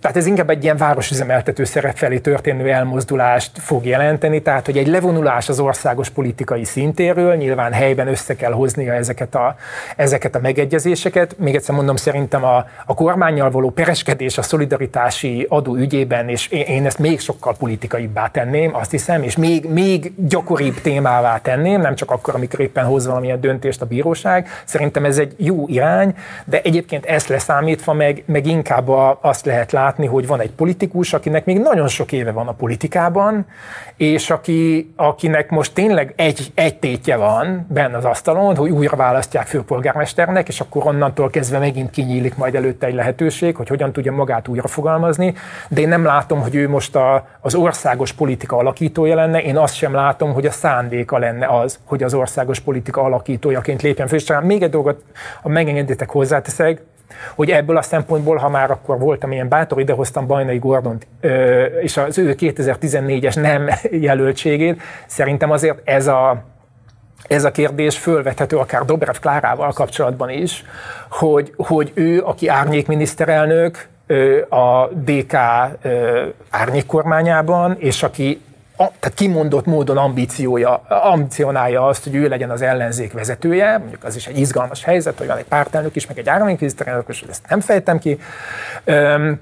tehát 0.00 0.16
ez 0.16 0.26
inkább 0.26 0.50
egy 0.50 0.62
ilyen 0.62 0.76
városüzemeltető 0.76 1.64
szerep 1.64 1.96
felé 1.96 2.18
történő 2.18 2.70
elmozdulást 2.70 3.50
fog 3.58 3.86
jelenteni, 3.86 4.42
tehát 4.42 4.66
hogy 4.66 4.78
egy 4.78 4.86
levonulás 4.86 5.48
az 5.48 5.60
országos 5.60 6.10
politikai 6.10 6.64
szintéről, 6.64 7.34
nyilván 7.34 7.72
helyben 7.72 8.08
össze 8.08 8.36
kell 8.36 8.52
hoznia 8.52 8.92
ezeket 8.92 9.34
a, 9.34 9.56
ezeket 9.96 10.34
a 10.34 10.38
megegyezéseket. 10.40 11.38
Még 11.38 11.54
egyszer 11.54 11.74
mondom, 11.74 11.96
szerintem 11.96 12.44
a, 12.44 12.66
a 12.86 12.94
kormányjal 12.94 13.50
való 13.50 13.70
pereskedés 13.70 14.38
a 14.38 14.42
szolidaritási 14.42 15.46
adó 15.48 15.74
ügyében, 15.74 16.28
és 16.28 16.48
én, 16.48 16.64
én 16.66 16.86
ezt 16.86 16.98
még 16.98 17.20
sokkal 17.20 17.54
politikaibbá 17.56 18.28
tenném, 18.28 18.74
azt 18.74 18.90
hiszem, 18.90 19.22
és 19.22 19.36
még, 19.36 19.70
még 19.70 20.12
gyakoribb 20.16 20.80
témává 20.80 21.38
tenném, 21.38 21.80
nem 21.80 21.94
csak 21.94 22.10
akkor, 22.10 22.34
amikor 22.34 22.60
éppen 22.60 22.84
hoz 22.84 23.06
valamilyen 23.06 23.40
döntést 23.40 23.82
a 23.82 23.86
bíróság. 23.86 24.48
Szerintem 24.64 25.04
ez 25.04 25.18
egy 25.18 25.34
jó 25.36 25.68
irány, 25.68 26.14
de 26.44 26.60
egyébként 26.62 27.04
ezt 27.04 27.28
leszámítva 27.28 27.92
meg, 27.92 28.22
meg 28.26 28.46
inkább 28.46 28.88
a, 28.88 29.18
azt 29.20 29.46
lehet 29.46 29.72
látni, 29.72 29.86
látni, 29.88 30.06
hogy 30.06 30.26
van 30.26 30.40
egy 30.40 30.50
politikus, 30.50 31.12
akinek 31.12 31.44
még 31.44 31.58
nagyon 31.58 31.88
sok 31.88 32.12
éve 32.12 32.30
van 32.30 32.48
a 32.48 32.52
politikában, 32.52 33.46
és 33.96 34.30
aki, 34.30 34.92
akinek 34.96 35.50
most 35.50 35.74
tényleg 35.74 36.12
egy, 36.16 36.52
egy 36.54 36.78
tétje 36.78 37.16
van 37.16 37.66
benne 37.68 37.96
az 37.96 38.04
asztalon, 38.04 38.56
hogy 38.56 38.70
újra 38.70 38.96
választják 38.96 39.46
főpolgármesternek, 39.46 40.48
és 40.48 40.60
akkor 40.60 40.86
onnantól 40.86 41.30
kezdve 41.30 41.58
megint 41.58 41.90
kinyílik 41.90 42.36
majd 42.36 42.54
előtte 42.54 42.86
egy 42.86 42.94
lehetőség, 42.94 43.56
hogy 43.56 43.68
hogyan 43.68 43.92
tudja 43.92 44.12
magát 44.12 44.48
újra 44.48 44.68
fogalmazni, 44.68 45.34
de 45.68 45.80
én 45.80 45.88
nem 45.88 46.04
látom, 46.04 46.40
hogy 46.40 46.54
ő 46.54 46.68
most 46.68 46.96
a, 46.96 47.26
az 47.40 47.54
országos 47.54 48.12
politika 48.12 48.56
alakítója 48.56 49.14
lenne, 49.14 49.42
én 49.42 49.56
azt 49.56 49.74
sem 49.74 49.94
látom, 49.94 50.32
hogy 50.32 50.46
a 50.46 50.50
szándéka 50.50 51.18
lenne 51.18 51.46
az, 51.46 51.78
hogy 51.84 52.02
az 52.02 52.14
országos 52.14 52.60
politika 52.60 53.02
alakítójaként 53.02 53.82
lépjen 53.82 54.06
föl. 54.06 54.40
Még 54.40 54.62
egy 54.62 54.70
dolgot, 54.70 55.02
ha 55.42 55.48
megengeditek 55.48 56.10
hozzáteszek, 56.10 56.82
hogy 57.34 57.50
ebből 57.50 57.76
a 57.76 57.82
szempontból, 57.82 58.36
ha 58.36 58.48
már 58.48 58.70
akkor 58.70 58.98
voltam 58.98 59.32
ilyen 59.32 59.48
bátor, 59.48 59.80
idehoztam 59.80 60.26
Bajnai 60.26 60.58
Gordont 60.58 61.06
és 61.80 61.96
az 61.96 62.18
ő 62.18 62.34
2014-es 62.38 63.40
nem 63.40 63.68
jelöltségét, 64.08 64.82
szerintem 65.06 65.50
azért 65.50 65.78
ez 65.84 66.06
a, 66.06 66.42
ez 67.28 67.44
a 67.44 67.50
kérdés 67.50 67.98
fölvethető 67.98 68.56
akár 68.56 68.84
Dobrev 68.84 69.16
Klárával 69.20 69.72
kapcsolatban 69.72 70.30
is, 70.30 70.64
hogy, 71.10 71.52
hogy 71.56 71.90
ő, 71.94 72.22
aki 72.22 72.48
árnyékminiszterelnök, 72.48 73.88
a 74.48 74.86
DK 74.86 75.34
árnyékkormányában, 76.50 77.76
és 77.78 78.02
aki 78.02 78.40
a, 78.80 78.90
tehát 79.00 79.14
kimondott 79.14 79.66
módon 79.66 79.96
ambíciója, 79.96 80.74
ambicionálja 80.88 81.86
azt, 81.86 82.04
hogy 82.04 82.14
ő 82.14 82.28
legyen 82.28 82.50
az 82.50 82.62
ellenzék 82.62 83.12
vezetője, 83.12 83.78
mondjuk 83.78 84.04
az 84.04 84.16
is 84.16 84.26
egy 84.26 84.38
izgalmas 84.38 84.84
helyzet, 84.84 85.18
hogy 85.18 85.26
van 85.26 85.36
egy 85.36 85.44
pártelnök 85.44 85.96
is, 85.96 86.06
meg 86.06 86.18
egy 86.18 86.28
államigazgatóelnök, 86.28 87.08
és 87.08 87.24
ezt 87.30 87.48
nem 87.48 87.60
fejtem 87.60 87.98
ki, 87.98 88.18
Üm, 88.84 89.40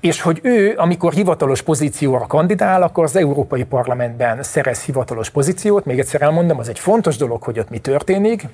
és 0.00 0.20
hogy 0.20 0.40
ő, 0.42 0.74
amikor 0.76 1.12
hivatalos 1.12 1.62
pozícióra 1.62 2.26
kandidál, 2.26 2.82
akkor 2.82 3.04
az 3.04 3.16
Európai 3.16 3.64
Parlamentben 3.64 4.42
szerez 4.42 4.82
hivatalos 4.82 5.30
pozíciót, 5.30 5.84
még 5.84 5.98
egyszer 5.98 6.22
elmondom, 6.22 6.58
az 6.58 6.68
egy 6.68 6.78
fontos 6.78 7.16
dolog, 7.16 7.42
hogy 7.42 7.58
ott 7.58 7.70
mi 7.70 7.78
történik, 7.78 8.46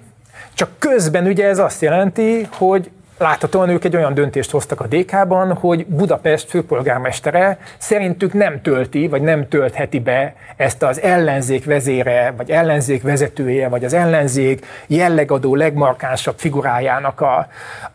csak 0.54 0.70
közben 0.78 1.26
ugye 1.26 1.46
ez 1.46 1.58
azt 1.58 1.82
jelenti, 1.82 2.48
hogy 2.52 2.90
Láthatóan 3.20 3.68
ők 3.68 3.84
egy 3.84 3.96
olyan 3.96 4.14
döntést 4.14 4.50
hoztak 4.50 4.80
a 4.80 4.86
DK-ban, 4.86 5.54
hogy 5.54 5.86
Budapest 5.86 6.48
főpolgármestere 6.48 7.58
szerintük 7.78 8.32
nem 8.32 8.62
tölti, 8.62 9.08
vagy 9.08 9.22
nem 9.22 9.48
töltheti 9.48 10.00
be 10.00 10.34
ezt 10.56 10.82
az 10.82 11.00
ellenzék 11.00 11.64
vezére, 11.64 12.34
vagy 12.36 12.50
ellenzék 12.50 13.02
vezetője, 13.02 13.68
vagy 13.68 13.84
az 13.84 13.92
ellenzék 13.92 14.66
jellegadó 14.86 15.54
legmarkánsabb 15.54 16.38
figurájának 16.38 17.20
a, 17.20 17.48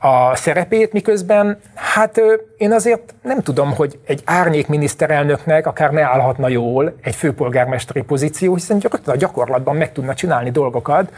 a 0.07 0.35
szerepét, 0.35 0.93
miközben 0.93 1.59
hát 1.73 2.21
én 2.57 2.71
azért 2.71 3.13
nem 3.21 3.41
tudom, 3.41 3.73
hogy 3.73 3.99
egy 4.05 4.21
árnyék 4.25 4.67
miniszterelnöknek 4.67 5.67
akár 5.67 5.91
ne 5.91 6.01
állhatna 6.01 6.47
jól 6.47 6.95
egy 7.01 7.15
főpolgármesteri 7.15 8.01
pozíció, 8.01 8.53
hiszen 8.53 8.79
gyakorlatilag 8.79 9.17
a 9.17 9.25
gyakorlatban 9.25 9.75
meg 9.75 9.91
tudna 9.91 10.13
csinálni 10.13 10.51
dolgokat, 10.51 11.11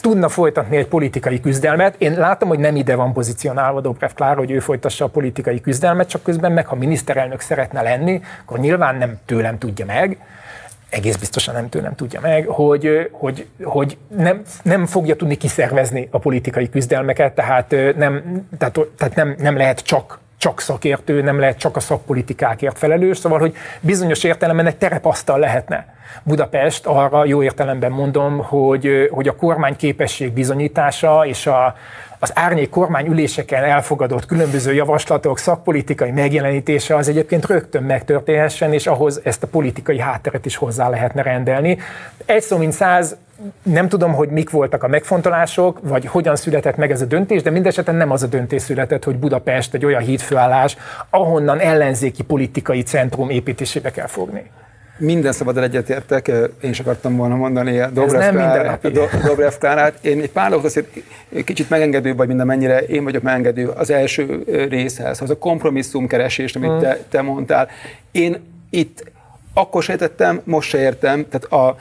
tudna 0.00 0.28
folytatni 0.28 0.76
egy 0.76 0.86
politikai 0.86 1.40
küzdelmet. 1.40 1.94
Én 1.98 2.18
látom, 2.18 2.48
hogy 2.48 2.58
nem 2.58 2.73
nem 2.74 2.82
ide 2.82 2.94
van 2.94 3.12
pozícionálva 3.12 3.80
Dobrev 3.80 4.10
Klára, 4.10 4.38
hogy 4.38 4.50
ő 4.50 4.58
folytassa 4.58 5.04
a 5.04 5.08
politikai 5.08 5.60
küzdelmet, 5.60 6.08
csak 6.08 6.22
közben 6.22 6.52
meg, 6.52 6.66
ha 6.66 6.74
miniszterelnök 6.74 7.40
szeretne 7.40 7.82
lenni, 7.82 8.22
akkor 8.44 8.58
nyilván 8.58 8.96
nem 8.96 9.18
tőlem 9.24 9.58
tudja 9.58 9.84
meg, 9.84 10.18
egész 10.88 11.16
biztosan 11.16 11.54
nem 11.54 11.68
tőlem 11.68 11.94
tudja 11.94 12.20
meg, 12.20 12.46
hogy, 12.46 13.08
hogy, 13.12 13.46
hogy 13.62 13.96
nem, 14.16 14.42
nem 14.62 14.86
fogja 14.86 15.16
tudni 15.16 15.36
kiszervezni 15.36 16.08
a 16.10 16.18
politikai 16.18 16.68
küzdelmeket, 16.68 17.34
tehát 17.34 17.70
nem, 17.96 18.44
tehát, 18.58 18.78
tehát 18.96 19.14
nem, 19.14 19.34
nem 19.38 19.56
lehet 19.56 19.80
csak 19.80 20.18
csak 20.44 20.60
szakértő, 20.60 21.22
nem 21.22 21.38
lehet 21.38 21.58
csak 21.58 21.76
a 21.76 21.80
szakpolitikákért 21.80 22.78
felelős, 22.78 23.18
szóval, 23.18 23.38
hogy 23.38 23.56
bizonyos 23.80 24.24
értelemben 24.24 24.66
egy 24.66 24.76
terepasztal 24.76 25.38
lehetne 25.38 25.94
Budapest 26.22 26.86
arra, 26.86 27.24
jó 27.24 27.42
értelemben 27.42 27.92
mondom, 27.92 28.38
hogy, 28.38 29.08
hogy 29.10 29.28
a 29.28 29.36
kormány 29.36 29.76
képesség 29.76 30.32
bizonyítása 30.32 31.26
és 31.26 31.46
a, 31.46 31.76
az 32.18 32.32
árnyék 32.34 32.70
kormány 32.70 33.06
üléseken 33.06 33.64
elfogadott 33.64 34.26
különböző 34.26 34.74
javaslatok, 34.74 35.38
szakpolitikai 35.38 36.10
megjelenítése 36.10 36.96
az 36.96 37.08
egyébként 37.08 37.46
rögtön 37.46 37.82
megtörténhessen, 37.82 38.72
és 38.72 38.86
ahhoz 38.86 39.20
ezt 39.24 39.42
a 39.42 39.46
politikai 39.46 39.98
hátteret 39.98 40.46
is 40.46 40.56
hozzá 40.56 40.88
lehetne 40.88 41.22
rendelni. 41.22 41.78
Egy 42.24 42.42
szó 42.42 42.56
mint 42.56 42.72
száz, 42.72 43.16
nem 43.62 43.88
tudom, 43.88 44.12
hogy 44.12 44.28
mik 44.28 44.50
voltak 44.50 44.82
a 44.82 44.88
megfontolások, 44.88 45.78
vagy 45.82 46.06
hogyan 46.06 46.36
született 46.36 46.76
meg 46.76 46.90
ez 46.90 47.00
a 47.00 47.04
döntés, 47.04 47.42
de 47.42 47.50
mindeseten 47.50 47.94
nem 47.94 48.10
az 48.10 48.22
a 48.22 48.26
döntés 48.26 48.62
született, 48.62 49.04
hogy 49.04 49.16
Budapest 49.16 49.74
egy 49.74 49.84
olyan 49.84 50.02
hídfőállás, 50.02 50.76
ahonnan 51.10 51.58
ellenzéki 51.58 52.22
politikai 52.22 52.82
centrum 52.82 53.30
építésébe 53.30 53.90
kell 53.90 54.06
fogni. 54.06 54.50
Minden 54.98 55.32
szabad 55.32 55.58
egyetértek, 55.58 56.28
én 56.60 56.70
is 56.70 56.80
akartam 56.80 57.16
volna 57.16 57.36
mondani 57.36 57.78
a 57.78 57.90
Dobrev, 57.90 58.30
Klár, 58.30 58.78
Dobrev 59.24 59.52
Klárát. 59.58 59.94
Én 60.00 60.20
egy 60.20 60.30
pár 60.30 60.48
dolgot 60.48 60.66
azért 60.66 60.86
kicsit 61.44 61.70
megengedő 61.70 62.14
vagy 62.14 62.26
minden 62.26 62.46
mennyire 62.46 62.78
én 62.78 63.04
vagyok 63.04 63.22
megengedő 63.22 63.68
az 63.68 63.90
első 63.90 64.44
részhez, 64.68 65.20
az 65.20 65.30
a 65.30 65.38
kompromisszumkeresés, 65.38 66.54
amit 66.54 66.70
hmm. 66.70 66.80
te, 66.80 66.98
te 67.08 67.22
mondtál. 67.22 67.68
Én 68.10 68.40
itt 68.70 69.12
akkor 69.54 69.82
se 69.82 69.92
értettem, 69.92 70.40
most 70.44 70.68
se 70.68 70.78
értem, 70.78 71.26
tehát 71.28 71.44
a 71.44 71.76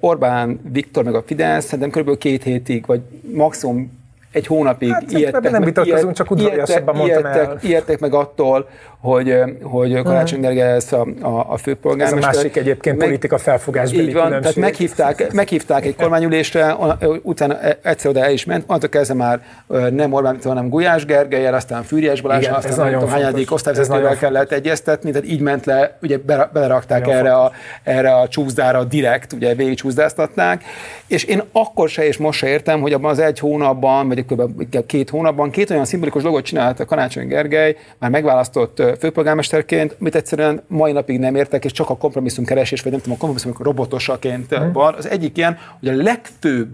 Orbán 0.00 0.60
Viktor 0.72 1.04
meg 1.04 1.14
a 1.14 1.22
Fidesz 1.26 1.64
szerintem 1.64 2.02
kb. 2.02 2.18
két 2.18 2.42
hétig, 2.42 2.86
vagy 2.86 3.00
maximum 3.34 3.98
egy 4.32 4.46
hónapig 4.46 4.92
hát, 4.92 5.12
ijedtek, 5.12 5.50
nem 5.50 5.62
vitatkozunk, 5.62 6.14
csak 6.14 6.30
udvariasabban 6.30 6.96
mondtam 6.96 7.22
ijedtek, 7.24 7.46
el. 7.46 7.58
Ijedtek 7.62 8.00
meg 8.00 8.14
attól, 8.14 8.68
hogy, 9.00 9.42
hogy 9.62 10.02
Karácsony 10.02 10.40
Gergely 10.40 10.72
ez 10.72 10.92
a, 10.92 11.06
a, 11.20 11.52
a 11.52 11.56
főpolgármester. 11.56 12.30
Ez 12.30 12.36
a 12.36 12.38
másik 12.38 12.56
egyébként 12.56 12.96
meg, 12.96 13.06
politika 13.06 13.38
felfogásbeli 13.38 14.06
Így 14.06 14.12
van, 14.12 14.24
különbség. 14.24 14.54
tehát 14.54 14.70
meghívták, 14.70 15.32
meghívták 15.32 15.84
egy 15.84 15.96
kormányülésre, 15.96 16.76
utána 17.22 17.60
e- 17.60 17.78
egyszer 17.82 18.10
oda 18.10 18.24
el 18.24 18.32
is 18.32 18.44
ment, 18.44 18.64
onnantól 18.66 18.88
kezdve 18.88 19.14
már 19.14 19.42
nem 19.90 20.12
Orbán 20.12 20.38
hanem 20.44 20.68
Gulyás 20.68 21.04
Gergelyel, 21.04 21.54
aztán 21.54 21.82
Fűriás 21.82 22.20
Balázs, 22.20 22.42
Igen, 22.42 22.54
aztán 22.54 22.76
nem 22.76 22.92
tudom, 22.92 23.08
hányadik 23.08 23.52
osztályvezetővel 23.52 24.16
kellett 24.16 24.52
egyeztetni, 24.52 25.10
tehát 25.10 25.28
így 25.28 25.40
ment 25.40 25.66
le, 25.66 25.98
ugye 26.02 26.18
belerakták 26.52 27.08
erre 27.08 27.34
a, 27.34 27.52
erre 27.82 28.14
a 28.14 28.28
csúszdára 28.28 28.84
direkt, 28.84 29.32
ugye 29.32 29.54
végig 29.54 29.76
csúszdáztatták, 29.76 30.64
és 31.06 31.24
én 31.24 31.42
akkor 31.52 31.88
se 31.88 32.06
és 32.06 32.16
most 32.16 32.38
se 32.38 32.48
értem, 32.48 32.80
hogy 32.80 32.92
abban 32.92 33.10
az 33.10 33.18
egy 33.18 33.38
hónapban, 33.38 34.08
vagy 34.08 34.24
kb. 34.24 34.86
két 34.86 35.10
hónapban 35.10 35.50
két 35.50 35.70
olyan 35.70 35.84
szimbolikus 35.84 36.22
dolgot 36.22 36.44
csinált 36.44 36.80
a 36.80 36.84
Karácsony 36.84 37.26
Gergely, 37.26 37.76
már 37.98 38.10
megválasztott 38.10 38.82
főpolgármesterként, 38.98 39.96
amit 40.00 40.14
egyszerűen 40.14 40.62
mai 40.66 40.92
napig 40.92 41.18
nem 41.18 41.34
értek, 41.34 41.64
és 41.64 41.72
csak 41.72 41.90
a 41.90 41.96
kompromisszum 41.96 42.44
keresés, 42.44 42.82
vagy 42.82 42.92
nem 42.92 43.00
tudom, 43.00 43.16
a 43.16 43.20
kompromisszum 43.20 43.64
robotosaként 43.64 44.60
mm. 44.60 44.72
van. 44.72 44.94
Az 44.94 45.08
egyik 45.08 45.36
ilyen, 45.36 45.58
hogy 45.80 45.88
a 45.88 46.02
legfőbb 46.02 46.68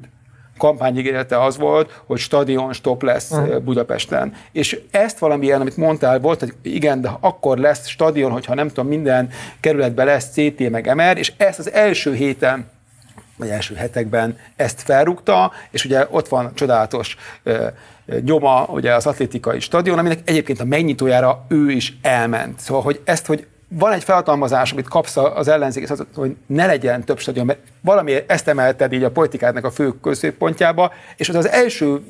kampányigényete 0.59 1.43
az 1.43 1.59
volt, 1.59 2.03
hogy 2.07 2.19
stadion 2.19 2.73
stop 2.73 3.03
lesz 3.03 3.31
uh-huh. 3.31 3.59
Budapesten. 3.59 4.35
És 4.53 4.81
ezt 4.91 5.19
valamilyen, 5.19 5.61
amit 5.61 5.77
mondtál, 5.77 6.21
volt, 6.21 6.41
hogy 6.41 6.55
igen, 6.63 7.01
de 7.01 7.11
akkor 7.21 7.59
lesz 7.59 7.87
stadion, 7.87 8.31
hogyha 8.31 8.55
nem 8.55 8.69
tudom, 8.69 8.87
minden 8.87 9.31
kerületben 9.61 10.07
lesz 10.07 10.31
CT 10.31 10.71
meg 10.71 10.95
MR, 10.95 11.19
és 11.19 11.33
ezt 11.37 11.59
az 11.59 11.73
első 11.73 12.15
héten 12.15 12.73
vagy 13.37 13.49
első 13.49 13.75
hetekben 13.75 14.39
ezt 14.57 14.83
felrúgta, 14.83 15.53
és 15.71 15.85
ugye 15.85 16.07
ott 16.11 16.29
van 16.29 16.55
csodálatos 16.55 17.17
nyoma, 18.25 18.65
ugye 18.65 18.95
az 18.95 19.07
atlétikai 19.07 19.61
stadion, 19.61 19.99
aminek 19.99 20.19
egyébként 20.25 20.61
a 20.61 20.65
megnyitójára 20.65 21.45
ő 21.49 21.71
is 21.71 21.97
elment. 22.03 22.61
Szóval, 22.61 22.83
hogy 22.83 23.01
ezt, 23.05 23.27
hogy 23.27 23.47
van 23.69 23.93
egy 23.93 24.05
felhatalmazás, 24.05 24.73
amit 24.73 24.89
kapsz 24.89 25.17
az 25.17 25.49
ellenzék, 25.49 25.89
hogy 26.15 26.37
ne 26.47 26.67
legyen 26.67 27.05
több 27.05 27.19
stadion, 27.19 27.47
mert 27.47 27.59
valami 27.81 28.15
ezt 28.27 28.49
emelted 28.49 28.93
így 28.93 29.03
a 29.03 29.11
politikádnak 29.11 29.65
a 29.65 29.71
fő 29.71 29.93
középpontjába, 30.01 30.93
és 31.17 31.29
az 31.29 31.35
az 31.35 31.49
első 31.49 32.01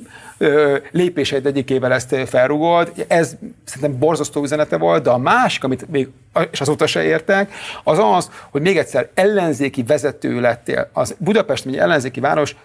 lépéseid 0.90 1.46
egyikével 1.46 1.92
ezt 1.92 2.16
felrugod. 2.26 2.92
Ez 3.08 3.36
szerintem 3.64 3.98
borzasztó 3.98 4.42
üzenete 4.42 4.76
volt, 4.76 5.02
de 5.02 5.10
a 5.10 5.18
másik, 5.18 5.64
amit 5.64 5.90
még 5.90 6.08
és 6.50 6.60
azóta 6.60 6.86
se 6.86 7.02
értek, 7.02 7.52
az 7.84 7.98
az, 8.02 8.30
hogy 8.50 8.62
még 8.62 8.78
egyszer 8.78 9.08
ellenzéki 9.14 9.82
vezető 9.82 10.40
lettél. 10.40 10.88
Az 10.92 11.14
Budapest, 11.18 11.66
egy 11.66 11.76
ellenzéki 11.76 12.20
város, 12.20 12.56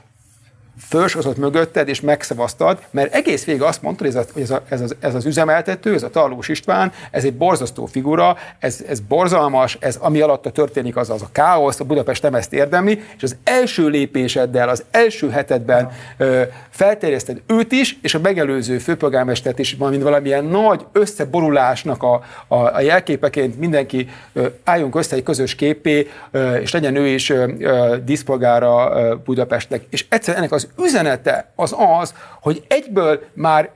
fölsorozott 0.87 1.37
mögötted, 1.37 1.87
és 1.87 2.01
megszavaztad, 2.01 2.79
mert 2.91 3.13
egész 3.13 3.45
végig 3.45 3.61
azt 3.61 3.81
mondtad, 3.81 4.07
hogy 4.07 4.15
ez, 4.15 4.25
a, 4.27 4.39
ez, 4.39 4.51
a, 4.51 4.61
ez, 4.69 4.81
az, 4.81 4.95
ez 4.99 5.15
az 5.15 5.25
üzemeltető, 5.25 5.93
ez 5.93 6.03
a 6.03 6.09
Tarlós 6.09 6.47
István, 6.47 6.91
ez 7.11 7.23
egy 7.23 7.33
borzasztó 7.33 7.85
figura, 7.85 8.37
ez, 8.59 8.83
ez 8.87 8.99
borzalmas, 8.99 9.77
ez 9.79 9.95
ami 9.95 10.21
alatta 10.21 10.49
történik, 10.49 10.95
az 10.95 11.09
az 11.09 11.21
a 11.21 11.29
káosz, 11.31 11.79
a 11.79 11.83
Budapest 11.83 12.23
nem 12.23 12.35
ezt 12.35 12.53
érdemli, 12.53 13.03
és 13.17 13.23
az 13.23 13.35
első 13.43 13.87
lépéseddel, 13.87 14.69
az 14.69 14.83
első 14.91 15.29
hetedben 15.29 15.91
ö, 16.17 16.41
felterjeszted 16.69 17.41
őt 17.47 17.71
is, 17.71 17.97
és 18.01 18.13
a 18.13 18.19
megelőző 18.19 18.77
főpolgármestert 18.77 19.59
is, 19.59 19.75
mint 19.75 20.03
valamilyen 20.03 20.45
nagy 20.45 20.85
összeborulásnak 20.91 22.03
a, 22.03 22.23
a, 22.47 22.55
a 22.55 22.81
jelképeként 22.81 23.59
mindenki 23.59 24.09
ö, 24.33 24.47
álljunk 24.63 24.95
össze 24.95 25.15
egy 25.15 25.23
közös 25.23 25.55
képé, 25.55 26.07
ö, 26.31 26.55
és 26.55 26.71
legyen 26.71 26.95
ő 26.95 27.07
is 27.07 27.29
ö, 27.29 27.51
ö, 27.59 27.95
díszpolgára 28.05 28.91
ö, 28.93 29.15
Budapestnek. 29.15 29.85
És 29.89 30.05
egyszer 30.09 30.35
ennek 30.35 30.51
az 30.51 30.68
üzenete 30.77 31.51
az 31.55 31.75
az, 31.99 32.13
hogy 32.41 32.63
egyből 32.67 33.23
már 33.33 33.69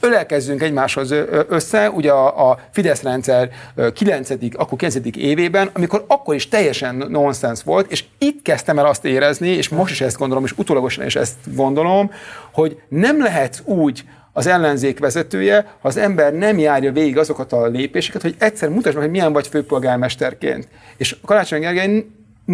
ölelkezzünk 0.00 0.62
egymáshoz 0.62 1.14
össze, 1.48 1.90
ugye 1.90 2.10
a, 2.10 2.50
a 2.50 2.58
Fidesz 2.70 3.02
rendszer 3.02 3.50
9. 3.94 4.30
akkor 4.52 4.78
9. 4.78 4.96
évében, 5.16 5.70
amikor 5.72 6.04
akkor 6.06 6.34
is 6.34 6.48
teljesen 6.48 6.94
nonsens 7.08 7.62
volt, 7.62 7.90
és 7.90 8.04
itt 8.18 8.42
kezdtem 8.42 8.78
el 8.78 8.86
azt 8.86 9.04
érezni, 9.04 9.48
és 9.48 9.68
most 9.68 9.92
is 9.92 10.00
ezt 10.00 10.18
gondolom, 10.18 10.44
és 10.44 10.52
utólagosan 10.56 11.06
is 11.06 11.16
ezt 11.16 11.54
gondolom, 11.54 12.10
hogy 12.52 12.82
nem 12.88 13.22
lehet 13.22 13.62
úgy 13.64 14.04
az 14.32 14.46
ellenzék 14.46 14.98
vezetője, 14.98 15.74
ha 15.80 15.88
az 15.88 15.96
ember 15.96 16.32
nem 16.32 16.58
járja 16.58 16.92
végig 16.92 17.18
azokat 17.18 17.52
a 17.52 17.66
lépéseket, 17.66 18.22
hogy 18.22 18.34
egyszer 18.38 18.68
mutasd 18.68 18.94
meg, 18.94 19.02
hogy 19.04 19.12
milyen 19.12 19.32
vagy 19.32 19.46
főpolgármesterként. 19.46 20.68
És 20.96 21.16
Karácsony 21.24 21.60
Gergely 21.60 22.06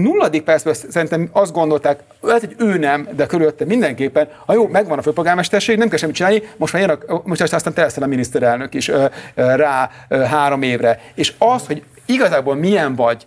nulladik 0.03 0.43
percben 0.43 0.75
szerintem 0.75 1.29
azt 1.33 1.53
gondolták, 1.53 2.01
lehet, 2.21 2.41
hogy 2.41 2.55
ő 2.59 2.79
nem, 2.79 3.09
de 3.17 3.27
körülötte 3.27 3.65
mindenképpen, 3.65 4.29
ha 4.47 4.53
jó, 4.53 4.69
megvan 4.69 4.99
a 4.99 5.03
főpolgármesterség, 5.03 5.79
nem 5.79 5.89
kell 5.89 5.99
semmit 5.99 6.15
csinálni, 6.15 6.43
most 6.57 6.73
már 6.73 6.83
jön 6.83 6.99
a, 7.07 7.21
most 7.25 7.41
aztán 7.53 7.73
te 7.73 7.91
a 8.01 8.07
miniszterelnök 8.07 8.75
is 8.75 8.91
rá 9.35 9.91
három 10.11 10.63
évre. 10.63 11.01
És 11.15 11.33
az, 11.39 11.67
hogy 11.67 11.83
igazából 12.07 12.55
milyen 12.55 12.95
vagy, 12.95 13.25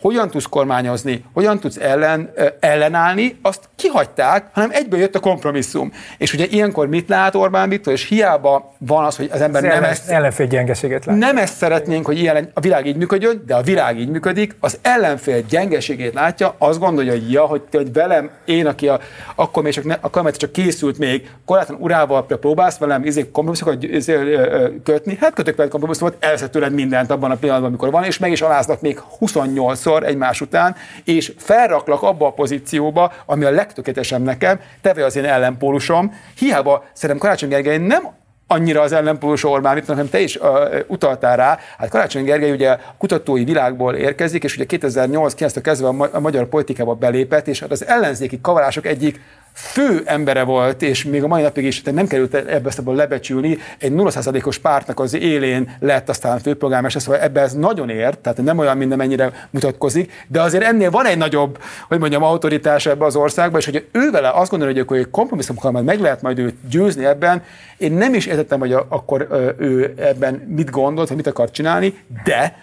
hogyan 0.00 0.30
tudsz 0.30 0.44
kormányozni, 0.44 1.24
hogyan 1.32 1.60
tudsz 1.60 1.76
ellen, 1.76 2.30
ellenállni, 2.60 3.38
azt 3.42 3.68
kihagyták, 3.76 4.46
hanem 4.52 4.70
egyből 4.72 5.00
jött 5.00 5.14
a 5.14 5.20
kompromisszum. 5.20 5.92
És 6.18 6.34
ugye 6.34 6.46
ilyenkor 6.50 6.88
mit 6.88 7.08
lát 7.08 7.34
Orbán 7.34 7.68
Viktor, 7.68 7.92
és 7.92 8.08
hiába 8.08 8.74
van 8.78 9.04
az, 9.04 9.16
hogy 9.16 9.30
az 9.32 9.40
ember 9.40 9.62
az 9.62 9.68
nem 9.68 9.78
ellen, 9.78 9.90
ezt... 9.90 10.10
Ellenfél 10.10 10.46
gyengeséget 10.46 11.04
lát. 11.04 11.16
Nem 11.16 11.36
ezt 11.36 11.56
szeretnénk, 11.56 12.06
hogy 12.06 12.18
ilyen, 12.18 12.50
a 12.54 12.60
világ 12.60 12.86
így 12.86 12.96
működjön, 12.96 13.42
de 13.46 13.54
a 13.54 13.62
világ 13.62 13.98
így 13.98 14.08
működik, 14.08 14.56
az 14.60 14.78
ellenfél 14.82 15.42
gyengeségét 15.48 16.14
látja, 16.14 16.54
azt 16.58 16.78
gondolja, 16.78 17.12
hogy 17.12 17.32
ja, 17.32 17.42
hogy, 17.42 17.62
hogy 17.72 17.92
velem, 17.92 18.30
én, 18.44 18.66
aki 18.66 18.88
a, 18.88 19.00
akkor 19.34 19.62
még 19.62 19.72
csak, 19.72 19.84
ne, 19.84 19.96
akkor 20.00 20.30
csak 20.30 20.52
készült 20.52 20.98
még, 20.98 21.30
korlátlan 21.44 21.78
urával 21.80 22.26
próbálsz 22.26 22.78
velem 22.78 23.04
izé, 23.04 23.30
kompromisszokat 23.30 23.82
izé, 23.82 24.38
kötni, 24.84 25.16
hát 25.20 25.34
kötök 25.34 25.56
veled 25.56 25.70
kompromisszumot, 25.70 26.16
elveszett 26.20 26.50
tőled 26.50 26.72
mindent 26.72 27.10
abban 27.10 27.30
a 27.30 27.34
pillanatban, 27.36 27.68
amikor 27.68 27.90
van, 27.90 28.04
és 28.04 28.18
meg 28.18 28.30
is 28.30 28.42
aláznak 28.42 28.80
még 28.80 28.98
28 28.98 29.86
szor 29.90 30.04
egymás 30.04 30.40
után, 30.40 30.76
és 31.04 31.32
felraklak 31.36 32.02
abba 32.02 32.26
a 32.26 32.32
pozícióba, 32.32 33.12
ami 33.26 33.44
a 33.44 33.50
legtökéletesebb 33.50 34.22
nekem, 34.22 34.60
te 34.80 34.92
vagy 34.94 35.02
az 35.02 35.16
én 35.16 35.24
ellenpólusom. 35.24 36.14
Hiába 36.38 36.84
szerintem 36.92 37.18
Karácsony 37.18 37.48
Gergely 37.48 37.78
nem 37.78 38.08
annyira 38.46 38.80
az 38.80 38.92
ellenpólus 38.92 39.44
Orbán 39.44 39.74
Viktor, 39.74 39.94
hanem 39.94 40.10
te 40.10 40.20
is 40.20 40.36
uh, 40.36 40.46
utaltál 40.86 41.36
rá. 41.36 41.58
Hát 41.78 41.88
Karácsony 41.88 42.24
Gergely 42.24 42.50
ugye 42.50 42.78
kutatói 42.98 43.44
világból 43.44 43.94
érkezik, 43.94 44.44
és 44.44 44.56
ugye 44.56 44.64
2008-9 44.68 45.56
kezdve 45.62 45.88
a 46.12 46.20
magyar 46.20 46.46
politikába 46.46 46.94
belépett, 46.94 47.48
és 47.48 47.60
hát 47.60 47.70
az 47.70 47.86
ellenzéki 47.86 48.40
kavarások 48.40 48.86
egyik 48.86 49.20
fő 49.52 50.02
embere 50.04 50.42
volt, 50.42 50.82
és 50.82 51.04
még 51.04 51.22
a 51.22 51.26
mai 51.26 51.42
napig 51.42 51.64
is 51.64 51.82
nem 51.82 52.06
került 52.06 52.34
ebbe 52.34 52.68
ezt 52.68 52.82
lebecsülni, 52.84 53.58
egy 53.78 53.92
0%-os 53.94 54.58
pártnak 54.58 55.00
az 55.00 55.14
élén 55.14 55.76
lett 55.78 56.08
aztán 56.08 56.38
főpolgármester, 56.38 57.02
szóval 57.02 57.20
ebbe 57.20 57.40
ez 57.40 57.52
nagyon 57.52 57.90
ért, 57.90 58.18
tehát 58.18 58.42
nem 58.42 58.58
olyan 58.58 58.76
minden 58.76 58.98
mennyire 58.98 59.48
mutatkozik, 59.50 60.12
de 60.28 60.40
azért 60.40 60.64
ennél 60.64 60.90
van 60.90 61.06
egy 61.06 61.18
nagyobb, 61.18 61.58
hogy 61.88 61.98
mondjam, 61.98 62.22
autoritás 62.22 62.86
ebbe 62.86 63.04
az 63.04 63.16
országban, 63.16 63.60
és 63.60 63.64
hogy 63.66 63.88
ő 63.92 64.10
vele 64.10 64.30
azt 64.30 64.50
gondolja, 64.50 64.74
hogy 64.74 64.82
akkor 64.82 64.96
egy 64.96 65.10
kompromisszumokkal 65.10 65.70
majd 65.70 65.84
meg 65.84 66.00
lehet 66.00 66.22
majd 66.22 66.38
őt 66.38 66.54
győzni 66.68 67.04
ebben, 67.04 67.42
én 67.76 67.92
nem 67.92 68.14
is 68.14 68.26
értettem, 68.26 68.58
hogy 68.58 68.72
akkor 68.72 69.28
ő 69.58 69.94
ebben 69.96 70.34
mit 70.34 70.70
gondolt, 70.70 71.08
hogy 71.08 71.16
mit 71.16 71.26
akar 71.26 71.50
csinálni, 71.50 71.98
de 72.24 72.56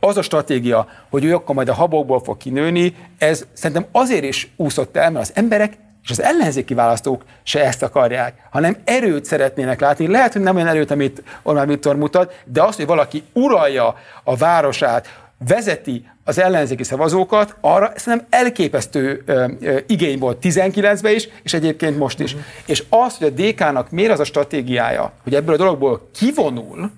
az 0.00 0.16
a 0.16 0.22
stratégia, 0.22 0.88
hogy 1.10 1.24
ő 1.24 1.34
akkor 1.34 1.54
majd 1.54 1.68
a 1.68 1.74
habokból 1.74 2.20
fog 2.20 2.36
kinőni, 2.36 2.94
ez 3.18 3.46
szerintem 3.52 3.86
azért 3.92 4.24
is 4.24 4.52
úszott 4.56 4.96
el, 4.96 5.10
mert 5.10 5.24
az 5.24 5.32
emberek 5.34 5.72
és 6.08 6.18
az 6.18 6.22
ellenzéki 6.22 6.74
választók 6.74 7.22
se 7.42 7.64
ezt 7.64 7.82
akarják, 7.82 8.34
hanem 8.50 8.76
erőt 8.84 9.24
szeretnének 9.24 9.80
látni. 9.80 10.06
Lehet, 10.06 10.32
hogy 10.32 10.42
nem 10.42 10.56
olyan 10.56 10.68
erőt, 10.68 10.90
amit 10.90 11.22
Orbán 11.42 11.68
Viktor 11.68 11.96
mutat, 11.96 12.42
de 12.44 12.62
azt, 12.62 12.76
hogy 12.76 12.86
valaki 12.86 13.22
uralja 13.32 13.94
a 14.24 14.36
városát, 14.36 15.08
vezeti 15.46 16.08
az 16.24 16.38
ellenzéki 16.38 16.82
szavazókat, 16.82 17.56
arra 17.60 17.92
szerintem 17.96 18.26
elképesztő 18.30 19.22
ö, 19.26 19.46
ö, 19.60 19.78
igény 19.86 20.18
volt 20.18 20.38
19-ben 20.42 21.14
is, 21.14 21.28
és 21.42 21.52
egyébként 21.52 21.98
most 21.98 22.20
is. 22.20 22.32
Uh-huh. 22.32 22.48
És 22.66 22.84
az, 22.88 23.16
hogy 23.16 23.26
a 23.26 23.42
DK-nak 23.42 23.90
miért 23.90 24.12
az 24.12 24.20
a 24.20 24.24
stratégiája, 24.24 25.12
hogy 25.22 25.34
ebből 25.34 25.54
a 25.54 25.58
dologból 25.58 26.08
kivonul, 26.14 26.90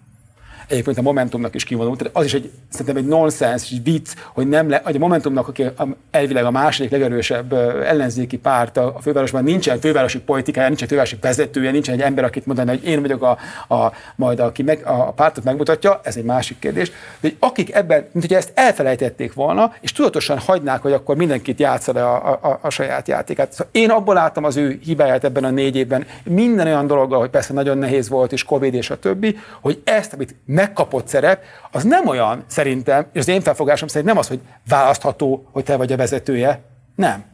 egyébként 0.71 0.99
a 0.99 1.03
Momentumnak 1.03 1.55
is 1.55 1.65
kivonult, 1.65 1.99
tehát 1.99 2.17
az 2.17 2.25
is 2.25 2.35
egy, 2.35 2.51
szerintem 2.69 2.97
egy 2.97 3.07
nonsens, 3.07 3.71
egy 3.71 3.83
vicc, 3.83 4.09
hogy 4.33 4.49
nem 4.49 4.69
le, 4.69 4.81
hogy 4.85 4.97
a 4.97 4.99
Momentumnak, 4.99 5.49
aki 5.49 5.65
elvileg 6.11 6.45
a 6.45 6.51
második 6.51 6.91
legerősebb 6.91 7.53
ellenzéki 7.85 8.39
párt 8.39 8.77
a, 8.77 8.95
a 8.97 9.01
fővárosban, 9.01 9.45
nincsen 9.45 9.81
fővárosi 9.81 10.21
politikája, 10.21 10.69
nincsen 10.69 10.89
fővárosi 10.89 11.17
vezetője, 11.21 11.71
nincsen 11.71 11.95
egy 11.95 12.01
ember, 12.01 12.25
akit 12.25 12.47
mondani, 12.47 12.69
hogy 12.69 12.85
én 12.85 13.01
vagyok 13.01 13.23
a, 13.23 13.39
a 13.75 13.93
majd 14.17 14.41
aki 14.41 14.63
meg, 14.63 14.83
a 14.85 15.13
pártot 15.13 15.45
megmutatja, 15.45 16.01
ez 16.03 16.17
egy 16.17 16.25
másik 16.25 16.59
kérdés. 16.59 16.93
De 17.21 17.29
akik 17.39 17.75
ebben, 17.75 18.09
mint 18.13 18.27
hogy 18.27 18.37
ezt 18.37 18.53
elfelejtették 18.55 19.33
volna, 19.33 19.73
és 19.81 19.93
tudatosan 19.93 20.39
hagynák, 20.39 20.83
hogy 20.83 20.93
akkor 20.93 21.17
mindenkit 21.17 21.61
játsza 21.61 21.93
le 21.93 22.05
a, 22.05 22.39
a, 22.43 22.59
a 22.63 22.71
saját 22.71 23.09
játékát. 23.09 23.53
Szóval 23.53 23.69
én 23.73 23.91
abból 23.91 24.15
láttam 24.15 24.45
az 24.45 24.57
ő 24.57 24.79
hibáját 24.83 25.25
ebben 25.25 25.45
a 25.45 25.51
négy 25.51 25.77
évben, 25.77 26.07
minden 26.25 26.67
olyan 26.67 26.87
dologgal, 26.87 27.19
hogy 27.19 27.31
persze 27.31 27.53
nagyon 27.53 27.79
nehéz 27.79 28.09
volt, 28.09 28.33
és 28.33 28.45
Covid 28.45 28.75
és 28.75 28.91
a 28.91 28.99
többi, 28.99 29.39
hogy 29.61 29.83
ezt, 29.85 30.13
amit 30.13 30.35
megkapott 30.61 31.09
szerep, 31.09 31.43
az 31.71 31.85
nem 31.85 32.09
olyan 32.09 32.45
szerintem, 32.47 33.07
és 33.13 33.21
az 33.21 33.29
én 33.29 33.41
felfogásom 33.41 33.89
szerint 33.89 34.09
nem 34.09 34.19
az, 34.19 34.29
hogy 34.29 34.41
választható, 34.69 35.49
hogy 35.53 35.65
te 35.65 35.77
vagy 35.77 35.93
a 35.93 35.97
vezetője. 35.97 36.61
Nem. 36.97 37.25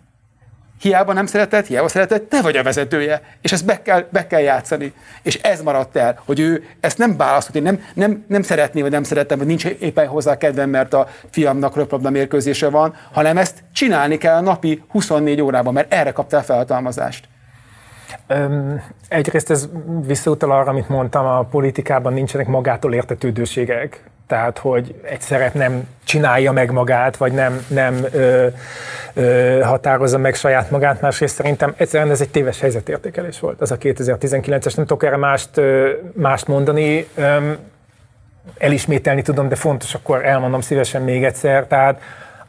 Hiába 0.81 1.13
nem 1.13 1.27
szeretett, 1.27 1.67
hiába 1.67 1.89
szeretett, 1.89 2.29
te 2.29 2.43
vagy 2.43 2.57
a 2.57 2.63
vezetője, 2.63 3.23
és 3.41 3.53
ezt 3.53 3.65
be 3.65 3.83
kell, 3.83 4.07
be 4.11 4.27
kell 4.27 4.41
játszani. 4.41 4.93
És 5.23 5.35
ez 5.37 5.63
maradt 5.63 5.97
el, 5.97 6.23
hogy 6.25 6.41
ő 6.41 6.65
ezt 6.81 6.99
nem 6.99 7.17
választott, 7.17 7.63
nem, 7.63 7.83
nem, 7.95 8.25
nem 8.29 8.43
szeretné, 8.43 8.81
vagy 8.81 8.91
nem 8.91 9.03
szeretem, 9.03 9.39
vagy 9.39 9.47
nincs 9.47 9.65
éppen 9.65 10.07
hozzá 10.07 10.37
kedvem, 10.37 10.71
mert 10.71 10.95
a 10.95 11.09
fiamnak 11.31 11.77
röplabda 11.77 12.11
mérkőzése 12.11 12.69
van, 12.69 12.95
hanem 13.13 13.37
ezt 13.39 13.63
csinálni 13.73 14.19
kell 14.19 14.37
a 14.37 14.41
napi 14.41 14.83
24 14.89 15.41
órában, 15.41 15.73
mert 15.73 15.93
erre 15.93 16.13
kaptál 16.13 16.45
felhatalmazást. 16.45 17.29
Öm, 18.27 18.83
egyrészt 19.09 19.51
ez 19.51 19.69
visszautal 20.07 20.51
arra, 20.51 20.71
amit 20.71 20.89
mondtam, 20.89 21.27
a 21.27 21.43
politikában 21.43 22.13
nincsenek 22.13 22.47
magától 22.47 22.95
értetődőségek. 22.95 24.03
Tehát, 24.27 24.59
hogy 24.59 25.01
egy 25.03 25.21
szerep 25.21 25.55
nem 25.55 25.89
csinálja 26.05 26.53
meg 26.53 26.71
magát, 26.71 27.17
vagy 27.17 27.33
nem, 27.33 27.65
nem 27.69 28.05
ö, 28.13 28.47
ö, 29.15 29.61
határozza 29.63 30.19
meg 30.19 30.35
saját 30.35 30.71
magát. 30.71 31.01
Másrészt 31.01 31.35
szerintem 31.35 31.75
egyszerűen 31.77 32.11
ez 32.11 32.21
egy 32.21 32.31
téves 32.31 32.61
helyzetértékelés 32.61 33.41
volt, 33.41 33.61
az 33.61 33.71
a 33.71 33.77
2019-es. 33.79 34.77
Nem 34.77 34.87
tudok 34.87 35.05
erre 35.05 35.17
mást, 35.17 35.57
ö, 35.57 35.91
mást 36.13 36.47
mondani. 36.47 37.07
Öm, 37.15 37.57
elismételni 38.59 39.23
tudom, 39.23 39.49
de 39.49 39.55
fontos, 39.55 39.95
akkor 39.95 40.25
elmondom 40.25 40.61
szívesen 40.61 41.03
még 41.03 41.25
egyszer. 41.25 41.67
Tehát 41.67 42.01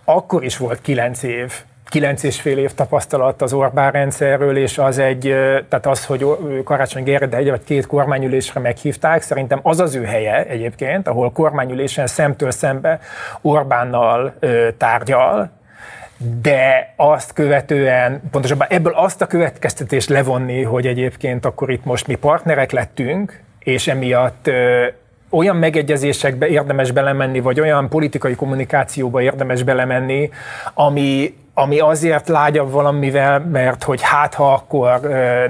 akkor 0.03 0.43
is 0.43 0.57
volt 0.57 0.81
kilenc 0.81 1.23
év, 1.23 1.53
kilenc 1.89 2.23
és 2.23 2.41
fél 2.41 2.57
év 2.57 2.73
tapasztalat 2.73 3.41
az 3.41 3.53
Orbán 3.53 3.91
rendszerről, 3.91 4.57
és 4.57 4.77
az 4.77 4.97
egy, 4.97 5.21
tehát 5.69 5.85
az, 5.85 6.05
hogy 6.05 6.25
Karácsony 6.63 7.03
Gergely 7.03 7.39
egy 7.39 7.49
vagy 7.49 7.63
két 7.63 7.87
kormányülésre 7.87 8.59
meghívták, 8.59 9.21
szerintem 9.21 9.59
az 9.63 9.79
az 9.79 9.95
ő 9.95 10.03
helye 10.03 10.45
egyébként, 10.45 11.07
ahol 11.07 11.31
kormányülésen 11.31 12.07
szemtől 12.07 12.51
szembe 12.51 12.99
Orbánnal 13.41 14.33
tárgyal, 14.77 15.49
de 16.41 16.93
azt 16.95 17.33
követően, 17.33 18.21
pontosabban 18.31 18.67
ebből 18.69 18.93
azt 18.93 19.21
a 19.21 19.27
következtetést 19.27 20.09
levonni, 20.09 20.63
hogy 20.63 20.87
egyébként 20.87 21.45
akkor 21.45 21.69
itt 21.69 21.85
most 21.85 22.07
mi 22.07 22.15
partnerek 22.15 22.71
lettünk, 22.71 23.41
és 23.59 23.87
emiatt 23.87 24.49
olyan 25.29 25.55
megegyezésekbe 25.55 26.47
érdemes 26.47 26.91
belemenni, 26.91 27.39
vagy 27.39 27.59
olyan 27.59 27.89
politikai 27.89 28.35
kommunikációba 28.35 29.21
érdemes 29.21 29.63
belemenni, 29.63 30.29
ami, 30.73 31.35
ami 31.59 31.79
azért 31.79 32.27
lágyabb 32.27 32.71
valamivel, 32.71 33.39
mert 33.39 33.83
hogy 33.83 34.01
hát 34.01 34.33
ha 34.33 34.53
akkor 34.53 34.99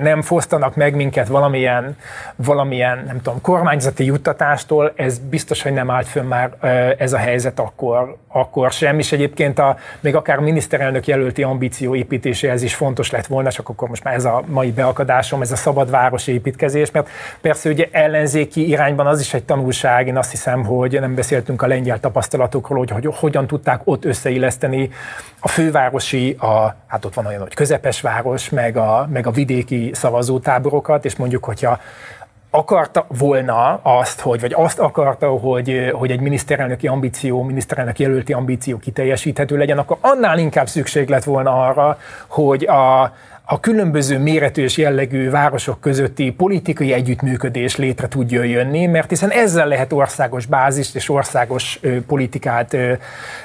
nem 0.02 0.22
fosztanak 0.22 0.76
meg 0.76 0.96
minket 0.96 1.28
valamilyen, 1.28 1.98
valamilyen, 2.36 3.04
nem 3.08 3.22
tudom, 3.22 3.42
kormányzati 3.42 4.06
juttatástól, 4.06 4.94
ez 4.96 5.20
biztos, 5.20 5.62
hogy 5.62 5.74
nem 5.74 5.90
állt 5.90 6.08
fönn 6.08 6.26
már 6.26 6.52
ez 6.98 7.14
a 7.14 7.18
helyzet 7.18 7.60
akkor, 7.60 8.18
akkor 8.38 8.72
sem, 8.72 9.00
és 9.00 9.12
egyébként 9.12 9.60
a, 9.60 9.78
még 10.00 10.16
akár 10.16 10.40
miniszterelnök 10.40 11.08
jelölti 11.08 11.44
ambíció 11.44 11.96
építéséhez 11.96 12.62
is 12.62 12.76
fontos 12.76 13.12
lett 13.12 13.26
volna, 13.26 13.52
csak 13.52 13.70
akkor 13.70 13.90
most 13.90 14.04
már 14.04 14.14
ez 14.14 14.26
a 14.26 14.44
mai 14.46 14.72
beakadásom, 14.72 15.42
ez 15.42 15.52
a 15.52 15.56
szabad 15.56 15.90
város 15.90 16.28
építkezés, 16.28 16.92
mert 16.92 17.10
persze 17.42 17.70
ugye 17.70 17.88
ellenzéki 17.92 18.68
irányban 18.68 19.08
az 19.08 19.20
is 19.20 19.34
egy 19.34 19.44
tanulság, 19.44 20.08
én 20.08 20.18
azt 20.18 20.32
hiszem, 20.32 20.64
hogy 20.66 21.00
nem 21.00 21.16
beszéltünk 21.16 21.62
a 21.62 21.68
lengyel 21.68 22.00
tapasztalatokról, 22.00 22.78
hogy, 22.78 22.92
hogy 22.92 23.16
hogyan 23.16 23.48
tudták 23.48 23.82
ott 23.84 24.06
összeilleszteni 24.06 24.90
a 25.40 25.48
fővárosi, 25.48 26.36
a, 26.40 26.76
hát 26.88 27.06
ott 27.06 27.14
van 27.14 27.26
olyan, 27.26 27.42
hogy 27.42 27.54
közepes 27.54 28.02
város, 28.02 28.50
meg 28.50 28.78
a, 28.78 29.08
meg 29.12 29.28
a 29.28 29.32
vidéki 29.32 29.92
szavazótáborokat, 29.94 31.06
és 31.06 31.16
mondjuk, 31.16 31.44
hogyha 31.44 31.80
akarta 32.58 33.06
volna 33.08 33.80
azt, 33.84 34.20
hogy, 34.20 34.42
vagy 34.42 34.54
azt 34.56 34.80
akarta, 34.80 35.30
hogy, 35.30 35.92
hogy 35.94 36.12
egy 36.12 36.20
miniszterelnöki 36.20 36.88
ambíció, 36.88 37.44
miniszterelnök 37.44 38.00
jelölti 38.00 38.34
ambíció 38.34 38.78
kiteljesíthető 38.78 39.58
legyen, 39.58 39.78
akkor 39.78 39.98
annál 40.02 40.38
inkább 40.38 40.68
szükség 40.68 41.10
lett 41.10 41.24
volna 41.24 41.68
arra, 41.68 42.00
hogy 42.28 42.66
a, 42.66 43.02
a 43.50 43.60
különböző 43.60 44.20
méretű 44.20 44.64
és 44.64 44.78
jellegű 44.78 45.30
városok 45.30 45.82
közötti 45.82 46.32
politikai 46.32 46.94
együttműködés 46.94 47.76
létre 47.76 48.08
tudjon 48.08 48.46
jönni, 48.46 48.86
mert 48.86 49.10
hiszen 49.10 49.30
ezzel 49.30 49.68
lehet 49.68 49.94
országos 49.94 50.46
bázist 50.46 50.96
és 50.96 51.10
országos 51.10 51.80
ö, 51.82 52.02
politikát 52.02 52.74
ö, 52.74 52.94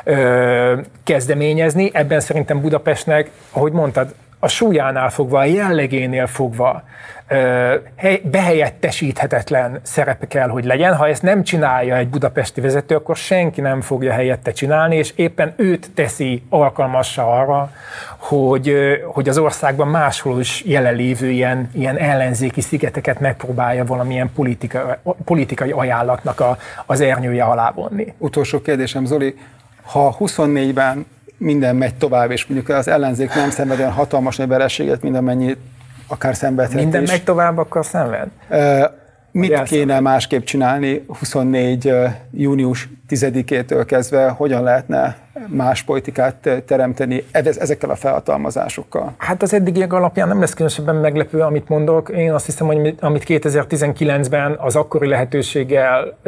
ö, 0.04 0.80
kezdeményezni. 1.04 1.90
Ebben 1.92 2.20
szerintem 2.20 2.60
Budapestnek, 2.60 3.30
ahogy 3.50 3.72
mondtad, 3.72 4.14
a 4.44 4.48
súlyánál 4.48 5.10
fogva, 5.10 5.38
a 5.38 5.44
jellegénél 5.44 6.26
fogva 6.26 6.82
behelyettesíthetetlen 8.22 9.80
szerepe 9.82 10.26
kell, 10.26 10.48
hogy 10.48 10.64
legyen. 10.64 10.94
Ha 10.96 11.08
ezt 11.08 11.22
nem 11.22 11.42
csinálja 11.42 11.96
egy 11.96 12.08
budapesti 12.08 12.60
vezető, 12.60 12.94
akkor 12.94 13.16
senki 13.16 13.60
nem 13.60 13.80
fogja 13.80 14.12
helyette 14.12 14.52
csinálni, 14.52 14.96
és 14.96 15.12
éppen 15.16 15.52
őt 15.56 15.90
teszi 15.94 16.42
alkalmassa 16.48 17.40
arra, 17.40 17.72
hogy, 18.16 18.74
hogy 19.06 19.28
az 19.28 19.38
országban 19.38 19.88
máshol 19.88 20.40
is 20.40 20.64
jelenlévő 20.64 21.30
ilyen, 21.30 21.70
ilyen 21.74 21.96
ellenzéki 21.96 22.60
szigeteket 22.60 23.20
megpróbálja 23.20 23.84
valamilyen 23.84 24.30
politika, 24.34 24.98
politikai 25.24 25.70
ajánlatnak 25.70 26.40
a, 26.40 26.56
az 26.86 27.00
ernyője 27.00 27.44
alá 27.44 27.72
vonni. 27.74 28.14
Utolsó 28.18 28.60
kérdésem, 28.62 29.04
Zoli, 29.04 29.34
ha 29.82 30.16
24-ben 30.20 31.06
minden 31.42 31.76
megy 31.76 31.94
tovább, 31.94 32.30
és 32.30 32.46
mondjuk 32.46 32.76
az 32.76 32.88
ellenzék 32.88 33.34
nem 33.34 33.50
szenved 33.50 33.78
olyan 33.78 33.92
hatalmas 33.92 34.36
nagy 34.36 34.48
vereséget, 34.48 35.02
mint 35.02 35.16
amennyit 35.16 35.56
akár 36.06 36.34
szenvedhet 36.34 36.82
Minden 36.82 37.02
is. 37.02 37.10
megy 37.10 37.24
tovább, 37.24 37.58
akkor 37.58 37.84
szenved? 37.84 38.28
Uh, 38.50 38.84
mit 39.30 39.62
kéne 39.62 40.00
másképp 40.00 40.42
csinálni 40.44 41.04
24. 41.18 41.86
Uh, 41.86 42.10
június 42.30 42.88
10-től 43.08 43.84
kezdve, 43.86 44.28
hogyan 44.28 44.62
lehetne 44.62 45.16
más 45.46 45.82
politikát 45.82 46.48
teremteni 46.66 47.24
ezekkel 47.32 47.90
a 47.90 47.94
felhatalmazásokkal? 47.94 49.14
Hát 49.18 49.42
az 49.42 49.54
eddigiek 49.54 49.92
alapján 49.92 50.28
nem 50.28 50.40
lesz 50.40 50.52
különösebben 50.52 50.96
meglepő, 50.96 51.40
amit 51.40 51.68
mondok. 51.68 52.08
Én 52.08 52.32
azt 52.32 52.46
hiszem, 52.46 52.66
hogy 52.66 52.94
amit 53.00 53.24
2019-ben 53.26 54.56
az 54.58 54.76
akkori 54.76 55.08
lehetőséggel 55.08 56.18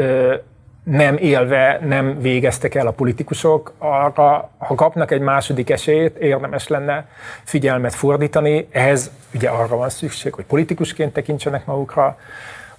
nem 0.85 1.17
élve 1.17 1.79
nem 1.87 2.21
végeztek 2.21 2.75
el 2.75 2.87
a 2.87 2.91
politikusok, 2.91 3.73
arra, 3.79 4.51
ha 4.59 4.75
kapnak 4.75 5.11
egy 5.11 5.21
második 5.21 5.71
esélyt, 5.71 6.17
érdemes 6.17 6.69
lenne 6.69 7.07
figyelmet 7.45 7.95
fordítani. 7.95 8.69
Ehhez 8.71 9.11
ugye 9.35 9.49
arra 9.49 9.77
van 9.77 9.89
szükség, 9.91 10.35
hogy 10.35 10.45
politikusként 10.45 11.13
tekintsenek 11.13 11.67
magukra, 11.67 12.19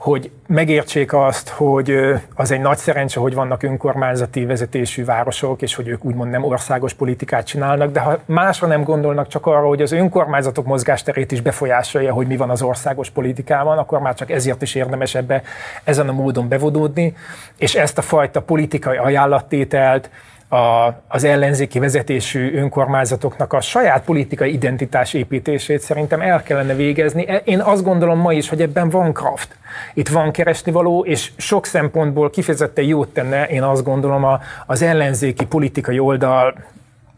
hogy 0.05 0.31
megértsék 0.47 1.13
azt, 1.13 1.49
hogy 1.49 1.97
az 2.35 2.51
egy 2.51 2.59
nagy 2.59 2.77
szerencse, 2.77 3.19
hogy 3.19 3.33
vannak 3.33 3.63
önkormányzati 3.63 4.45
vezetésű 4.45 5.05
városok, 5.05 5.61
és 5.61 5.75
hogy 5.75 5.87
ők 5.87 6.05
úgymond 6.05 6.31
nem 6.31 6.43
országos 6.43 6.93
politikát 6.93 7.45
csinálnak, 7.45 7.91
de 7.91 7.99
ha 7.99 8.19
másra 8.25 8.67
nem 8.67 8.83
gondolnak 8.83 9.27
csak 9.27 9.45
arra, 9.45 9.67
hogy 9.67 9.81
az 9.81 9.91
önkormányzatok 9.91 10.65
mozgásterét 10.65 11.31
is 11.31 11.41
befolyásolja, 11.41 12.13
hogy 12.13 12.27
mi 12.27 12.37
van 12.37 12.49
az 12.49 12.61
országos 12.61 13.09
politikában, 13.09 13.77
akkor 13.77 13.99
már 13.99 14.15
csak 14.15 14.31
ezért 14.31 14.61
is 14.61 14.75
érdemes 14.75 15.15
ebbe 15.15 15.41
ezen 15.83 16.09
a 16.09 16.13
módon 16.13 16.47
bevodódni, 16.47 17.15
és 17.57 17.75
ezt 17.75 17.97
a 17.97 18.01
fajta 18.01 18.41
politikai 18.41 18.97
ajánlattételt, 18.97 20.09
a, 20.55 21.01
az 21.07 21.23
ellenzéki 21.23 21.79
vezetésű 21.79 22.57
önkormányzatoknak 22.57 23.53
a 23.53 23.61
saját 23.61 24.03
politikai 24.03 24.53
identitás 24.53 25.13
építését 25.13 25.81
szerintem 25.81 26.21
el 26.21 26.43
kellene 26.43 26.73
végezni. 26.73 27.27
E, 27.27 27.35
én 27.35 27.59
azt 27.59 27.83
gondolom 27.83 28.19
ma 28.19 28.33
is, 28.33 28.49
hogy 28.49 28.61
ebben 28.61 28.89
van 28.89 29.13
kraft. 29.13 29.57
Itt 29.93 30.07
van 30.07 30.31
keresnivaló, 30.31 31.05
és 31.05 31.31
sok 31.37 31.65
szempontból 31.65 32.29
kifejezetten 32.29 32.85
jót 32.85 33.09
tenne, 33.09 33.47
én 33.47 33.63
azt 33.63 33.83
gondolom, 33.83 34.23
a, 34.23 34.39
az 34.65 34.81
ellenzéki 34.81 35.45
politikai 35.45 35.99
oldal 35.99 36.53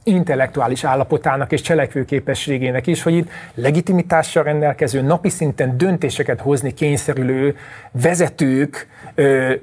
intellektuális 0.07 0.83
állapotának 0.83 1.51
és 1.51 1.61
cselekvőképességének 1.61 2.87
is, 2.87 3.03
hogy 3.03 3.13
itt 3.13 3.29
legitimitással 3.53 4.43
rendelkező, 4.43 5.01
napi 5.01 5.29
szinten 5.29 5.77
döntéseket 5.77 6.41
hozni 6.41 6.73
kényszerülő 6.73 7.55
vezetők 7.91 8.87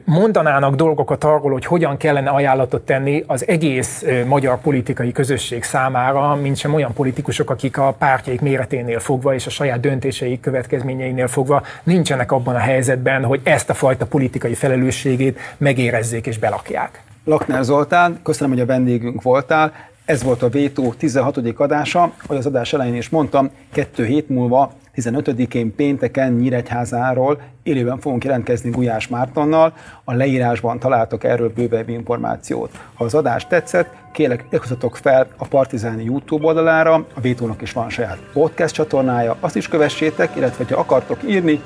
mondanának 0.05 0.75
dolgokat 0.75 1.25
arról, 1.25 1.53
hogy 1.53 1.65
hogyan 1.65 1.97
kellene 1.97 2.31
ajánlatot 2.31 2.83
tenni 2.83 3.25
az 3.27 3.49
egész 3.49 4.05
magyar 4.27 4.61
politikai 4.61 5.13
közösség 5.13 5.63
számára, 5.63 6.35
mint 6.35 6.57
sem 6.57 6.75
olyan 6.75 6.93
politikusok, 6.93 7.51
akik 7.51 7.79
a 7.79 7.93
pártjaik 7.99 8.41
méreténél 8.41 9.01
fogva 9.01 9.35
és 9.35 9.47
a 9.47 9.51
saját 9.51 9.81
döntéseik 9.81 10.41
következményeinél 10.41 11.29
fogva 11.29 11.63
nincsenek 11.83 12.33
abban 12.33 12.55
a 12.55 12.59
helyzetben, 12.59 13.25
hogy 13.25 13.41
ezt 13.45 13.71
a 13.71 13.75
fajta 13.75 14.07
politikai 14.07 14.55
felelősségét 14.55 15.39
megérezzék 15.57 16.27
és 16.27 16.39
belakják. 16.39 17.03
Lakner 17.25 17.65
Zoltán, 17.65 18.21
köszönöm, 18.23 18.53
hogy 18.53 18.63
a 18.63 18.67
vendégünk 18.67 19.23
voltál. 19.23 19.73
Ez 20.05 20.23
volt 20.23 20.43
a 20.43 20.49
Vétó 20.49 20.93
16. 20.93 21.37
adása, 21.57 22.13
ahogy 22.25 22.37
az 22.37 22.47
adás 22.47 22.73
elején 22.73 22.95
is 22.95 23.09
mondtam, 23.09 23.51
kettő 23.73 24.05
hét 24.05 24.29
múlva, 24.29 24.73
15-én 24.97 25.75
pénteken 25.75 26.33
Nyíregyházáról 26.33 27.41
élőben 27.63 27.99
fogunk 27.99 28.25
jelentkezni 28.25 28.71
Gulyás 28.71 29.09
Mártonnal. 29.09 29.73
A 30.05 30.13
leírásban 30.13 30.79
találtok 30.79 31.25
erről 31.25 31.53
bővebb 31.55 31.89
információt. 31.89 32.71
Ha 32.95 33.05
az 33.05 33.15
adás 33.15 33.47
tetszett, 33.47 33.95
kérlek, 34.13 34.45
iratkozzatok 34.49 34.97
fel 34.97 35.27
a 35.37 35.47
Partizáni 35.47 36.05
YouTube 36.05 36.47
oldalára, 36.47 36.95
a 37.15 37.21
Vétónak 37.21 37.63
is 37.63 37.73
van 37.73 37.91
saját 37.91 38.19
podcast 38.33 38.75
csatornája, 38.75 39.37
azt 39.41 39.57
is 39.57 39.69
kövessétek, 39.69 40.37
illetve 40.37 40.75
ha 40.75 40.81
akartok 40.81 41.19
írni, 41.29 41.61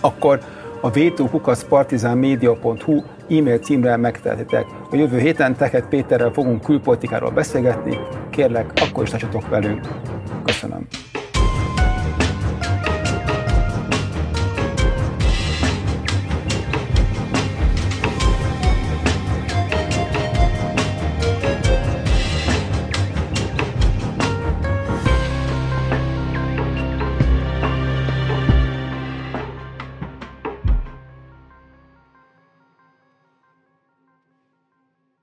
akkor 0.00 0.40
a 0.84 0.90
v2 0.90 1.30
e-mail 3.28 3.58
címre 3.58 3.96
megtehetitek. 3.96 4.66
A 4.90 4.96
jövő 4.96 5.18
héten 5.18 5.56
Teket 5.56 5.88
Péterrel 5.88 6.30
fogunk 6.30 6.62
külpolitikáról 6.62 7.30
beszélgetni. 7.30 7.98
Kérlek, 8.30 8.72
akkor 8.74 9.02
is 9.02 9.10
tartsatok 9.10 9.48
velünk. 9.48 9.80
Köszönöm. 10.44 10.86